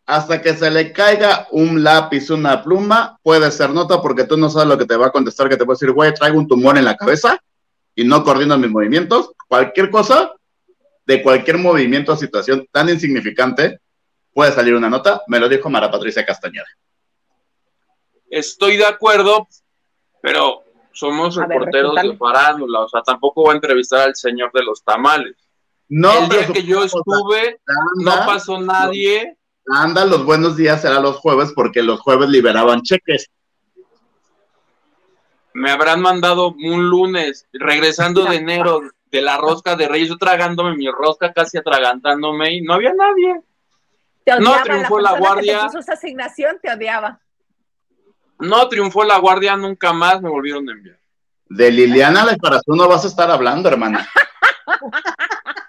hasta 0.05 0.41
que 0.41 0.55
se 0.55 0.71
le 0.71 0.93
caiga 0.93 1.45
un 1.51 1.83
lápiz, 1.83 2.29
una 2.29 2.63
pluma, 2.63 3.19
puede 3.21 3.51
ser 3.51 3.71
nota 3.71 4.01
porque 4.01 4.23
tú 4.23 4.37
no 4.37 4.49
sabes 4.49 4.69
lo 4.69 4.77
que 4.77 4.85
te 4.85 4.95
va 4.95 5.07
a 5.07 5.11
contestar, 5.11 5.49
que 5.49 5.57
te 5.57 5.65
va 5.65 5.73
a 5.73 5.75
decir, 5.75 5.91
güey, 5.91 6.13
traigo 6.13 6.37
un 6.37 6.47
tumor 6.47 6.77
en 6.77 6.85
la 6.85 6.95
cabeza 6.95 7.37
y 7.99 8.05
no 8.05 8.23
coordino 8.23 8.57
mis 8.57 8.71
movimientos. 8.71 9.31
Cualquier 9.49 9.89
cosa, 9.89 10.31
de 11.05 11.21
cualquier 11.21 11.57
movimiento 11.57 12.13
o 12.13 12.15
situación 12.15 12.65
tan 12.71 12.87
insignificante, 12.87 13.81
puede 14.33 14.53
salir 14.53 14.73
una 14.73 14.89
nota. 14.89 15.21
Me 15.27 15.37
lo 15.37 15.49
dijo 15.49 15.69
Mara 15.69 15.91
Patricia 15.91 16.25
Castañeda. 16.25 16.65
Estoy 18.29 18.77
de 18.77 18.85
acuerdo, 18.85 19.49
pero 20.21 20.63
somos 20.93 21.37
A 21.37 21.41
ver, 21.41 21.49
reporteros 21.49 21.95
de 21.95 22.15
farándula. 22.15 22.81
O 22.81 22.87
sea, 22.87 23.01
tampoco 23.01 23.41
voy 23.41 23.51
a 23.51 23.55
entrevistar 23.55 24.07
al 24.07 24.15
señor 24.15 24.49
de 24.53 24.63
los 24.63 24.81
tamales. 24.81 25.35
No, 25.89 26.23
el 26.23 26.29
día 26.29 26.47
que 26.47 26.63
yo 26.63 26.85
estuve, 26.85 27.59
no 27.97 28.11
pasó 28.25 28.61
nadie. 28.61 29.35
Anda, 29.65 30.05
los 30.05 30.23
buenos 30.23 30.55
días 30.55 30.85
eran 30.85 31.03
los 31.03 31.17
jueves 31.17 31.51
porque 31.53 31.83
los 31.83 31.99
jueves 31.99 32.29
liberaban 32.29 32.81
cheques. 32.81 33.29
Me 35.53 35.71
habrán 35.71 36.01
mandado 36.01 36.53
un 36.53 36.89
lunes, 36.89 37.47
regresando 37.53 38.25
de 38.25 38.37
enero 38.37 38.81
de 39.11 39.21
la 39.21 39.37
rosca 39.37 39.75
de 39.75 39.87
Reyes, 39.87 40.09
yo 40.09 40.17
tragándome 40.17 40.75
mi 40.75 40.87
rosca, 40.89 41.33
casi 41.33 41.57
atragantándome, 41.57 42.53
y 42.53 42.61
no 42.61 42.75
había 42.75 42.93
nadie. 42.93 43.41
Te 44.23 44.39
No 44.39 44.51
odiaba 44.51 44.63
triunfó 44.63 44.99
la, 44.99 45.11
la 45.11 45.17
persona 45.17 45.41
que 45.41 45.47
guardia. 45.47 45.59
te 45.59 45.65
puso 45.65 45.79
esa 45.79 45.93
asignación, 45.93 46.59
te 46.61 46.71
odiaba. 46.71 47.19
No 48.37 48.69
triunfó 48.69 49.03
la 49.03 49.17
guardia, 49.17 49.57
nunca 49.57 49.91
más 49.91 50.21
me 50.21 50.29
volvieron 50.29 50.69
a 50.69 50.73
enviar. 50.73 50.97
De 51.49 51.71
Liliana 51.71 52.25
Leparazú 52.25 52.75
no 52.75 52.87
vas 52.87 53.03
a 53.03 53.07
estar 53.07 53.29
hablando, 53.31 53.67
hermana. 53.69 54.07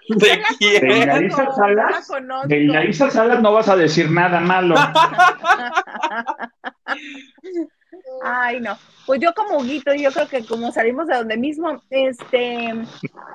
¿De 0.09 0.29
De 0.29 0.43
quién? 0.59 0.91
Hilariza 0.91 1.45
No, 1.45 1.55
Salas, 1.55 2.11
no 2.23 2.43
de 2.45 2.57
Hilariza 2.59 3.11
Salas 3.11 3.41
no 3.41 3.53
vas 3.53 3.69
a 3.69 3.77
decir 3.77 4.11
nada 4.11 4.41
malo. 4.41 4.75
Ay, 8.23 8.61
no. 8.61 8.77
Pues 9.07 9.21
yo 9.21 9.33
como 9.35 9.59
Huguito, 9.59 9.95
yo 9.95 10.13
creo 10.13 10.29
que 10.29 10.45
como 10.47 10.71
salimos 10.73 11.07
de 11.07 11.17
donde 11.17 11.37
mismo, 11.37 11.83
este, 11.91 12.73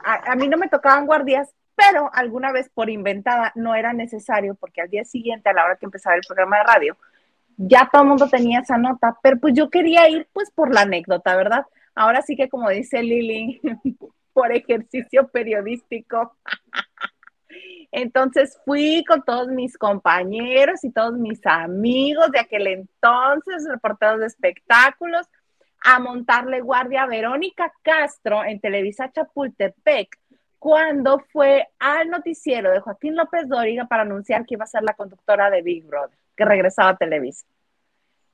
a, 0.04 0.36
mí 0.36 0.48
no 0.48 0.58
me 0.58 0.70
tocaban 0.70 1.06
guardias, 1.06 1.50
pero 1.76 2.10
alguna 2.14 2.52
vez 2.52 2.70
por 2.74 2.90
inventada 2.90 3.52
no 3.56 3.76
era 3.76 3.92
necesario, 3.92 4.56
porque 4.56 4.82
al 4.82 4.90
día 4.90 5.04
siguiente, 5.04 5.50
a 5.50 5.54
la 5.54 5.66
hora 5.66 5.76
que 5.76 5.86
empezaba 5.86 6.16
el 6.16 6.22
programa 6.26 6.58
de 6.58 6.64
radio, 6.64 6.98
ya 7.58 7.90
todo 7.92 8.04
el 8.04 8.10
mundo 8.10 8.30
tenía 8.30 8.60
esa 8.60 8.78
nota, 8.78 9.18
pero 9.22 9.40
pues 9.40 9.54
yo 9.54 9.70
quería 9.70 10.08
ir 10.08 10.28
pues 10.34 10.52
por 10.52 10.74
la 10.74 10.82
anécdota, 10.82 11.36
¿verdad? 11.36 11.66
Ahora 11.96 12.22
sí 12.22 12.36
que 12.36 12.50
como 12.50 12.70
dice 12.70 13.02
Lili, 13.02 13.62
por 14.34 14.52
ejercicio 14.52 15.28
periodístico. 15.30 16.36
Entonces 17.98 18.60
fui 18.66 19.06
con 19.06 19.24
todos 19.24 19.48
mis 19.48 19.78
compañeros 19.78 20.84
y 20.84 20.92
todos 20.92 21.14
mis 21.14 21.40
amigos 21.46 22.30
de 22.30 22.40
aquel 22.42 22.68
entonces, 22.68 23.66
reporteros 23.70 24.20
de 24.20 24.26
espectáculos, 24.26 25.26
a 25.82 26.00
montarle 26.00 26.60
guardia 26.60 27.04
a 27.04 27.08
Verónica 27.08 27.72
Castro 27.82 28.44
en 28.44 28.60
Televisa 28.60 29.10
Chapultepec 29.14 30.20
cuando 30.60 31.20
fue 31.32 31.70
al 31.80 32.10
noticiero 32.10 32.70
de 32.70 32.82
Joaquín 32.82 33.16
López 33.16 33.48
Dóriga 33.48 33.86
para 33.86 34.02
anunciar 34.02 34.46
que 34.46 34.56
iba 34.56 34.66
a 34.66 34.68
ser 34.68 34.84
la 34.84 34.96
conductora 34.96 35.50
de 35.50 35.62
Big 35.62 35.86
Brother, 35.86 36.18
que 36.36 36.44
regresaba 36.44 36.90
a 36.90 36.98
Televisa. 36.98 37.46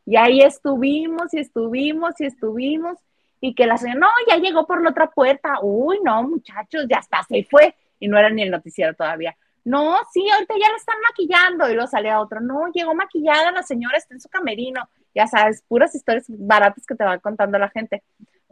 Y 0.08 0.16
ahí 0.16 0.42
estuvimos 0.42 1.32
y 1.36 1.40
estuvimos 1.40 2.20
y 2.20 2.26
estuvimos 2.26 2.98
y 3.40 3.54
que 3.54 3.68
la 3.68 3.78
señora, 3.78 4.00
no, 4.00 4.08
ya 4.28 4.38
llegó 4.38 4.66
por 4.66 4.82
la 4.82 4.90
otra 4.90 5.12
puerta. 5.12 5.60
Uy, 5.62 6.00
no, 6.04 6.24
muchachos, 6.24 6.88
ya 6.90 6.98
está, 6.98 7.22
se 7.30 7.44
fue. 7.44 7.76
Y 8.00 8.08
no 8.08 8.18
era 8.18 8.32
ni 8.32 8.42
el 8.42 8.50
noticiero 8.50 8.96
todavía. 8.96 9.38
No, 9.64 9.98
sí, 10.12 10.28
ahorita 10.30 10.54
ya 10.60 10.70
la 10.70 10.78
están 10.78 10.98
maquillando. 11.08 11.70
Y 11.70 11.74
luego 11.74 11.88
salía 11.88 12.20
otro, 12.20 12.40
no, 12.40 12.68
llegó 12.74 12.94
maquillada 12.96 13.52
la 13.52 13.64
señora, 13.64 13.98
está 13.98 14.14
en 14.14 14.22
su 14.22 14.30
camerino. 14.30 14.90
Ya 15.14 15.28
sabes, 15.28 15.64
puras 15.68 15.94
historias 15.94 16.26
baratas 16.28 16.86
que 16.86 16.96
te 16.96 17.04
va 17.04 17.20
contando 17.20 17.58
la 17.60 17.70
gente. 17.70 18.04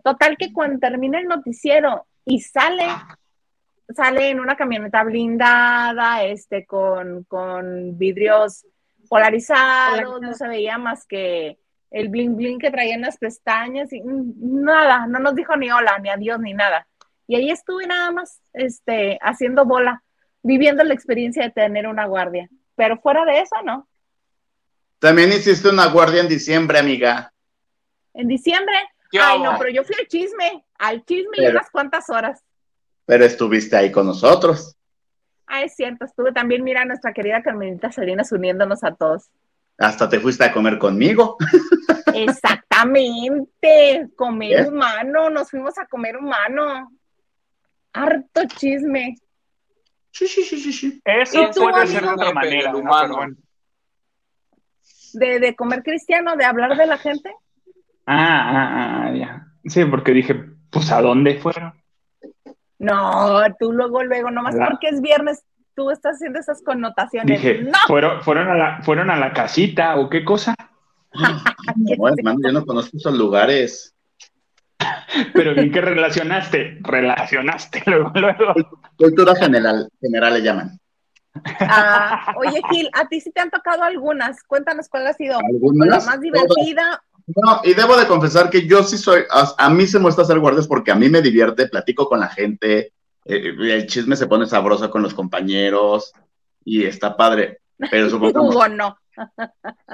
Total 0.04 0.38
que 0.38 0.54
cuando 0.54 0.80
termina 0.80 1.20
el 1.20 1.28
noticiero 1.28 2.06
y 2.26 2.42
sale, 2.42 2.88
sale 3.90 4.30
en 4.30 4.40
una 4.40 4.56
camioneta 4.56 5.04
blindada, 5.04 6.24
este, 6.24 6.66
con, 6.66 7.24
con 7.24 7.98
vidrios 7.98 8.66
polarizados, 9.10 10.22
no 10.22 10.34
se 10.34 10.48
veía 10.48 10.78
más 10.78 11.06
que 11.06 11.58
el 11.92 12.10
bling 12.10 12.36
bling 12.36 12.60
que 12.60 12.72
traía 12.72 12.94
en 12.94 13.02
las 13.02 13.18
pestañas 13.18 13.92
y 13.92 14.02
mm, 14.02 14.64
nada, 14.64 15.08
no 15.08 15.20
nos 15.20 15.36
dijo 15.36 15.56
ni 15.56 15.72
hola, 15.72 15.98
ni 16.00 16.10
adiós, 16.10 16.40
ni 16.40 16.54
nada. 16.54 16.88
Y 17.28 17.36
ahí 17.36 17.52
estuve 17.52 17.88
nada 17.88 18.12
más, 18.12 18.42
este, 18.54 19.20
haciendo 19.22 19.66
bola, 19.66 20.04
viviendo 20.44 20.84
la 20.84 20.94
experiencia 20.94 21.44
de 21.44 21.52
tener 21.52 21.88
una 21.88 22.06
guardia. 22.06 22.50
Pero 22.76 23.00
fuera 23.00 23.26
de 23.26 23.42
eso, 23.42 23.56
no. 23.64 23.88
También 25.00 25.32
hiciste 25.32 25.70
una 25.70 25.88
guardia 25.88 26.22
en 26.22 26.28
diciembre, 26.28 26.80
amiga. 26.80 27.32
En 28.14 28.28
diciembre, 28.28 28.76
¿Qué 29.12 29.20
ay 29.20 29.40
no, 29.42 29.58
pero 29.58 29.72
yo 29.72 29.84
fui 29.84 29.96
al 30.00 30.08
chisme, 30.08 30.66
al 30.78 31.04
chisme 31.06 31.38
y 31.38 31.48
unas 31.48 31.70
cuantas 31.72 32.10
horas. 32.10 32.44
Pero 33.06 33.26
estuviste 33.26 33.76
ahí 33.76 33.92
con 33.92 34.06
nosotros. 34.06 34.76
Ah, 35.48 35.64
es 35.64 35.76
cierto, 35.76 36.06
estuve 36.06 36.32
también, 36.32 36.64
mira, 36.64 36.82
a 36.82 36.86
nuestra 36.86 37.12
querida 37.12 37.42
Carmelita 37.42 37.92
Salinas 37.92 38.32
uniéndonos 38.32 38.84
a 38.84 38.94
todos. 38.94 39.30
Hasta 39.80 40.08
te 40.08 40.20
fuiste 40.20 40.44
a 40.44 40.52
comer 40.52 40.78
conmigo. 40.78 41.38
Exactamente, 42.14 44.10
comer 44.16 44.60
¿Eh? 44.60 44.68
humano, 44.68 45.30
nos 45.30 45.50
fuimos 45.50 45.78
a 45.80 45.88
comer 45.88 46.18
humano. 46.18 46.92
Harto 47.94 48.42
chisme. 48.46 49.16
Sí, 50.12 50.28
sí, 50.28 50.44
sí, 50.44 50.60
sí, 50.60 50.74
sí. 50.74 51.02
Eso 51.06 51.42
¿Y 51.42 51.52
tú, 51.52 51.62
puede 51.62 51.88
ser 51.88 52.04
de 52.04 52.10
otra 52.10 52.34
manera. 52.34 52.76
Humano. 52.76 53.02
Pero 53.02 53.16
bueno. 53.16 53.36
De, 55.14 55.40
de 55.40 55.56
comer 55.56 55.84
cristiano, 55.84 56.36
de 56.36 56.46
hablar 56.46 56.78
de 56.78 56.86
la 56.86 56.98
gente. 56.98 57.34
Ah, 58.06 58.52
ah, 58.52 59.04
ah, 59.06 59.12
ya. 59.16 59.48
Sí, 59.66 59.86
porque 59.86 60.12
dije, 60.12 60.36
pues 60.70 60.92
¿a 60.92 61.02
dónde 61.02 61.40
fueron? 61.40 61.74
No, 62.80 63.42
tú 63.60 63.74
luego, 63.74 64.04
luego, 64.04 64.32
nomás 64.32 64.56
porque 64.56 64.88
es 64.88 65.02
viernes, 65.02 65.44
tú 65.76 65.92
estás 65.92 66.16
haciendo 66.16 66.40
esas 66.40 66.62
connotaciones. 66.64 67.42
Dije, 67.42 67.64
no, 67.64 67.78
¿fueron, 67.88 68.22
fueron, 68.22 68.48
a 68.50 68.56
la, 68.56 68.82
¿fueron 68.84 69.10
a 69.10 69.18
la 69.18 69.34
casita 69.34 69.98
o 69.98 70.10
qué 70.10 70.24
cosa? 70.24 70.56
No, 71.76 72.08
hermano, 72.08 72.40
yo 72.44 72.52
no 72.52 72.66
conozco 72.66 72.98
esos 72.98 73.16
lugares. 73.16 73.96
Pero 75.34 75.54
bien 75.54 75.72
que 75.72 75.82
relacionaste, 75.82 76.80
relacionaste 76.82 77.84
luego, 77.86 78.12
luego. 78.16 78.54
Cultura 78.98 79.36
general, 79.36 79.90
general 80.02 80.34
le 80.34 80.42
llaman. 80.42 80.80
Ah, 81.60 82.34
oye, 82.38 82.62
Gil, 82.70 82.90
a 82.94 83.08
ti 83.08 83.22
sí 83.22 83.32
te 83.32 83.42
han 83.42 83.50
tocado 83.50 83.84
algunas. 83.84 84.44
Cuéntanos 84.44 84.90
cuál 84.90 85.08
ha 85.08 85.14
sido 85.14 85.38
Algunas, 85.38 85.88
la 85.88 86.12
más 86.12 86.22
divertida. 86.22 87.04
No, 87.28 87.62
y 87.64 87.74
debo 87.76 87.96
de 87.96 88.08
confesar 88.08 88.50
que 88.50 88.66
yo 88.66 88.84
sí 88.84 88.98
soy, 88.98 89.22
a, 89.30 89.54
a 89.58 89.70
mí 89.70 89.86
se 89.86 90.00
me 90.00 90.06
gusta 90.06 90.24
hacer 90.24 90.40
guardias 90.40 90.68
porque 90.68 90.92
a 90.92 90.96
mí 90.96 91.10
me 91.10 91.22
divierte, 91.22 91.68
platico 91.68 92.10
con 92.10 92.20
la 92.20 92.28
gente, 92.28 92.94
eh, 93.26 93.56
el 93.60 93.86
chisme 93.86 94.16
se 94.16 94.26
pone 94.26 94.48
sabroso 94.48 94.90
con 94.90 95.04
los 95.04 95.14
compañeros 95.14 96.12
y 96.66 96.86
está 96.86 97.16
padre. 97.16 97.60
Pero 97.92 98.10
supongamos, 98.10 98.56
Hugo, 98.56 98.68
no. 98.68 98.98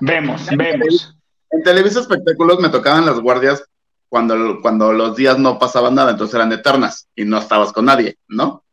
Vemos, 0.01 0.47
vemos. 0.55 1.17
En 1.51 1.63
Televisa 1.63 1.99
Espectáculos 1.99 2.59
me 2.59 2.69
tocaban 2.69 3.05
las 3.05 3.19
guardias 3.19 3.63
cuando, 4.09 4.61
cuando 4.61 4.93
los 4.93 5.15
días 5.15 5.37
no 5.37 5.59
pasaban 5.59 5.95
nada, 5.95 6.11
entonces 6.11 6.35
eran 6.35 6.51
eternas 6.51 7.09
y 7.15 7.25
no 7.25 7.37
estabas 7.37 7.71
con 7.73 7.85
nadie, 7.85 8.17
¿no? 8.27 8.63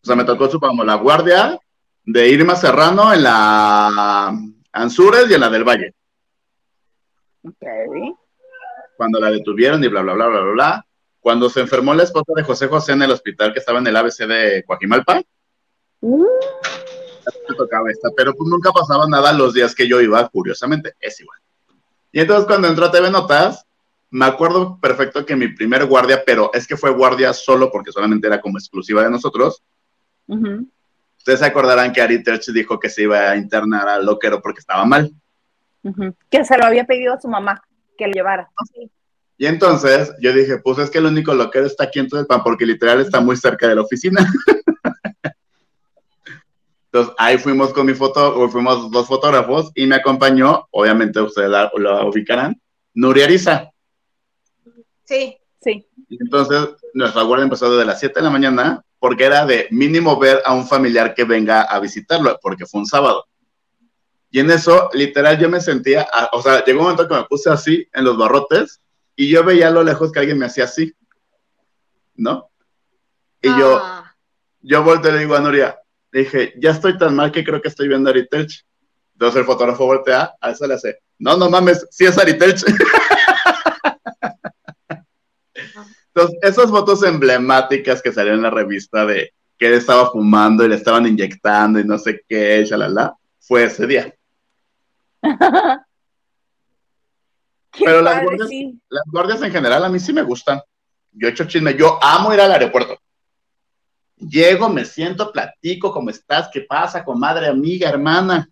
O 0.00 0.06
sea, 0.06 0.16
me 0.16 0.24
tocó, 0.24 0.48
supongamos, 0.48 0.86
la 0.86 0.94
guardia 0.94 1.58
de 2.04 2.28
Irma 2.28 2.56
Serrano 2.56 3.12
en 3.12 3.22
la 3.22 4.32
Ansures 4.72 5.30
y 5.30 5.34
en 5.34 5.40
la 5.40 5.50
del 5.50 5.64
Valle. 5.64 5.94
Ok. 7.44 8.16
Cuando 8.96 9.20
la 9.20 9.30
detuvieron 9.30 9.82
y 9.84 9.88
bla, 9.88 10.02
bla, 10.02 10.14
bla, 10.14 10.26
bla, 10.28 10.40
bla, 10.40 10.52
bla. 10.52 10.86
Cuando 11.20 11.50
se 11.50 11.60
enfermó 11.60 11.94
la 11.94 12.04
esposa 12.04 12.32
de 12.34 12.42
José 12.42 12.68
José 12.68 12.92
en 12.92 13.02
el 13.02 13.10
hospital 13.10 13.52
que 13.52 13.58
estaba 13.58 13.78
en 13.80 13.86
el 13.88 13.96
ABC 13.96 14.26
de 14.26 14.64
Coajimalpa, 14.64 15.22
Uh, 16.00 16.26
me 17.48 17.56
tocaba 17.56 17.90
esta, 17.90 18.10
pero 18.16 18.32
pues 18.34 18.48
nunca 18.48 18.70
pasaba 18.70 19.06
nada 19.08 19.32
los 19.32 19.52
días 19.52 19.74
que 19.74 19.88
yo 19.88 20.00
iba, 20.00 20.28
curiosamente, 20.28 20.94
es 21.00 21.20
igual. 21.20 21.38
Y 22.12 22.20
entonces 22.20 22.46
cuando 22.46 22.68
entró 22.68 22.86
a 22.86 22.90
TV 22.90 23.10
Notas, 23.10 23.66
me 24.10 24.24
acuerdo 24.24 24.78
perfecto 24.80 25.24
que 25.26 25.36
mi 25.36 25.48
primer 25.48 25.84
guardia, 25.86 26.22
pero 26.24 26.50
es 26.54 26.66
que 26.66 26.76
fue 26.76 26.90
guardia 26.90 27.32
solo 27.32 27.70
porque 27.70 27.92
solamente 27.92 28.26
era 28.26 28.40
como 28.40 28.58
exclusiva 28.58 29.02
de 29.02 29.10
nosotros. 29.10 29.62
Ustedes 31.18 31.40
se 31.40 31.46
acordarán 31.46 31.92
que 31.92 32.00
Ari 32.00 32.22
Terch 32.22 32.50
dijo 32.52 32.78
que 32.78 32.88
se 32.88 33.02
iba 33.02 33.30
a 33.30 33.36
internar 33.36 33.88
al 33.88 34.06
loquero 34.06 34.40
porque 34.40 34.60
estaba 34.60 34.84
mal. 34.84 35.12
Que 36.30 36.44
se 36.44 36.56
lo 36.56 36.64
había 36.64 36.84
pedido 36.84 37.14
a 37.14 37.20
su 37.20 37.28
mamá 37.28 37.62
que 37.96 38.06
lo 38.06 38.12
llevara. 38.12 38.48
Y 39.36 39.46
entonces 39.46 40.12
yo 40.20 40.32
dije, 40.32 40.58
pues 40.58 40.78
es 40.78 40.90
que 40.90 40.98
el 40.98 41.06
único 41.06 41.34
loquero 41.34 41.66
está 41.66 41.84
aquí 41.84 41.98
en 41.98 42.08
Pan 42.08 42.42
porque 42.42 42.66
literal 42.66 43.00
está 43.00 43.20
muy 43.20 43.36
cerca 43.36 43.68
de 43.68 43.74
la 43.74 43.82
oficina. 43.82 44.26
Entonces 46.90 47.14
ahí 47.18 47.36
fuimos 47.36 47.74
con 47.74 47.84
mi 47.84 47.92
foto, 47.92 48.48
fuimos 48.48 48.90
dos 48.90 49.06
fotógrafos 49.06 49.70
y 49.74 49.86
me 49.86 49.96
acompañó, 49.96 50.66
obviamente 50.70 51.20
ustedes 51.20 51.50
la, 51.50 51.70
la 51.76 52.06
ubicarán, 52.06 52.58
Nuria 52.94 53.26
Ariza. 53.26 53.70
Sí. 55.08 55.38
Sí. 55.60 55.86
Entonces 56.10 56.68
nuestra 56.94 57.22
guardia 57.22 57.44
empezó 57.44 57.70
desde 57.70 57.84
las 57.86 57.98
7 57.98 58.20
de 58.20 58.24
la 58.24 58.30
mañana 58.30 58.84
porque 59.00 59.24
era 59.24 59.44
de 59.46 59.66
mínimo 59.70 60.18
ver 60.18 60.40
a 60.44 60.52
un 60.54 60.66
familiar 60.68 61.14
que 61.14 61.24
venga 61.24 61.62
a 61.62 61.80
visitarlo, 61.80 62.38
porque 62.42 62.66
fue 62.66 62.80
un 62.80 62.86
sábado. 62.86 63.26
Y 64.30 64.40
en 64.40 64.50
eso, 64.50 64.90
literal, 64.92 65.38
yo 65.38 65.48
me 65.48 65.60
sentía, 65.60 66.06
a- 66.12 66.28
o 66.32 66.42
sea, 66.42 66.62
llegó 66.64 66.80
un 66.80 66.84
momento 66.84 67.08
que 67.08 67.14
me 67.14 67.24
puse 67.24 67.48
así 67.50 67.88
en 67.92 68.04
los 68.04 68.16
barrotes 68.18 68.80
y 69.16 69.28
yo 69.30 69.42
veía 69.42 69.68
a 69.68 69.70
lo 69.70 69.82
lejos 69.82 70.12
que 70.12 70.18
alguien 70.20 70.38
me 70.38 70.46
hacía 70.46 70.64
así, 70.64 70.92
¿no? 72.14 72.50
Y 73.40 73.48
yo, 73.48 73.80
Ah, 73.82 74.14
yo 74.60 74.82
volteo 74.84 75.10
y 75.10 75.14
le 75.14 75.20
digo 75.20 75.34
a 75.36 75.40
Nuria, 75.40 75.78
le 76.12 76.20
dije, 76.20 76.54
ya 76.60 76.70
estoy 76.72 76.98
tan 76.98 77.14
mal 77.16 77.32
que 77.32 77.44
creo 77.44 77.62
que 77.62 77.68
estoy 77.68 77.88
viendo 77.88 78.10
a 78.10 78.12
Aritelch. 78.12 78.64
Entonces 79.14 79.40
el 79.40 79.46
fotógrafo 79.46 79.86
voltea, 79.86 80.34
a 80.40 80.50
eso 80.50 80.66
le 80.66 80.74
hace, 80.74 80.98
no, 81.18 81.36
no 81.36 81.48
mames, 81.50 81.86
sí 81.90 82.04
es 82.04 82.18
Aritelch. 82.18 82.62
Entonces, 86.18 86.40
esas 86.42 86.68
fotos 86.68 87.04
emblemáticas 87.04 88.02
que 88.02 88.10
salieron 88.10 88.40
en 88.40 88.42
la 88.42 88.50
revista 88.50 89.06
de 89.06 89.32
que 89.56 89.68
él 89.68 89.74
estaba 89.74 90.10
fumando 90.10 90.64
y 90.64 90.68
le 90.68 90.74
estaban 90.74 91.06
inyectando 91.06 91.78
y 91.78 91.84
no 91.84 91.96
sé 91.96 92.24
qué, 92.28 92.64
shalala, 92.64 93.16
fue 93.38 93.62
ese 93.62 93.86
día. 93.86 94.12
Pero 97.78 98.02
las 98.02 98.24
guardias-. 98.24 98.50
Las 98.88 99.04
guardias 99.06 99.42
en 99.42 99.52
general 99.52 99.84
a 99.84 99.88
mí 99.88 100.00
sí 100.00 100.12
me 100.12 100.22
gustan. 100.22 100.60
Yo 101.12 101.28
he 101.28 101.30
hecho 101.30 101.44
chisme, 101.44 101.76
yo 101.76 102.00
amo 102.02 102.34
ir 102.34 102.40
al 102.40 102.50
aeropuerto. 102.50 102.98
Llego, 104.16 104.68
me 104.68 104.84
siento, 104.84 105.30
platico, 105.30 105.92
¿cómo 105.92 106.10
estás? 106.10 106.48
¿Qué 106.52 106.62
pasa, 106.62 107.04
comadre, 107.04 107.46
amiga, 107.46 107.88
hermana? 107.88 108.50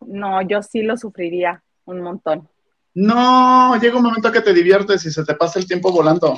No, 0.00 0.42
yo 0.42 0.62
sí 0.62 0.82
lo 0.82 0.98
sufriría 0.98 1.64
un 1.86 2.02
montón. 2.02 2.46
No, 2.94 3.76
llega 3.76 3.96
un 3.96 4.02
momento 4.02 4.32
que 4.32 4.40
te 4.40 4.52
diviertes 4.52 5.04
y 5.06 5.10
se 5.10 5.24
te 5.24 5.34
pasa 5.34 5.58
el 5.58 5.66
tiempo 5.66 5.92
volando. 5.92 6.36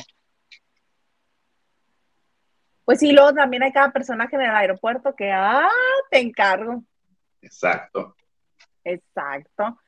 Pues 2.85 2.99
sí, 2.99 3.13
luego 3.13 3.33
también 3.33 3.63
hay 3.63 3.73
cada 3.73 3.91
personaje 3.91 4.37
en 4.37 4.43
el 4.43 4.51
aeropuerto 4.51 5.15
que, 5.15 5.31
ah, 5.33 5.69
te 6.11 6.19
encargo. 6.19 6.83
Exacto. 7.41 8.15
Exacto. 8.85 9.79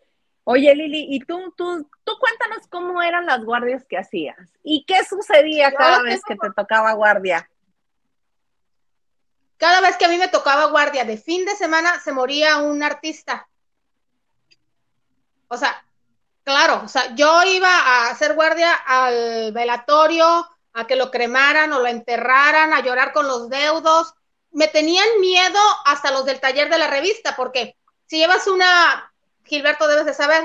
Oye, 0.45 0.75
Lili, 0.75 1.07
y 1.11 1.21
tú, 1.21 1.53
tú, 1.57 1.89
tú 2.05 2.13
cuéntanos 2.21 2.67
cómo 2.69 3.03
eran 3.03 3.27
las 3.27 3.43
guardias 3.45 3.85
que 3.89 3.97
hacías 3.97 4.37
y 4.63 4.85
qué 4.87 5.05
sucedía 5.05 5.73
cada 5.73 6.03
vez 6.03 6.21
que 6.27 6.37
te 6.37 6.51
tocaba 6.55 6.93
guardia. 6.93 7.49
cada 9.57 9.81
vez 9.81 9.97
que 9.97 10.05
a 10.05 10.09
mí 10.09 10.19
me 10.19 10.29
tocaba 10.29 10.67
guardia 10.67 11.05
de 11.05 11.17
fin 11.17 11.45
de 11.47 11.57
semana, 11.57 11.99
se 12.01 12.13
moría 12.13 12.59
un 12.59 12.83
artista. 12.83 13.49
O 15.49 15.57
sea, 15.57 15.84
claro, 16.45 16.83
o 16.85 16.89
sea, 16.89 17.15
yo 17.15 17.43
iba 17.43 17.69
a 17.69 18.11
hacer 18.11 18.35
guardia 18.35 18.73
al 18.75 19.53
velatorio, 19.53 20.47
a 20.75 20.87
que 20.87 20.97
lo 20.97 21.11
cremaran 21.11 21.73
o 21.73 21.81
lo 21.81 21.87
enterraran, 21.87 22.73
a 22.73 22.81
llorar 22.81 23.13
con 23.13 23.27
los 23.27 23.49
deudos. 23.49 24.15
Me 24.51 24.69
tenían 24.69 25.07
miedo 25.21 25.59
hasta 25.85 26.11
los 26.11 26.25
del 26.25 26.41
taller 26.41 26.69
de 26.69 26.79
la 26.79 26.89
revista, 26.89 27.35
porque 27.37 27.77
si 28.07 28.19
llevas 28.19 28.47
una, 28.47 29.13
Gilberto 29.45 29.89
debes 29.89 30.05
de 30.05 30.15
saber, 30.15 30.45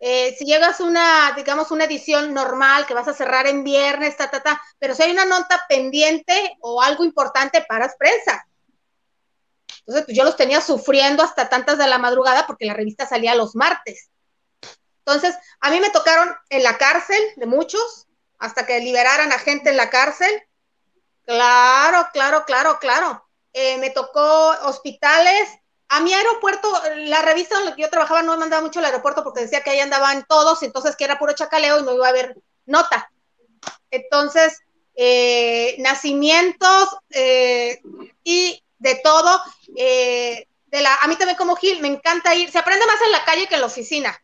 eh, 0.00 0.34
si 0.38 0.44
llevas 0.44 0.80
una, 0.80 1.32
digamos, 1.36 1.70
una 1.70 1.84
edición 1.84 2.34
normal 2.34 2.86
que 2.86 2.94
vas 2.94 3.08
a 3.08 3.14
cerrar 3.14 3.46
en 3.46 3.64
viernes, 3.64 4.16
ta, 4.16 4.30
ta, 4.30 4.42
ta, 4.42 4.62
pero 4.78 4.94
si 4.94 5.02
hay 5.04 5.12
una 5.12 5.24
nota 5.24 5.64
pendiente 5.68 6.56
o 6.60 6.82
algo 6.82 7.04
importante, 7.04 7.64
paras 7.68 7.94
prensa. 7.98 8.46
Entonces, 9.80 10.04
pues 10.04 10.16
yo 10.16 10.24
los 10.24 10.36
tenía 10.36 10.60
sufriendo 10.60 11.22
hasta 11.22 11.48
tantas 11.48 11.78
de 11.78 11.86
la 11.86 11.98
madrugada 11.98 12.46
porque 12.46 12.66
la 12.66 12.74
revista 12.74 13.06
salía 13.06 13.34
los 13.34 13.56
martes. 13.56 14.10
Entonces, 15.08 15.38
a 15.60 15.70
mí 15.70 15.80
me 15.80 15.88
tocaron 15.88 16.36
en 16.50 16.62
la 16.62 16.76
cárcel 16.76 17.18
de 17.36 17.46
muchos, 17.46 18.06
hasta 18.38 18.66
que 18.66 18.78
liberaran 18.80 19.32
a 19.32 19.38
gente 19.38 19.70
en 19.70 19.78
la 19.78 19.88
cárcel. 19.88 20.30
Claro, 21.24 22.08
claro, 22.12 22.44
claro, 22.44 22.78
claro. 22.78 23.26
Eh, 23.54 23.78
me 23.78 23.88
tocó 23.88 24.50
hospitales. 24.64 25.48
A 25.88 26.00
mi 26.00 26.12
aeropuerto, 26.12 26.70
la 26.96 27.22
revista 27.22 27.56
que 27.74 27.80
yo 27.80 27.88
trabajaba 27.88 28.20
no 28.20 28.32
me 28.32 28.40
mandaba 28.40 28.60
mucho 28.60 28.80
al 28.80 28.84
aeropuerto 28.84 29.24
porque 29.24 29.40
decía 29.40 29.62
que 29.62 29.70
ahí 29.70 29.80
andaban 29.80 30.26
todos, 30.28 30.62
entonces 30.62 30.94
que 30.94 31.04
era 31.04 31.18
puro 31.18 31.32
chacaleo 31.32 31.80
y 31.80 31.84
no 31.84 31.94
iba 31.94 32.04
a 32.04 32.10
haber 32.10 32.36
nota. 32.66 33.10
Entonces, 33.90 34.58
eh, 34.94 35.74
nacimientos 35.78 36.98
eh, 37.08 37.80
y 38.24 38.62
de 38.76 38.94
todo. 38.96 39.42
de 39.74 40.46
la, 40.82 40.94
a 40.96 41.08
mí 41.08 41.16
también 41.16 41.38
como 41.38 41.56
Gil, 41.56 41.80
me 41.80 41.88
encanta 41.88 42.34
ir, 42.34 42.50
se 42.50 42.58
aprende 42.58 42.84
más 42.84 43.00
en 43.00 43.12
la 43.12 43.24
calle 43.24 43.46
que 43.46 43.54
en 43.54 43.62
la 43.62 43.68
oficina. 43.68 44.22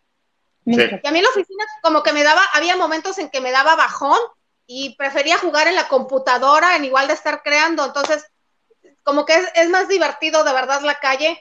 Sí. 0.66 0.72
Y 1.02 1.06
a 1.06 1.10
mí 1.10 1.18
en 1.18 1.24
la 1.24 1.30
oficina 1.30 1.64
como 1.82 2.02
que 2.02 2.12
me 2.12 2.22
daba, 2.22 2.42
había 2.52 2.76
momentos 2.76 3.18
en 3.18 3.28
que 3.28 3.40
me 3.40 3.52
daba 3.52 3.76
bajón 3.76 4.18
y 4.66 4.96
prefería 4.96 5.38
jugar 5.38 5.68
en 5.68 5.74
la 5.74 5.88
computadora 5.88 6.76
en 6.76 6.84
igual 6.84 7.08
de 7.08 7.14
estar 7.14 7.42
creando. 7.42 7.84
Entonces, 7.84 8.24
como 9.02 9.26
que 9.26 9.34
es, 9.34 9.48
es 9.54 9.68
más 9.68 9.88
divertido 9.88 10.42
de 10.44 10.52
verdad 10.52 10.80
la 10.82 10.98
calle. 10.98 11.40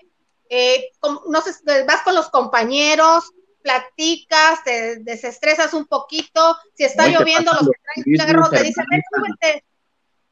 Eh, 0.50 0.90
no 1.30 1.42
sé, 1.42 1.54
vas 1.86 2.02
con 2.02 2.16
los 2.16 2.30
compañeros, 2.30 3.32
platicas, 3.64 4.64
te 4.64 4.98
desestresas 5.00 5.74
un 5.74 5.86
poquito. 5.86 6.58
Si 6.76 6.84
está 6.84 7.08
lloviendo, 7.08 7.52
los 7.54 7.70
que 7.70 8.14
traen 8.18 8.34
carro 8.34 8.50
te 8.50 8.64
dicen, 8.64 8.86
ven, 8.92 9.02
súbete. 9.12 9.64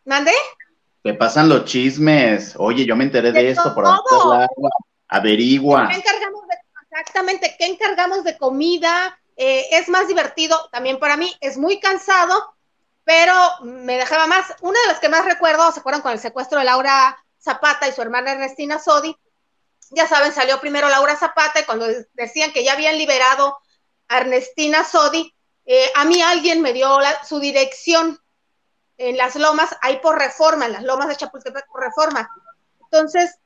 ¿Mande? 0.06 0.34
Te 1.02 1.14
pasan 1.16 1.50
los 1.50 1.66
chismes. 1.66 2.54
Oye, 2.58 2.86
yo 2.86 2.96
me 2.96 3.06
enteré 3.06 3.32
de, 3.32 3.42
De 3.42 3.50
esto 3.52 3.74
por 3.74 3.86
todo. 4.08 4.46
Averigua. 5.08 5.88
¿Qué 5.90 5.98
encargamos 5.98 6.48
de, 6.48 6.56
exactamente, 6.92 7.56
qué 7.58 7.66
encargamos 7.66 8.24
de 8.24 8.38
comida? 8.38 9.18
Eh, 9.38 9.68
es 9.72 9.90
más 9.90 10.08
divertido 10.08 10.70
también 10.72 11.00
para 11.00 11.18
mí, 11.18 11.34
es 11.40 11.58
muy 11.58 11.80
cansado, 11.80 12.54
pero 13.04 13.34
me 13.64 13.98
dejaba 13.98 14.28
más. 14.28 14.54
Una 14.62 14.80
de 14.82 14.88
las 14.88 15.00
que 15.00 15.10
más 15.10 15.26
recuerdo, 15.26 15.72
¿se 15.72 15.80
acuerdan 15.80 16.02
con 16.02 16.12
el 16.12 16.20
secuestro 16.20 16.60
de 16.60 16.66
Laura 16.66 17.18
Zapata 17.40 17.88
y 17.88 17.94
su 17.94 18.02
hermana 18.02 18.34
Ernestina 18.34 18.78
Sodi? 18.78 19.16
Ya 19.92 20.08
saben, 20.08 20.34
salió 20.34 20.60
primero 20.60 20.90
Laura 20.90 21.16
Zapata 21.16 21.62
y 21.62 21.66
cuando 21.66 21.88
decían 22.14 22.52
que 22.52 22.64
ya 22.64 22.74
habían 22.74 22.98
liberado 22.98 23.58
a 24.08 24.20
Ernestina 24.20 24.84
Sodi, 24.84 25.34
eh, 25.66 25.92
a 25.96 26.06
mí 26.06 26.22
alguien 26.22 26.62
me 26.62 26.74
dio 26.74 27.00
su 27.28 27.40
dirección 27.40 28.20
en 28.98 29.18
las 29.18 29.36
lomas, 29.36 29.76
ahí 29.82 29.98
por 29.98 30.20
reforma, 30.20 30.66
en 30.66 30.74
las 30.74 30.84
lomas 30.84 31.08
de 31.08 31.16
Chapultepec 31.16 31.66
por 31.68 31.82
reforma. 31.82 32.30
Entonces, 32.82 33.40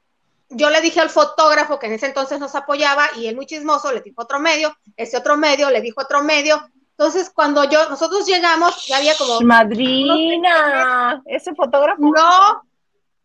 yo 0.49 0.69
le 0.69 0.81
dije 0.81 0.99
al 1.01 1.09
fotógrafo 1.09 1.79
que 1.79 1.87
en 1.87 1.93
ese 1.93 2.05
entonces 2.05 2.39
nos 2.39 2.55
apoyaba 2.55 3.07
y 3.17 3.27
él 3.27 3.35
muy 3.35 3.45
chismoso 3.45 3.91
le 3.91 4.01
dijo 4.01 4.21
otro 4.21 4.39
medio, 4.39 4.75
ese 4.95 5.17
otro 5.17 5.37
medio 5.37 5.69
le 5.69 5.81
dijo 5.81 6.01
otro 6.01 6.23
medio. 6.23 6.69
Entonces, 6.91 7.29
cuando 7.29 7.63
yo, 7.65 7.89
nosotros 7.89 8.25
llegamos, 8.25 8.85
ya 8.85 8.97
había 8.97 9.17
como, 9.17 9.41
Madrina, 9.41 11.21
ese 11.25 11.53
fotógrafo. 11.53 12.01
no, 12.01 12.61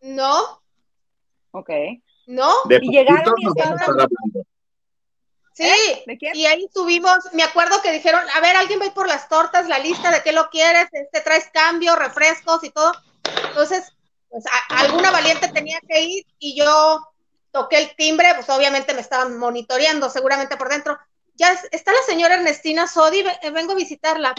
no, 0.01 0.63
Ok. 1.53 1.71
no, 2.27 2.53
De 2.65 2.79
Y 2.83 2.91
llegaron 2.91 3.35
y 3.37 3.47
estaban- 3.47 3.79
sí. 5.53 5.71
¿De 6.07 6.17
quién? 6.19 6.35
Y 6.35 6.47
ahí 6.47 6.69
subimos, 6.73 7.19
me 7.33 7.43
acuerdo 7.43 7.81
que 7.83 7.93
dijeron, 7.93 8.23
a 8.35 8.41
ver, 8.41 8.57
alguien 8.57 8.81
va 8.81 8.85
a 8.85 8.87
ir 8.89 8.93
por 8.95 9.09
las 9.09 9.29
tortas, 9.29 9.69
la 9.69 9.79
lista 9.79 10.11
de 10.11 10.23
qué 10.23 10.33
lo 10.33 10.49
quieres, 10.51 10.89
este, 10.93 11.21
traes 11.21 11.49
cambio, 11.53 11.97
refrescos 11.97 12.65
y 12.65 12.71
todo. 12.71 12.93
Entonces, 13.49 13.93
pues 14.29 14.45
a- 14.47 14.81
alguna 14.81 15.11
valiente 15.11 15.49
tenía 15.49 15.79
que 15.87 16.01
ir 16.03 16.27
y 16.39 16.57
yo 16.57 17.01
toqué 17.53 17.79
el 17.79 17.97
timbre, 17.97 18.35
pues 18.35 18.49
obviamente 18.51 18.95
me 18.95 19.01
estaban 19.01 19.39
monitoreando 19.39 20.11
seguramente 20.11 20.57
por 20.57 20.69
dentro. 20.69 20.99
ya 21.35 21.53
está 21.71 21.93
la 21.93 22.03
señora 22.03 22.35
Ernestina 22.35 22.87
Sodi, 22.87 23.21
eh, 23.21 23.51
vengo 23.51 23.73
a 23.73 23.77
visitarla. 23.77 24.35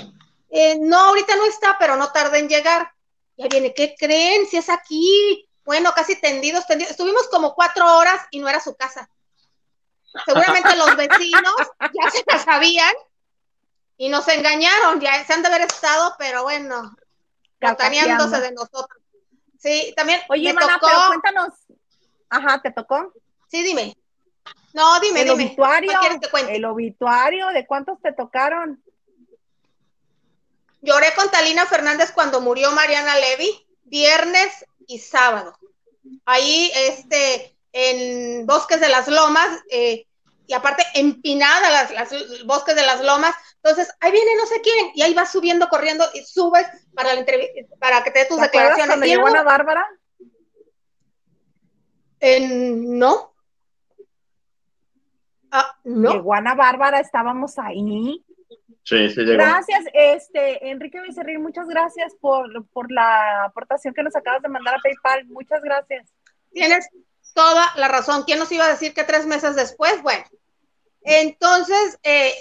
Eh, 0.50 0.78
no, 0.80 1.00
ahorita 1.00 1.36
no 1.36 1.46
está, 1.46 1.78
pero 1.80 1.96
no 1.96 2.12
tarda 2.12 2.38
en 2.38 2.50
llegar. 2.50 2.92
Ya 3.38 3.48
viene, 3.48 3.74
¿qué 3.74 3.96
creen? 3.98 4.46
Si 4.48 4.58
es 4.58 4.70
aquí. 4.70 5.48
Bueno, 5.64 5.94
casi 5.96 6.16
tendidos, 6.20 6.68
tendidos. 6.68 6.92
Estuvimos 6.92 7.28
como 7.30 7.56
cuatro 7.56 7.98
horas 7.98 8.22
y 8.32 8.40
no 8.40 8.50
era 8.50 8.60
su 8.60 8.76
casa. 8.76 9.10
Seguramente 10.26 10.76
los 10.76 10.96
vecinos 10.98 11.56
ya 11.80 12.12
se 12.12 12.24
la 12.28 12.38
sabían 12.38 12.94
y 13.98 14.10
nos 14.10 14.28
engañaron, 14.28 15.00
ya 15.00 15.24
se 15.26 15.34
han 15.34 15.42
de 15.42 15.48
haber 15.48 15.62
estado, 15.62 16.16
pero 16.18 16.44
bueno, 16.44 16.96
botaneándose 17.62 18.42
de 18.42 18.52
nosotros. 18.52 19.02
Sí, 19.58 19.94
también 19.96 20.20
Oye, 20.30 20.54
me 20.54 20.60
tocó... 20.60 20.88
pero 20.88 21.08
cuéntanos. 21.08 21.54
Ajá, 22.32 22.62
¿te 22.62 22.72
tocó? 22.72 23.14
Sí, 23.50 23.62
dime. 23.62 23.96
No, 24.74 25.00
dime, 25.02 25.22
el 25.22 25.28
dime. 25.28 25.46
Obituario, 25.46 25.92
el 26.50 26.66
obituario, 26.66 27.48
¿de 27.50 27.68
cuántos 27.68 28.02
te 28.02 28.14
tocaron? 28.14 28.82
Lloré 30.82 31.14
con 31.14 31.30
Talina 31.30 31.66
Fernández 31.66 32.12
cuando 32.14 32.40
murió 32.40 32.72
Mariana 32.72 33.18
Levy, 33.18 33.68
viernes 33.84 34.66
y 34.88 35.00
sábado. 35.00 35.54
Ahí, 36.26 36.72
este, 36.74 37.56
en 37.74 38.48
Bosques 38.48 38.80
de 38.80 38.90
las 38.90 39.10
Lomas, 39.10 39.60
eh, 39.70 40.08
y 40.48 40.54
aparte 40.54 40.86
empinada 40.96 41.70
las, 41.70 41.92
las, 41.92 42.46
Bosques 42.46 42.76
de 42.76 42.86
las 42.86 43.02
Lomas, 43.02 43.36
entonces, 43.62 43.94
ahí 44.00 44.12
viene 44.12 44.38
no 44.38 44.46
sé 44.48 44.62
quién, 44.62 44.92
y 44.96 45.02
ahí 45.02 45.14
vas 45.14 45.32
subiendo, 45.32 45.68
corriendo, 45.68 46.10
y 46.14 46.24
subes 46.24 46.66
para, 46.96 47.14
la 47.14 47.26
para 47.78 48.04
que 48.04 48.12
te 48.12 48.20
dé 48.20 48.26
tus 48.26 48.40
declaraciones. 48.40 48.88
¿Cuándo 48.88 49.06
llegó 49.06 49.28
Ana 49.28 49.44
Bárbara? 49.44 49.86
No. 52.22 53.34
Ah, 55.52 55.76
no. 55.84 56.14
Llegó 56.14 56.34
Ana 56.34 56.56
Bárbara, 56.56 57.00
estábamos 57.00 57.60
ahí. 57.60 58.24
Sí, 58.84 59.10
sí 59.10 59.22
llegó. 59.22 59.34
Gracias, 59.34 59.86
este, 59.94 60.70
Enrique 60.70 61.02
Becerril, 61.02 61.40
muchas 61.40 61.68
gracias 61.68 62.14
por, 62.20 62.66
por 62.68 62.92
la 62.92 63.46
aportación 63.46 63.94
que 63.94 64.04
nos 64.04 64.16
acabas 64.16 64.42
de 64.42 64.50
mandar 64.50 64.76
a 64.76 64.82
PayPal. 64.82 65.26
Muchas 65.28 65.62
gracias. 65.62 66.08
Tienes 66.54 66.90
toda 67.34 67.72
la 67.76 67.88
razón. 67.88 68.24
¿Quién 68.24 68.40
nos 68.40 68.52
iba 68.52 68.66
a 68.66 68.70
decir 68.70 68.94
que 68.94 69.04
tres 69.04 69.26
meses 69.26 69.56
después? 69.56 70.02
Bueno, 70.02 70.24
entonces, 71.04 72.00
eh, 72.04 72.34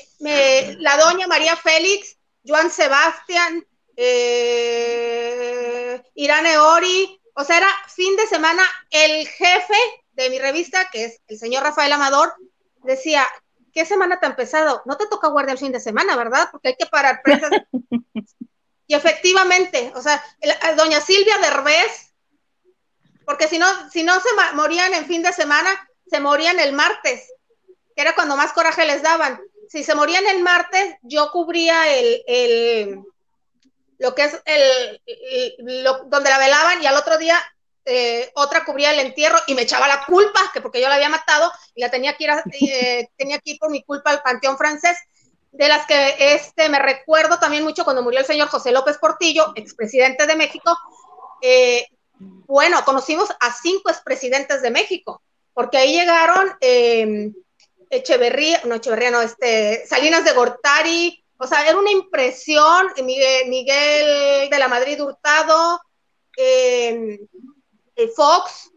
la 0.78 0.97
doña 0.97 1.27
María 1.27 1.57
Félix, 1.57 2.19
Joan 2.47 2.70
Sebastián, 2.70 3.66
eh, 3.97 6.02
Irane 6.15 6.59
Ori, 6.59 7.19
o 7.35 7.44
sea, 7.44 7.59
era 7.59 7.69
fin 7.89 8.16
de 8.16 8.27
semana, 8.27 8.62
el 8.90 9.27
jefe 9.27 9.74
de 10.12 10.31
mi 10.31 10.39
revista, 10.39 10.89
que 10.90 11.05
es 11.05 11.20
el 11.28 11.39
señor 11.39 11.62
Rafael 11.62 11.93
Amador, 11.93 12.35
decía, 12.82 13.27
¿qué 13.73 13.85
semana 13.85 14.20
tan 14.20 14.36
pesado? 14.36 14.82
No 14.86 14.97
te 14.97 15.07
toca 15.07 15.28
guardar 15.28 15.52
el 15.52 15.59
fin 15.59 15.73
de 15.73 15.81
semana, 15.81 16.16
¿verdad? 16.16 16.48
Porque 16.51 16.69
hay 16.69 16.77
que 16.78 16.86
parar 16.86 17.20
presas. 17.23 17.51
y 18.86 18.94
efectivamente, 18.94 19.93
o 19.94 20.02
sea, 20.02 20.23
doña 20.77 21.01
Silvia 21.01 21.39
Derbez, 21.39 22.12
porque 23.24 23.48
si 23.48 23.59
no, 23.59 23.66
si 23.90 24.02
no 24.02 24.15
se 24.20 24.28
morían 24.55 24.93
en 24.94 25.07
fin 25.07 25.23
de 25.23 25.32
semana, 25.32 25.89
se 26.07 26.20
morían 26.20 26.59
el 26.59 26.73
martes 26.73 27.31
era 28.01 28.15
cuando 28.15 28.36
más 28.36 28.52
coraje 28.52 28.86
les 28.86 29.02
daban. 29.02 29.40
Si 29.69 29.85
se 29.85 29.94
morían 29.94 30.27
el 30.27 30.43
martes, 30.43 30.97
yo 31.02 31.31
cubría 31.31 31.94
el, 31.97 33.05
lo 34.01 34.14
que 34.14 34.24
es 34.24 34.43
el, 34.47 35.85
donde 36.06 36.31
la 36.31 36.39
velaban 36.39 36.82
y 36.82 36.86
al 36.86 36.97
otro 36.97 37.18
día 37.18 37.39
eh, 37.85 38.31
otra 38.35 38.64
cubría 38.64 38.93
el 38.93 38.98
entierro 38.98 39.36
y 39.47 39.55
me 39.55 39.62
echaba 39.62 39.86
la 39.86 40.05
culpa, 40.06 40.40
que 40.55 40.62
porque 40.62 40.81
yo 40.81 40.89
la 40.89 40.94
había 40.94 41.10
matado 41.10 41.52
y 41.74 41.82
la 41.82 41.90
tenía 41.90 42.16
que 42.16 42.24
ir, 42.24 42.31
eh, 42.62 43.09
tenía 43.16 43.39
que 43.39 43.52
ir 43.52 43.59
por 43.59 43.70
mi 43.70 43.82
culpa 43.82 44.10
al 44.10 44.22
Panteón 44.22 44.56
Francés, 44.56 44.97
de 45.52 45.68
las 45.68 45.86
que 45.86 46.16
este, 46.18 46.70
me 46.70 46.78
recuerdo 46.78 47.39
también 47.39 47.62
mucho 47.62 47.85
cuando 47.85 48.02
murió 48.02 48.20
el 48.20 48.27
señor 48.27 48.48
José 48.48 48.72
López 48.72 48.97
Portillo, 48.97 49.52
expresidente 49.55 50.27
de 50.27 50.36
México. 50.36 50.74
Eh, 51.43 51.86
bueno, 52.18 52.82
conocimos 52.86 53.28
a 53.39 53.52
cinco 53.52 53.90
expresidentes 53.90 54.62
de 54.62 54.70
México, 54.70 55.22
porque 55.52 55.77
ahí 55.77 55.93
llegaron 55.93 56.56
Echeverría, 57.90 58.62
no 58.64 58.77
Echeverría, 58.77 59.10
no, 59.10 59.20
este, 59.20 59.86
Salinas 59.86 60.24
de 60.24 60.32
Gortari, 60.32 61.22
o 61.41 61.47
sea, 61.47 61.67
era 61.67 61.79
una 61.79 61.91
impresión, 61.91 62.93
Miguel, 63.03 63.49
Miguel 63.49 64.51
de 64.51 64.59
la 64.59 64.69
Madrid 64.69 65.03
Hurtado, 65.03 65.81
eh, 66.37 67.19
Fox, 68.15 68.71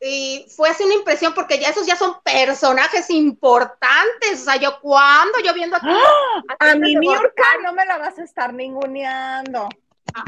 y 0.00 0.46
fue 0.56 0.68
así 0.68 0.82
una 0.82 0.94
impresión 0.94 1.32
porque 1.34 1.60
ya 1.60 1.68
esos 1.68 1.86
ya 1.86 1.94
son 1.94 2.16
personajes 2.24 3.08
importantes, 3.10 4.40
o 4.40 4.44
sea, 4.44 4.56
yo 4.56 4.80
cuando, 4.80 5.38
yo 5.44 5.54
viendo 5.54 5.76
aquí, 5.76 5.86
¡Ah! 5.88 6.42
a 6.58 6.74
mi 6.74 6.96
Miurka 6.96 7.58
no 7.62 7.72
me 7.72 7.86
la 7.86 7.98
vas 7.98 8.18
a 8.18 8.24
estar 8.24 8.52
ninguneando. 8.52 9.68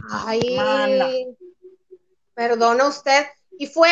Ay, 0.09 1.27
perdona 2.35 2.87
usted, 2.87 3.27
y 3.59 3.67
fue 3.67 3.91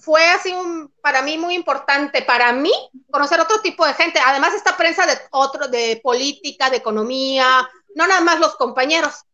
fue 0.00 0.26
así 0.30 0.52
un, 0.52 0.92
para 1.02 1.22
mí 1.22 1.38
muy 1.38 1.54
importante, 1.54 2.22
para 2.22 2.52
mí, 2.52 2.72
conocer 3.10 3.40
otro 3.40 3.60
tipo 3.60 3.86
de 3.86 3.94
gente. 3.94 4.20
Además, 4.24 4.54
esta 4.54 4.76
prensa 4.76 5.06
de 5.06 5.18
otro, 5.30 5.68
de 5.68 6.00
política, 6.02 6.70
de 6.70 6.78
economía, 6.78 7.68
no 7.94 8.06
nada 8.06 8.20
más 8.20 8.40
los 8.40 8.56
compañeros. 8.56 9.24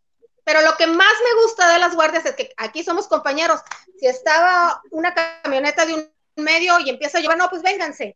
Pero 0.45 0.63
lo 0.63 0.77
que 0.77 0.87
más 0.87 1.13
me 1.25 1.43
gusta 1.43 1.73
de 1.73 1.79
las 1.79 1.95
guardias 1.95 2.25
es 2.27 2.35
que 2.35 2.53
aquí 2.57 2.85
somos 2.85 3.09
compañeros. 3.09 3.61
Si 3.99 4.07
estaba 4.07 4.81
una 4.91 5.15
camioneta 5.15 5.87
de 5.87 5.95
un 5.95 6.13
medio 6.37 6.79
y 6.81 6.91
empieza 6.91 7.19
a 7.19 7.21
llover, 7.21 7.39
no, 7.39 7.51
pues 7.51 7.63
vénganse. 7.63 8.15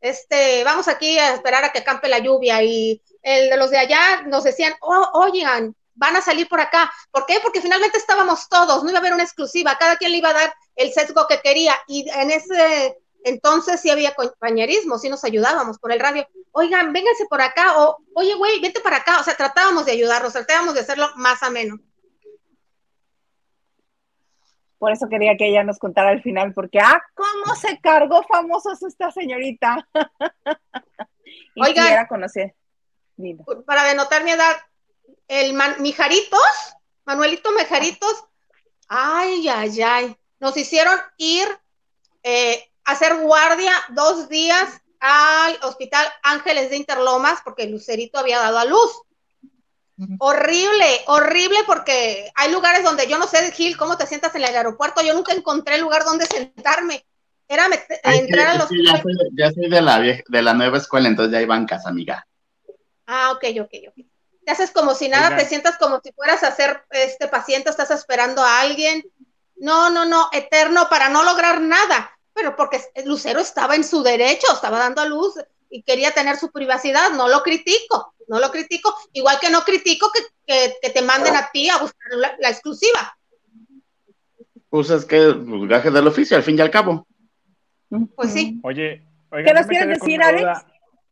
Este, 0.00 0.62
vamos 0.64 0.88
aquí 0.88 1.18
a 1.18 1.34
esperar 1.34 1.64
a 1.64 1.72
que 1.72 1.84
campe 1.84 2.08
la 2.08 2.20
lluvia. 2.20 2.62
Y 2.62 3.02
el 3.22 3.50
de 3.50 3.56
los 3.56 3.70
de 3.70 3.78
allá 3.78 4.22
nos 4.22 4.44
decían, 4.44 4.74
oh, 4.80 5.10
oigan, 5.14 5.74
van 5.98 6.16
a 6.16 6.22
salir 6.22 6.48
por 6.48 6.60
acá. 6.60 6.90
¿Por 7.10 7.26
qué? 7.26 7.40
Porque 7.42 7.60
finalmente 7.60 7.98
estábamos 7.98 8.48
todos, 8.48 8.82
no 8.82 8.90
iba 8.90 8.98
a 8.98 9.00
haber 9.00 9.12
una 9.12 9.24
exclusiva, 9.24 9.76
cada 9.76 9.96
quien 9.96 10.12
le 10.12 10.18
iba 10.18 10.30
a 10.30 10.34
dar 10.34 10.54
el 10.78 10.92
sesgo 10.92 11.26
que 11.26 11.40
quería 11.40 11.74
y 11.86 12.08
en 12.08 12.30
ese 12.30 12.96
entonces 13.24 13.80
sí 13.80 13.90
había 13.90 14.14
compañerismo, 14.14 14.96
sí 14.98 15.08
nos 15.08 15.24
ayudábamos 15.24 15.78
por 15.78 15.92
el 15.92 16.00
radio. 16.00 16.26
Oigan, 16.52 16.92
vénganse 16.92 17.26
por 17.28 17.42
acá 17.42 17.78
o 17.78 17.98
oye, 18.14 18.34
güey, 18.34 18.60
vete 18.60 18.80
para 18.80 18.98
acá. 18.98 19.20
O 19.20 19.24
sea, 19.24 19.36
tratábamos 19.36 19.84
de 19.86 19.92
ayudarlos, 19.92 20.32
tratábamos 20.32 20.74
de 20.74 20.80
hacerlo 20.80 21.08
más 21.16 21.42
ameno. 21.42 21.78
Por 24.78 24.92
eso 24.92 25.08
quería 25.08 25.36
que 25.36 25.48
ella 25.48 25.64
nos 25.64 25.78
contara 25.80 26.10
al 26.10 26.22
final, 26.22 26.54
porque, 26.54 26.78
ah, 26.78 27.02
¿cómo 27.14 27.56
se 27.56 27.80
cargó 27.80 28.22
famosos 28.22 28.80
esta 28.84 29.10
señorita? 29.10 29.88
Oigan, 31.56 32.06
conocer. 32.06 32.54
Para 33.66 33.82
denotar 33.82 34.22
mi 34.22 34.30
edad, 34.30 34.56
el 35.26 35.58
Mijaritos, 35.80 36.76
Manuelito 37.04 37.50
Mijaritos, 37.50 38.24
ay, 38.88 39.48
ay, 39.48 39.82
ay, 39.82 40.16
nos 40.40 40.56
hicieron 40.56 40.98
ir 41.16 41.46
eh, 42.22 42.70
a 42.84 42.92
hacer 42.92 43.16
guardia 43.16 43.72
dos 43.90 44.28
días 44.28 44.80
al 45.00 45.58
Hospital 45.62 46.06
Ángeles 46.22 46.70
de 46.70 46.76
Interlomas 46.76 47.40
porque 47.44 47.66
Lucerito 47.66 48.18
había 48.18 48.38
dado 48.38 48.58
a 48.58 48.64
luz. 48.64 49.02
Horrible, 50.20 51.02
horrible 51.06 51.58
porque 51.66 52.30
hay 52.36 52.52
lugares 52.52 52.84
donde 52.84 53.08
yo 53.08 53.18
no 53.18 53.26
sé, 53.26 53.50
Gil, 53.50 53.76
cómo 53.76 53.96
te 53.96 54.06
sientas 54.06 54.32
en 54.36 54.44
el 54.44 54.54
aeropuerto. 54.54 55.02
Yo 55.02 55.12
nunca 55.12 55.32
encontré 55.32 55.76
lugar 55.78 56.04
donde 56.04 56.24
sentarme. 56.26 57.04
Era 57.48 57.66
entrar 58.04 58.48
a 58.48 58.54
los. 58.54 58.68
ya, 59.34 59.50
soy, 59.50 59.68
de 59.68 59.80
la, 59.80 59.98
de 60.00 60.42
la 60.42 60.54
nueva 60.54 60.78
escuela, 60.78 61.08
entonces 61.08 61.32
ya 61.32 61.38
hay 61.38 61.46
bancas, 61.46 61.84
amiga. 61.86 62.24
Ah, 63.06 63.32
ok, 63.32 63.44
ok, 63.60 63.72
ok 63.88 64.06
te 64.48 64.52
haces 64.52 64.70
como 64.70 64.94
si 64.94 65.10
nada, 65.10 65.36
te 65.36 65.44
sientas 65.44 65.76
como 65.76 66.00
si 66.02 66.10
fueras 66.12 66.42
a 66.42 66.50
ser 66.50 66.82
este 66.88 67.28
paciente, 67.28 67.68
estás 67.68 67.90
esperando 67.90 68.42
a 68.42 68.62
alguien. 68.62 69.04
No, 69.60 69.90
no, 69.90 70.04
no, 70.04 70.28
eterno 70.32 70.88
para 70.88 71.08
no 71.08 71.24
lograr 71.24 71.60
nada, 71.60 72.10
pero 72.32 72.54
porque 72.54 72.80
Lucero 73.04 73.40
estaba 73.40 73.74
en 73.74 73.84
su 73.84 74.02
derecho, 74.02 74.46
estaba 74.52 74.78
dando 74.78 75.00
a 75.00 75.06
luz 75.06 75.34
y 75.70 75.82
quería 75.82 76.12
tener 76.12 76.36
su 76.36 76.50
privacidad, 76.50 77.10
no 77.16 77.28
lo 77.28 77.42
critico, 77.42 78.14
no 78.28 78.38
lo 78.38 78.50
critico, 78.50 78.94
igual 79.12 79.38
que 79.40 79.50
no 79.50 79.62
critico 79.62 80.10
que, 80.46 80.88
te 80.88 81.02
manden 81.02 81.36
a 81.36 81.50
ti 81.52 81.68
a 81.68 81.78
buscar 81.78 82.12
la, 82.38 82.48
exclusiva. 82.48 83.16
Pues 84.70 84.90
es 84.90 85.04
que 85.04 85.34
pues, 85.34 85.68
gajes 85.68 85.92
del 85.92 86.06
oficio, 86.06 86.36
al 86.36 86.42
fin 86.42 86.56
y 86.56 86.60
al 86.60 86.70
cabo. 86.70 87.06
Pues 88.14 88.32
sí. 88.32 88.60
Oye, 88.62 89.04
¿qué 89.30 89.52
nos 89.52 89.66
quieres 89.66 90.00
decir, 90.00 90.22
Alex? 90.22 90.64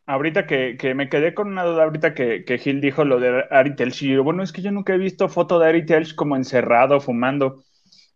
Ahorita 0.09 0.47
que, 0.47 0.77
que, 0.79 0.95
me 0.95 1.09
quedé 1.09 1.35
con 1.35 1.49
una 1.49 1.65
duda, 1.65 1.83
ahorita 1.83 2.15
que, 2.15 2.45
que 2.45 2.59
Gil 2.59 2.81
dijo 2.81 3.05
lo 3.05 3.19
de 3.19 3.45
Ari 3.51 3.75
Telch, 3.75 4.03
y 4.03 4.15
yo, 4.15 4.23
bueno, 4.23 4.45
es 4.45 4.53
que 4.53 4.63
yo 4.63 4.71
nunca 4.71 4.95
he 4.95 4.99
visto 4.99 5.29
foto 5.29 5.59
de 5.59 5.69
Ari 5.69 5.85
Telch 5.85 6.15
como 6.15 6.37
encerrado, 6.37 7.01
fumando, 7.01 7.65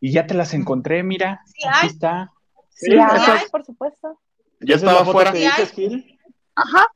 y 0.01 0.12
ya 0.12 0.27
te 0.27 0.35
las 0.35 0.55
encontré, 0.55 1.02
mira, 1.02 1.43
sí 1.47 1.62
aquí 1.68 1.86
está. 1.89 2.32
Sí, 2.70 2.93
hay, 2.94 3.48
por 3.51 3.64
supuesto. 3.64 4.18
Ya 4.60 4.77
estaba 4.77 5.05
fuera. 5.05 5.32
Gil? 5.32 6.18
Ajá. 6.55 6.86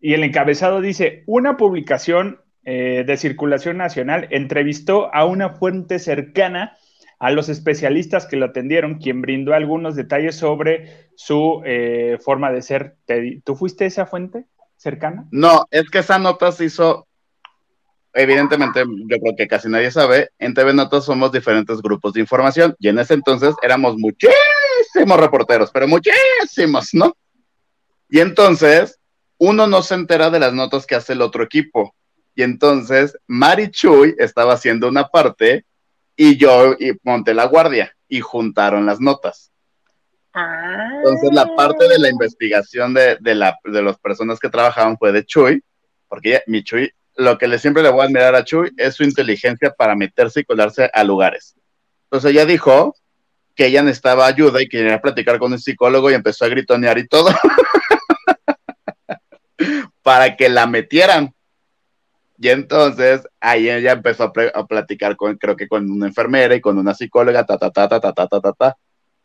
Y 0.00 0.14
el 0.14 0.24
encabezado 0.24 0.80
dice, 0.80 1.22
una 1.26 1.56
publicación 1.56 2.40
eh, 2.64 3.04
de 3.06 3.16
circulación 3.16 3.76
nacional 3.76 4.28
entrevistó 4.30 5.14
a 5.14 5.24
una 5.24 5.50
fuente 5.50 5.98
cercana 5.98 6.76
a 7.18 7.30
los 7.30 7.48
especialistas 7.48 8.26
que 8.26 8.36
lo 8.36 8.46
atendieron, 8.46 8.98
quien 8.98 9.22
brindó 9.22 9.54
algunos 9.54 9.94
detalles 9.94 10.34
sobre 10.34 11.08
su 11.14 11.62
eh, 11.64 12.18
forma 12.20 12.50
de 12.50 12.62
ser. 12.62 12.96
¿Tú 13.44 13.54
fuiste 13.54 13.86
esa 13.86 14.06
fuente 14.06 14.46
cercana? 14.76 15.28
No, 15.30 15.66
es 15.70 15.88
que 15.88 15.98
esa 15.98 16.18
nota 16.18 16.50
se 16.50 16.64
hizo, 16.64 17.06
evidentemente, 18.12 18.84
yo 18.86 19.18
creo 19.18 19.36
que 19.36 19.48
casi 19.48 19.68
nadie 19.68 19.90
sabe, 19.90 20.30
en 20.38 20.54
TV 20.54 20.74
Notas 20.74 21.04
somos 21.04 21.32
diferentes 21.32 21.80
grupos 21.80 22.12
de 22.12 22.20
información 22.20 22.74
y 22.78 22.88
en 22.88 22.98
ese 22.98 23.14
entonces 23.14 23.54
éramos 23.62 23.96
muchísimos 23.96 25.18
reporteros, 25.18 25.70
pero 25.72 25.88
muchísimos, 25.88 26.90
¿no? 26.92 27.16
Y 28.08 28.20
entonces, 28.20 28.98
uno 29.38 29.66
no 29.66 29.82
se 29.82 29.94
entera 29.94 30.30
de 30.30 30.38
las 30.38 30.52
notas 30.52 30.86
que 30.86 30.94
hace 30.94 31.14
el 31.14 31.22
otro 31.22 31.42
equipo. 31.42 31.94
Y 32.34 32.42
entonces, 32.42 33.16
Mari 33.26 33.70
Chuy 33.70 34.14
estaba 34.18 34.54
haciendo 34.54 34.88
una 34.88 35.08
parte 35.08 35.64
y 36.16 36.36
yo 36.36 36.74
y 36.78 36.92
monté 37.02 37.34
la 37.34 37.46
guardia 37.46 37.94
y 38.08 38.20
juntaron 38.20 38.86
las 38.86 39.00
notas. 39.00 39.52
Entonces 40.34 41.30
la 41.32 41.46
parte 41.56 41.88
de 41.88 41.98
la 41.98 42.08
ah. 42.08 42.10
investigación 42.10 42.94
de, 42.94 43.16
de, 43.20 43.34
la, 43.34 43.58
de 43.64 43.82
las 43.82 43.98
personas 43.98 44.38
que 44.38 44.48
trabajaban 44.48 44.96
fue 44.96 45.12
de 45.12 45.24
Chuy, 45.24 45.62
porque 46.08 46.42
mi 46.46 46.62
Chuy, 46.62 46.90
lo 47.16 47.38
que 47.38 47.48
le, 47.48 47.58
siempre 47.58 47.82
le 47.82 47.90
voy 47.90 48.02
a 48.02 48.04
admirar 48.04 48.34
a 48.34 48.44
Chuy 48.44 48.72
es 48.76 48.94
su 48.94 49.04
inteligencia 49.04 49.72
para 49.72 49.94
meterse 49.94 50.40
y 50.40 50.44
colarse 50.44 50.90
a 50.92 51.04
lugares. 51.04 51.54
Entonces 52.04 52.30
ella 52.30 52.46
dijo 52.46 52.94
que 53.54 53.66
ella 53.66 53.82
necesitaba 53.82 54.26
ayuda 54.26 54.62
y 54.62 54.68
quería 54.68 55.00
platicar 55.00 55.38
con 55.38 55.52
un 55.52 55.58
psicólogo 55.58 56.10
y 56.10 56.14
empezó 56.14 56.44
a 56.44 56.48
gritonear 56.48 56.98
y 56.98 57.06
todo 57.06 57.30
para 60.02 60.36
que 60.36 60.48
la 60.48 60.66
metieran. 60.66 61.34
Y 62.38 62.48
entonces 62.48 63.22
ahí 63.40 63.70
ella 63.70 63.92
empezó 63.92 64.24
a, 64.24 64.66
platicar 64.66 65.16
con, 65.16 65.36
creo 65.36 65.56
que 65.56 65.68
con 65.68 65.88
una 65.90 66.06
enfermera 66.06 66.54
y 66.54 66.60
con 66.60 66.76
una 66.76 66.92
psicóloga, 66.92 67.46
ta, 67.46 67.56
ta, 67.56 67.70
ta, 67.70 67.88
ta, 67.88 68.00
ta, 68.00 68.12
ta, 68.12 68.26
ta, 68.26 68.52
ta. 68.52 68.76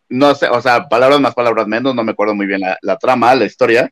No 0.10 0.36
sé, 0.36 0.48
o 0.48 0.62
sea, 0.62 0.88
palabras 0.88 1.20
más, 1.20 1.34
palabras 1.34 1.68
menos, 1.68 1.96
no 1.96 2.04
me 2.04 2.12
acuerdo 2.12 2.36
muy 2.36 2.46
bien 2.46 2.62
la, 2.62 2.98
trama, 2.98 3.36
la 3.36 3.46
historia, 3.46 3.92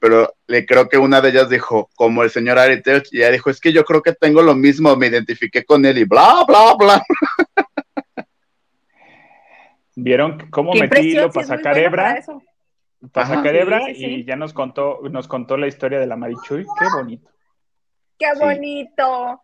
pero 0.00 0.34
le 0.46 0.66
creo 0.66 0.88
que 0.88 0.98
una 0.98 1.20
de 1.20 1.30
ellas 1.30 1.48
dijo, 1.48 1.90
como 1.94 2.22
el 2.22 2.30
señor 2.30 2.58
Aritel, 2.58 3.02
y 3.10 3.18
ella 3.18 3.30
dijo, 3.30 3.50
es 3.50 3.60
que 3.60 3.72
yo 3.72 3.84
creo 3.84 4.02
que 4.02 4.12
tengo 4.12 4.42
lo 4.42 4.54
mismo, 4.54 4.94
me 4.96 5.08
identifiqué 5.08 5.64
con 5.64 5.84
él 5.84 5.98
y 5.98 6.04
bla, 6.04 6.44
bla, 6.46 6.74
bla. 6.78 7.02
¿Vieron 9.96 10.48
cómo 10.50 10.74
metí 10.74 11.14
lo 11.14 11.30
para 11.30 11.46
sacar 11.46 11.76
hebra? 11.76 12.22
Para 13.12 13.26
sacar 13.26 13.56
hebra 13.56 13.90
y 13.90 14.24
ya 14.24 14.36
nos 14.36 14.52
contó, 14.52 15.00
nos 15.10 15.26
contó 15.26 15.56
la 15.56 15.66
historia 15.66 15.98
de 15.98 16.06
la 16.06 16.16
Marichuy, 16.16 16.64
qué 16.78 16.86
bonito. 16.94 17.28
Qué 18.18 18.26
bonito. 18.38 19.42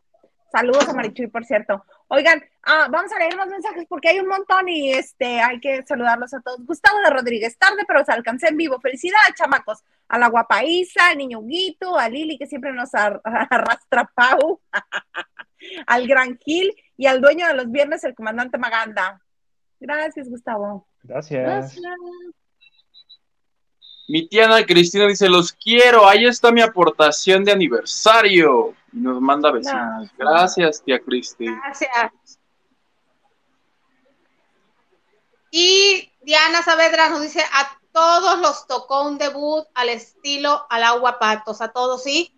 Saludos 0.52 0.89
a 0.89 0.93
Marichuy, 0.93 1.26
por 1.26 1.44
cierto. 1.44 1.85
Oigan, 2.06 2.40
ah, 2.62 2.86
vamos 2.89 3.10
a 3.12 3.18
leer 3.18 3.35
los 3.35 3.48
mensajes 3.48 3.86
porque 3.89 4.10
hay 4.10 4.20
un 4.20 4.28
montón 4.28 4.68
y 4.68 4.93
este 4.93 5.40
hay 5.40 5.59
que 5.59 5.82
saludarlos 5.85 6.32
a 6.35 6.40
todos. 6.40 6.64
Gustavo 6.64 6.98
de 7.01 7.10
Rodríguez, 7.10 7.59
tarde, 7.59 7.82
pero 7.86 8.05
se 8.05 8.12
alcancé 8.12 8.48
en 8.48 8.56
vivo. 8.56 8.81
Felicidades, 8.81 9.35
chamacos. 9.36 9.82
A 10.09 10.18
la 10.18 10.28
guapa 10.28 10.64
Isa, 10.64 11.09
al 11.09 11.18
niño 11.18 11.40
Huguito, 11.40 11.98
a 11.98 12.09
Lili, 12.09 12.39
que 12.39 12.47
siempre 12.47 12.72
nos 12.72 12.90
arrastra 12.94 14.10
Pau, 14.14 14.60
al 15.86 16.06
Gran 16.06 16.39
Gil 16.39 16.74
y 16.97 17.06
al 17.06 17.20
dueño 17.20 17.47
de 17.47 17.55
los 17.55 17.70
viernes, 17.70 18.05
el 18.05 18.14
comandante 18.14 18.59
Maganda. 18.59 19.20
Gracias, 19.81 20.28
Gustavo. 20.28 20.86
Gracias. 21.02 21.43
Gracias. 21.43 21.82
Mi 24.06 24.28
tía 24.28 24.44
Ana 24.44 24.64
Cristina 24.66 25.06
dice, 25.06 25.28
los 25.28 25.52
quiero, 25.52 26.06
ahí 26.06 26.26
está 26.26 26.52
mi 26.52 26.60
aportación 26.60 27.43
de 27.43 27.52
aniversario. 27.52 28.74
Y 28.93 28.98
nos 28.98 29.20
manda 29.20 29.51
besitos. 29.51 30.10
Gracias, 30.18 30.82
tía 30.82 31.01
Cristi. 31.01 31.47
Gracias. 31.47 32.39
Y 35.51 36.10
Diana 36.22 36.62
Saavedra 36.62 37.09
nos 37.09 37.22
dice, 37.22 37.40
a 37.40 37.78
todos 37.94 38.40
los 38.40 38.66
tocó 38.66 39.06
un 39.06 39.18
debut 39.18 39.64
al 39.72 39.88
estilo 39.88 40.66
al 40.68 40.82
agua 40.82 41.20
patos, 41.20 41.62
a 41.62 41.68
todos, 41.68 42.02
¿sí? 42.02 42.36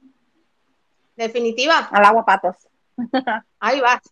Definitiva. 1.17 1.89
Al 1.91 2.05
agua 2.05 2.27
patos. 2.27 2.57
Ahí 3.59 3.81
vas. 3.81 4.03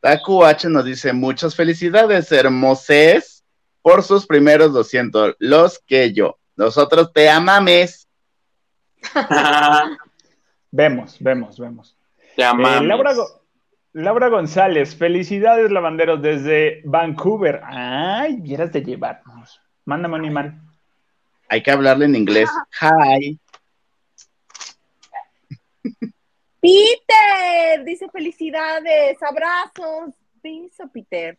Taku 0.00 0.44
H 0.44 0.68
nos 0.68 0.84
dice, 0.84 1.14
muchas 1.14 1.56
felicidades, 1.56 2.30
hermoses, 2.30 3.42
por 3.80 4.02
sus 4.02 4.26
primeros 4.26 4.74
200, 4.74 5.36
los 5.38 5.78
que 5.78 6.12
yo. 6.12 6.38
Nosotros 6.56 7.10
te 7.14 7.30
amames. 7.30 8.06
vemos, 10.70 11.16
vemos, 11.20 11.58
vemos. 11.58 11.96
Te 12.36 12.42
eh, 12.42 12.44
amamos. 12.44 13.26
Laura, 13.94 14.28
González, 14.28 14.94
felicidades 14.94 15.70
lavanderos 15.70 16.20
desde 16.20 16.82
Vancouver. 16.84 17.62
Ay, 17.64 18.36
vieras 18.36 18.72
de 18.72 18.82
llevarnos. 18.82 19.63
Mándame 19.84 20.16
un 20.16 20.24
imán. 20.24 20.74
Hay 21.48 21.62
que 21.62 21.70
hablarle 21.70 22.06
en 22.06 22.16
inglés. 22.16 22.50
Hi. 22.80 23.38
Peter, 26.60 27.84
dice 27.84 28.08
felicidades, 28.10 29.22
abrazos. 29.22 30.14
Piso, 30.40 30.88
Peter. 30.92 31.38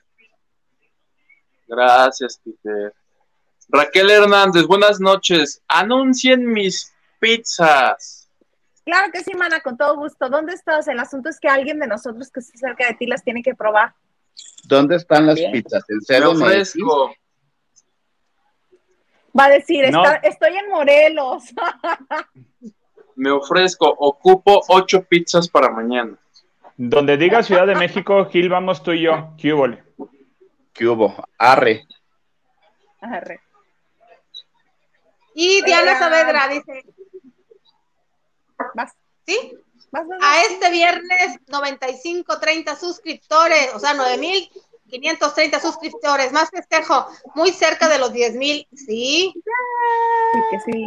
Gracias, 1.68 2.40
Peter. 2.44 2.94
Raquel 3.68 4.10
Hernández, 4.12 4.66
buenas 4.68 5.00
noches. 5.00 5.62
Anuncien 5.68 6.46
mis 6.46 6.94
pizzas. 7.20 8.30
Claro 8.86 9.12
que 9.12 9.24
sí, 9.24 9.34
mana, 9.34 9.62
con 9.62 9.76
todo 9.76 9.96
gusto. 9.96 10.30
¿Dónde 10.30 10.54
estás? 10.54 10.88
El 10.88 11.00
asunto 11.00 11.30
es 11.30 11.40
que 11.40 11.48
alguien 11.48 11.80
de 11.80 11.88
nosotros 11.88 12.30
que 12.30 12.40
esté 12.40 12.60
cerca 12.60 12.86
de 12.88 12.94
ti 12.94 13.08
las 13.08 13.24
tiene 13.24 13.42
que 13.42 13.56
probar. 13.56 13.96
¿Dónde 14.66 14.98
están 14.98 15.26
las 15.26 15.40
pizzas? 15.40 15.84
¿En 15.90 16.02
cero 16.02 16.34
Me 16.36 16.46
ofrezco. 16.46 17.16
Va 19.38 19.46
a 19.46 19.50
decir, 19.50 19.84
estoy 19.84 20.58
en 20.58 20.70
Morelos. 20.70 21.44
Me 23.16 23.32
ofrezco, 23.32 23.88
ocupo 23.88 24.62
ocho 24.68 25.04
pizzas 25.04 25.48
para 25.50 25.70
mañana. 25.70 26.18
Donde 26.78 27.18
diga 27.18 27.44
Ciudad 27.44 27.66
de 27.68 27.76
México, 27.76 28.26
Gil, 28.26 28.50
vamos 28.50 28.84
tú 28.84 28.92
y 28.92 29.04
yo. 29.04 29.34
¿Qué 29.38 29.54
hubo? 29.54 29.68
¿Qué 30.74 30.88
hubo? 30.88 31.16
Arre. 31.38 31.88
Arre. 33.00 33.40
Y 35.34 35.62
Diana 35.64 35.98
Saavedra 35.98 36.48
dice. 36.50 36.84
¿Vas? 38.74 38.94
¿Sí? 39.26 39.58
A 40.22 40.42
este 40.44 40.72
viernes 40.72 41.40
95, 41.48 42.40
30 42.40 42.76
suscriptores, 42.76 43.74
o 43.74 43.80
sea, 43.80 43.94
9530 45.00 45.60
suscriptores, 45.60 46.32
más 46.32 46.50
festejo, 46.50 47.06
muy 47.36 47.52
cerca 47.52 47.90
de 47.90 48.00
los 48.00 48.14
10,000, 48.14 48.68
¿sí? 48.74 49.34
Sí, 49.34 50.40
que 50.52 50.60
sí. 50.60 50.86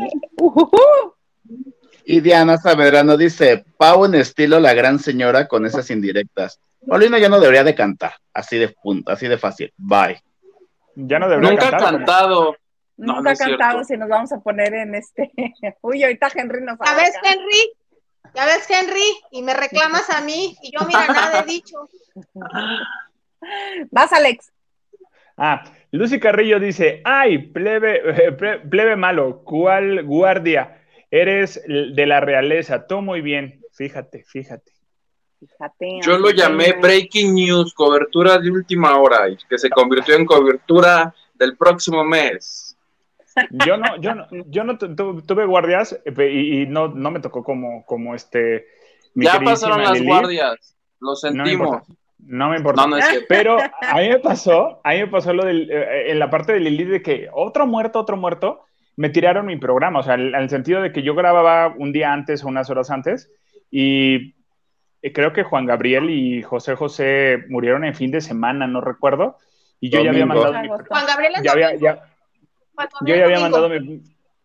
Y 2.05 2.21
Diana 2.21 2.57
Saavedra 2.57 3.05
nos 3.05 3.19
dice, 3.19 3.65
Pau 3.77 4.07
en 4.07 4.15
estilo 4.15 4.61
la 4.61 4.73
gran 4.73 4.99
señora 4.99 5.47
con 5.47 5.67
esas 5.67 5.91
indirectas. 5.91 6.59
Paulina 6.87 7.19
ya 7.19 7.29
no 7.29 7.39
debería 7.39 7.65
de 7.65 7.75
cantar, 7.75 8.15
así 8.33 8.57
de 8.57 8.69
punto, 8.69 9.13
así 9.13 9.29
de 9.29 9.37
fácil. 9.37 9.73
Bye. 9.77 10.23
Ya 10.95 11.19
no 11.19 11.29
debería 11.29 11.51
Nunca 11.51 11.69
ha 11.69 11.79
cantado. 11.79 12.57
Nunca 12.97 13.33
ha 13.33 13.37
cantado 13.37 13.85
si 13.85 13.97
nos 13.97 14.09
vamos 14.09 14.33
a 14.33 14.41
poner 14.41 14.73
en 14.75 14.95
este. 14.95 15.31
Uy, 15.83 16.03
ahorita 16.03 16.29
Henry 16.35 16.63
nos 16.63 16.79
¿Ya 16.85 16.95
ves, 16.95 17.15
Henry? 17.23 17.73
¿Ya 18.35 18.47
ves, 18.47 18.71
Henry? 18.71 19.21
Y 19.31 19.43
me 19.43 19.55
reclamas 19.55 20.09
a 20.11 20.21
mí 20.21 20.57
y 20.63 20.73
yo, 20.73 20.87
mira, 20.87 21.07
nada 21.09 21.41
he 21.41 21.45
dicho. 21.45 21.89
Vas, 23.91 24.13
Alex. 24.13 24.53
Ah, 25.37 25.65
Lucy 25.93 26.19
Carrillo 26.19 26.59
dice, 26.59 27.01
ay, 27.05 27.39
plebe, 27.39 28.33
plebe 28.69 28.97
malo, 28.97 29.43
¿cuál 29.45 30.05
guardia? 30.05 30.83
Eres 31.11 31.63
de 31.67 32.07
la 32.07 32.21
realeza, 32.21 32.87
todo 32.87 33.01
muy 33.03 33.21
bien, 33.21 33.61
fíjate, 33.73 34.25
fíjate. 34.25 34.73
Fíjate. 35.39 36.01
Yo 36.03 36.19
lo 36.19 36.31
llamé 36.31 36.73
Breaking 36.73 37.33
News, 37.35 37.73
cobertura 37.73 38.39
de 38.39 38.51
última 38.51 38.99
hora, 38.99 39.29
que 39.49 39.57
se 39.57 39.71
convirtió 39.71 40.17
en 40.17 40.27
cobertura 40.27 41.15
del 41.35 41.57
próximo 41.57 42.03
mes. 42.05 42.77
Yo 43.65 43.77
no, 43.77 43.97
yo 44.01 44.17
no, 44.17 44.27
yo 44.49 44.65
no 44.65 44.77
tuve 44.77 45.47
guardias 45.47 45.97
eh, 46.05 46.31
y, 46.33 46.67
no, 46.67 46.89
no 46.89 47.13
me 47.13 47.21
tocó 47.21 47.45
como, 47.45 47.87
como 47.87 48.17
este. 48.17 48.67
ya 49.15 49.39
pasaron 49.41 49.85
las 49.85 50.03
guardias, 50.03 50.77
lo 50.99 51.15
sentimos. 51.15 51.89
No 51.89 51.97
me 52.29 52.57
importa. 52.57 52.87
pero 53.29 53.59
a 53.59 53.97
mí 53.97 54.09
me 54.09 54.19
pasó, 54.19 54.81
a 54.85 54.93
mí 54.93 55.01
me 55.01 55.07
pasó 55.09 55.33
lo 55.33 55.45
del, 55.45 55.71
eh, 55.71 56.11
en 56.11 56.19
la 56.19 56.29
parte 56.29 56.53
de 56.53 56.61
Lili 56.61 56.85
de 56.85 57.03
que 57.03 57.29
otro 57.33 57.67
muerto, 57.67 57.99
otro 57.99 58.17
muerto, 58.17 58.65
me 58.97 59.09
tiraron 59.09 59.47
mi 59.47 59.57
programa, 59.57 60.01
o 60.01 60.03
sea, 60.03 60.15
en 60.15 60.35
el 60.35 60.51
sentido 60.51 60.83
de 60.83 60.93
que 60.93 61.03
yo 61.03 61.15
grababa 61.15 61.75
un 61.77 61.93
día 61.93 62.13
antes 62.13 62.45
o 62.45 62.49
unas 62.49 62.69
horas 62.69 62.91
antes 62.91 63.31
y 63.71 64.35
eh, 65.03 65.13
creo 65.13 65.33
que 65.33 65.45
Juan 65.45 65.67
Gabriel 65.67 66.11
y 66.11 66.43
José 66.43 66.75
José 66.75 67.45
murieron 67.49 67.85
en 67.85 67.95
fin 67.95 68.11
de 68.11 68.21
semana, 68.21 68.67
no 68.67 68.81
recuerdo, 68.81 69.37
y 69.81 69.91
yo 69.91 70.03
ya 70.03 70.11
había 70.11 70.27
mandado 70.27 70.53
Juan 70.53 71.07
Gabriel 71.07 71.33
ya 71.43 71.53
había, 71.53 71.77
yo 71.77 73.15
ya 73.15 73.25
había 73.25 73.41
mandado 73.41 73.71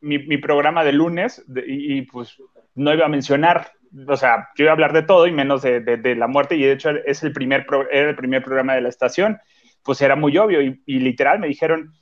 mi, 0.02 0.38
programa 0.38 0.84
de 0.84 0.94
lunes 0.94 1.44
y, 1.66 2.04
pues 2.04 2.38
no 2.76 2.94
iba 2.94 3.06
a 3.06 3.10
mencionar, 3.10 3.72
o 4.08 4.18
sea, 4.18 4.50
yo 4.56 4.64
iba 4.66 4.72
a 4.72 4.74
hablar 4.74 4.94
de 4.94 5.04
todo 5.04 5.28
y 5.28 5.32
menos 5.32 5.62
de, 5.62 6.16
la 6.18 6.28
muerte 6.28 6.56
y 6.56 6.64
de 6.64 6.72
hecho 6.74 6.90
es 6.90 7.24
el 7.24 7.32
primer 7.34 7.66
era 7.92 8.10
el 8.10 8.16
primer 8.16 8.44
programa 8.44 8.74
de 8.76 8.82
la 8.82 8.90
estación. 8.90 9.40
pues 9.84 10.02
era 10.02 10.16
muy 10.16 10.38
obvio 10.38 10.62
y, 10.62 10.82
y 10.86 11.00
literal 11.00 11.40
me 11.40 11.48
dijeron, 11.48 11.94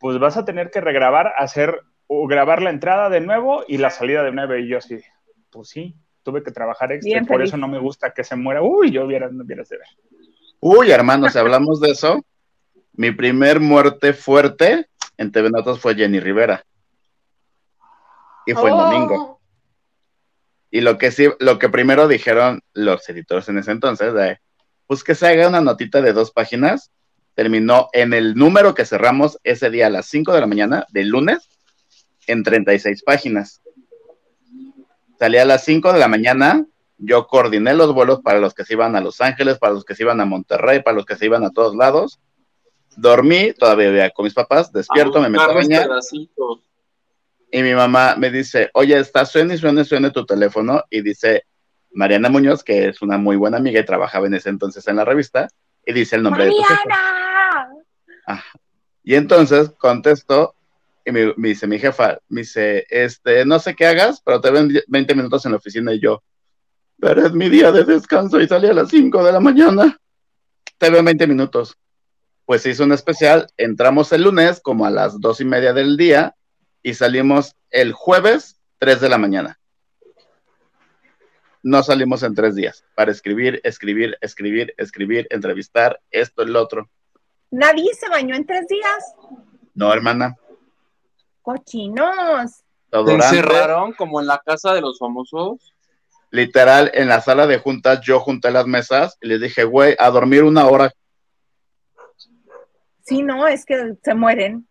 pues 0.00 0.18
vas 0.18 0.36
a 0.36 0.44
tener 0.44 0.70
que 0.70 0.80
regrabar, 0.80 1.32
hacer 1.38 1.80
o 2.06 2.26
grabar 2.26 2.62
la 2.62 2.70
entrada 2.70 3.08
de 3.10 3.20
nuevo 3.20 3.64
y 3.68 3.78
la 3.78 3.90
salida 3.90 4.22
de 4.22 4.32
nuevo. 4.32 4.54
Y 4.56 4.68
yo 4.68 4.78
así, 4.78 4.98
pues 5.50 5.68
sí, 5.68 5.94
tuve 6.22 6.42
que 6.42 6.50
trabajar 6.50 6.92
extra, 6.92 7.10
Bien 7.12 7.26
por 7.26 7.36
feliz. 7.36 7.50
eso 7.50 7.56
no 7.56 7.68
me 7.68 7.78
gusta 7.78 8.12
que 8.12 8.24
se 8.24 8.36
muera. 8.36 8.62
Uy, 8.62 8.90
yo 8.90 9.04
hubiera, 9.04 9.28
no 9.30 9.44
hubieras 9.44 9.68
de 9.68 9.78
ver. 9.78 9.86
Uy, 10.60 10.90
hermano, 10.90 11.28
si 11.28 11.38
hablamos 11.38 11.80
de 11.80 11.90
eso, 11.90 12.24
mi 12.94 13.10
primer 13.10 13.60
muerte 13.60 14.12
fuerte 14.12 14.86
en 15.18 15.30
TV 15.32 15.50
Notas 15.50 15.78
fue 15.78 15.94
Jenny 15.94 16.20
Rivera. 16.20 16.62
Y 18.46 18.52
fue 18.54 18.70
el 18.70 18.76
Oh. 18.76 18.82
domingo. 18.82 19.35
Y 20.76 20.82
lo 20.82 20.98
que 20.98 21.10
sí, 21.10 21.26
lo 21.38 21.58
que 21.58 21.70
primero 21.70 22.06
dijeron 22.06 22.60
los 22.74 23.08
editores 23.08 23.48
en 23.48 23.56
ese 23.56 23.70
entonces, 23.70 24.12
pues 24.86 25.02
que 25.02 25.14
se 25.14 25.26
haga 25.26 25.48
una 25.48 25.62
notita 25.62 26.02
de 26.02 26.12
dos 26.12 26.32
páginas, 26.32 26.92
terminó 27.34 27.88
en 27.94 28.12
el 28.12 28.34
número 28.34 28.74
que 28.74 28.84
cerramos 28.84 29.38
ese 29.42 29.70
día 29.70 29.86
a 29.86 29.90
las 29.90 30.04
5 30.04 30.34
de 30.34 30.40
la 30.42 30.46
mañana, 30.46 30.84
del 30.90 31.08
lunes, 31.08 31.48
en 32.26 32.42
36 32.42 33.02
páginas. 33.04 33.62
Salí 35.18 35.38
a 35.38 35.46
las 35.46 35.64
5 35.64 35.94
de 35.94 35.98
la 35.98 36.08
mañana, 36.08 36.66
yo 36.98 37.26
coordiné 37.26 37.72
los 37.72 37.94
vuelos 37.94 38.20
para 38.20 38.38
los 38.38 38.52
que 38.52 38.66
se 38.66 38.74
iban 38.74 38.96
a 38.96 39.00
Los 39.00 39.22
Ángeles, 39.22 39.58
para 39.58 39.72
los 39.72 39.86
que 39.86 39.94
se 39.94 40.02
iban 40.02 40.20
a 40.20 40.26
Monterrey, 40.26 40.82
para 40.82 40.94
los 40.94 41.06
que 41.06 41.16
se 41.16 41.24
iban 41.24 41.42
a 41.42 41.52
todos 41.52 41.74
lados. 41.74 42.20
Dormí, 42.98 43.54
todavía 43.54 43.88
vivía 43.88 44.10
con 44.10 44.24
mis 44.24 44.34
papás, 44.34 44.70
despierto, 44.70 45.22
me 45.22 45.30
meto 45.30 45.42
a 45.42 45.54
bañar. 45.54 45.88
Y 47.50 47.62
mi 47.62 47.74
mamá 47.74 48.16
me 48.16 48.30
dice, 48.30 48.70
oye, 48.74 48.98
está 48.98 49.24
suene 49.24 49.54
y 49.54 49.58
suene, 49.58 49.84
suene 49.84 50.10
tu 50.10 50.26
teléfono 50.26 50.82
y 50.90 51.02
dice 51.02 51.44
Mariana 51.92 52.28
Muñoz, 52.28 52.62
que 52.62 52.88
es 52.88 53.02
una 53.02 53.18
muy 53.18 53.36
buena 53.36 53.56
amiga 53.56 53.80
y 53.80 53.84
trabajaba 53.84 54.26
en 54.26 54.34
ese 54.34 54.50
entonces 54.50 54.86
en 54.88 54.96
la 54.96 55.04
revista, 55.04 55.48
y 55.84 55.92
dice 55.92 56.16
el 56.16 56.22
nombre 56.22 56.44
de 56.44 56.50
tu 56.50 56.62
jefe. 56.62 56.88
¡Mariana! 56.88 58.44
Y 59.04 59.14
entonces 59.14 59.70
contesto 59.78 60.54
y 61.04 61.12
me, 61.12 61.32
me 61.36 61.48
dice 61.48 61.68
mi 61.68 61.78
jefa, 61.78 62.18
me 62.28 62.40
dice, 62.40 62.84
este, 62.90 63.44
no 63.44 63.60
sé 63.60 63.76
qué 63.76 63.86
hagas, 63.86 64.20
pero 64.20 64.40
te 64.40 64.50
ven 64.50 64.72
20 64.88 65.14
minutos 65.14 65.46
en 65.46 65.52
la 65.52 65.58
oficina 65.58 65.94
y 65.94 66.00
yo, 66.00 66.22
pero 66.98 67.26
es 67.26 67.32
mi 67.32 67.48
día 67.48 67.70
de 67.70 67.84
descanso 67.84 68.40
y 68.40 68.48
salí 68.48 68.68
a 68.68 68.72
las 68.72 68.88
5 68.88 69.24
de 69.24 69.32
la 69.32 69.40
mañana. 69.40 69.98
Te 70.78 70.90
veo 70.90 71.00
en 71.00 71.06
20 71.06 71.26
minutos. 71.26 71.76
Pues 72.44 72.64
hizo 72.66 72.84
un 72.84 72.92
especial, 72.92 73.48
entramos 73.56 74.12
el 74.12 74.22
lunes 74.22 74.60
como 74.60 74.86
a 74.86 74.90
las 74.90 75.20
dos 75.20 75.40
y 75.40 75.44
media 75.44 75.72
del 75.72 75.96
día 75.96 76.34
y 76.86 76.94
salimos 76.94 77.56
el 77.70 77.92
jueves 77.92 78.60
3 78.78 79.00
de 79.00 79.08
la 79.08 79.18
mañana. 79.18 79.58
No 81.64 81.82
salimos 81.82 82.22
en 82.22 82.32
tres 82.32 82.54
días 82.54 82.84
para 82.94 83.10
escribir, 83.10 83.60
escribir, 83.64 84.16
escribir, 84.20 84.72
escribir, 84.78 85.26
entrevistar, 85.30 86.00
esto, 86.12 86.42
el 86.42 86.54
otro. 86.54 86.88
Nadie 87.50 87.92
se 87.94 88.08
bañó 88.08 88.36
en 88.36 88.46
tres 88.46 88.68
días. 88.68 89.04
No, 89.74 89.92
hermana. 89.92 90.36
Cochinos. 91.42 92.62
¿Te 92.88 92.98
Odorante. 92.98 93.36
encerraron 93.36 93.92
como 93.94 94.20
en 94.20 94.28
la 94.28 94.40
casa 94.46 94.72
de 94.72 94.80
los 94.80 94.96
famosos? 94.96 95.72
literal, 96.30 96.90
en 96.94 97.08
la 97.08 97.20
sala 97.20 97.46
de 97.48 97.58
juntas, 97.58 98.00
yo 98.02 98.20
junté 98.20 98.50
las 98.52 98.66
mesas 98.66 99.16
y 99.22 99.26
les 99.28 99.40
dije, 99.40 99.64
güey, 99.64 99.96
a 99.98 100.10
dormir 100.10 100.44
una 100.44 100.66
hora. 100.66 100.92
Sí, 103.02 103.22
no, 103.22 103.46
es 103.48 103.64
que 103.64 103.94
se 104.04 104.14
mueren. 104.14 104.68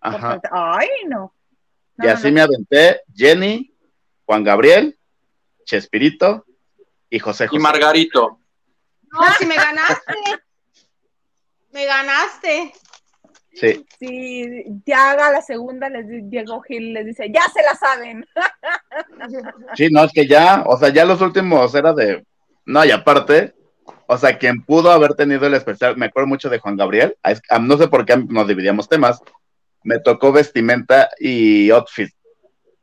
Ajá. 0.00 0.34
Porque- 0.34 0.48
Ay, 0.52 0.88
no. 1.08 1.34
No, 2.00 2.06
Y 2.06 2.08
así 2.08 2.28
no. 2.28 2.34
me 2.34 2.40
aventé 2.42 3.00
Jenny, 3.14 3.74
Juan 4.24 4.44
Gabriel, 4.44 4.98
Chespirito 5.64 6.44
y 7.08 7.18
José 7.18 7.44
Y 7.44 7.48
José. 7.48 7.60
Margarito. 7.62 8.38
No, 9.12 9.20
si 9.38 9.46
me 9.46 9.56
ganaste. 9.56 10.14
Me 11.72 11.84
ganaste. 11.86 12.72
Sí, 13.52 13.84
Si 13.98 14.64
ya 14.86 15.10
haga 15.10 15.30
la 15.32 15.42
segunda, 15.42 15.88
les 15.88 16.08
di- 16.08 16.22
Diego 16.22 16.60
Gil 16.62 16.92
les 16.94 17.04
dice, 17.06 17.30
ya 17.32 17.42
se 17.52 17.62
la 17.62 17.74
saben. 17.74 18.24
sí, 19.76 19.88
no, 19.90 20.04
es 20.04 20.12
que 20.12 20.26
ya, 20.26 20.62
o 20.66 20.78
sea, 20.78 20.88
ya 20.90 21.04
los 21.04 21.20
últimos 21.20 21.74
era 21.74 21.92
de, 21.92 22.24
no, 22.64 22.84
y 22.84 22.90
aparte, 22.92 23.54
o 24.06 24.16
sea, 24.16 24.38
quien 24.38 24.64
pudo 24.64 24.90
haber 24.92 25.14
tenido 25.14 25.46
el 25.46 25.54
especial, 25.54 25.96
me 25.96 26.06
acuerdo 26.06 26.28
mucho 26.28 26.48
de 26.48 26.58
Juan 26.60 26.76
Gabriel, 26.76 27.16
no 27.60 27.76
sé 27.76 27.88
por 27.88 28.06
qué 28.06 28.16
nos 28.16 28.46
dividíamos 28.48 28.88
temas, 28.88 29.20
me 29.84 29.98
tocó 30.00 30.32
vestimenta 30.32 31.08
y 31.18 31.70
outfit. 31.70 32.10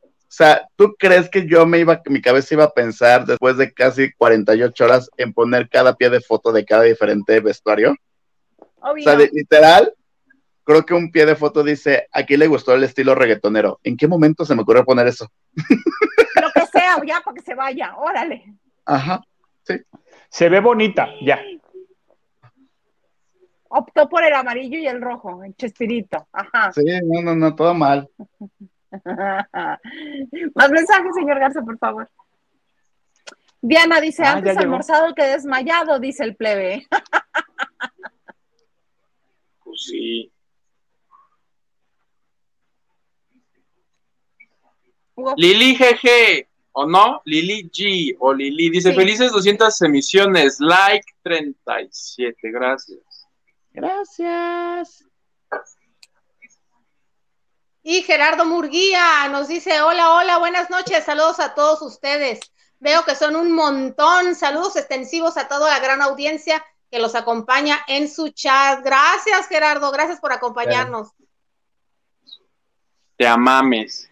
O 0.02 0.30
sea, 0.30 0.68
¿tú 0.76 0.94
crees 0.98 1.28
que 1.30 1.46
yo 1.46 1.64
me 1.66 1.78
iba, 1.78 2.00
mi 2.06 2.20
cabeza 2.20 2.54
iba 2.54 2.64
a 2.64 2.70
pensar 2.72 3.24
después 3.24 3.56
de 3.56 3.72
casi 3.72 4.12
48 4.12 4.84
horas 4.84 5.10
en 5.16 5.32
poner 5.32 5.68
cada 5.68 5.94
pie 5.96 6.10
de 6.10 6.20
foto 6.20 6.52
de 6.52 6.64
cada 6.64 6.82
diferente 6.82 7.40
vestuario? 7.40 7.94
O 8.80 8.90
Obvio. 8.90 9.04
sea, 9.04 9.16
de- 9.16 9.30
literal, 9.32 9.92
creo 10.64 10.84
que 10.84 10.94
un 10.94 11.10
pie 11.10 11.24
de 11.26 11.34
foto 11.34 11.64
dice, 11.64 12.06
aquí 12.12 12.36
le 12.36 12.46
gustó 12.46 12.74
el 12.74 12.84
estilo 12.84 13.14
reggaetonero. 13.14 13.80
¿En 13.82 13.96
qué 13.96 14.06
momento 14.06 14.44
se 14.44 14.54
me 14.54 14.62
ocurrió 14.62 14.84
poner 14.84 15.06
eso? 15.06 15.28
Lo 15.56 16.50
que 16.54 16.66
sea, 16.66 16.96
ya 17.06 17.20
para 17.20 17.34
que 17.34 17.40
se 17.42 17.54
vaya. 17.54 17.96
Órale. 17.96 18.44
Ajá. 18.84 19.22
Se 20.30 20.48
ve 20.50 20.60
bonita, 20.60 21.08
ya. 21.22 21.40
Optó 23.70 24.08
por 24.08 24.24
el 24.24 24.32
amarillo 24.34 24.78
y 24.78 24.86
el 24.86 25.00
rojo, 25.00 25.42
el 25.44 25.54
Chespirito. 25.56 26.26
Ajá. 26.32 26.72
Sí, 26.72 26.82
no, 27.04 27.22
no, 27.22 27.34
no, 27.36 27.54
todo 27.54 27.74
mal. 27.74 28.08
Más 30.54 30.70
mensajes, 30.70 31.14
señor 31.14 31.38
Garza, 31.38 31.60
por 31.62 31.78
favor. 31.78 32.08
Diana 33.60 34.00
dice, 34.00 34.22
Ah, 34.24 34.32
antes 34.34 34.52
llegó. 34.52 34.60
almorzado 34.62 35.14
que 35.14 35.24
desmayado, 35.24 35.98
dice 35.98 36.24
el 36.24 36.36
plebe. 36.36 36.86
Pues 39.64 39.82
sí. 39.82 40.32
Hugo, 45.14 45.34
Lili 45.36 45.74
GG, 45.76 46.46
¿o 46.72 46.86
no? 46.86 47.20
Lili 47.24 47.68
G, 47.70 48.16
o 48.20 48.32
Lili. 48.32 48.70
Dice, 48.70 48.90
Sí. 48.90 48.96
felices 48.96 49.32
200 49.32 49.80
emisiones, 49.82 50.58
like 50.60 51.04
37, 51.22 52.50
gracias. 52.50 52.98
Gracias. 53.80 55.04
Y 57.82 58.02
Gerardo 58.02 58.44
Murguía 58.44 59.28
nos 59.30 59.48
dice, 59.48 59.80
hola, 59.80 60.12
hola, 60.14 60.38
buenas 60.38 60.68
noches, 60.68 61.04
saludos 61.04 61.40
a 61.40 61.54
todos 61.54 61.80
ustedes. 61.82 62.40
Veo 62.80 63.04
que 63.04 63.14
son 63.14 63.34
un 63.34 63.52
montón, 63.52 64.34
saludos 64.34 64.76
extensivos 64.76 65.36
a 65.36 65.48
toda 65.48 65.70
la 65.70 65.80
gran 65.80 66.02
audiencia 66.02 66.64
que 66.90 66.98
los 66.98 67.14
acompaña 67.14 67.80
en 67.88 68.08
su 68.08 68.28
chat. 68.28 68.84
Gracias, 68.84 69.48
Gerardo, 69.48 69.90
gracias 69.90 70.20
por 70.20 70.32
acompañarnos. 70.32 71.08
Te 73.16 73.26
amames. 73.26 74.08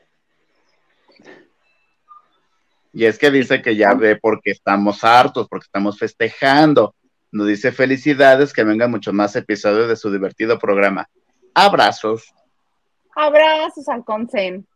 Y 2.93 3.05
es 3.05 3.19
que 3.19 3.31
dice 3.31 3.61
que 3.61 3.77
ya 3.77 3.93
ve 3.93 4.17
porque 4.17 4.53
estamos 4.53 5.05
hartos, 5.05 5.49
porque 5.49 5.67
estamos 5.67 5.99
festejando. 5.99 6.96
Nos 7.33 7.47
dice 7.47 7.73
felicidades, 7.73 8.53
que 8.53 8.65
vengan 8.65 8.91
muchos 8.91 9.13
más 9.13 9.35
episodios 9.37 9.89
de 9.89 9.97
su 9.97 10.11
divertido 10.11 10.59
programa. 10.59 11.09
Abrazos. 11.55 12.33
abrazos 13.15 13.89
al 13.89 14.05
Consen. 14.05 14.67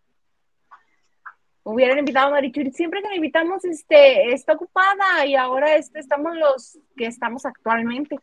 Hubieran 1.63 1.99
invitado 1.99 2.29
a 2.29 2.31
Marichuy. 2.31 2.71
Siempre 2.73 3.03
que 3.03 3.09
la 3.09 3.17
invitamos, 3.17 3.65
este, 3.65 4.33
está 4.33 4.55
ocupada 4.55 5.25
y 5.27 5.37
ahora 5.37 5.77
este, 5.77 6.01
estamos 6.01 6.35
los 6.37 6.79
que 6.97 7.07
estamos 7.07 7.45
actualmente. 7.45 8.19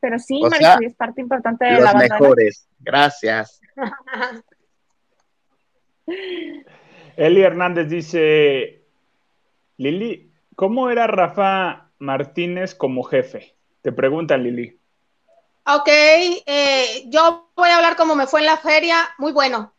Pero 0.00 0.18
sí, 0.18 0.40
Marichuy 0.42 0.86
es 0.86 0.94
parte 0.94 1.20
importante 1.20 1.66
de 1.66 1.72
la 1.72 1.78
Los 1.80 1.92
banda. 1.92 2.18
mejores. 2.18 2.68
Gracias. 2.78 3.60
Eli 7.16 7.42
Hernández 7.42 7.88
dice, 7.88 8.84
Lili, 9.76 10.32
¿cómo 10.54 10.88
era 10.88 11.06
Rafa 11.06 11.87
Martínez 11.98 12.74
como 12.74 13.02
jefe? 13.02 13.54
Te 13.82 13.92
pregunta 13.92 14.36
Lili. 14.36 14.78
Ok, 15.66 15.88
eh, 15.88 17.04
yo 17.06 17.50
voy 17.54 17.68
a 17.68 17.76
hablar 17.76 17.96
como 17.96 18.14
me 18.14 18.26
fue 18.26 18.40
en 18.40 18.46
la 18.46 18.56
feria. 18.56 19.10
Muy 19.18 19.32
bueno, 19.32 19.74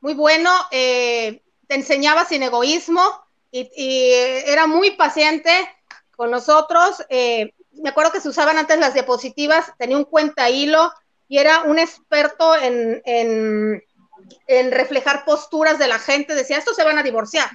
muy 0.00 0.14
bueno. 0.14 0.50
eh, 0.70 1.42
te 1.66 1.74
enseñaba 1.74 2.24
sin 2.24 2.42
egoísmo 2.42 3.02
y, 3.50 3.68
era 4.46 4.66
muy 4.66 4.92
paciente 4.92 5.50
con 6.16 6.30
nosotros. 6.30 7.04
eh, 7.10 7.52
me 7.72 7.90
acuerdo 7.90 8.10
que 8.12 8.20
se 8.20 8.28
usaban 8.28 8.58
antes 8.58 8.78
las 8.78 8.94
diapositivas, 8.94 9.72
tenía 9.78 9.96
un 9.96 10.04
cuenta 10.04 10.50
hilo 10.50 10.92
y 11.28 11.38
era 11.38 11.62
un 11.62 11.78
experto 11.78 12.56
en, 12.56 13.02
en, 13.04 13.84
en 14.46 14.72
reflejar 14.72 15.24
posturas 15.24 15.78
de 15.78 15.88
la 15.88 15.98
gente. 15.98 16.34
Decía, 16.34 16.56
estos 16.56 16.74
se 16.74 16.84
van 16.84 16.98
a 16.98 17.02
divorciar. 17.02 17.50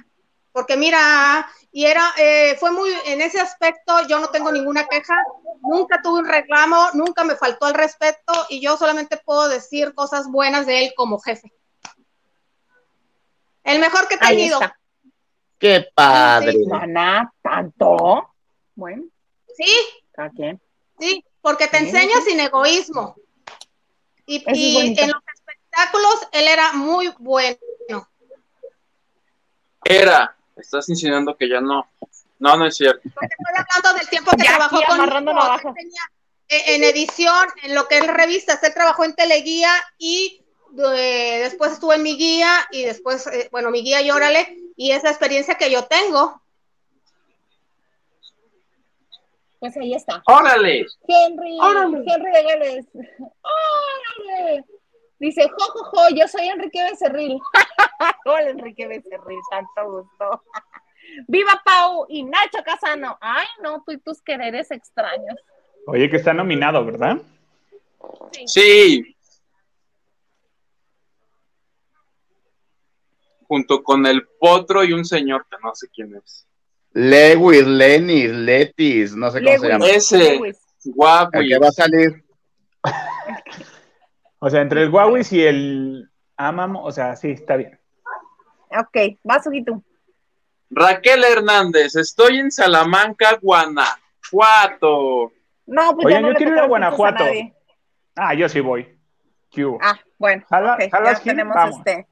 Porque 0.52 0.76
mira, 0.76 1.50
y 1.76 1.86
era, 1.86 2.08
eh, 2.18 2.56
fue 2.60 2.70
muy, 2.70 2.88
en 3.06 3.20
ese 3.20 3.40
aspecto 3.40 4.06
yo 4.06 4.20
no 4.20 4.28
tengo 4.28 4.52
ninguna 4.52 4.86
queja, 4.86 5.16
nunca 5.60 6.00
tuve 6.00 6.20
un 6.20 6.28
reclamo, 6.28 6.90
nunca 6.92 7.24
me 7.24 7.34
faltó 7.34 7.66
el 7.66 7.74
respeto 7.74 8.32
y 8.48 8.60
yo 8.60 8.76
solamente 8.76 9.16
puedo 9.16 9.48
decir 9.48 9.92
cosas 9.92 10.30
buenas 10.30 10.66
de 10.66 10.84
él 10.84 10.92
como 10.96 11.18
jefe. 11.18 11.52
El 13.64 13.80
mejor 13.80 14.06
que 14.06 14.14
he 14.14 14.18
tenido. 14.18 14.60
Qué 15.58 15.84
padre. 15.96 16.52
Sí, 16.52 16.64
tanto. 17.42 18.30
Bueno, 18.76 19.02
Sí, 19.56 19.74
cada 20.12 20.30
quien. 20.30 20.60
sí. 21.00 21.24
porque 21.40 21.66
te 21.66 21.78
enseña 21.78 22.20
sin 22.24 22.38
egoísmo. 22.38 23.16
Y, 24.26 24.36
es 24.48 24.56
y 24.56 24.74
bonito. 24.74 25.02
en 25.02 25.10
los 25.10 25.22
espectáculos 25.34 26.28
él 26.30 26.46
era 26.46 26.72
muy 26.74 27.12
bueno. 27.18 27.58
Era. 29.84 30.36
Estás 30.56 30.88
insinuando 30.88 31.36
que 31.36 31.48
ya 31.48 31.60
no. 31.60 31.86
No, 32.38 32.56
no 32.56 32.66
es 32.66 32.76
cierto. 32.76 33.00
Porque 33.14 33.26
estoy 33.38 33.64
hablando 33.66 33.98
del 33.98 34.08
tiempo 34.08 34.30
que 34.32 34.44
Ya 34.44 34.56
trabajó 34.56 34.80
con 34.86 35.24
navajas. 35.24 35.74
en 36.48 36.84
edición, 36.84 37.48
en 37.62 37.74
lo 37.74 37.88
que 37.88 37.98
es 37.98 38.06
revistas, 38.06 38.62
él 38.62 38.74
trabajó 38.74 39.04
en 39.04 39.14
Teleguía 39.14 39.70
y 39.98 40.42
eh, 40.78 41.40
después 41.44 41.72
estuvo 41.72 41.92
en 41.92 42.02
mi 42.02 42.16
guía 42.16 42.66
y 42.70 42.84
después, 42.84 43.26
eh, 43.28 43.48
bueno, 43.52 43.70
mi 43.70 43.82
guía 43.82 44.02
y 44.02 44.10
órale, 44.10 44.58
y 44.76 44.90
es 44.90 45.02
la 45.04 45.10
experiencia 45.10 45.54
que 45.54 45.70
yo 45.70 45.84
tengo. 45.84 46.40
Pues 49.60 49.76
ahí 49.78 49.94
está. 49.94 50.22
¡Órale! 50.26 50.86
Henry, 51.08 51.58
Órale. 51.60 52.04
Henry 52.06 52.32
de 52.32 52.42
Gales. 52.42 52.86
¡Órale! 53.42 54.64
Dice, 55.24 55.48
jo, 55.48 55.72
jo, 55.72 55.84
jo, 55.84 56.14
yo 56.14 56.28
soy 56.28 56.48
Enrique 56.48 56.84
Becerril. 56.84 57.38
Hola, 58.26 58.50
Enrique 58.50 58.86
Becerril, 58.86 59.38
tanto 59.48 59.90
gusto. 59.90 60.42
¡Viva 61.28 61.62
Pau 61.64 62.04
y 62.10 62.24
Nacho 62.24 62.62
Casano! 62.62 63.16
Ay, 63.22 63.46
no, 63.62 63.82
tú 63.86 63.92
y 63.92 63.98
tus 64.00 64.20
quereres 64.20 64.70
extraños. 64.70 65.36
Oye, 65.86 66.10
que 66.10 66.18
está 66.18 66.34
nominado, 66.34 66.84
¿verdad? 66.84 67.22
Sí. 68.44 69.16
Junto 73.48 73.82
con 73.82 74.04
el 74.04 74.26
potro 74.38 74.84
y 74.84 74.92
un 74.92 75.06
señor 75.06 75.46
que 75.50 75.56
no 75.62 75.74
sé 75.74 75.88
quién 75.88 76.16
es. 76.16 76.46
Lewis, 76.92 77.66
Lenis, 77.66 78.30
Letis, 78.30 79.16
no 79.16 79.30
sé 79.30 79.42
cómo 79.42 79.58
se 79.58 79.68
llama. 79.68 79.86
Ese. 79.86 80.36
Lewis. 80.36 80.60
Guapo. 80.84 81.38
El 81.38 81.48
que 81.48 81.58
va 81.58 81.68
a 81.68 81.72
salir. 81.72 82.23
O 84.44 84.50
sea, 84.50 84.60
entre 84.60 84.82
el 84.82 84.90
Huawei 84.90 85.24
y 85.30 85.40
el 85.40 86.10
Amam, 86.36 86.76
o 86.76 86.92
sea, 86.92 87.16
sí, 87.16 87.30
está 87.30 87.56
bien. 87.56 87.80
Ok, 88.78 89.16
vas, 89.22 89.46
Ojito. 89.46 89.82
Raquel 90.68 91.24
Hernández, 91.24 91.96
estoy 91.96 92.40
en 92.40 92.50
Salamanca, 92.50 93.38
Guanajuato. 93.40 95.32
No, 95.64 95.96
pues 95.96 96.14
ya 96.14 96.20
no 96.20 96.28
yo 96.32 96.36
quiero 96.36 96.52
ir 96.52 96.58
a 96.58 96.66
Guanajuato. 96.66 97.24
Ah, 98.16 98.34
yo 98.34 98.46
sí 98.50 98.60
voy. 98.60 98.86
¿Qué 99.50 99.64
hubo? 99.64 99.78
Ah, 99.80 99.98
bueno, 100.18 100.44
Jala- 100.50 100.74
ok, 100.74 100.90
jalas, 100.90 101.24
ya 101.24 101.32
tenemos 101.32 101.54
vamos. 101.54 101.78
este. 101.78 102.06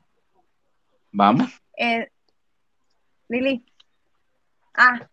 Vamos. 1.10 1.62
Eh, 1.76 2.08
Lili. 3.28 3.62
Ah, 4.74 5.06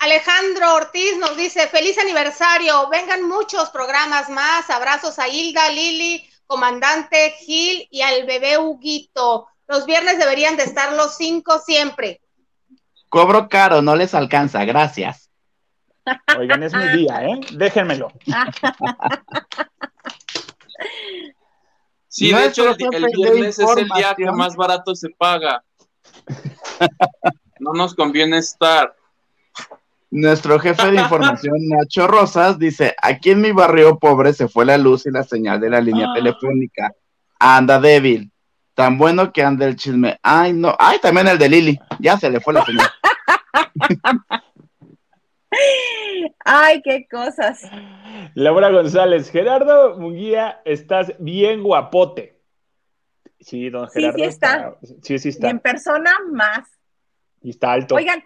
Alejandro 0.00 0.76
Ortiz 0.76 1.18
nos 1.18 1.36
dice, 1.36 1.68
feliz 1.68 1.98
aniversario, 1.98 2.88
vengan 2.88 3.28
muchos 3.28 3.68
programas 3.68 4.30
más, 4.30 4.70
abrazos 4.70 5.18
a 5.18 5.28
Hilda, 5.28 5.68
Lili, 5.68 6.26
comandante 6.46 7.34
Gil 7.38 7.86
y 7.90 8.00
al 8.00 8.24
bebé 8.24 8.56
Huguito. 8.56 9.46
Los 9.68 9.84
viernes 9.84 10.18
deberían 10.18 10.56
de 10.56 10.62
estar 10.62 10.94
los 10.94 11.18
cinco 11.18 11.58
siempre. 11.58 12.22
Cobro 13.10 13.50
caro, 13.50 13.82
no 13.82 13.94
les 13.94 14.14
alcanza, 14.14 14.64
gracias. 14.64 15.28
Oigan, 16.38 16.62
es 16.62 16.72
mi 16.72 16.88
día, 16.88 17.22
¿eh? 17.22 17.40
Déjenmelo. 17.52 18.10
Sí, 22.08 22.32
de 22.32 22.46
hecho, 22.46 22.70
el, 22.70 23.06
viernes 23.14 23.58
es 23.58 23.76
el 23.76 23.88
día 23.90 24.14
que 24.16 24.24
más 24.32 24.56
barato 24.56 24.94
se 24.96 25.10
paga. 25.10 25.62
No 27.60 27.74
nos 27.74 27.94
conviene 27.94 28.38
estar. 28.38 28.96
Nuestro 30.12 30.58
jefe 30.58 30.90
de 30.90 31.00
información, 31.00 31.54
Nacho 31.68 32.06
Rosas, 32.08 32.58
dice, 32.58 32.94
aquí 33.00 33.30
en 33.30 33.40
mi 33.40 33.52
barrio 33.52 33.98
pobre 33.98 34.32
se 34.32 34.48
fue 34.48 34.64
la 34.64 34.76
luz 34.76 35.06
y 35.06 35.10
la 35.10 35.22
señal 35.22 35.60
de 35.60 35.70
la 35.70 35.80
línea 35.80 36.08
Ah. 36.10 36.14
telefónica. 36.14 36.92
Anda 37.38 37.80
débil. 37.80 38.30
Tan 38.74 38.98
bueno 38.98 39.32
que 39.32 39.42
anda 39.42 39.66
el 39.66 39.76
chisme. 39.76 40.18
Ay, 40.22 40.52
no. 40.52 40.74
Ay, 40.78 40.98
también 41.00 41.28
el 41.28 41.38
de 41.38 41.48
Lili. 41.48 41.80
Ya 42.00 42.16
se 42.16 42.30
le 42.30 42.40
fue 42.40 42.54
la 42.54 42.64
señal. 42.64 42.88
ay, 46.44 46.80
qué 46.82 47.06
cosas. 47.10 47.62
Laura 48.34 48.70
González, 48.70 49.30
Gerardo 49.30 49.98
Munguía, 49.98 50.60
estás 50.64 51.12
bien 51.18 51.62
guapote. 51.62 52.38
Sí, 53.40 53.70
don 53.70 53.88
Sí, 53.90 53.94
sí 53.94 54.00
Gerardo. 54.02 54.24
está. 54.24 54.74
Sí, 55.02 55.18
sí 55.18 55.28
Y 55.28 55.30
está. 55.30 55.50
en 55.50 55.58
persona 55.60 56.12
más. 56.32 56.66
Y 57.42 57.50
está 57.50 57.72
alto. 57.72 57.94
Oigan, 57.94 58.22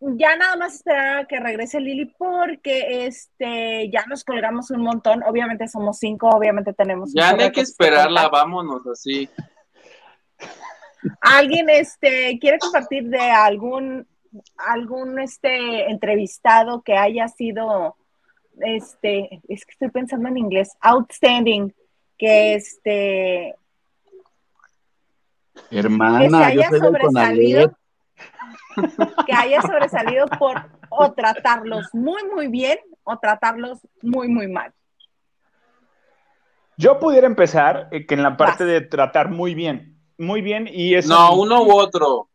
ya 0.00 0.36
nada 0.36 0.56
más 0.56 0.76
esperar 0.76 1.18
a 1.18 1.24
que 1.24 1.40
regrese 1.40 1.80
Lili 1.80 2.06
porque 2.18 3.06
este 3.06 3.90
ya 3.90 4.04
nos 4.06 4.24
colgamos 4.24 4.70
un 4.70 4.82
montón. 4.82 5.22
Obviamente 5.22 5.68
somos 5.68 5.98
cinco, 5.98 6.28
obviamente 6.28 6.72
tenemos. 6.72 7.12
Ya 7.14 7.32
no 7.32 7.42
hay 7.42 7.52
que 7.52 7.62
esperarla, 7.62 8.22
contar. 8.24 8.42
vámonos 8.42 8.86
así. 8.86 9.28
¿Alguien 11.20 11.70
este 11.70 12.38
quiere 12.40 12.58
compartir 12.58 13.04
de 13.08 13.20
algún 13.20 14.06
algún 14.58 15.18
este 15.18 15.90
entrevistado 15.90 16.82
que 16.82 16.96
haya 16.96 17.28
sido 17.28 17.96
este 18.58 19.40
es 19.48 19.64
que 19.64 19.72
estoy 19.72 19.90
pensando 19.90 20.28
en 20.28 20.36
inglés 20.36 20.76
outstanding 20.80 21.74
que 22.18 22.54
este 22.54 23.54
que 25.54 25.70
se 25.70 25.78
Hermana, 25.78 26.52
yo 26.52 26.60
haya 26.60 26.68
soy 26.68 26.80
del 26.80 26.88
sobresalido 26.88 27.60
Conalep. 27.60 27.85
Que 29.26 29.32
haya 29.32 29.60
sobresalido 29.62 30.26
por 30.38 30.56
o 30.88 31.12
tratarlos 31.12 31.88
muy 31.92 32.22
muy 32.34 32.48
bien 32.48 32.78
o 33.04 33.18
tratarlos 33.18 33.86
muy 34.02 34.28
muy 34.28 34.48
mal 34.48 34.72
Yo 36.76 36.98
pudiera 36.98 37.26
empezar 37.26 37.88
eh, 37.90 38.06
que 38.06 38.14
en 38.14 38.22
la 38.22 38.36
parte 38.36 38.64
Vas. 38.64 38.72
de 38.72 38.80
tratar 38.82 39.30
muy 39.30 39.54
bien. 39.54 39.96
Muy 40.18 40.40
bien 40.40 40.68
y 40.70 40.94
eso. 40.94 41.12
No, 41.14 41.34
uno 41.34 41.62
u 41.62 41.72
otro. 41.72 42.28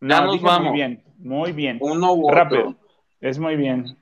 No, 0.00 0.14
ya 0.14 0.20
nos 0.22 0.42
vamos. 0.42 0.68
Muy 0.68 0.76
bien, 0.76 1.04
muy 1.18 1.52
bien. 1.52 1.78
Uno 1.80 2.12
u 2.12 2.26
otro. 2.26 2.36
Rápido. 2.36 2.74
Es 3.20 3.38
muy 3.38 3.56
bien. 3.56 3.96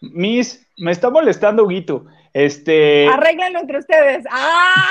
Miss, 0.00 0.66
me 0.76 0.92
está 0.92 1.10
molestando 1.10 1.64
Huguito. 1.64 2.06
Este, 2.32 3.08
arréglenlo 3.08 3.60
entre 3.60 3.78
ustedes 3.78 4.24
ah 4.28 4.90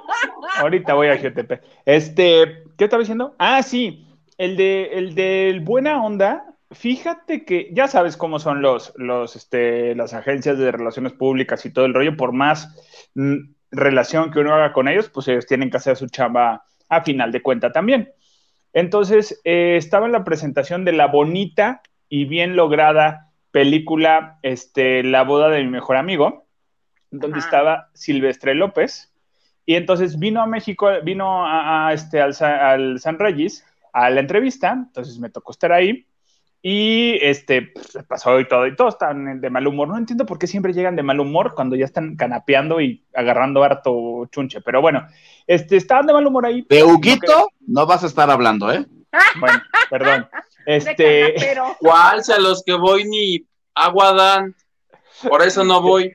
ahorita 0.58 0.94
voy 0.94 1.08
a 1.08 1.16
GTP. 1.16 1.60
Este, 1.84 2.62
¿qué 2.76 2.84
estaba 2.84 3.00
diciendo? 3.00 3.34
Ah, 3.36 3.62
sí, 3.62 4.06
el 4.38 4.56
de 4.56 4.98
el 4.98 5.14
del 5.14 5.60
buena 5.60 6.02
onda. 6.02 6.44
Fíjate 6.70 7.44
que 7.44 7.70
ya 7.72 7.86
sabes 7.86 8.16
cómo 8.16 8.38
son 8.40 8.60
los, 8.60 8.92
los, 8.96 9.36
este, 9.36 9.94
las 9.94 10.12
agencias 10.12 10.58
de 10.58 10.72
relaciones 10.72 11.12
públicas 11.12 11.64
y 11.64 11.70
todo 11.70 11.84
el 11.84 11.94
rollo, 11.94 12.16
por 12.16 12.32
más 12.32 12.74
mm, 13.14 13.36
relación 13.70 14.30
que 14.32 14.40
uno 14.40 14.54
haga 14.54 14.72
con 14.72 14.88
ellos, 14.88 15.08
pues 15.08 15.28
ellos 15.28 15.46
tienen 15.46 15.70
que 15.70 15.76
hacer 15.76 15.96
su 15.96 16.08
chamba 16.08 16.64
a 16.88 17.02
final 17.02 17.30
de 17.30 17.42
cuenta 17.42 17.70
también. 17.70 18.12
Entonces, 18.72 19.40
eh, 19.44 19.76
estaba 19.76 20.06
en 20.06 20.12
la 20.12 20.24
presentación 20.24 20.84
de 20.84 20.92
la 20.92 21.06
bonita 21.06 21.80
y 22.08 22.24
bien 22.24 22.56
lograda 22.56 23.30
película 23.52 24.38
este, 24.42 25.04
La 25.04 25.22
boda 25.22 25.48
de 25.48 25.62
mi 25.62 25.70
mejor 25.70 25.96
amigo, 25.96 26.46
donde 27.10 27.38
Ajá. 27.38 27.46
estaba 27.46 27.90
Silvestre 27.94 28.54
López. 28.54 29.12
Y 29.64 29.76
entonces 29.76 30.18
vino 30.18 30.42
a 30.42 30.46
México, 30.46 30.90
vino 31.04 31.46
a, 31.46 31.88
a 31.88 31.92
este, 31.92 32.20
al, 32.20 32.34
al 32.40 32.98
San 32.98 33.18
Reyes 33.18 33.64
a 33.94 34.10
la 34.10 34.20
entrevista, 34.20 34.72
entonces 34.72 35.18
me 35.18 35.30
tocó 35.30 35.52
estar 35.52 35.72
ahí. 35.72 36.06
Y 36.66 37.18
este, 37.20 37.62
pues, 37.74 37.98
pasó 38.08 38.40
y 38.40 38.48
todo, 38.48 38.66
y 38.66 38.74
todos 38.74 38.94
estaban 38.94 39.40
de 39.40 39.50
mal 39.50 39.66
humor. 39.66 39.86
No 39.86 39.98
entiendo 39.98 40.24
por 40.26 40.38
qué 40.38 40.46
siempre 40.46 40.72
llegan 40.72 40.96
de 40.96 41.02
mal 41.02 41.20
humor 41.20 41.54
cuando 41.54 41.76
ya 41.76 41.84
están 41.84 42.16
canapeando 42.16 42.80
y 42.80 43.04
agarrando 43.14 43.62
harto 43.62 44.26
chunche. 44.32 44.62
Pero 44.62 44.80
bueno, 44.80 45.06
este, 45.46 45.76
estaban 45.76 46.06
de 46.06 46.14
mal 46.14 46.26
humor 46.26 46.46
ahí. 46.46 46.66
De 46.68 46.80
No 46.80 46.86
Huguito 46.88 47.50
no 47.66 47.86
vas 47.86 48.02
a 48.02 48.06
estar 48.06 48.30
hablando, 48.30 48.72
¿eh? 48.72 48.84
Bueno, 49.38 49.62
perdón. 49.90 50.28
Este. 50.66 51.34
¿Cuál? 51.78 52.22
A 52.34 52.40
los 52.40 52.62
que 52.64 52.72
voy 52.72 53.04
ni 53.04 53.46
agua 53.74 54.14
dan. 54.14 54.54
Por 55.28 55.42
eso 55.42 55.62
no 55.62 55.82
voy. 55.82 56.14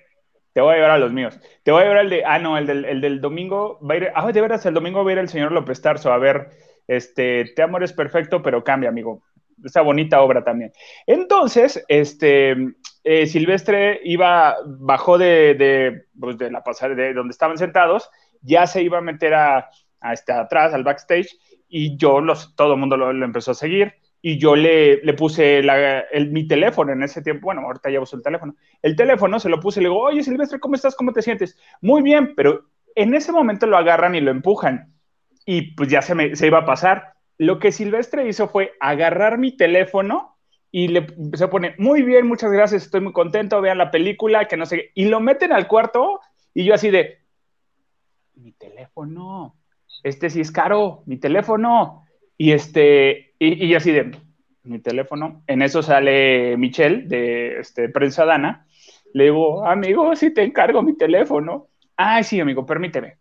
Te 0.53 0.61
voy 0.61 0.73
a 0.73 0.75
llevar 0.77 0.91
a 0.91 0.97
los 0.97 1.13
míos. 1.13 1.39
Te 1.61 1.71
voy 1.71 1.81
a 1.81 1.83
llevar 1.83 1.99
al 1.99 2.09
de. 2.09 2.25
Ah, 2.25 2.39
no, 2.39 2.57
el 2.57 2.65
del, 2.65 2.83
el 2.85 2.99
del 2.99 3.21
domingo. 3.21 3.79
Va 3.87 3.93
a 3.93 3.97
ir, 3.97 4.11
ah, 4.15 4.31
de 4.31 4.41
veras, 4.41 4.65
el 4.65 4.73
domingo 4.73 5.03
va 5.03 5.11
a 5.11 5.13
ir 5.13 5.19
el 5.19 5.29
señor 5.29 5.51
López 5.51 5.79
Tarso. 5.79 6.11
A 6.11 6.17
ver, 6.17 6.49
este, 6.89 7.45
Te 7.55 7.61
amor 7.63 7.83
es 7.83 7.93
perfecto, 7.93 8.41
pero 8.41 8.63
cambia, 8.63 8.89
amigo. 8.89 9.23
Esa 9.63 9.81
bonita 9.81 10.21
obra 10.21 10.43
también. 10.43 10.71
Entonces, 11.05 11.83
este, 11.87 12.55
eh, 13.03 13.27
Silvestre 13.27 13.99
iba, 14.03 14.57
bajó 14.65 15.17
de, 15.17 15.53
de, 15.55 16.03
pues, 16.19 16.37
la 16.51 16.63
pasada, 16.63 16.95
de 16.95 17.13
donde 17.13 17.31
estaban 17.31 17.57
sentados, 17.57 18.09
ya 18.41 18.67
se 18.67 18.81
iba 18.83 18.99
a 18.99 19.01
meter 19.01 19.33
a, 19.33 19.69
a 19.99 20.13
este, 20.13 20.31
atrás, 20.31 20.73
al 20.73 20.83
backstage, 20.83 21.27
y 21.67 21.97
yo, 21.97 22.21
los, 22.21 22.55
todo 22.55 22.73
el 22.73 22.79
mundo 22.79 22.97
lo, 22.97 23.13
lo 23.13 23.25
empezó 23.25 23.51
a 23.51 23.55
seguir, 23.55 23.93
y 24.21 24.37
yo 24.37 24.55
le, 24.55 24.97
le 25.03 25.13
puse 25.13 25.59
el- 25.59 26.31
mi 26.31 26.47
teléfono 26.47 26.91
en 26.91 27.03
ese 27.03 27.21
tiempo, 27.21 27.45
bueno, 27.45 27.61
ahorita 27.61 27.89
ya 27.89 28.01
uso 28.01 28.15
el 28.17 28.23
teléfono, 28.23 28.55
el 28.81 28.95
teléfono, 28.95 29.39
se 29.39 29.49
lo 29.49 29.59
puse 29.59 29.81
le 29.81 29.87
digo, 29.89 29.99
oye 30.01 30.23
Silvestre, 30.23 30.59
¿cómo 30.59 30.75
estás? 30.75 30.95
¿Cómo 30.95 31.13
te 31.13 31.21
sientes? 31.21 31.57
Muy 31.81 32.01
bien, 32.01 32.33
pero 32.35 32.65
en 32.95 33.13
ese 33.13 33.31
momento 33.31 33.65
lo 33.65 33.77
agarran 33.77 34.15
y 34.15 34.21
lo 34.21 34.31
empujan 34.31 34.93
y 35.51 35.71
pues 35.71 35.89
ya 35.89 36.03
se, 36.03 36.13
me, 36.13 36.35
se 36.35 36.45
iba 36.45 36.59
a 36.59 36.65
pasar. 36.65 37.13
Lo 37.39 37.57
que 37.57 37.71
Silvestre 37.71 38.27
hizo 38.27 38.49
fue 38.49 38.73
agarrar 38.79 39.39
mi 39.39 39.57
teléfono 39.57 40.37
y 40.69 40.89
le, 40.89 41.07
se 41.33 41.47
pone, 41.47 41.73
muy 41.79 42.03
bien, 42.03 42.27
muchas 42.27 42.51
gracias, 42.51 42.83
estoy 42.83 43.01
muy 43.01 43.13
contento, 43.13 43.59
vean 43.59 43.79
la 43.79 43.89
película, 43.89 44.47
que 44.47 44.57
no 44.57 44.67
sé 44.67 44.75
qué. 44.77 44.91
Y 44.93 45.05
lo 45.05 45.19
meten 45.19 45.51
al 45.51 45.67
cuarto 45.67 46.19
y 46.53 46.65
yo 46.65 46.75
así 46.75 46.91
de, 46.91 47.17
mi 48.35 48.51
teléfono, 48.51 49.55
este 50.03 50.29
sí 50.29 50.41
es 50.41 50.51
caro, 50.51 51.01
mi 51.07 51.17
teléfono. 51.17 52.05
Y 52.37 52.51
este, 52.51 53.33
y, 53.39 53.73
así 53.73 53.91
de, 53.91 54.11
mi 54.61 54.77
teléfono. 54.77 55.41
En 55.47 55.63
eso 55.63 55.81
sale 55.81 56.57
Michelle 56.57 57.07
de 57.07 57.59
este, 57.61 57.89
Prensa 57.89 58.23
Dana. 58.23 58.67
Le 59.15 59.23
digo, 59.23 59.65
amigo, 59.65 60.15
si 60.15 60.31
te 60.31 60.43
encargo 60.43 60.83
mi 60.83 60.95
teléfono. 60.95 61.69
Ay, 61.97 62.23
sí, 62.23 62.39
amigo, 62.39 62.67
permíteme. 62.67 63.18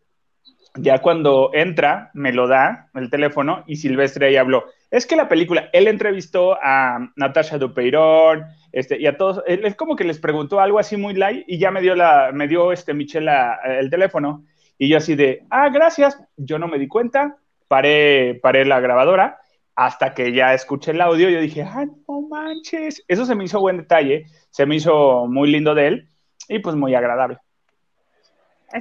Ya 0.76 0.98
cuando 1.00 1.50
entra, 1.54 2.10
me 2.14 2.32
lo 2.32 2.46
da 2.46 2.90
el 2.94 3.10
teléfono 3.10 3.64
y 3.66 3.76
Silvestre 3.76 4.26
ahí 4.26 4.36
habló. 4.36 4.64
Es 4.90 5.06
que 5.06 5.16
la 5.16 5.28
película, 5.28 5.68
él 5.72 5.88
entrevistó 5.88 6.58
a 6.62 7.10
Natasha 7.16 7.58
Dupeirón, 7.58 8.44
este, 8.72 9.00
y 9.00 9.06
a 9.06 9.16
todos, 9.16 9.42
él 9.46 9.64
es 9.64 9.74
como 9.74 9.96
que 9.96 10.04
les 10.04 10.18
preguntó 10.18 10.60
algo 10.60 10.78
así 10.78 10.96
muy 10.96 11.14
light 11.14 11.44
y 11.46 11.58
ya 11.58 11.70
me 11.70 11.80
dio 11.80 11.94
la, 11.94 12.30
me 12.32 12.48
dio 12.48 12.72
este 12.72 12.94
Michelle 12.94 13.30
el 13.64 13.90
teléfono 13.90 14.44
y 14.78 14.88
yo 14.88 14.98
así 14.98 15.14
de, 15.14 15.44
ah, 15.50 15.68
gracias, 15.70 16.18
yo 16.36 16.58
no 16.58 16.68
me 16.68 16.78
di 16.78 16.86
cuenta, 16.86 17.36
paré, 17.66 18.38
paré 18.42 18.64
la 18.64 18.80
grabadora 18.80 19.38
hasta 19.74 20.14
que 20.14 20.32
ya 20.32 20.54
escuché 20.54 20.90
el 20.92 21.00
audio, 21.00 21.28
yo 21.28 21.40
dije, 21.40 21.62
ah, 21.62 21.86
no 22.08 22.22
manches, 22.22 23.04
eso 23.08 23.24
se 23.24 23.34
me 23.34 23.44
hizo 23.44 23.60
buen 23.60 23.76
detalle, 23.76 24.26
se 24.50 24.66
me 24.66 24.76
hizo 24.76 25.26
muy 25.26 25.50
lindo 25.50 25.74
de 25.74 25.86
él 25.88 26.08
y 26.48 26.58
pues 26.60 26.76
muy 26.76 26.94
agradable. 26.94 27.38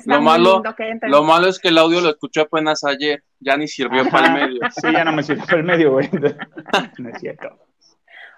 Lo 0.05 0.21
malo, 0.21 0.63
lo 1.03 1.23
malo 1.23 1.47
es 1.47 1.59
que 1.59 1.69
el 1.69 1.77
audio 1.77 2.01
lo 2.01 2.09
escuché 2.09 2.41
apenas 2.41 2.83
ayer, 2.83 3.23
ya 3.39 3.55
ni 3.55 3.67
sirvió 3.67 4.09
para 4.09 4.27
el 4.27 4.33
medio. 4.33 4.61
Sí, 4.71 4.91
ya 4.91 5.03
no 5.03 5.13
me 5.13 5.23
sirvió 5.23 5.45
para 5.45 5.57
el 5.57 5.63
medio, 5.63 5.91
güey. 5.91 6.09
No 6.97 7.09
es 7.09 7.19
cierto. 7.19 7.57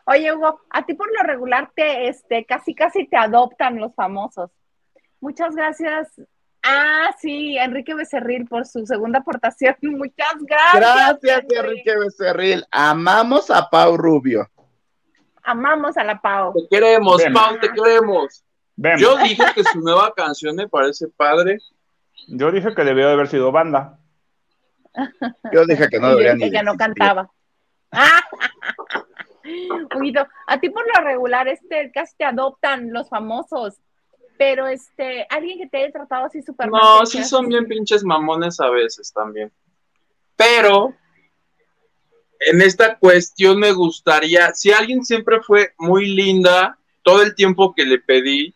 Oye, 0.05 0.33
Hugo, 0.33 0.61
a 0.69 0.85
ti 0.85 0.93
por 0.95 1.07
lo 1.15 1.21
regular 1.23 1.71
te, 1.75 2.07
este, 2.07 2.45
casi, 2.45 2.73
casi 2.73 3.07
te 3.07 3.17
adoptan 3.17 3.79
los 3.79 3.93
famosos. 3.93 4.49
Muchas 5.19 5.55
gracias. 5.55 6.07
Ah, 6.63 7.15
sí, 7.19 7.57
Enrique 7.57 7.93
Becerril 7.93 8.45
por 8.45 8.65
su 8.65 8.85
segunda 8.85 9.19
aportación. 9.19 9.75
Muchas 9.81 10.35
gracias. 10.41 11.19
Gracias, 11.21 11.43
Enrique 11.49 11.97
Becerril. 11.97 12.65
Amamos 12.71 13.49
a 13.49 13.69
Pau 13.69 13.97
Rubio. 13.97 14.49
Amamos 15.43 15.97
a 15.97 16.03
la 16.03 16.19
Pau. 16.19 16.53
Te 16.53 16.67
queremos, 16.69 17.23
Pau, 17.33 17.59
te 17.59 17.69
queremos. 17.69 18.43
Yo 18.97 19.17
dije 19.17 19.43
que 19.53 19.63
su 19.63 19.81
nueva 19.81 20.13
canción 20.13 20.55
me 20.55 20.67
parece 20.67 21.07
padre. 21.09 21.59
Yo 22.27 22.51
dije 22.51 22.73
que 22.73 22.83
debió 22.83 23.07
de 23.07 23.13
haber 23.13 23.27
sido 23.27 23.51
banda. 23.51 23.99
Yo 25.51 25.65
dije 25.65 25.89
que 25.89 25.99
no 25.99 26.09
debería 26.09 26.35
ni. 26.35 26.49
que 26.49 26.63
no 26.63 26.77
cantaba. 26.77 27.29
Oído, 29.95 30.27
a 30.47 30.59
ti 30.59 30.69
por 30.69 30.85
lo 30.95 31.03
regular, 31.03 31.47
este, 31.47 31.91
casi 31.91 32.15
te 32.17 32.25
adoptan 32.25 32.93
los 32.93 33.09
famosos, 33.09 33.75
pero 34.37 34.67
este, 34.67 35.25
alguien 35.29 35.57
que 35.57 35.67
te 35.67 35.77
haya 35.77 35.91
tratado 35.91 36.25
así 36.25 36.41
súper 36.41 36.69
No, 36.69 37.05
sí 37.05 37.23
son 37.23 37.47
bien 37.47 37.67
pinches 37.67 38.03
mamones 38.03 38.59
a 38.59 38.69
veces 38.69 39.11
también. 39.11 39.51
Pero 40.35 40.93
en 42.39 42.61
esta 42.61 42.97
cuestión 42.97 43.59
me 43.59 43.71
gustaría, 43.71 44.53
si 44.53 44.71
alguien 44.71 45.03
siempre 45.03 45.41
fue 45.41 45.73
muy 45.77 46.07
linda, 46.07 46.77
todo 47.01 47.23
el 47.23 47.33
tiempo 47.33 47.73
que 47.73 47.85
le 47.85 47.99
pedí 47.99 48.53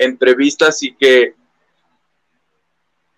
entrevistas 0.00 0.82
y 0.82 0.94
que 0.96 1.34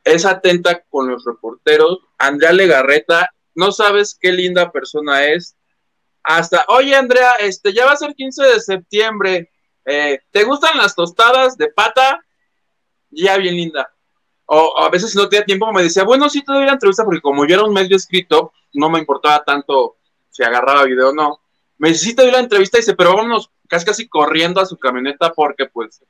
es 0.04 0.26
atenta 0.26 0.82
con 0.90 1.08
los 1.08 1.24
reporteros, 1.24 2.00
Andrea 2.18 2.52
Legarreta, 2.52 3.30
no 3.54 3.70
sabes 3.70 4.18
qué 4.20 4.32
linda 4.32 4.72
persona 4.72 5.24
es, 5.26 5.56
hasta, 6.24 6.64
oye 6.68 6.94
Andrea, 6.94 7.32
este, 7.38 7.72
ya 7.72 7.86
va 7.86 7.92
a 7.92 7.96
ser 7.96 8.14
15 8.14 8.44
de 8.44 8.60
septiembre, 8.60 9.50
eh, 9.84 10.20
¿te 10.30 10.44
gustan 10.44 10.76
las 10.76 10.94
tostadas 10.94 11.56
de 11.56 11.68
pata? 11.68 12.20
Ya, 13.10 13.36
bien 13.36 13.56
linda. 13.56 13.92
O, 14.46 14.78
a 14.78 14.88
veces 14.88 15.12
si 15.12 15.18
no 15.18 15.28
tenía 15.28 15.44
tiempo 15.44 15.72
me 15.72 15.82
decía, 15.82 16.04
bueno, 16.04 16.28
sí 16.28 16.42
te 16.44 16.52
doy 16.52 16.66
la 16.66 16.72
entrevista 16.72 17.04
porque 17.04 17.20
como 17.20 17.46
yo 17.46 17.54
era 17.54 17.64
un 17.64 17.72
medio 17.72 17.96
escrito, 17.96 18.52
no 18.74 18.90
me 18.90 18.98
importaba 18.98 19.44
tanto 19.44 19.96
si 20.30 20.42
agarraba 20.42 20.84
video 20.84 21.10
o 21.10 21.14
no. 21.14 21.40
Me 21.78 21.90
dice, 21.90 22.06
sí 22.06 22.14
te 22.16 22.22
doy 22.22 22.32
la 22.32 22.40
entrevista 22.40 22.78
y 22.78 22.80
dice, 22.80 22.94
pero 22.94 23.14
vámonos 23.14 23.50
casi 23.68 23.84
casi 23.84 24.08
corriendo 24.08 24.60
a 24.60 24.66
su 24.66 24.78
camioneta 24.78 25.32
porque 25.32 25.66
pues 25.66 26.02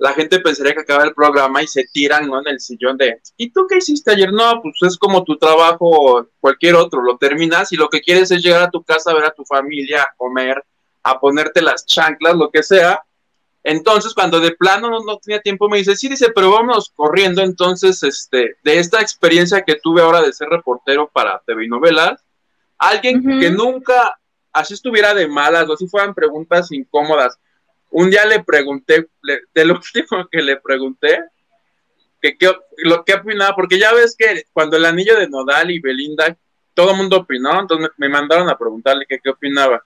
la 0.00 0.14
gente 0.14 0.40
pensaría 0.40 0.72
que 0.72 0.80
acaba 0.80 1.04
el 1.04 1.12
programa 1.12 1.62
y 1.62 1.66
se 1.66 1.84
tiran 1.92 2.26
¿no? 2.26 2.40
en 2.40 2.48
el 2.48 2.60
sillón 2.60 2.96
de, 2.96 3.20
¿y 3.36 3.50
tú 3.50 3.66
qué 3.68 3.76
hiciste 3.76 4.10
ayer? 4.10 4.32
No, 4.32 4.62
pues 4.62 4.74
es 4.80 4.96
como 4.96 5.22
tu 5.24 5.36
trabajo, 5.36 6.26
cualquier 6.40 6.74
otro, 6.76 7.02
lo 7.02 7.18
terminas 7.18 7.70
y 7.70 7.76
lo 7.76 7.90
que 7.90 8.00
quieres 8.00 8.30
es 8.30 8.42
llegar 8.42 8.62
a 8.62 8.70
tu 8.70 8.82
casa 8.82 9.10
a 9.10 9.14
ver 9.14 9.26
a 9.26 9.34
tu 9.34 9.44
familia, 9.44 10.02
a 10.02 10.14
comer, 10.16 10.64
a 11.02 11.20
ponerte 11.20 11.60
las 11.60 11.84
chanclas, 11.84 12.34
lo 12.34 12.50
que 12.50 12.62
sea. 12.62 13.02
Entonces, 13.62 14.14
cuando 14.14 14.40
de 14.40 14.52
plano 14.52 14.88
no, 14.88 15.18
tenía 15.18 15.42
tiempo, 15.42 15.68
me 15.68 15.76
dice, 15.76 15.94
sí, 15.94 16.08
dice, 16.08 16.32
pero 16.34 16.50
vámonos 16.50 16.90
corriendo. 16.96 17.42
Entonces, 17.42 18.02
este, 18.02 18.56
de 18.64 18.78
esta 18.78 19.02
experiencia 19.02 19.62
que 19.62 19.74
tuve 19.74 20.00
ahora 20.00 20.22
de 20.22 20.32
ser 20.32 20.48
reportero 20.48 21.10
para 21.12 21.42
TV 21.46 21.66
y 21.66 21.68
novelas, 21.68 22.24
alguien 22.78 23.22
que 23.38 23.50
nunca 23.50 24.18
así 24.50 24.72
estuviera 24.72 25.12
de 25.12 25.28
malas 25.28 25.68
o 25.68 25.74
así 25.74 25.86
fueran 25.86 26.14
preguntas 26.14 26.72
incómodas, 26.72 27.38
un 27.90 28.10
día 28.10 28.24
le 28.24 28.42
pregunté, 28.42 29.08
de 29.22 29.64
lo 29.64 29.74
último 29.94 30.28
que 30.30 30.42
le 30.42 30.56
pregunté, 30.56 31.20
que, 32.20 32.36
lo 32.78 33.04
que 33.04 33.14
opinaba, 33.14 33.54
porque 33.54 33.78
ya 33.78 33.92
ves 33.92 34.14
que 34.16 34.44
cuando 34.52 34.76
el 34.76 34.84
anillo 34.84 35.18
de 35.18 35.28
Nodal 35.28 35.70
y 35.70 35.80
Belinda, 35.80 36.36
todo 36.74 36.92
el 36.92 36.96
mundo 36.96 37.18
opinó, 37.18 37.60
entonces 37.60 37.90
me 37.96 38.08
mandaron 38.08 38.48
a 38.48 38.58
preguntarle 38.58 39.06
que 39.08 39.18
qué 39.18 39.30
opinaba. 39.30 39.84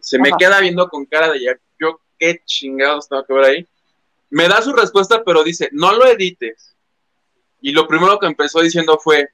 Se 0.00 0.18
me 0.18 0.30
queda 0.38 0.60
viendo 0.60 0.88
con 0.88 1.06
cara 1.06 1.30
de 1.30 1.40
ya, 1.40 1.58
yo 1.80 2.00
qué 2.18 2.40
chingados 2.44 3.08
tengo 3.08 3.24
que 3.24 3.32
ver 3.32 3.44
ahí. 3.44 3.68
Me 4.30 4.48
da 4.48 4.60
su 4.62 4.72
respuesta, 4.72 5.22
pero 5.24 5.42
dice, 5.42 5.70
no 5.72 5.92
lo 5.92 6.06
edites. 6.06 6.76
Y 7.60 7.72
lo 7.72 7.86
primero 7.86 8.18
que 8.18 8.26
empezó 8.26 8.60
diciendo 8.60 8.98
fue, 9.02 9.30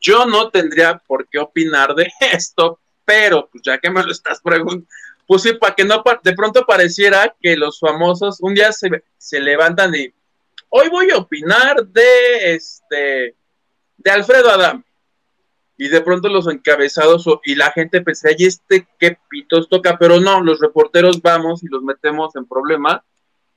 yo 0.00 0.26
no 0.26 0.50
tendría 0.50 0.98
por 0.98 1.28
qué 1.28 1.38
opinar 1.38 1.94
de 1.94 2.10
esto, 2.32 2.80
pero 3.04 3.48
pues 3.50 3.62
ya 3.62 3.78
que 3.78 3.90
me 3.90 4.02
lo 4.02 4.10
estás 4.10 4.40
preguntando, 4.40 4.86
pues 5.26 5.42
sí, 5.42 5.52
para 5.54 5.74
que 5.74 5.84
no 5.84 6.02
de 6.22 6.32
pronto 6.34 6.64
pareciera 6.66 7.34
que 7.40 7.56
los 7.56 7.78
famosos 7.78 8.38
un 8.40 8.54
día 8.54 8.72
se, 8.72 9.04
se 9.16 9.40
levantan 9.40 9.94
y 9.94 10.12
hoy 10.68 10.88
voy 10.88 11.10
a 11.10 11.18
opinar 11.18 11.86
de 11.86 12.54
este 12.54 13.36
de 13.96 14.10
Alfredo 14.10 14.50
Adam. 14.50 14.84
Y 15.78 15.88
de 15.88 16.00
pronto 16.00 16.28
los 16.28 16.46
encabezados 16.46 17.26
y 17.44 17.54
la 17.54 17.72
gente 17.72 18.02
pensé, 18.02 18.36
y 18.38 18.46
este 18.46 18.86
qué 18.98 19.18
pitos 19.28 19.68
toca, 19.68 19.98
pero 19.98 20.20
no, 20.20 20.40
los 20.40 20.60
reporteros 20.60 21.20
vamos 21.22 21.62
y 21.64 21.68
los 21.68 21.82
metemos 21.82 22.36
en 22.36 22.46
problemas. 22.46 23.00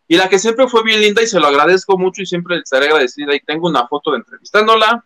Y 0.08 0.18
la 0.18 0.30
que 0.30 0.40
siempre 0.40 0.68
fue 0.68 0.84
bien 0.84 1.02
linda 1.02 1.22
y 1.22 1.28
se 1.28 1.40
lo 1.40 1.48
agradezco 1.48 1.98
mucho 1.98 2.22
y 2.22 2.26
siempre 2.26 2.58
estaré 2.58 2.86
agradecida 2.86 3.36
y 3.36 3.40
tengo 3.42 3.68
una 3.68 3.88
foto 3.88 4.12
de 4.12 4.18
entrevistándola. 4.18 5.04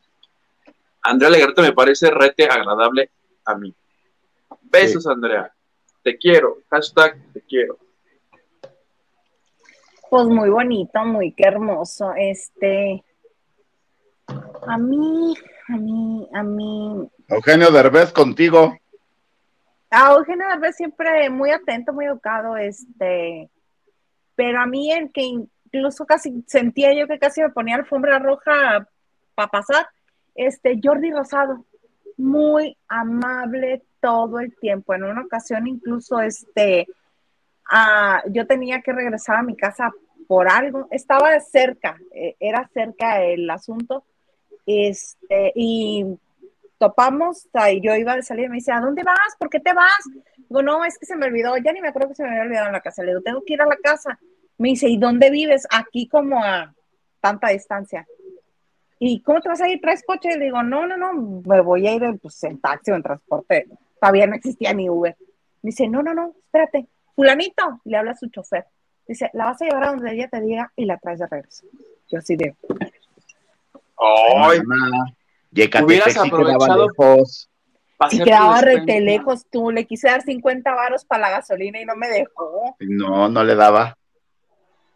Andrea 1.02 1.30
Legarreta 1.30 1.61
me 1.61 1.73
parece 1.73 2.11
rete 2.11 2.45
agradable 2.45 3.10
a 3.45 3.56
mí. 3.56 3.73
Besos, 4.61 5.07
Andrea 5.07 5.52
te 6.03 6.17
quiero, 6.17 6.57
hashtag 6.69 7.17
te 7.34 7.41
quiero. 7.41 7.77
Pues 10.09 10.26
muy 10.27 10.49
bonito, 10.49 11.05
muy 11.05 11.34
qué 11.34 11.43
hermoso. 11.43 12.13
Este, 12.17 13.03
a 14.67 14.77
mí, 14.77 15.35
a 15.67 15.77
mí, 15.77 16.27
a 16.34 16.43
mí. 16.43 17.09
Eugenio 17.27 17.71
Derbez 17.71 18.11
contigo. 18.11 18.76
A 19.91 20.13
Eugenio 20.13 20.47
Derbez 20.47 20.76
siempre 20.76 21.30
muy 21.30 21.51
atento, 21.51 21.93
muy 21.93 22.05
educado, 22.05 22.57
este, 22.57 23.49
pero 24.35 24.61
a 24.61 24.65
mí 24.65 24.91
el 24.91 25.11
que 25.11 25.21
incluso 25.21 26.05
casi 26.05 26.43
sentía 26.47 26.93
yo 26.93 27.07
que 27.07 27.19
casi 27.19 27.41
me 27.41 27.49
ponía 27.49 27.76
alfombra 27.76 28.19
roja 28.19 28.88
para 29.35 29.49
pasar, 29.49 29.88
este, 30.35 30.80
Jordi 30.84 31.11
Rosado, 31.11 31.65
muy 32.17 32.77
amable, 32.88 33.84
todo 33.99 34.39
el 34.39 34.55
tiempo. 34.55 34.93
En 34.93 35.03
una 35.03 35.21
ocasión 35.21 35.67
incluso 35.67 36.19
este, 36.19 36.88
ah, 37.69 38.21
yo 38.30 38.47
tenía 38.47 38.81
que 38.81 38.93
regresar 38.93 39.38
a 39.38 39.43
mi 39.43 39.55
casa 39.55 39.91
por 40.27 40.47
algo, 40.47 40.88
estaba 40.91 41.39
cerca, 41.39 41.97
eh, 42.13 42.35
era 42.39 42.69
cerca 42.71 43.23
el 43.23 43.49
asunto, 43.49 44.03
este, 44.65 45.51
y 45.55 46.05
topamos, 46.77 47.47
y 47.71 47.81
yo 47.81 47.95
iba 47.95 48.15
de 48.15 48.21
salir 48.21 48.45
y 48.45 48.49
me 48.49 48.55
dice, 48.57 48.71
¿a 48.71 48.80
dónde 48.80 49.03
vas? 49.03 49.35
¿Por 49.39 49.49
qué 49.49 49.59
te 49.59 49.73
vas? 49.73 50.03
Digo, 50.38 50.61
no, 50.61 50.85
es 50.85 50.97
que 50.99 51.05
se 51.05 51.15
me 51.15 51.26
olvidó, 51.26 51.57
ya 51.57 51.73
ni 51.73 51.81
me 51.81 51.89
acuerdo 51.89 52.09
que 52.09 52.15
se 52.15 52.23
me 52.23 52.30
había 52.30 52.43
olvidado 52.43 52.67
en 52.67 52.73
la 52.73 52.81
casa. 52.81 53.03
Le 53.03 53.09
digo, 53.09 53.21
tengo 53.21 53.43
que 53.43 53.53
ir 53.53 53.61
a 53.61 53.65
la 53.65 53.77
casa. 53.77 54.19
Me 54.57 54.69
dice, 54.69 54.88
¿y 54.88 54.97
dónde 54.97 55.31
vives? 55.31 55.67
Aquí 55.71 56.07
como 56.07 56.43
a 56.43 56.73
tanta 57.19 57.49
distancia. 57.49 58.07
¿Y 58.99 59.21
cómo 59.21 59.41
te 59.41 59.49
vas 59.49 59.61
a 59.61 59.69
ir? 59.69 59.80
¿Tres 59.81 60.03
coches? 60.05 60.38
Le 60.38 60.45
digo, 60.45 60.61
no, 60.63 60.85
no, 60.85 60.95
no, 60.95 61.41
me 61.45 61.61
voy 61.61 61.88
a 61.88 61.93
ir 61.93 62.19
pues, 62.21 62.43
en 62.43 62.59
taxi 62.59 62.91
o 62.91 62.95
en 62.95 63.03
transporte 63.03 63.67
todavía 63.99 64.27
no 64.27 64.35
existía 64.35 64.73
ni 64.73 64.89
Uber. 64.89 65.15
Me 65.61 65.69
dice, 65.69 65.88
no, 65.88 66.01
no, 66.01 66.13
no, 66.13 66.34
espérate, 66.45 66.88
fulanito, 67.15 67.81
le 67.84 67.97
habla 67.97 68.11
a 68.11 68.15
su 68.15 68.27
chofer. 68.30 68.65
Dice, 69.07 69.30
la 69.34 69.45
vas 69.45 69.61
a 69.61 69.65
llevar 69.65 69.84
a 69.85 69.89
donde 69.89 70.13
ella 70.13 70.27
te 70.27 70.39
diga 70.41 70.71
y 70.76 70.85
la 70.85 70.97
traes 70.97 71.19
de 71.19 71.27
regreso. 71.27 71.65
Yo 72.07 72.19
así 72.19 72.35
de... 72.35 72.55
¡Ay! 73.97 74.59
Hubieras 75.84 76.17
aprovechado... 76.17 76.88
Tu 78.09 78.23
quedaba 78.23 78.61
rete 78.61 79.01
lejos 79.01 79.45
tú, 79.51 79.71
le 79.71 79.85
quise 79.85 80.07
dar 80.07 80.21
50 80.21 80.73
varos 80.73 81.03
para 81.03 81.23
la 81.23 81.30
gasolina 81.31 81.81
y 81.81 81.85
no 81.85 81.97
me 81.97 82.07
dejó. 82.07 82.76
No, 82.80 83.27
no 83.27 83.43
le 83.43 83.55
daba. 83.55 83.97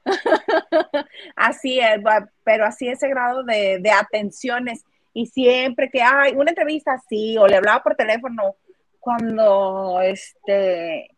Así 1.35 1.79
es, 1.79 2.01
pero 2.43 2.65
así 2.65 2.87
ese 2.87 3.07
grado 3.09 3.43
de, 3.43 3.79
de 3.79 3.91
atenciones. 3.91 4.85
Y 5.13 5.27
siempre 5.27 5.89
que 5.89 6.01
hay 6.01 6.33
una 6.33 6.51
entrevista 6.51 6.93
así, 6.93 7.37
o 7.37 7.47
le 7.47 7.57
hablaba 7.57 7.83
por 7.83 7.95
teléfono, 7.95 8.55
cuando 9.03 9.99
este, 10.01 11.09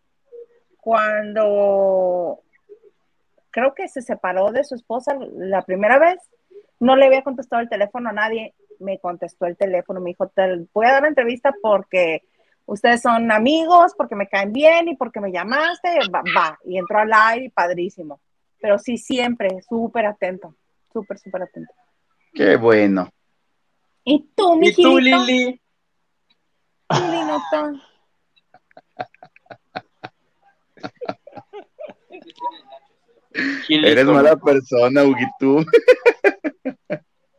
cuando 0.82 2.42
creo 3.52 3.76
que 3.76 3.88
se 3.88 4.02
separó 4.02 4.52
de 4.52 4.64
su 4.64 4.74
esposa 4.74 5.16
la 5.36 5.62
primera 5.62 6.00
vez, 6.00 6.18
no 6.80 6.96
le 6.96 7.06
había 7.06 7.22
contestado 7.22 7.62
el 7.62 7.70
teléfono 7.70 8.10
a 8.10 8.14
nadie, 8.14 8.56
me 8.80 9.00
contestó 9.00 9.46
el 9.46 9.56
teléfono, 9.56 10.02
me 10.02 10.10
dijo, 10.10 10.28
te 10.30 10.66
voy 10.74 10.88
a 10.88 10.94
dar 10.94 11.02
una 11.02 11.10
entrevista 11.10 11.54
porque 11.62 12.24
ustedes 12.66 13.04
son 13.04 13.32
amigos, 13.32 13.94
porque 13.96 14.16
me 14.16 14.28
caen 14.28 14.52
bien 14.52 14.88
y 14.88 14.96
porque 14.96 15.22
me 15.22 15.32
llamaste, 15.32 15.90
va, 16.14 16.24
va. 16.36 16.60
y 16.66 16.80
entró 16.80 17.00
al 17.00 17.14
aire, 17.14 17.52
padrísimo. 17.54 18.20
Pero 18.60 18.80
sí, 18.80 18.98
siempre, 18.98 19.62
súper 19.62 20.08
atento, 20.08 20.56
súper, 20.92 21.20
súper 21.20 21.44
atento. 21.44 21.74
Qué 22.34 22.56
bueno. 22.56 23.10
¿Y 24.04 24.32
tú, 24.36 24.56
mi 24.56 24.70
¿Y 24.70 24.74
tú? 24.74 24.98
Lili? 24.98 25.62
Lili, 26.90 27.24
no 27.26 27.38
está. 27.38 27.74
Gilito, 33.68 33.88
Eres 33.88 34.06
mala 34.06 34.36
persona, 34.38 35.04
Huguitú. 35.04 35.66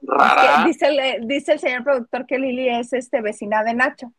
Rara. 0.02 0.64
Dice 0.66 0.86
el, 0.88 1.26
dice 1.26 1.52
el 1.54 1.58
señor 1.58 1.84
productor 1.84 2.26
que 2.26 2.38
Lili 2.38 2.68
es 2.68 2.92
este, 2.92 3.20
vecina 3.22 3.64
de 3.64 3.74
Nacho, 3.74 4.12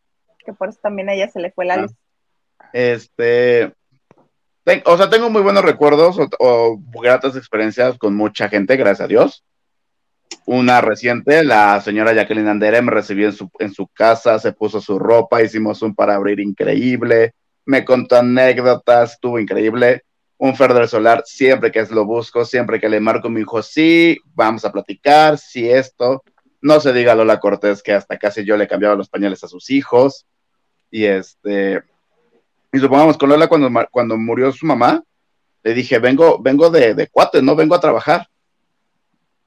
que 0.46 0.54
por 0.54 0.70
eso 0.70 0.80
también 0.82 1.10
a 1.10 1.14
ella 1.14 1.30
se 1.30 1.40
le 1.40 1.52
fue 1.52 1.66
la 1.66 1.76
Ah. 1.76 1.78
luz. 1.78 1.92
Este. 2.74 3.72
ten- 4.64 4.82
o 4.86 4.98
sea, 4.98 5.10
tengo 5.10 5.30
muy 5.30 5.42
buenos 5.42 5.64
recuerdos 5.64 6.18
o, 6.20 6.28
o 6.40 6.78
gratas 7.02 7.36
experiencias 7.38 7.98
con 7.98 8.16
mucha 8.16 8.50
gente, 8.50 8.76
gracias 8.76 9.02
a 9.06 9.08
Dios. 9.08 9.46
Una 10.50 10.80
reciente, 10.80 11.44
la 11.44 11.82
señora 11.82 12.14
Jacqueline 12.14 12.48
Andere 12.48 12.82
me 12.82 12.90
recibió 12.90 13.28
en 13.28 13.34
su, 13.34 13.52
en 13.60 13.74
su 13.74 13.86
casa, 13.88 14.40
se 14.40 14.54
puso 14.54 14.80
su 14.80 14.98
ropa, 14.98 15.44
hicimos 15.44 15.82
un 15.82 15.94
para 15.94 16.16
abrir 16.16 16.40
increíble, 16.40 17.34
me 17.66 17.84
contó 17.84 18.16
anécdotas, 18.16 19.12
estuvo 19.12 19.40
increíble. 19.40 20.04
Un 20.38 20.56
Fer 20.56 20.74
del 20.74 20.88
Solar, 20.88 21.24
siempre 21.26 21.70
que 21.70 21.86
lo 21.92 22.06
busco, 22.06 22.46
siempre 22.46 22.80
que 22.80 22.88
le 22.88 23.02
marco, 23.02 23.30
me 23.30 23.40
dijo, 23.40 23.62
sí, 23.62 24.18
vamos 24.36 24.64
a 24.64 24.72
platicar, 24.72 25.38
sí, 25.38 25.70
esto. 25.70 26.24
No 26.62 26.80
se 26.80 26.94
diga 26.94 27.14
Lola 27.14 27.42
Cortés, 27.42 27.84
que 27.84 27.92
hasta 27.92 28.18
casi 28.18 28.46
yo 28.46 28.56
le 28.56 28.70
cambiaba 28.70 28.96
los 28.96 29.10
pañales 29.10 29.44
a 29.44 29.50
sus 29.50 29.70
hijos. 29.70 30.26
Y 30.90 31.04
este, 31.04 31.84
y 32.72 32.80
supongamos, 32.80 33.18
con 33.18 33.28
Lola, 33.28 33.50
cuando, 33.50 33.70
cuando 33.92 34.16
murió 34.16 34.50
su 34.54 34.66
mamá, 34.66 35.04
le 35.62 35.74
dije, 35.74 36.00
vengo, 36.00 36.42
vengo 36.42 36.70
de, 36.70 36.94
de 36.94 37.08
cuate, 37.08 37.42
no 37.42 37.54
vengo 37.54 37.76
a 37.76 37.82
trabajar. 37.82 38.30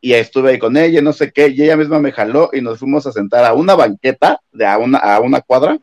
Y 0.00 0.14
estuve 0.14 0.50
ahí 0.50 0.58
con 0.58 0.76
ella, 0.76 1.02
no 1.02 1.12
sé 1.12 1.30
qué, 1.32 1.48
y 1.48 1.62
ella 1.62 1.76
misma 1.76 1.98
me 2.00 2.12
jaló 2.12 2.50
y 2.52 2.60
nos 2.62 2.78
fuimos 2.78 3.06
a 3.06 3.12
sentar 3.12 3.44
a 3.44 3.52
una 3.52 3.74
banqueta 3.74 4.40
de 4.50 4.66
a 4.66 4.78
una, 4.78 4.98
a 4.98 5.20
una 5.20 5.40
cuadra. 5.42 5.78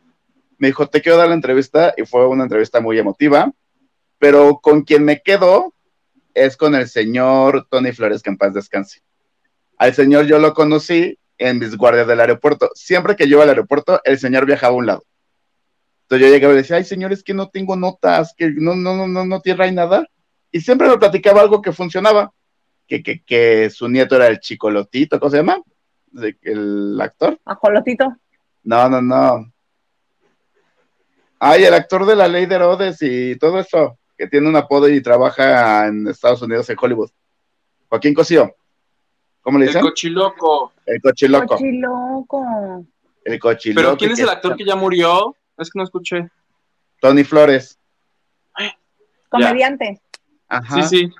Me 0.58 0.68
dijo, 0.68 0.88
te 0.88 1.00
quiero 1.00 1.18
dar 1.18 1.28
la 1.28 1.34
entrevista, 1.34 1.94
y 1.96 2.04
fue 2.04 2.26
una 2.26 2.42
entrevista 2.42 2.80
muy 2.80 2.98
emotiva. 2.98 3.52
Pero 4.18 4.58
con 4.60 4.82
quien 4.82 5.04
me 5.04 5.22
quedo 5.22 5.72
es 6.34 6.56
con 6.56 6.74
el 6.74 6.88
señor 6.88 7.66
Tony 7.70 7.92
Flores, 7.92 8.22
que 8.22 8.30
en 8.30 8.36
paz 8.36 8.54
descanse. 8.54 9.02
Al 9.76 9.94
señor 9.94 10.26
yo 10.26 10.38
lo 10.40 10.54
conocí 10.54 11.18
en 11.38 11.60
mis 11.60 11.76
guardias 11.76 12.08
del 12.08 12.20
aeropuerto. 12.20 12.70
Siempre 12.74 13.14
que 13.14 13.28
yo 13.28 13.36
iba 13.36 13.44
al 13.44 13.50
aeropuerto, 13.50 14.00
el 14.04 14.18
señor 14.18 14.44
viajaba 14.44 14.74
a 14.74 14.76
un 14.76 14.86
lado. 14.86 15.04
Entonces 16.02 16.26
yo 16.26 16.34
llegaba 16.34 16.54
y 16.54 16.56
decía, 16.56 16.76
ay 16.76 16.84
señor, 16.84 17.12
es 17.12 17.22
que 17.22 17.34
no 17.34 17.48
tengo 17.50 17.76
notas, 17.76 18.34
que 18.36 18.50
no, 18.50 18.74
no, 18.74 18.96
no, 18.96 19.06
no, 19.06 19.24
no 19.24 19.40
tierra 19.40 19.70
nada. 19.70 20.06
Y 20.50 20.60
siempre 20.60 20.88
me 20.88 20.98
platicaba 20.98 21.42
algo 21.42 21.60
que 21.60 21.72
funcionaba, 21.72 22.32
que, 22.88 23.02
que, 23.02 23.22
que 23.22 23.70
su 23.70 23.88
nieto 23.88 24.16
era 24.16 24.26
el 24.26 24.40
chicolotito, 24.40 25.20
¿cómo 25.20 25.30
se 25.30 25.36
llama? 25.36 25.60
De- 26.06 26.38
El 26.42 26.98
actor. 27.00 27.38
Ajolotito. 27.44 28.16
No, 28.64 28.88
no, 28.88 29.00
no. 29.02 29.52
Ay, 31.38 31.64
el 31.64 31.74
actor 31.74 32.04
de 32.06 32.16
la 32.16 32.26
ley 32.26 32.46
de 32.46 32.56
Herodes 32.56 32.98
y 33.00 33.36
todo 33.36 33.60
eso, 33.60 33.98
que 34.16 34.26
tiene 34.26 34.48
un 34.48 34.56
apodo 34.56 34.88
y 34.88 35.00
trabaja 35.02 35.86
en 35.86 36.08
Estados 36.08 36.42
Unidos, 36.42 36.68
en 36.70 36.76
Hollywood. 36.80 37.10
Joaquín 37.88 38.14
Cosío. 38.14 38.54
¿Cómo 39.42 39.58
le 39.58 39.66
El 39.66 39.68
dicen? 39.68 39.82
cochiloco. 39.82 40.72
El 40.84 41.00
cochiloco. 41.00 41.46
Cochiloco. 41.46 42.84
El 43.24 43.38
cochiloco. 43.38 43.80
¿Pero 43.86 43.96
quién 43.96 44.10
es 44.12 44.18
el 44.18 44.28
actor 44.28 44.56
que 44.56 44.64
ya 44.64 44.74
murió? 44.74 45.36
Es 45.56 45.70
que 45.70 45.78
no 45.78 45.84
escuché. 45.84 46.28
Tony 47.00 47.22
Flores. 47.22 47.78
Comediante. 49.28 50.00
Ajá. 50.48 50.82
Sí, 50.82 50.98
sí. 51.06 51.12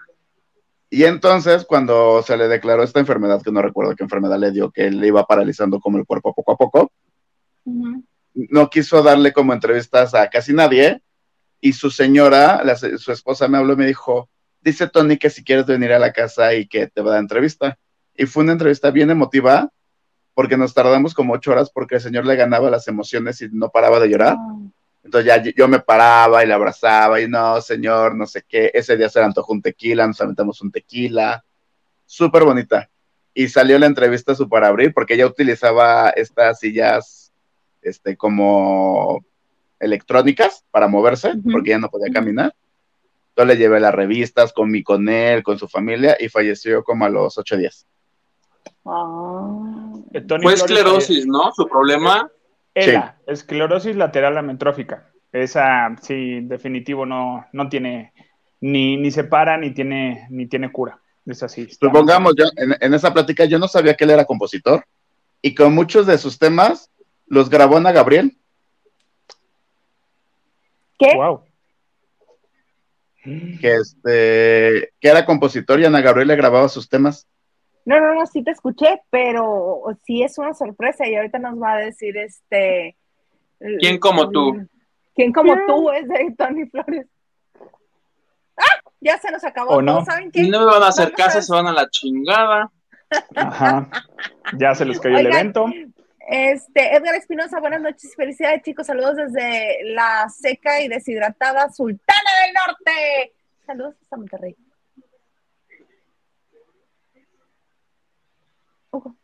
Y 0.90 1.04
entonces, 1.04 1.64
cuando 1.66 2.22
se 2.22 2.36
le 2.36 2.48
declaró 2.48 2.82
esta 2.82 3.00
enfermedad, 3.00 3.42
que 3.42 3.52
no 3.52 3.60
recuerdo 3.60 3.94
qué 3.94 4.04
enfermedad 4.04 4.38
le 4.38 4.52
dio, 4.52 4.70
que 4.70 4.90
le 4.90 5.08
iba 5.08 5.26
paralizando 5.26 5.80
como 5.80 5.98
el 5.98 6.06
cuerpo 6.06 6.34
poco 6.34 6.52
a 6.52 6.56
poco, 6.56 6.92
no 8.34 8.70
quiso 8.70 9.02
darle 9.02 9.32
como 9.32 9.52
entrevistas 9.52 10.14
a 10.14 10.28
casi 10.28 10.54
nadie. 10.54 11.02
Y 11.60 11.72
su 11.72 11.90
señora, 11.90 12.62
la 12.64 12.76
su 12.76 13.12
esposa 13.12 13.48
me 13.48 13.58
habló 13.58 13.74
y 13.74 13.76
me 13.76 13.86
dijo, 13.86 14.30
dice 14.60 14.88
Tony 14.88 15.16
que 15.16 15.28
si 15.28 15.44
quieres 15.44 15.66
venir 15.66 15.92
a 15.92 15.98
la 15.98 16.12
casa 16.12 16.54
y 16.54 16.66
que 16.66 16.86
te 16.86 17.02
va 17.02 17.10
a 17.10 17.14
dar 17.14 17.22
entrevista. 17.22 17.78
Y 18.14 18.26
fue 18.26 18.44
una 18.44 18.52
entrevista 18.52 18.90
bien 18.90 19.10
emotiva, 19.10 19.70
porque 20.34 20.56
nos 20.56 20.72
tardamos 20.72 21.14
como 21.14 21.34
ocho 21.34 21.50
horas 21.50 21.70
porque 21.70 21.96
el 21.96 22.00
señor 22.00 22.24
le 22.24 22.36
ganaba 22.36 22.70
las 22.70 22.86
emociones 22.88 23.40
y 23.42 23.48
no 23.50 23.70
paraba 23.70 23.98
de 24.00 24.08
llorar. 24.08 24.36
Ah. 24.38 24.56
Entonces 25.08 25.26
ya 25.26 25.42
yo 25.56 25.68
me 25.68 25.80
paraba 25.80 26.44
y 26.44 26.46
le 26.46 26.52
abrazaba 26.52 27.18
y 27.18 27.26
no, 27.26 27.62
señor, 27.62 28.14
no 28.14 28.26
sé 28.26 28.44
qué. 28.46 28.70
Ese 28.74 28.94
día 28.94 29.08
se 29.08 29.18
le 29.18 29.24
antojó 29.24 29.54
un 29.54 29.62
tequila, 29.62 30.06
nos 30.06 30.20
aventamos 30.20 30.60
un 30.60 30.70
tequila. 30.70 31.42
Súper 32.04 32.44
bonita. 32.44 32.90
Y 33.32 33.48
salió 33.48 33.78
la 33.78 33.86
entrevista 33.86 34.34
su 34.34 34.50
para 34.50 34.68
abrir 34.68 34.92
porque 34.92 35.14
ella 35.14 35.24
utilizaba 35.24 36.10
estas 36.10 36.58
sillas 36.58 37.32
este, 37.80 38.18
como 38.18 39.24
electrónicas 39.80 40.66
para 40.70 40.88
moverse 40.88 41.32
porque 41.50 41.70
ya 41.70 41.78
no 41.78 41.88
podía 41.88 42.12
caminar. 42.12 42.54
Entonces 43.30 43.56
le 43.56 43.62
llevé 43.62 43.80
las 43.80 43.94
revistas, 43.94 44.52
comí 44.52 44.82
con 44.82 45.08
él, 45.08 45.42
con 45.42 45.58
su 45.58 45.68
familia 45.68 46.18
y 46.20 46.28
falleció 46.28 46.84
como 46.84 47.06
a 47.06 47.08
los 47.08 47.38
ocho 47.38 47.56
días. 47.56 47.86
Fue 50.42 50.52
esclerosis, 50.52 51.26
¿no? 51.26 51.50
Su 51.56 51.66
problema. 51.66 52.30
ELA, 52.84 53.18
esclerosis 53.26 53.96
lateral 53.96 54.38
amiotrófica. 54.38 55.10
Esa, 55.32 55.94
sí, 56.00 56.40
definitivo, 56.42 57.04
no, 57.04 57.46
no 57.52 57.68
tiene, 57.68 58.12
ni, 58.60 58.96
ni 58.96 59.10
se 59.10 59.24
para, 59.24 59.58
ni 59.58 59.72
tiene, 59.72 60.26
ni 60.30 60.46
tiene 60.46 60.72
cura. 60.72 61.00
Es 61.26 61.42
así. 61.42 61.68
Supongamos, 61.68 62.34
yo 62.36 62.46
en, 62.56 62.74
en 62.80 62.94
esa 62.94 63.12
plática 63.12 63.44
yo 63.44 63.58
no 63.58 63.68
sabía 63.68 63.94
que 63.94 64.04
él 64.04 64.10
era 64.10 64.24
compositor 64.24 64.84
y 65.42 65.54
con 65.54 65.74
muchos 65.74 66.06
de 66.06 66.16
sus 66.18 66.38
temas 66.38 66.90
los 67.26 67.50
grabó 67.50 67.76
Ana 67.76 67.92
Gabriel. 67.92 68.36
¿Qué? 70.98 71.14
Wow. 71.14 71.42
que 73.60 73.74
este 73.74 74.92
que 75.00 75.08
era 75.08 75.24
compositor 75.24 75.80
y 75.80 75.84
Ana 75.84 76.00
Gabriel 76.00 76.28
le 76.28 76.36
grababa 76.36 76.68
sus 76.68 76.88
temas. 76.88 77.26
No, 77.88 77.98
no, 78.00 78.14
no, 78.14 78.26
sí 78.26 78.44
te 78.44 78.50
escuché, 78.50 79.00
pero 79.08 79.82
sí 80.04 80.22
es 80.22 80.36
una 80.36 80.52
sorpresa 80.52 81.08
y 81.08 81.14
ahorita 81.14 81.38
nos 81.38 81.58
va 81.58 81.72
a 81.72 81.78
decir 81.78 82.18
este. 82.18 82.98
¿Quién 83.80 83.98
como 83.98 84.30
tú? 84.30 84.68
¿Quién 85.14 85.32
como 85.32 85.56
tú 85.66 85.90
es 85.92 86.06
de 86.06 86.34
Tony 86.36 86.66
Flores? 86.66 87.06
¡Ah! 88.58 88.82
Ya 89.00 89.16
se 89.16 89.30
nos 89.30 89.42
acabó. 89.42 89.70
¿O 89.70 89.80
no? 89.80 90.04
¿Saben 90.04 90.30
qué? 90.30 90.42
Y 90.42 90.50
no 90.50 90.60
me 90.60 90.66
van 90.66 90.82
a 90.82 90.88
hacer 90.88 91.12
caso, 91.12 91.40
se 91.40 91.50
van 91.50 91.66
a 91.66 91.72
la 91.72 91.88
chingada. 91.88 92.70
Ajá. 93.34 93.88
Ya 94.58 94.74
se 94.74 94.84
les 94.84 95.00
cayó 95.00 95.16
el 95.16 95.28
evento. 95.28 95.64
Este, 96.28 96.94
Edgar 96.94 97.14
Espinosa, 97.14 97.58
buenas 97.58 97.80
noches 97.80 98.04
y 98.04 98.14
felicidades, 98.14 98.64
chicos. 98.64 98.86
Saludos 98.86 99.16
desde 99.16 99.82
la 99.94 100.28
seca 100.28 100.82
y 100.82 100.88
deshidratada 100.88 101.72
Sultana 101.72 102.30
del 102.44 102.52
Norte. 102.52 103.32
Saludos 103.64 103.94
hasta 104.02 104.16
Monterrey. 104.18 104.56
Hugo. 108.90 109.16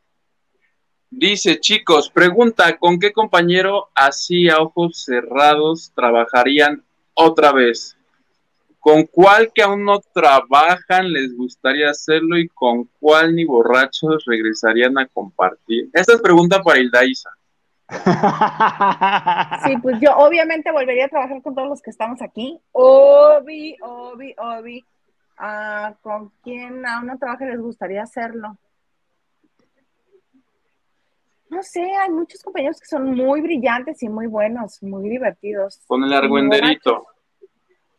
Dice, 1.16 1.60
chicos, 1.60 2.10
pregunta, 2.10 2.76
¿con 2.76 2.98
qué 2.98 3.12
compañero 3.12 3.88
así 3.94 4.48
a 4.48 4.58
ojos 4.58 5.04
cerrados 5.04 5.92
trabajarían 5.94 6.82
otra 7.14 7.52
vez? 7.52 7.96
¿Con 8.80 9.04
cuál 9.04 9.52
que 9.54 9.62
aún 9.62 9.84
no 9.84 10.00
trabajan 10.12 11.12
les 11.12 11.36
gustaría 11.36 11.88
hacerlo 11.88 12.36
y 12.36 12.48
con 12.48 12.88
cuál 12.98 13.36
ni 13.36 13.44
borrachos 13.44 14.24
regresarían 14.26 14.98
a 14.98 15.06
compartir? 15.06 15.88
Esta 15.92 16.14
es 16.14 16.20
pregunta 16.20 16.60
para 16.64 16.80
Hilda 16.80 17.04
Isa. 17.04 17.30
Sí, 19.64 19.76
pues 19.82 20.00
yo 20.00 20.16
obviamente 20.16 20.72
volvería 20.72 21.04
a 21.04 21.10
trabajar 21.10 21.40
con 21.42 21.54
todos 21.54 21.68
los 21.68 21.80
que 21.80 21.90
estamos 21.90 22.20
aquí. 22.22 22.58
Obi, 22.72 23.76
Obi, 23.82 24.34
Obi. 24.36 24.84
Ah, 25.38 25.94
¿Con 26.02 26.32
quién 26.42 26.84
aún 26.84 27.06
no 27.06 27.18
trabaja 27.18 27.46
les 27.46 27.60
gustaría 27.60 28.02
hacerlo? 28.02 28.58
No 31.54 31.62
sé, 31.62 31.82
hay 31.82 32.10
muchos 32.10 32.42
compañeros 32.42 32.80
que 32.80 32.86
son 32.86 33.14
muy 33.14 33.40
brillantes 33.40 34.02
y 34.02 34.08
muy 34.08 34.26
buenos, 34.26 34.82
muy 34.82 35.08
divertidos. 35.08 35.80
Con 35.86 36.02
el 36.04 36.12
argüenderito. 36.12 37.06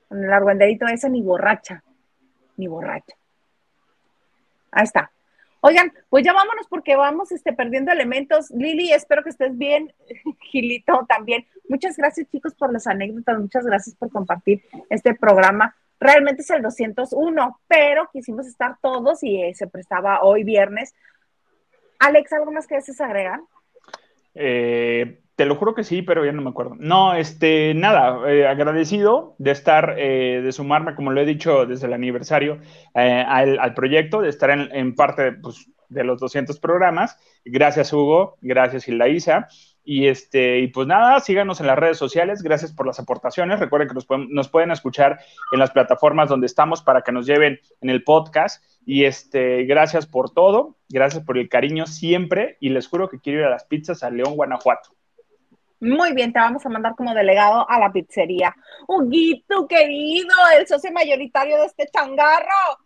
Con 0.09 0.23
el 0.23 0.31
argüenderito 0.31 0.85
ese 0.87 1.09
ni 1.09 1.21
borracha, 1.21 1.83
ni 2.57 2.67
borracha. 2.67 3.15
Ahí 4.71 4.83
está. 4.83 5.09
Oigan, 5.61 5.91
pues 6.09 6.23
ya 6.23 6.31
vámonos 6.31 6.67
porque 6.67 6.95
vamos 6.95 7.31
este, 7.31 7.51
perdiendo 7.53 7.91
elementos. 7.91 8.51
Lili, 8.51 8.91
espero 8.91 9.23
que 9.23 9.29
estés 9.29 9.57
bien. 9.57 9.91
Gilito 10.51 11.05
también. 11.07 11.47
Muchas 11.67 11.97
gracias, 11.97 12.29
chicos, 12.29 12.53
por 12.53 12.71
las 12.71 12.85
anécdotas. 12.85 13.39
Muchas 13.39 13.65
gracias 13.65 13.95
por 13.95 14.11
compartir 14.11 14.63
este 14.89 15.15
programa. 15.15 15.75
Realmente 15.99 16.43
es 16.43 16.49
el 16.51 16.61
201, 16.61 17.59
pero 17.67 18.09
quisimos 18.11 18.45
estar 18.45 18.77
todos 18.81 19.23
y 19.23 19.41
eh, 19.41 19.55
se 19.55 19.65
prestaba 19.65 20.21
hoy 20.21 20.43
viernes. 20.43 20.93
Alex, 22.05 22.33
¿algo 22.33 22.51
más 22.51 22.67
que 22.67 22.75
agregar? 22.99 23.39
Eh, 24.35 25.21
te 25.35 25.45
lo 25.45 25.55
juro 25.55 25.73
que 25.73 25.83
sí, 25.83 26.01
pero 26.01 26.23
ya 26.23 26.31
no 26.31 26.41
me 26.41 26.49
acuerdo. 26.49 26.75
No, 26.77 27.15
este, 27.15 27.73
nada, 27.73 28.31
eh, 28.31 28.47
agradecido 28.47 29.35
de 29.39 29.51
estar, 29.51 29.95
de 29.95 30.51
sumarme, 30.51 30.95
como 30.95 31.11
lo 31.11 31.21
he 31.21 31.25
dicho 31.25 31.65
desde 31.65 31.87
el 31.87 31.93
aniversario, 31.93 32.59
al, 32.93 33.73
proyecto, 33.73 34.21
de 34.21 34.29
estar 34.29 34.51
en, 34.51 34.95
parte 34.95 35.33
pues, 35.33 35.67
de 35.89 36.03
los 36.03 36.19
200 36.19 36.59
programas. 36.59 37.17
Gracias, 37.43 37.91
Hugo, 37.91 38.37
gracias, 38.41 38.87
Isa. 38.87 39.47
Y, 39.85 40.07
este, 40.07 40.59
y 40.59 40.67
pues 40.67 40.87
nada, 40.87 41.19
síganos 41.19 41.61
en 41.61 41.67
las 41.67 41.77
redes 41.77 41.97
sociales. 41.97 42.41
Gracias 42.41 42.73
por 42.73 42.87
las 42.87 42.99
aportaciones. 42.99 43.59
Recuerden 43.59 43.87
que 43.87 43.93
nos 43.93 44.05
pueden, 44.05 44.27
nos 44.31 44.49
pueden 44.49 44.71
escuchar 44.71 45.19
en 45.51 45.59
las 45.59 45.71
plataformas 45.71 46.27
donde 46.27 46.47
estamos 46.47 46.81
para 46.81 47.03
que 47.03 47.11
nos 47.11 47.27
lleven 47.27 47.59
en 47.81 47.89
el 47.91 48.03
podcast. 48.03 48.63
Y 48.85 49.05
este, 49.05 49.63
gracias 49.65 50.07
por 50.07 50.31
todo. 50.31 50.75
Gracias 50.89 51.23
por 51.23 51.37
el 51.37 51.47
cariño 51.49 51.85
siempre. 51.85 52.57
Y 52.59 52.69
les 52.69 52.87
juro 52.87 53.09
que 53.09 53.19
quiero 53.19 53.39
ir 53.39 53.45
a 53.45 53.51
las 53.51 53.65
pizzas 53.65 54.03
a 54.03 54.09
León, 54.09 54.35
Guanajuato. 54.35 54.89
Muy 55.79 56.13
bien, 56.13 56.33
te 56.33 56.39
vamos 56.39 56.65
a 56.65 56.69
mandar 56.69 56.95
como 56.95 57.13
delegado 57.13 57.69
a 57.69 57.79
la 57.79 57.91
pizzería. 57.91 58.55
Huguito, 58.87 59.67
querido, 59.67 60.33
el 60.57 60.65
socio 60.65 60.91
mayoritario 60.91 61.59
de 61.59 61.65
este 61.65 61.87
changarro. 61.93 62.79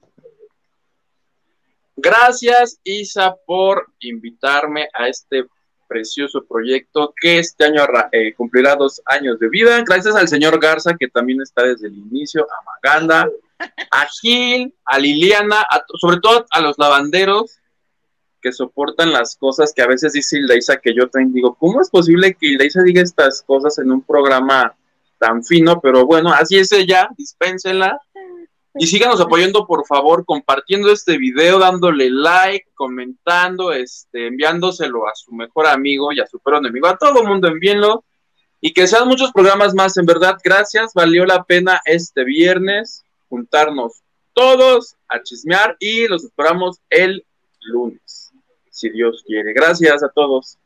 Gracias, 1.96 2.80
Isa, 2.84 3.36
por 3.46 3.94
invitarme 4.00 4.90
a 4.94 5.08
este 5.08 5.46
precioso 5.90 6.46
proyecto 6.46 7.14
que 7.20 7.40
este 7.40 7.66
año 7.66 7.84
eh, 8.12 8.34
cumplirá 8.36 8.76
dos 8.76 9.02
años 9.06 9.40
de 9.40 9.50
vida. 9.50 9.84
Gracias 9.86 10.16
al 10.16 10.28
señor 10.28 10.60
Garza, 10.62 10.96
que 10.98 11.08
también 11.08 11.42
está 11.42 11.64
desde 11.64 11.88
el 11.88 11.98
inicio, 11.98 12.44
a 12.44 12.64
Maganda, 12.64 13.28
a 13.92 14.08
Gil, 14.22 14.74
a 14.86 15.00
Liliana, 15.00 15.66
sobre 16.00 16.20
todo 16.22 16.46
a 16.52 16.62
los 16.62 16.78
lavanderos 16.78 17.60
que 18.42 18.52
soportan 18.54 19.12
las 19.12 19.36
cosas 19.36 19.74
que 19.74 19.82
a 19.82 19.88
veces 19.88 20.14
dice 20.14 20.38
Ildeisa 20.38 20.78
que 20.78 20.94
yo 20.96 21.10
también 21.10 21.34
digo, 21.34 21.56
¿cómo 21.56 21.82
es 21.82 21.90
posible 21.90 22.36
que 22.36 22.48
Ildeisa 22.48 22.84
diga 22.84 23.02
estas 23.02 23.42
cosas 23.42 23.78
en 23.80 23.92
un 23.92 24.02
programa 24.02 24.76
tan 25.18 25.44
fino? 25.44 25.82
Pero 25.82 26.06
bueno, 26.06 26.32
así 26.32 26.58
es 26.58 26.72
ella, 26.72 27.10
dispénsela. 27.18 28.00
Y 28.80 28.88
síganos 28.88 29.20
apoyando, 29.20 29.68
por 29.68 29.86
favor, 29.86 30.24
compartiendo 30.26 30.90
este 30.90 31.18
video, 31.18 31.60
dándole 31.60 32.10
like, 32.10 32.66
comentando, 32.74 33.74
este, 33.74 34.28
enviándoselo 34.28 35.06
a 35.06 35.14
su 35.14 35.34
mejor 35.34 35.68
amigo 35.68 36.14
y 36.14 36.22
a 36.22 36.26
su 36.26 36.40
peor 36.40 36.58
enemigo. 36.58 36.88
A 36.88 36.98
todo 36.98 37.26
mundo 37.26 37.50
envíenlo. 37.50 38.06
Y 38.62 38.74
que 38.74 38.88
sean 38.88 39.08
muchos 39.08 39.32
programas 39.34 39.74
más. 39.74 39.98
En 39.98 40.06
verdad, 40.06 40.38
gracias. 40.44 40.94
Valió 40.94 41.26
la 41.26 41.44
pena 41.44 41.82
este 41.86 42.24
viernes 42.24 43.04
juntarnos 43.28 44.02
todos 44.34 44.96
a 45.10 45.22
chismear 45.22 45.76
y 45.80 46.08
los 46.08 46.24
esperamos 46.24 46.80
el 46.90 47.26
lunes, 47.62 48.32
si 48.72 48.90
Dios 48.90 49.24
quiere. 49.26 49.52
Gracias 49.52 50.02
a 50.04 50.10
todos. 50.10 50.58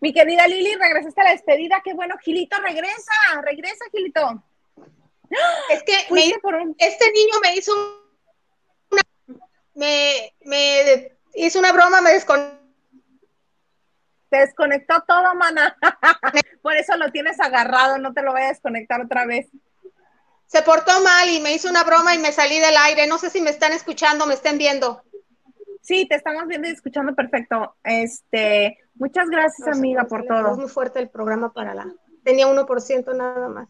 Mi 0.00 0.12
querida 0.12 0.46
Lili, 0.48 0.74
regresaste 0.74 1.20
a 1.20 1.24
la 1.24 1.30
despedida. 1.30 1.80
Qué 1.84 1.94
bueno, 1.94 2.16
Gilito, 2.22 2.56
regresa, 2.60 3.12
regresa, 3.42 3.84
Gilito. 3.92 4.42
Es 5.70 5.82
que 5.82 5.94
este 6.78 7.12
niño 7.12 7.34
me 7.42 7.56
hizo 7.56 7.72
una, 8.90 9.02
me, 9.74 10.34
me 10.44 11.18
hizo 11.34 11.58
una 11.58 11.72
broma, 11.72 12.00
me 12.00 12.12
desconectó. 12.12 12.56
Te 14.28 14.38
desconectó 14.38 15.04
todo, 15.06 15.34
mana. 15.36 15.76
Por 16.62 16.76
eso 16.76 16.96
lo 16.96 17.12
tienes 17.12 17.38
agarrado, 17.40 17.98
no 17.98 18.12
te 18.12 18.22
lo 18.22 18.32
voy 18.32 18.42
a 18.42 18.48
desconectar 18.48 19.00
otra 19.00 19.24
vez. 19.24 19.46
Se 20.46 20.62
portó 20.62 21.00
mal 21.02 21.28
y 21.28 21.40
me 21.40 21.52
hizo 21.52 21.68
una 21.68 21.84
broma 21.84 22.14
y 22.14 22.18
me 22.18 22.32
salí 22.32 22.58
del 22.58 22.76
aire. 22.76 23.06
No 23.06 23.18
sé 23.18 23.30
si 23.30 23.40
me 23.40 23.50
están 23.50 23.72
escuchando, 23.72 24.26
me 24.26 24.34
estén 24.34 24.58
viendo. 24.58 25.02
Sí, 25.80 26.06
te 26.08 26.16
estamos 26.16 26.46
viendo 26.48 26.68
y 26.68 26.72
escuchando 26.72 27.14
perfecto. 27.14 27.76
Este, 27.84 28.78
muchas 28.94 29.28
gracias, 29.28 29.68
amiga, 29.68 30.04
por 30.04 30.24
todo. 30.24 30.52
Es 30.52 30.58
muy 30.58 30.68
fuerte 30.68 30.98
el 30.98 31.10
programa 31.10 31.52
para 31.52 31.74
la. 31.74 31.86
Tenía 32.24 32.48
1% 32.48 33.16
nada 33.16 33.48
más. 33.48 33.68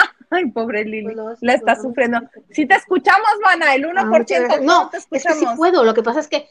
Ay, 0.30 0.50
pobre 0.50 0.84
Lili, 0.84 1.14
la 1.40 1.54
está 1.54 1.76
sufriendo. 1.76 2.20
Si 2.50 2.66
te 2.66 2.74
escuchamos, 2.74 3.28
Mana, 3.42 3.74
el 3.74 3.84
1%. 3.84 4.46
Ah, 4.50 4.58
no, 4.62 4.90
te 4.90 4.98
escuchamos. 4.98 5.36
es 5.36 5.42
que 5.42 5.50
sí 5.50 5.56
puedo, 5.56 5.84
lo 5.84 5.94
que 5.94 6.02
pasa 6.02 6.20
es 6.20 6.28
que... 6.28 6.48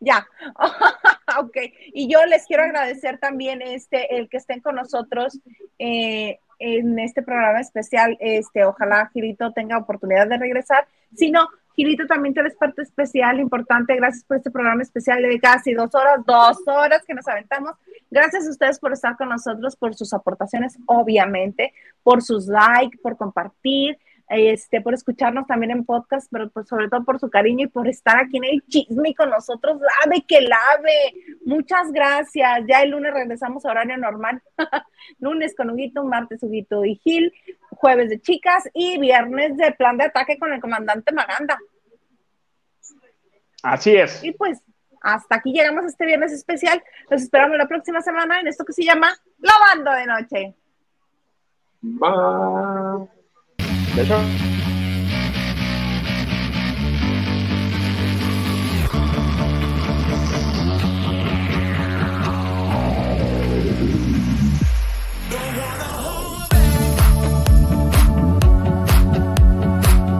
Ya, 0.00 0.28
ok. 1.40 1.56
Y 1.92 2.08
yo 2.08 2.24
les 2.26 2.46
quiero 2.46 2.62
agradecer 2.62 3.18
también 3.18 3.62
este, 3.62 4.16
el 4.16 4.28
que 4.28 4.36
estén 4.36 4.60
con 4.60 4.76
nosotros 4.76 5.40
eh, 5.80 6.38
en 6.60 6.98
este 7.00 7.22
programa 7.22 7.60
especial. 7.60 8.16
Este, 8.20 8.64
ojalá 8.64 9.10
Girito 9.12 9.52
tenga 9.52 9.78
oportunidad 9.78 10.28
de 10.28 10.38
regresar. 10.38 10.86
Si 11.16 11.32
no, 11.32 11.48
Girito, 11.78 12.08
también 12.08 12.34
tienes 12.34 12.56
parte 12.56 12.82
especial, 12.82 13.38
importante. 13.38 13.94
Gracias 13.94 14.24
por 14.24 14.38
este 14.38 14.50
programa 14.50 14.82
especial 14.82 15.22
de 15.22 15.38
casi 15.38 15.74
dos 15.74 15.94
horas, 15.94 16.26
dos 16.26 16.58
horas 16.66 17.04
que 17.06 17.14
nos 17.14 17.28
aventamos. 17.28 17.74
Gracias 18.10 18.48
a 18.48 18.50
ustedes 18.50 18.80
por 18.80 18.92
estar 18.92 19.16
con 19.16 19.28
nosotros, 19.28 19.76
por 19.76 19.94
sus 19.94 20.12
aportaciones, 20.12 20.76
obviamente, 20.86 21.72
por 22.02 22.20
sus 22.20 22.48
likes, 22.48 22.98
por 23.00 23.16
compartir, 23.16 23.96
este, 24.28 24.80
por 24.80 24.92
escucharnos 24.92 25.46
también 25.46 25.70
en 25.70 25.84
podcast, 25.84 26.28
pero 26.32 26.50
sobre 26.64 26.88
todo 26.88 27.04
por 27.04 27.20
su 27.20 27.30
cariño 27.30 27.66
y 27.66 27.68
por 27.68 27.86
estar 27.86 28.18
aquí 28.18 28.38
en 28.38 28.44
el 28.44 28.64
chisme 28.66 29.14
con 29.14 29.30
nosotros. 29.30 29.80
Lave 29.80 30.24
que 30.26 30.40
lave. 30.40 31.14
Muchas 31.44 31.92
gracias. 31.92 32.64
Ya 32.68 32.82
el 32.82 32.90
lunes 32.90 33.14
regresamos 33.14 33.64
a 33.64 33.70
horario 33.70 33.96
normal. 33.98 34.42
lunes 35.20 35.54
con 35.56 35.70
Huguito, 35.70 36.02
martes 36.02 36.42
Huguito 36.42 36.84
y 36.84 36.96
Gil, 36.96 37.32
jueves 37.78 38.10
de 38.10 38.20
chicas 38.20 38.68
y 38.74 38.98
viernes 38.98 39.56
de 39.56 39.72
plan 39.72 39.96
de 39.96 40.04
ataque 40.04 40.38
con 40.38 40.52
el 40.52 40.60
comandante 40.60 41.12
Maganda. 41.12 41.58
Así 43.62 43.96
es. 43.96 44.22
Y 44.22 44.32
pues 44.32 44.60
hasta 45.00 45.36
aquí 45.36 45.52
llegamos 45.52 45.84
a 45.84 45.88
este 45.88 46.06
viernes 46.06 46.32
especial. 46.32 46.82
Los 47.08 47.22
esperamos 47.22 47.56
la 47.56 47.68
próxima 47.68 48.00
semana 48.02 48.40
en 48.40 48.48
esto 48.48 48.64
que 48.64 48.72
se 48.72 48.84
llama 48.84 49.14
Lavando 49.38 49.92
de 49.92 50.06
Noche. 50.06 50.54
Bye. 51.80 53.08